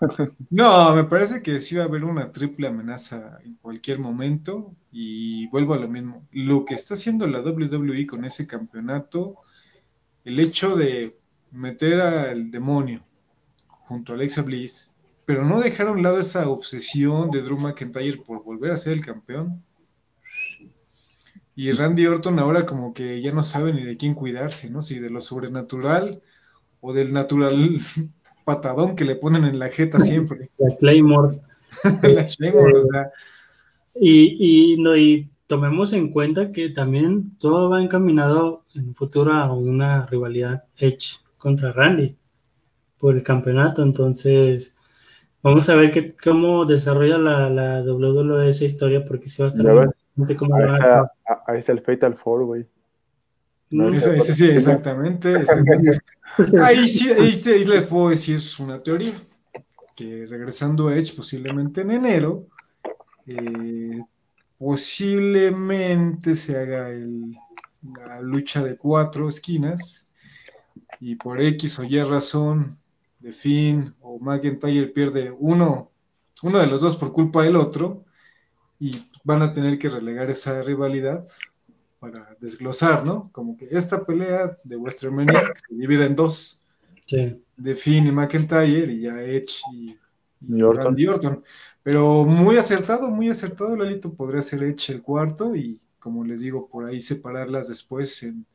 no, 0.51 0.95
me 0.95 1.05
parece 1.05 1.43
que 1.43 1.61
sí 1.61 1.77
va 1.77 1.83
a 1.83 1.87
haber 1.87 2.03
una 2.03 2.33
triple 2.33 2.69
amenaza 2.69 3.41
en 3.45 3.57
cualquier 3.57 3.99
momento 3.99 4.75
y 4.91 5.47
vuelvo 5.49 5.75
a 5.75 5.79
lo 5.79 5.89
mismo. 5.89 6.27
Lo 6.33 6.65
que 6.65 6.77
está 6.77 6.95
haciendo 6.95 7.27
la 7.27 7.43
WWE 7.43 8.07
con 8.07 8.25
ese 8.25 8.47
campeonato, 8.47 9.37
el 10.25 10.41
hecho 10.41 10.77
de 10.77 11.15
meter 11.51 12.01
al 12.01 12.51
demonio 12.51 13.05
junto 13.67 14.13
a 14.13 14.15
Alexa 14.15 14.41
Bliss, 14.41 14.97
pero 15.31 15.45
no 15.45 15.61
dejar 15.61 15.87
a 15.87 15.93
un 15.93 16.03
lado 16.03 16.19
esa 16.19 16.49
obsesión 16.49 17.31
de 17.31 17.41
Drew 17.41 17.57
McIntyre 17.57 18.17
por 18.17 18.43
volver 18.43 18.73
a 18.73 18.77
ser 18.77 18.95
el 18.95 19.05
campeón. 19.07 19.63
Y 21.55 21.71
Randy 21.71 22.05
Orton 22.05 22.41
ahora 22.41 22.67
como 22.67 22.93
que 22.93 23.23
ya 23.23 23.31
no 23.31 23.45
sabe 23.45 23.73
ni 23.73 23.85
de 23.85 23.97
quién 23.97 24.15
cuidarse, 24.15 24.69
¿no? 24.71 24.83
Si 24.83 24.99
de 24.99 25.09
lo 25.09 25.21
sobrenatural 25.21 26.21
o 26.81 26.93
del 26.93 27.13
natural 27.13 27.79
patadón 28.45 28.97
que 28.97 29.05
le 29.05 29.15
ponen 29.15 29.45
en 29.45 29.61
la 29.61 29.69
jeta 29.69 30.01
siempre. 30.01 30.51
La 30.59 30.77
Claymore. 30.77 31.39
la 32.03 32.27
Claymore, 32.27 32.79
o 32.79 32.83
sea. 32.91 33.13
Y, 33.95 34.73
y, 34.73 34.83
no, 34.83 34.97
y 34.97 35.31
tomemos 35.47 35.93
en 35.93 36.11
cuenta 36.11 36.51
que 36.51 36.71
también 36.71 37.39
todo 37.39 37.71
va 37.71 37.81
encaminado 37.81 38.65
en 38.75 38.97
futuro 38.97 39.33
a 39.35 39.55
una 39.55 40.07
rivalidad 40.07 40.65
Edge 40.77 41.21
contra 41.39 41.73
Randy 41.73 42.17
por 42.99 43.15
el 43.15 43.23
campeonato. 43.23 43.85
Entonces, 43.85 44.77
vamos 45.43 45.69
a 45.69 45.75
ver 45.75 45.91
que, 45.91 46.15
cómo 46.17 46.65
desarrolla 46.65 47.19
la, 47.19 47.51
la 47.51 47.83
WWE 47.83 48.49
esa 48.49 48.65
historia, 48.65 49.05
porque 49.05 49.29
si 49.29 49.43
va 49.43 49.49
a 49.49 49.53
estar 49.53 49.67
ahí, 49.67 50.75
está, 50.75 51.13
ahí 51.47 51.59
está 51.59 51.73
el 51.73 51.81
Fatal 51.81 52.15
Four, 52.15 52.45
güey. 52.45 52.67
sí, 53.71 54.33
sí, 54.33 54.51
exactamente. 54.51 55.45
Ahí 56.63 56.89
sí, 56.89 57.11
ahí, 57.11 57.65
les 57.65 57.85
puedo 57.85 58.11
decir 58.11 58.41
una 58.61 58.83
teoría, 58.83 59.13
que 59.97 60.27
regresando 60.27 60.89
a 60.89 60.97
Edge 60.97 61.15
posiblemente 61.17 61.81
en 61.81 61.91
enero, 61.91 62.47
eh, 63.27 64.01
posiblemente 64.59 66.35
se 66.35 66.57
haga 66.57 66.91
el, 66.91 67.37
la 68.07 68.21
lucha 68.21 68.63
de 68.63 68.77
cuatro 68.77 69.29
esquinas 69.29 70.15
y 71.01 71.17
por 71.17 71.41
X 71.41 71.79
o 71.79 71.85
Y 71.85 72.01
razón 72.03 72.79
de 73.21 73.33
Finn 73.33 73.95
o 74.11 74.19
McIntyre 74.19 74.89
pierde 74.89 75.31
uno, 75.39 75.91
uno 76.43 76.59
de 76.59 76.67
los 76.67 76.81
dos 76.81 76.97
por 76.97 77.13
culpa 77.13 77.45
del 77.45 77.57
otro 77.57 78.05
y 78.79 78.93
van 79.23 79.43
a 79.43 79.53
tener 79.53 79.79
que 79.79 79.89
relegar 79.89 80.29
esa 80.31 80.63
rivalidad 80.63 81.25
para 82.01 82.37
desglosar, 82.41 83.05
¿no? 83.05 83.31
Como 83.33 83.57
que 83.57 83.67
esta 83.71 84.05
pelea 84.05 84.57
de 84.65 84.77
Western 84.77 85.15
Mania 85.15 85.41
se 85.69 85.75
divide 85.75 86.07
en 86.07 86.17
dos. 86.17 86.65
De 87.57 87.75
Finn 87.75 88.07
y 88.07 88.13
McIntyre 88.13 88.93
y 88.93 89.01
ya 89.01 89.21
Edge 89.23 89.61
y, 89.73 89.99
Randy 90.49 91.07
Orton. 91.07 91.43
Pero 91.83 92.25
muy 92.25 92.57
acertado, 92.57 93.11
muy 93.11 93.29
acertado, 93.29 93.77
Lalito. 93.77 94.15
Podría 94.15 94.43
ser 94.43 94.63
Edge 94.63 94.93
el 94.93 95.03
cuarto 95.03 95.57
y, 95.57 95.81
como 95.99 96.25
les 96.25 96.41
digo, 96.41 96.69
por 96.69 96.87
ahí 96.87 97.01
separarlas 97.01 97.69
después 97.69 98.23
en, 98.23 98.47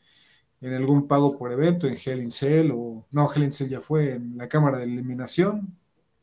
en 0.61 0.73
algún 0.73 1.07
pago 1.07 1.37
por 1.37 1.51
evento, 1.51 1.87
en 1.87 1.95
Hell 2.03 2.21
in 2.21 2.31
Cell 2.31 2.71
o... 2.73 3.05
No, 3.11 3.29
Hell 3.31 3.43
in 3.43 3.53
Cell 3.53 3.69
ya 3.69 3.81
fue 3.81 4.13
en 4.13 4.37
la 4.37 4.47
cámara 4.47 4.79
de 4.79 4.85
eliminación. 4.85 5.75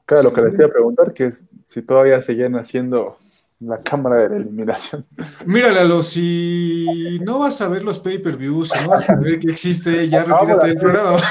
Claro, 0.06 0.24
lo 0.24 0.32
que 0.32 0.42
les 0.42 0.54
iba 0.54 0.66
a 0.66 0.70
preguntar, 0.70 1.12
que 1.12 1.26
es 1.26 1.44
si 1.66 1.82
todavía 1.82 2.20
seguían 2.20 2.56
haciendo 2.56 3.18
la 3.60 3.78
cámara 3.78 4.22
de 4.22 4.28
la 4.30 4.36
eliminación. 4.36 5.06
Míralo, 5.46 6.02
si 6.02 7.20
no 7.24 7.38
vas 7.38 7.60
a 7.60 7.68
ver 7.68 7.84
los 7.84 8.00
pay-per-views, 8.00 8.72
no 8.82 8.88
vas 8.88 9.09
a 9.09 9.16
ver 9.16 9.38
que 9.38 9.52
existe, 9.52 10.09
ya 10.09 10.24
retírate 10.24 10.68
del 10.68 10.78
programa. 10.78 11.18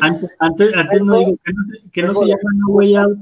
Antes, 0.00 0.30
antes, 0.38 0.74
antes 0.76 1.02
no 1.02 1.18
digo 1.18 1.36
que 1.44 1.52
no, 1.52 1.64
que 1.92 2.02
no 2.02 2.14
se 2.14 2.26
llama 2.26 2.50
No 2.54 2.68
Way 2.68 2.96
Out. 2.96 3.18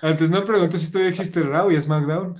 Antes 0.00 0.30
no 0.30 0.44
pregunté 0.44 0.78
si 0.78 0.90
todavía 0.90 1.10
existe 1.10 1.42
Raw 1.42 1.70
y 1.70 1.80
SmackDown. 1.80 2.36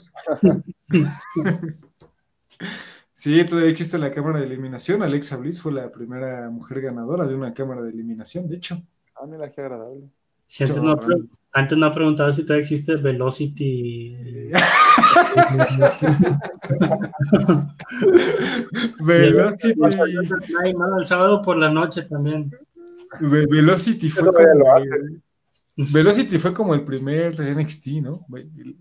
Sí, 3.12 3.44
todavía 3.47 3.70
existe 3.70 3.98
la 3.98 4.12
cámara 4.12 4.40
de 4.40 4.47
eliminación. 4.47 5.02
Alexa 5.02 5.36
Bliss 5.36 5.60
fue 5.60 5.72
la 5.72 5.90
primera 5.90 6.48
mujer 6.51 6.80
ganadora 6.80 7.26
de 7.26 7.35
una 7.35 7.52
cámara 7.52 7.82
de 7.82 7.90
eliminación, 7.90 8.48
de 8.48 8.56
hecho. 8.56 8.80
Ah, 9.16 9.26
mira, 9.26 9.51
qué 9.51 9.60
agradable 9.60 10.09
antes, 11.52 11.78
no, 11.78 11.86
ha 11.86 11.93
preguntado 11.93 12.32
si 12.32 12.44
todavía 12.44 12.62
existe 12.62 12.97
Velocity. 12.97 14.16
Velocity. 19.01 19.80
el 20.98 21.06
sábado 21.06 21.40
por 21.43 21.59
la 21.59 21.70
noche 21.70 22.02
también. 22.02 22.51
Velocity 23.20 24.10
fue 24.10 24.28
como, 24.30 24.64
Velocity 25.78 26.38
fue 26.38 26.52
como 26.52 26.74
el 26.74 26.84
primer 26.84 27.40
NXT, 27.40 27.86
¿no? 28.02 28.26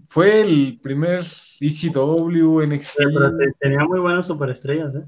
Fue 0.08 0.42
el 0.42 0.80
primer 0.82 1.22
ECW, 1.62 2.62
NXT. 2.66 2.98
tenía 3.60 3.86
muy 3.86 4.00
buenas 4.00 4.26
superestrellas, 4.26 4.96
¿eh? 4.96 5.06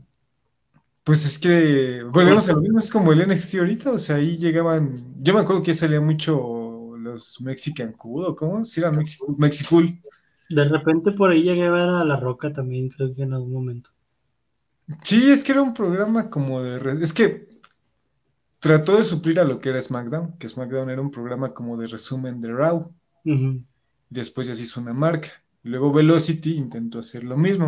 Pues 1.04 1.26
es 1.26 1.40
que, 1.40 2.04
volvemos 2.04 2.48
a 2.48 2.54
lo 2.54 2.62
mismo, 2.62 2.78
es 2.78 2.92
como 2.92 3.12
el 3.12 3.28
NXT 3.28 3.56
ahorita, 3.56 3.92
o 3.94 3.98
sea, 3.98 4.18
ahí 4.18 4.38
llegaban, 4.38 4.94
yo 5.20 5.34
me 5.34 5.40
acuerdo 5.40 5.64
que 5.64 5.74
salía 5.74 6.00
mucho 6.00 6.96
los 6.96 7.42
Mexican 7.42 7.94
Cool, 7.94 8.36
¿cómo? 8.36 8.64
Sí, 8.64 8.82
era 8.82 8.92
Mexicool. 9.38 10.00
De 10.48 10.66
repente 10.66 11.12
por 11.14 11.32
ahí 11.32 11.42
llegué 11.42 11.66
a 11.66 11.72
ver 11.72 11.90
a 11.90 12.06
La 12.06 12.18
Roca 12.18 12.54
también, 12.54 12.90
creo 12.90 13.16
que 13.16 13.24
en 13.24 13.34
algún 13.34 13.54
momento. 13.54 13.90
Sí, 15.04 15.32
es 15.32 15.44
que 15.44 15.54
era 15.54 15.64
un 15.64 15.74
programa 15.74 16.30
como 16.30 16.62
de... 16.62 17.02
Es 17.02 17.14
que 17.14 17.49
trató 18.60 18.98
de 18.98 19.04
suplir 19.04 19.40
a 19.40 19.46
lo 19.46 19.60
que 19.60 19.70
era 19.70 19.82
SmackDown, 19.82 20.38
que 20.38 20.50
SmackDown 20.50 20.90
era 20.90 21.02
un 21.02 21.12
programa 21.12 21.54
como 21.54 21.78
de 21.78 21.88
resumen 21.88 22.42
de 22.42 22.52
Raw. 22.52 22.92
Después 24.10 24.48
ya 24.48 24.56
se 24.56 24.64
hizo 24.64 24.82
una 24.82 24.94
marca. 24.94 25.30
Luego 25.64 25.92
Velocity 25.94 26.54
intentó 26.56 27.00
hacer 27.00 27.24
lo 27.24 27.38
mismo, 27.38 27.68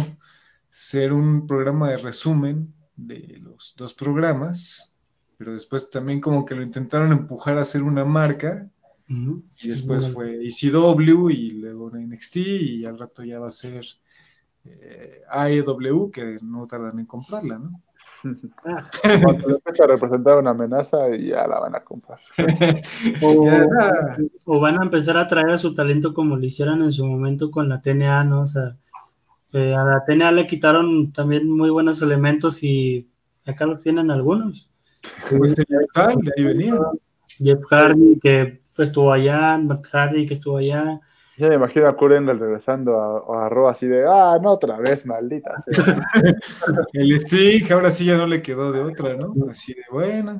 ser 0.69 1.13
un 1.13 1.45
programa 1.45 1.89
de 1.89 1.97
resumen 1.97 2.73
de 2.95 3.39
los 3.41 3.73
dos 3.77 3.93
programas, 3.93 4.95
pero 5.37 5.53
después 5.53 5.89
también 5.89 6.21
como 6.21 6.45
que 6.45 6.55
lo 6.55 6.61
intentaron 6.63 7.11
empujar 7.11 7.57
a 7.57 7.61
hacer 7.61 7.83
una 7.83 8.05
marca, 8.05 8.69
y 9.61 9.67
después 9.67 10.07
fue 10.13 10.39
ECW 10.47 11.29
y 11.31 11.51
luego 11.51 11.91
NXT, 11.91 12.37
y 12.37 12.85
al 12.85 12.97
rato 12.97 13.23
ya 13.25 13.39
va 13.39 13.47
a 13.47 13.51
ser 13.51 13.85
eh, 14.63 15.21
AEW, 15.29 16.11
que 16.11 16.37
no 16.41 16.65
tardan 16.65 16.99
en 16.99 17.05
comprarla, 17.05 17.59
¿no? 17.59 17.81
Cuando 18.21 19.49
empieza 19.49 19.83
a 19.83 19.87
representar 19.87 20.37
una 20.37 20.51
amenaza 20.51 21.09
y 21.15 21.27
ya 21.27 21.47
la 21.47 21.59
van 21.59 21.75
a 21.75 21.83
comprar. 21.83 22.19
o, 23.21 24.59
van 24.59 24.79
a 24.79 24.83
empezar 24.83 25.17
a 25.17 25.27
traer 25.27 25.49
a 25.49 25.57
su 25.57 25.73
talento 25.73 26.13
como 26.13 26.35
lo 26.35 26.45
hicieron 26.45 26.83
en 26.83 26.91
su 26.91 27.05
momento 27.05 27.49
con 27.51 27.69
la 27.69 27.81
TNA, 27.81 28.23
¿no? 28.25 28.41
O 28.41 28.47
sea, 28.47 28.77
eh, 29.53 29.73
a 29.73 29.83
la 29.83 30.03
TNA 30.05 30.31
le 30.31 30.47
quitaron 30.47 31.11
también 31.11 31.49
muy 31.49 31.69
buenos 31.69 32.01
elementos 32.01 32.63
y 32.63 33.09
acá 33.45 33.65
los 33.65 33.81
tienen 33.83 34.11
algunos. 34.11 34.69
Pues 35.29 35.53
ya 35.55 35.79
están, 35.79 36.19
ahí 36.37 36.43
venía. 36.43 36.75
Jeff 37.27 37.61
Hardy 37.69 38.19
que 38.19 38.61
estuvo 38.77 39.11
allá, 39.11 39.57
Matt 39.57 39.87
Hardy 39.87 40.25
que 40.25 40.35
estuvo 40.35 40.57
allá. 40.57 40.99
Ya 41.41 41.49
me 41.49 41.55
imagino 41.55 41.87
a 41.87 41.97
Kurendal 41.97 42.37
regresando 42.37 43.01
a, 43.01 43.47
a 43.47 43.69
así 43.71 43.87
de, 43.87 44.05
ah, 44.07 44.37
no 44.39 44.51
otra 44.51 44.77
vez, 44.77 45.07
maldita 45.07 45.55
El 46.93 47.13
Sting, 47.13 47.71
ahora 47.71 47.89
sí 47.89 48.05
ya 48.05 48.15
no 48.15 48.27
le 48.27 48.43
quedó 48.43 48.71
de 48.71 48.81
otra, 48.81 49.15
¿no? 49.15 49.33
Así 49.49 49.73
de, 49.73 49.81
bueno, 49.91 50.39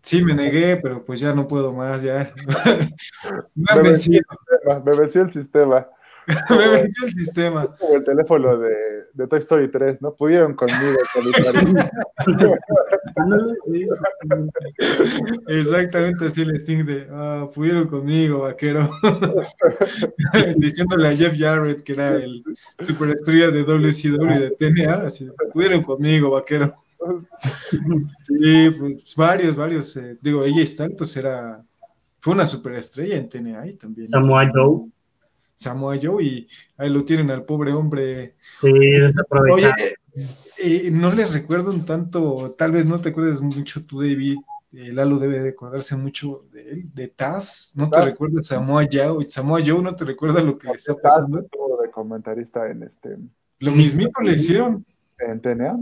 sí 0.00 0.24
me 0.24 0.34
negué, 0.34 0.78
pero 0.78 1.04
pues 1.04 1.20
ya 1.20 1.34
no 1.34 1.46
puedo 1.46 1.74
más, 1.74 2.02
ya. 2.02 2.32
me, 3.54 3.74
me, 3.74 3.90
venció, 3.90 4.22
me 4.86 4.96
venció 4.96 5.20
el 5.20 5.32
sistema. 5.32 5.86
me 6.50 6.68
venció 6.68 7.06
el 7.06 7.12
sistema. 7.12 7.76
Como 7.76 7.96
el 7.96 8.04
teléfono 8.04 8.58
de, 8.58 8.74
de 9.12 9.26
Toy 9.26 9.38
Story 9.38 9.70
3, 9.70 10.02
¿no? 10.02 10.14
Pudieron 10.14 10.54
conmigo. 10.54 10.96
Exactamente 15.48 16.26
así 16.26 16.42
el 16.42 16.56
Sting 16.56 16.84
de, 16.84 17.06
ah, 17.10 17.48
pudieron 17.54 17.86
conmigo, 17.88 18.40
vaquero. 18.40 18.90
Diciéndole 20.56 21.08
a 21.08 21.16
Jeff 21.16 21.38
Jarrett, 21.38 21.82
que 21.82 21.92
era 21.92 22.16
el 22.16 22.42
superestrella 22.78 23.50
de 23.50 23.62
WCW 23.62 24.30
y 24.32 24.38
de 24.38 24.50
TNA, 24.50 25.06
así, 25.06 25.28
pudieron 25.52 25.82
conmigo, 25.82 26.30
vaquero. 26.30 26.74
Sí, 28.22 28.70
pues 28.78 29.14
varios, 29.16 29.54
varios. 29.54 29.96
Eh, 29.96 30.18
digo, 30.20 30.44
ella 30.44 30.62
está, 30.62 30.88
pues 30.88 31.16
era, 31.16 31.64
fue 32.18 32.34
una 32.34 32.46
superestrella 32.46 33.16
en 33.16 33.28
TNA 33.28 33.66
y 33.68 33.74
también. 33.74 34.08
Samoa 34.08 34.50
Joe. 34.52 34.88
Samoa 35.56 35.96
Joe 36.00 36.22
y 36.22 36.48
ahí 36.76 36.88
lo 36.90 37.04
tienen 37.04 37.30
al 37.32 37.44
pobre 37.44 37.72
hombre. 37.72 38.36
Sí, 38.60 38.70
desaprovechado. 38.72 39.72
Oye, 39.74 39.94
eh, 40.62 40.90
no 40.92 41.10
les 41.12 41.34
recuerdo 41.34 41.70
un 41.72 41.84
tanto, 41.84 42.54
tal 42.56 42.70
vez 42.72 42.86
no 42.86 43.00
te 43.00 43.08
acuerdes 43.08 43.40
mucho 43.40 43.84
tú, 43.84 44.00
David. 44.00 44.36
eh, 44.72 44.92
Lalo 44.92 45.18
debe 45.18 45.40
de 45.40 45.48
acordarse 45.50 45.96
mucho 45.96 46.46
de 46.52 46.70
él, 46.70 46.84
de 46.94 47.08
Taz. 47.08 47.72
¿No 47.74 47.90
te 47.90 47.96
Taz. 47.96 48.04
recuerdas 48.04 48.46
Samoa 48.46 48.84
Joe? 48.90 49.24
Samoa 49.28 49.60
Joe 49.64 49.82
no 49.82 49.96
te 49.96 50.04
recuerda 50.04 50.42
lo 50.42 50.56
que 50.58 50.68
le 50.68 50.74
está 50.74 50.94
Taz 50.94 51.02
pasando. 51.16 51.40
estuvo 51.40 51.80
de 51.82 51.90
comentarista 51.90 52.70
en 52.70 52.82
este 52.82 53.16
Lo 53.58 53.72
mismito 53.72 54.20
le 54.22 54.32
hicieron. 54.34 54.84
En 55.18 55.40
TNA. 55.40 55.76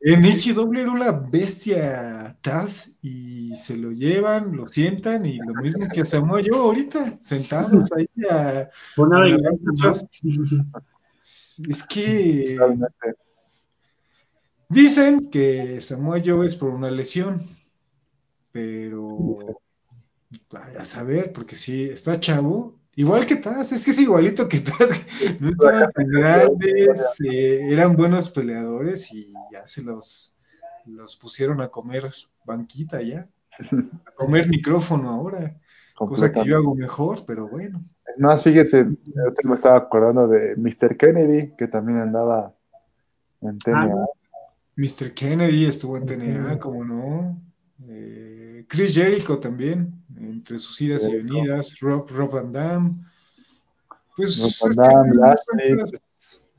En 0.00 0.24
ECW 0.24 0.72
era 0.74 0.92
una 0.92 1.12
bestia 1.12 2.36
Taz 2.42 2.98
y 3.02 3.56
se 3.56 3.76
lo 3.76 3.90
llevan, 3.90 4.54
lo 4.56 4.68
sientan 4.68 5.24
y 5.24 5.38
lo 5.38 5.54
mismo 5.54 5.88
que 5.92 6.02
a 6.02 6.04
Samoa 6.04 6.42
Joe 6.46 6.58
ahorita, 6.58 7.18
sentados 7.22 7.90
ahí 7.92 8.06
a-. 8.30 8.68
Es 11.26 11.82
que 11.84 12.56
Realmente. 12.58 13.14
dicen 14.68 15.30
que 15.30 15.80
Samoa 15.80 16.20
Joe 16.22 16.46
es 16.46 16.54
por 16.54 16.68
una 16.68 16.90
lesión, 16.90 17.40
pero 18.52 19.38
vaya 20.50 20.82
a 20.82 20.84
saber, 20.84 21.32
porque 21.32 21.56
sí, 21.56 21.84
está 21.84 22.20
chavo, 22.20 22.78
igual 22.96 23.26
que 23.26 23.36
Taz, 23.36 23.72
es 23.72 23.84
que 23.84 23.90
es 23.90 24.00
igualito 24.00 24.48
que 24.48 24.60
Taz, 24.60 25.04
no 25.40 25.48
estaban 25.48 25.90
tan 25.92 26.08
grandes, 26.08 27.20
eh, 27.24 27.68
eran 27.70 27.96
buenos 27.96 28.30
peleadores 28.30 29.12
y 29.12 29.32
ya 29.52 29.66
se 29.66 29.82
los, 29.82 30.36
los 30.86 31.16
pusieron 31.16 31.60
a 31.60 31.68
comer 31.68 32.04
banquita 32.44 33.02
ya, 33.02 33.28
a 34.06 34.10
comer 34.12 34.48
micrófono 34.48 35.10
ahora, 35.10 35.56
cosa 35.94 36.32
que 36.32 36.44
yo 36.44 36.56
hago 36.56 36.74
mejor, 36.74 37.24
pero 37.26 37.48
bueno. 37.48 37.84
No, 38.16 38.36
fíjese, 38.36 38.80
ahorita 38.80 39.48
me 39.48 39.54
estaba 39.54 39.78
acordando 39.78 40.28
de 40.28 40.56
Mr. 40.56 40.96
Kennedy, 40.96 41.52
que 41.56 41.66
también 41.66 41.98
andaba 41.98 42.54
en 43.40 43.58
TNA. 43.58 44.06
Mr. 44.76 45.14
Kennedy 45.14 45.66
estuvo 45.66 45.96
en 45.96 46.06
TNA, 46.06 46.58
como 46.58 46.84
no. 46.84 47.40
Eh, 47.88 48.66
Chris 48.68 48.94
Jericho 48.94 49.38
también, 49.38 50.03
entre 50.30 50.58
sus 50.58 50.80
idas 50.80 51.08
y 51.08 51.16
venidas. 51.16 51.78
Rob, 51.80 52.08
Rob 52.10 52.32
Van 52.32 52.52
Damme. 52.52 52.94
Pues, 54.16 54.60
Rob 54.62 54.76
Van 54.76 54.88
Damme, 54.88 55.14
Lashley. 55.14 56.00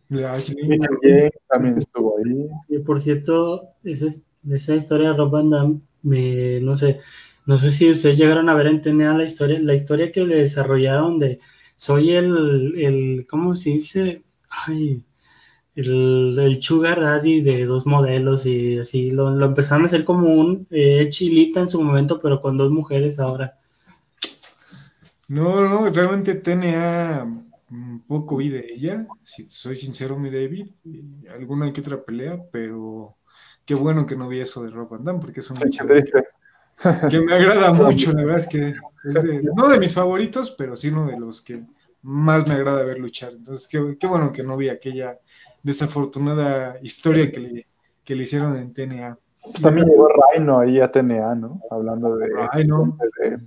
Lashley. 0.10 0.80
James 1.02 1.32
también 1.50 1.78
estuvo 1.78 2.18
ahí. 2.18 2.48
Y 2.70 2.80
por 2.80 3.02
cierto, 3.02 3.70
esa, 3.84 4.08
esa 4.50 4.76
historia 4.76 5.12
de 5.12 5.18
Rob 5.18 5.32
Van 5.32 5.50
Damme, 5.50 5.82
me, 6.04 6.60
no 6.62 6.76
sé, 6.76 7.00
no 7.46 7.58
sé 7.58 7.72
si 7.72 7.92
ustedes 7.92 8.18
llegaron 8.18 8.50
a 8.50 8.56
ver 8.56 8.68
en 8.68 8.82
TNA 8.82 9.18
la 9.18 9.24
historia, 9.24 9.60
la 9.60 9.74
historia 9.74 10.12
que 10.12 10.22
le 10.22 10.36
desarrollaron 10.38 11.20
de 11.20 11.40
soy 11.76 12.12
el, 12.12 12.74
el 12.78 13.28
¿cómo 13.30 13.56
se 13.56 13.72
dice? 13.72 14.24
Ay, 14.50 15.04
el, 15.76 16.38
el 16.40 16.62
sugar 16.62 17.02
daddy 17.02 17.42
de 17.42 17.66
dos 17.66 17.86
modelos 17.86 18.46
y 18.46 18.80
así, 18.80 19.12
lo, 19.12 19.32
lo 19.32 19.46
empezaron 19.48 19.84
a 19.84 19.88
hacer 19.88 20.06
como 20.06 20.34
un 20.34 20.68
eh, 20.72 21.10
chilita 21.10 21.62
en 21.62 21.70
su 21.70 21.84
momento, 21.84 22.20
pero 22.22 22.42
con 22.42 22.58
dos 22.58 22.72
mujeres 22.72 23.20
ahora. 23.20 23.58
No, 25.28 25.62
no, 25.68 25.90
realmente 25.92 26.36
TNA 26.36 27.24
un 27.72 28.04
poco 28.08 28.38
vi 28.38 28.50
de 28.50 28.66
ella, 28.74 29.08
si 29.24 29.50
soy 29.50 29.76
sincero, 29.76 30.18
mi 30.20 30.30
David, 30.30 30.68
y 30.84 31.28
alguna 31.28 31.74
que 31.74 31.82
otra 31.82 32.04
pelea, 32.04 32.40
pero 32.52 33.18
qué 33.66 33.74
bueno 33.76 34.06
que 34.06 34.16
no 34.16 34.28
vi 34.28 34.40
eso 34.42 34.64
de 34.64 34.70
Rob 34.70 34.90
Van 34.90 35.04
Damme, 35.04 35.20
porque 35.20 35.40
es 35.40 35.50
un 35.50 35.58
que 37.08 37.20
me 37.20 37.34
agrada 37.36 37.74
mucho, 37.74 38.12
la 38.14 38.24
verdad 38.24 38.38
es 38.38 38.48
que 38.48 38.70
es 39.04 39.22
de- 39.22 39.44
no 39.54 39.68
de 39.70 39.80
mis 39.80 39.94
favoritos, 39.94 40.52
pero 40.58 40.76
sí 40.76 40.90
uno 40.90 41.08
de 41.08 41.18
los 41.18 41.42
que 41.42 41.64
más 42.02 42.48
me 42.48 42.54
agrada 42.56 42.84
ver 42.84 43.00
luchar. 43.00 43.34
Entonces, 43.34 43.68
qué, 43.68 43.98
qué 44.00 44.08
bueno 44.08 44.32
que 44.32 44.44
no 44.44 44.58
vi 44.58 44.70
aquella 44.70 45.20
desafortunada 45.66 46.78
historia 46.82 47.32
que 47.32 47.40
le, 47.40 47.68
que 48.04 48.16
le 48.16 48.24
hicieron 48.24 48.56
en 48.56 48.72
TNA. 48.74 49.18
Pues 49.44 49.62
también 49.62 49.88
llegó 49.88 50.08
Rhino 50.08 50.60
ahí 50.60 50.80
a 50.80 50.92
TNA, 50.92 51.36
¿no? 51.36 51.60
Hablando 51.70 52.16
de, 52.18 52.28
Ay, 52.52 52.66
no. 52.68 52.98
de- 53.20 53.40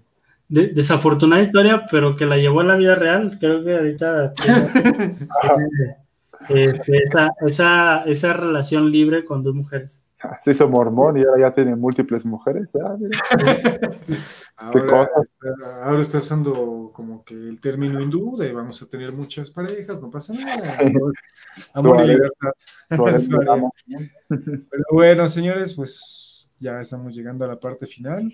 De- 0.48 0.68
desafortunada 0.68 1.42
historia, 1.42 1.86
pero 1.90 2.16
que 2.16 2.24
la 2.26 2.36
llevó 2.38 2.60
a 2.60 2.64
la 2.64 2.76
vida 2.76 2.94
real. 2.94 3.36
Creo 3.38 3.62
que 3.64 3.76
ahorita 3.76 4.32
tiene, 4.34 5.16
tiene, 5.42 6.64
este, 6.72 7.02
esa, 7.04 7.30
esa, 7.46 8.02
esa 8.04 8.32
relación 8.32 8.90
libre 8.90 9.24
con 9.24 9.42
dos 9.42 9.54
mujeres. 9.54 10.06
Se 10.40 10.50
hizo 10.50 10.68
mormón 10.68 11.16
y 11.16 11.24
ahora 11.24 11.40
ya 11.40 11.52
tiene 11.52 11.76
múltiples 11.76 12.26
mujeres. 12.26 12.72
Ah, 12.76 12.96
mira. 12.98 13.18
Ahora 14.60 15.08
está, 15.22 15.84
ahora 15.84 16.00
está 16.00 16.18
usando 16.18 16.90
como 16.92 17.22
que 17.24 17.34
el 17.34 17.60
término 17.60 18.00
hindú 18.00 18.36
de 18.36 18.52
vamos 18.52 18.82
a 18.82 18.88
tener 18.88 19.12
muchas 19.12 19.52
parejas, 19.52 20.00
no 20.02 20.10
pasa 20.10 20.32
nada. 20.34 20.78
Amor 21.74 22.04
y 22.04 22.08
libertad. 22.08 22.50
Pero 22.88 24.84
bueno, 24.90 25.28
señores, 25.28 25.74
pues 25.74 26.52
ya 26.58 26.80
estamos 26.80 27.14
llegando 27.14 27.44
a 27.44 27.48
la 27.48 27.60
parte 27.60 27.86
final. 27.86 28.32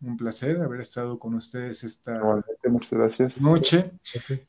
Un 0.00 0.16
placer 0.16 0.60
haber 0.62 0.80
estado 0.80 1.18
con 1.18 1.34
ustedes 1.34 1.82
esta 1.82 2.16
Igualmente, 2.16 2.68
muchas 2.68 2.92
gracias. 2.92 3.42
noche. 3.42 3.90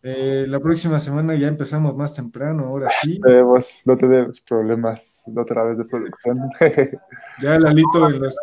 Eh, 0.03 0.45
la 0.47 0.59
próxima 0.59 0.99
semana 0.99 1.35
ya 1.35 1.47
empezamos 1.47 1.95
más 1.95 2.13
temprano, 2.13 2.65
ahora 2.65 2.89
sí. 3.01 3.13
Esperemos 3.13 3.81
no 3.85 3.95
tener 3.97 4.31
problemas 4.47 5.23
de 5.25 5.41
otra 5.41 5.63
vez 5.63 5.77
de 5.77 5.85
producción. 5.85 6.39
Ya 7.41 7.57
Lalito 7.57 8.09
en 8.09 8.19
los, 8.19 8.35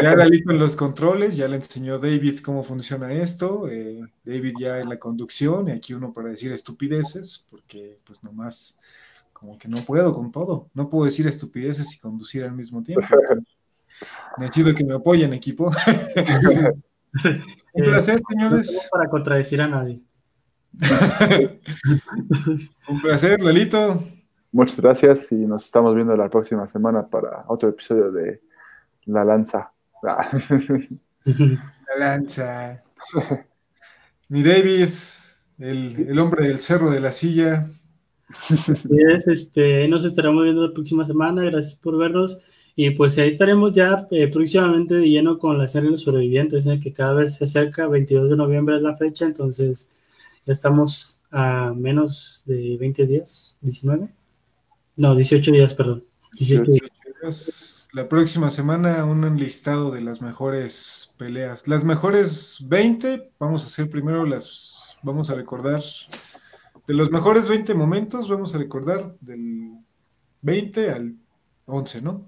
ya 0.02 0.16
Lalito 0.16 0.52
en 0.52 0.60
los 0.60 0.76
controles, 0.76 1.36
ya 1.36 1.48
le 1.48 1.58
enseñó 1.58 2.00
David 2.00 2.40
cómo 2.40 2.64
funciona 2.64 3.12
esto. 3.12 3.68
eh, 3.68 4.02
David 4.24 4.54
ya 4.60 4.80
en 4.80 4.90
la 4.90 5.00
conducción, 5.00 5.68
y 5.68 5.72
aquí 5.72 5.94
uno 5.94 6.14
para 6.14 6.30
decir 6.30 6.52
estupideces, 6.54 7.46
porque 7.50 8.00
pues 8.06 8.24
nomás 8.24 8.80
como 9.34 9.58
que 9.58 9.68
no 9.68 9.78
puedo 9.80 10.14
con 10.14 10.32
todo. 10.32 10.70
No 10.74 10.90
puedo 10.90 11.06
decir 11.06 11.28
estupideces 11.28 11.94
y 11.94 12.00
conducir 12.00 12.46
al 12.46 12.54
mismo 12.54 12.82
tiempo. 12.82 13.06
Necesito 14.38 14.76
que 14.76 14.84
me 14.84 14.96
apoyen, 14.96 15.34
equipo. 15.34 15.70
Un 17.74 17.84
placer, 17.84 18.22
No 18.22 18.28
señores. 18.30 18.90
para 18.92 19.10
contradecir 19.10 19.62
a 19.62 19.68
nadie. 19.68 20.02
Un 22.88 23.02
placer, 23.02 23.42
Lalito. 23.42 24.04
Muchas 24.52 24.80
gracias 24.80 25.32
y 25.32 25.36
nos 25.36 25.66
estamos 25.66 25.96
viendo 25.96 26.16
la 26.16 26.30
próxima 26.30 26.68
semana 26.68 27.08
para 27.08 27.46
otro 27.48 27.70
episodio 27.70 28.12
de 28.12 28.42
La 29.06 29.24
Lanza. 29.24 29.72
Ah. 30.04 30.30
La 31.26 31.98
lanza. 32.00 32.82
Mi 34.30 34.44
David, 34.44 34.90
el, 35.60 36.08
el 36.10 36.20
hombre 36.20 36.48
del 36.48 36.60
cerro 36.60 36.90
de 36.90 37.00
la 37.00 37.12
silla. 37.12 37.70
Así 38.30 38.88
es, 39.10 39.28
este, 39.28 39.88
nos 39.88 40.04
estaremos 40.04 40.44
viendo 40.44 40.68
la 40.68 40.74
próxima 40.74 41.06
semana. 41.06 41.44
Gracias 41.44 41.76
por 41.76 41.98
vernos. 41.98 42.42
Y 42.76 42.92
pues 42.92 43.18
ahí 43.20 43.28
estaremos 43.28 43.74
ya 43.74 44.08
eh, 44.10 44.28
próximamente 44.28 44.96
de 44.96 45.10
lleno 45.10 45.38
con 45.38 45.58
la 45.58 45.68
serie 45.68 45.92
Los 45.92 46.02
Sobrevivientes, 46.02 46.66
en 46.66 46.74
el 46.74 46.80
que 46.80 46.94
cada 46.94 47.14
vez 47.14 47.36
se 47.36 47.46
acerca. 47.46 47.88
22 47.88 48.32
de 48.32 48.38
noviembre 48.38 48.76
es 48.78 48.82
la 48.82 48.98
fecha, 48.98 49.26
entonces 49.26 49.92
ya 50.46 50.54
estamos 50.54 51.22
a 51.32 51.74
menos 51.76 52.44
de 52.46 52.78
20 52.78 53.06
días, 53.06 53.58
19. 53.62 54.10
No, 54.98 55.16
18 55.16 55.52
días, 55.52 55.74
perdón. 55.74 56.04
18 56.40 56.72
días. 56.72 57.90
La 57.94 58.10
próxima 58.10 58.50
semana 58.50 59.06
un 59.06 59.38
listado 59.38 59.92
de 59.92 60.02
las 60.02 60.22
mejores 60.22 61.16
peleas. 61.18 61.68
Las 61.68 61.84
mejores 61.86 62.58
20, 62.68 63.32
vamos 63.40 63.64
a 63.64 63.68
hacer 63.68 63.90
primero 63.90 64.26
las, 64.26 64.98
vamos 65.04 65.30
a 65.30 65.36
recordar, 65.36 65.80
de 66.88 66.94
los 66.94 67.12
mejores 67.12 67.48
20 67.48 67.76
momentos, 67.76 68.28
vamos 68.28 68.56
a 68.56 68.58
recordar 68.58 69.16
del 69.22 69.78
20 70.42 70.90
al 70.90 71.16
11, 71.66 72.02
¿no? 72.02 72.28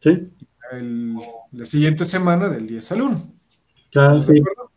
Sí, 0.00 0.30
El- 0.72 1.16
la 1.52 1.64
siguiente 1.64 2.04
semana 2.04 2.48
del 2.48 2.66
10 2.66 2.92
al 2.92 3.02
1. 3.02 3.16
claro, 3.90 4.18
¿Estamos 4.18 4.24
sí. 4.26 4.40
acuerdo? 4.40 4.70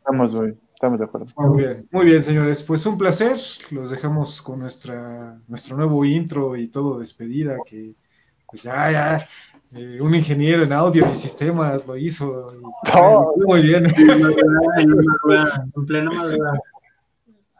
Estamos, 0.73 0.99
de 0.99 1.05
acuerdo. 1.05 1.27
Muy 1.37 1.63
bien, 1.63 1.87
muy 1.91 2.05
bien, 2.05 2.23
señores. 2.23 2.63
Pues 2.63 2.83
un 2.87 2.97
placer. 2.97 3.35
Los 3.69 3.91
dejamos 3.91 4.41
con 4.41 4.59
nuestra, 4.59 5.39
nuestro 5.47 5.77
nuevo 5.77 6.03
intro 6.05 6.55
y 6.55 6.69
todo 6.69 6.97
despedida, 6.99 7.57
que 7.67 7.93
pues 8.49 8.63
ya, 8.63 8.91
ya, 8.91 9.27
eh, 9.75 9.99
un 10.01 10.15
ingeniero 10.15 10.63
en 10.63 10.73
audio 10.73 11.07
y 11.11 11.15
sistemas 11.15 11.85
lo 11.85 11.97
hizo. 11.97 12.51
y- 12.55 12.91
No. 12.95 13.33
muy 13.45 13.61
bien. 13.61 13.85
En 13.85 15.85
plena 15.85 16.09
madrugada. 16.11 16.59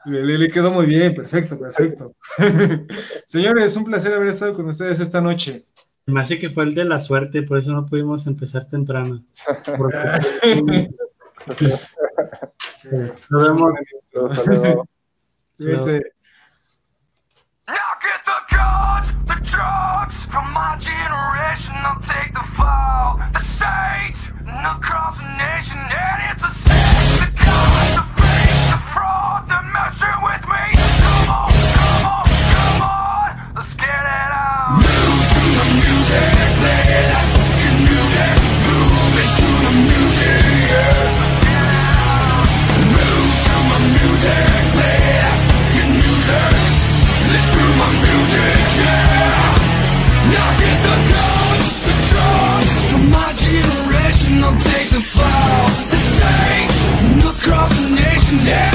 Le, 0.06 0.38
le 0.40 0.48
quedó 0.50 0.72
muy 0.72 0.88
bien, 0.88 1.14
perfecto, 1.14 1.60
perfecto. 1.60 2.16
Señores, 3.28 3.76
un 3.76 3.84
placer 3.84 4.14
haber 4.16 4.30
estado 4.30 4.56
con 4.56 4.66
ustedes 4.68 5.00
esta 5.00 5.22
noche. 5.22 5.64
Me 6.08 6.22
hace 6.22 6.40
que 6.40 6.50
fue 6.50 6.64
el 6.64 6.74
de 6.76 6.86
la 6.86 7.00
suerte, 7.00 7.44
por 7.44 7.58
eso 7.60 7.72
no 7.72 7.86
pudimos 7.86 8.28
empezar 8.28 8.66
temprano. 8.66 9.24
Nos 13.30 13.50
vemos. 13.50 13.74
The 25.18 25.28
nation, 25.38 25.78
and 25.78 26.32
it's 26.32 26.44
a. 26.44 26.48
The 26.48 27.30
the 28.72 28.80
fraud, 28.94 29.44
with 30.24 30.48
me. 30.48 30.81
Yeah. 58.32 58.71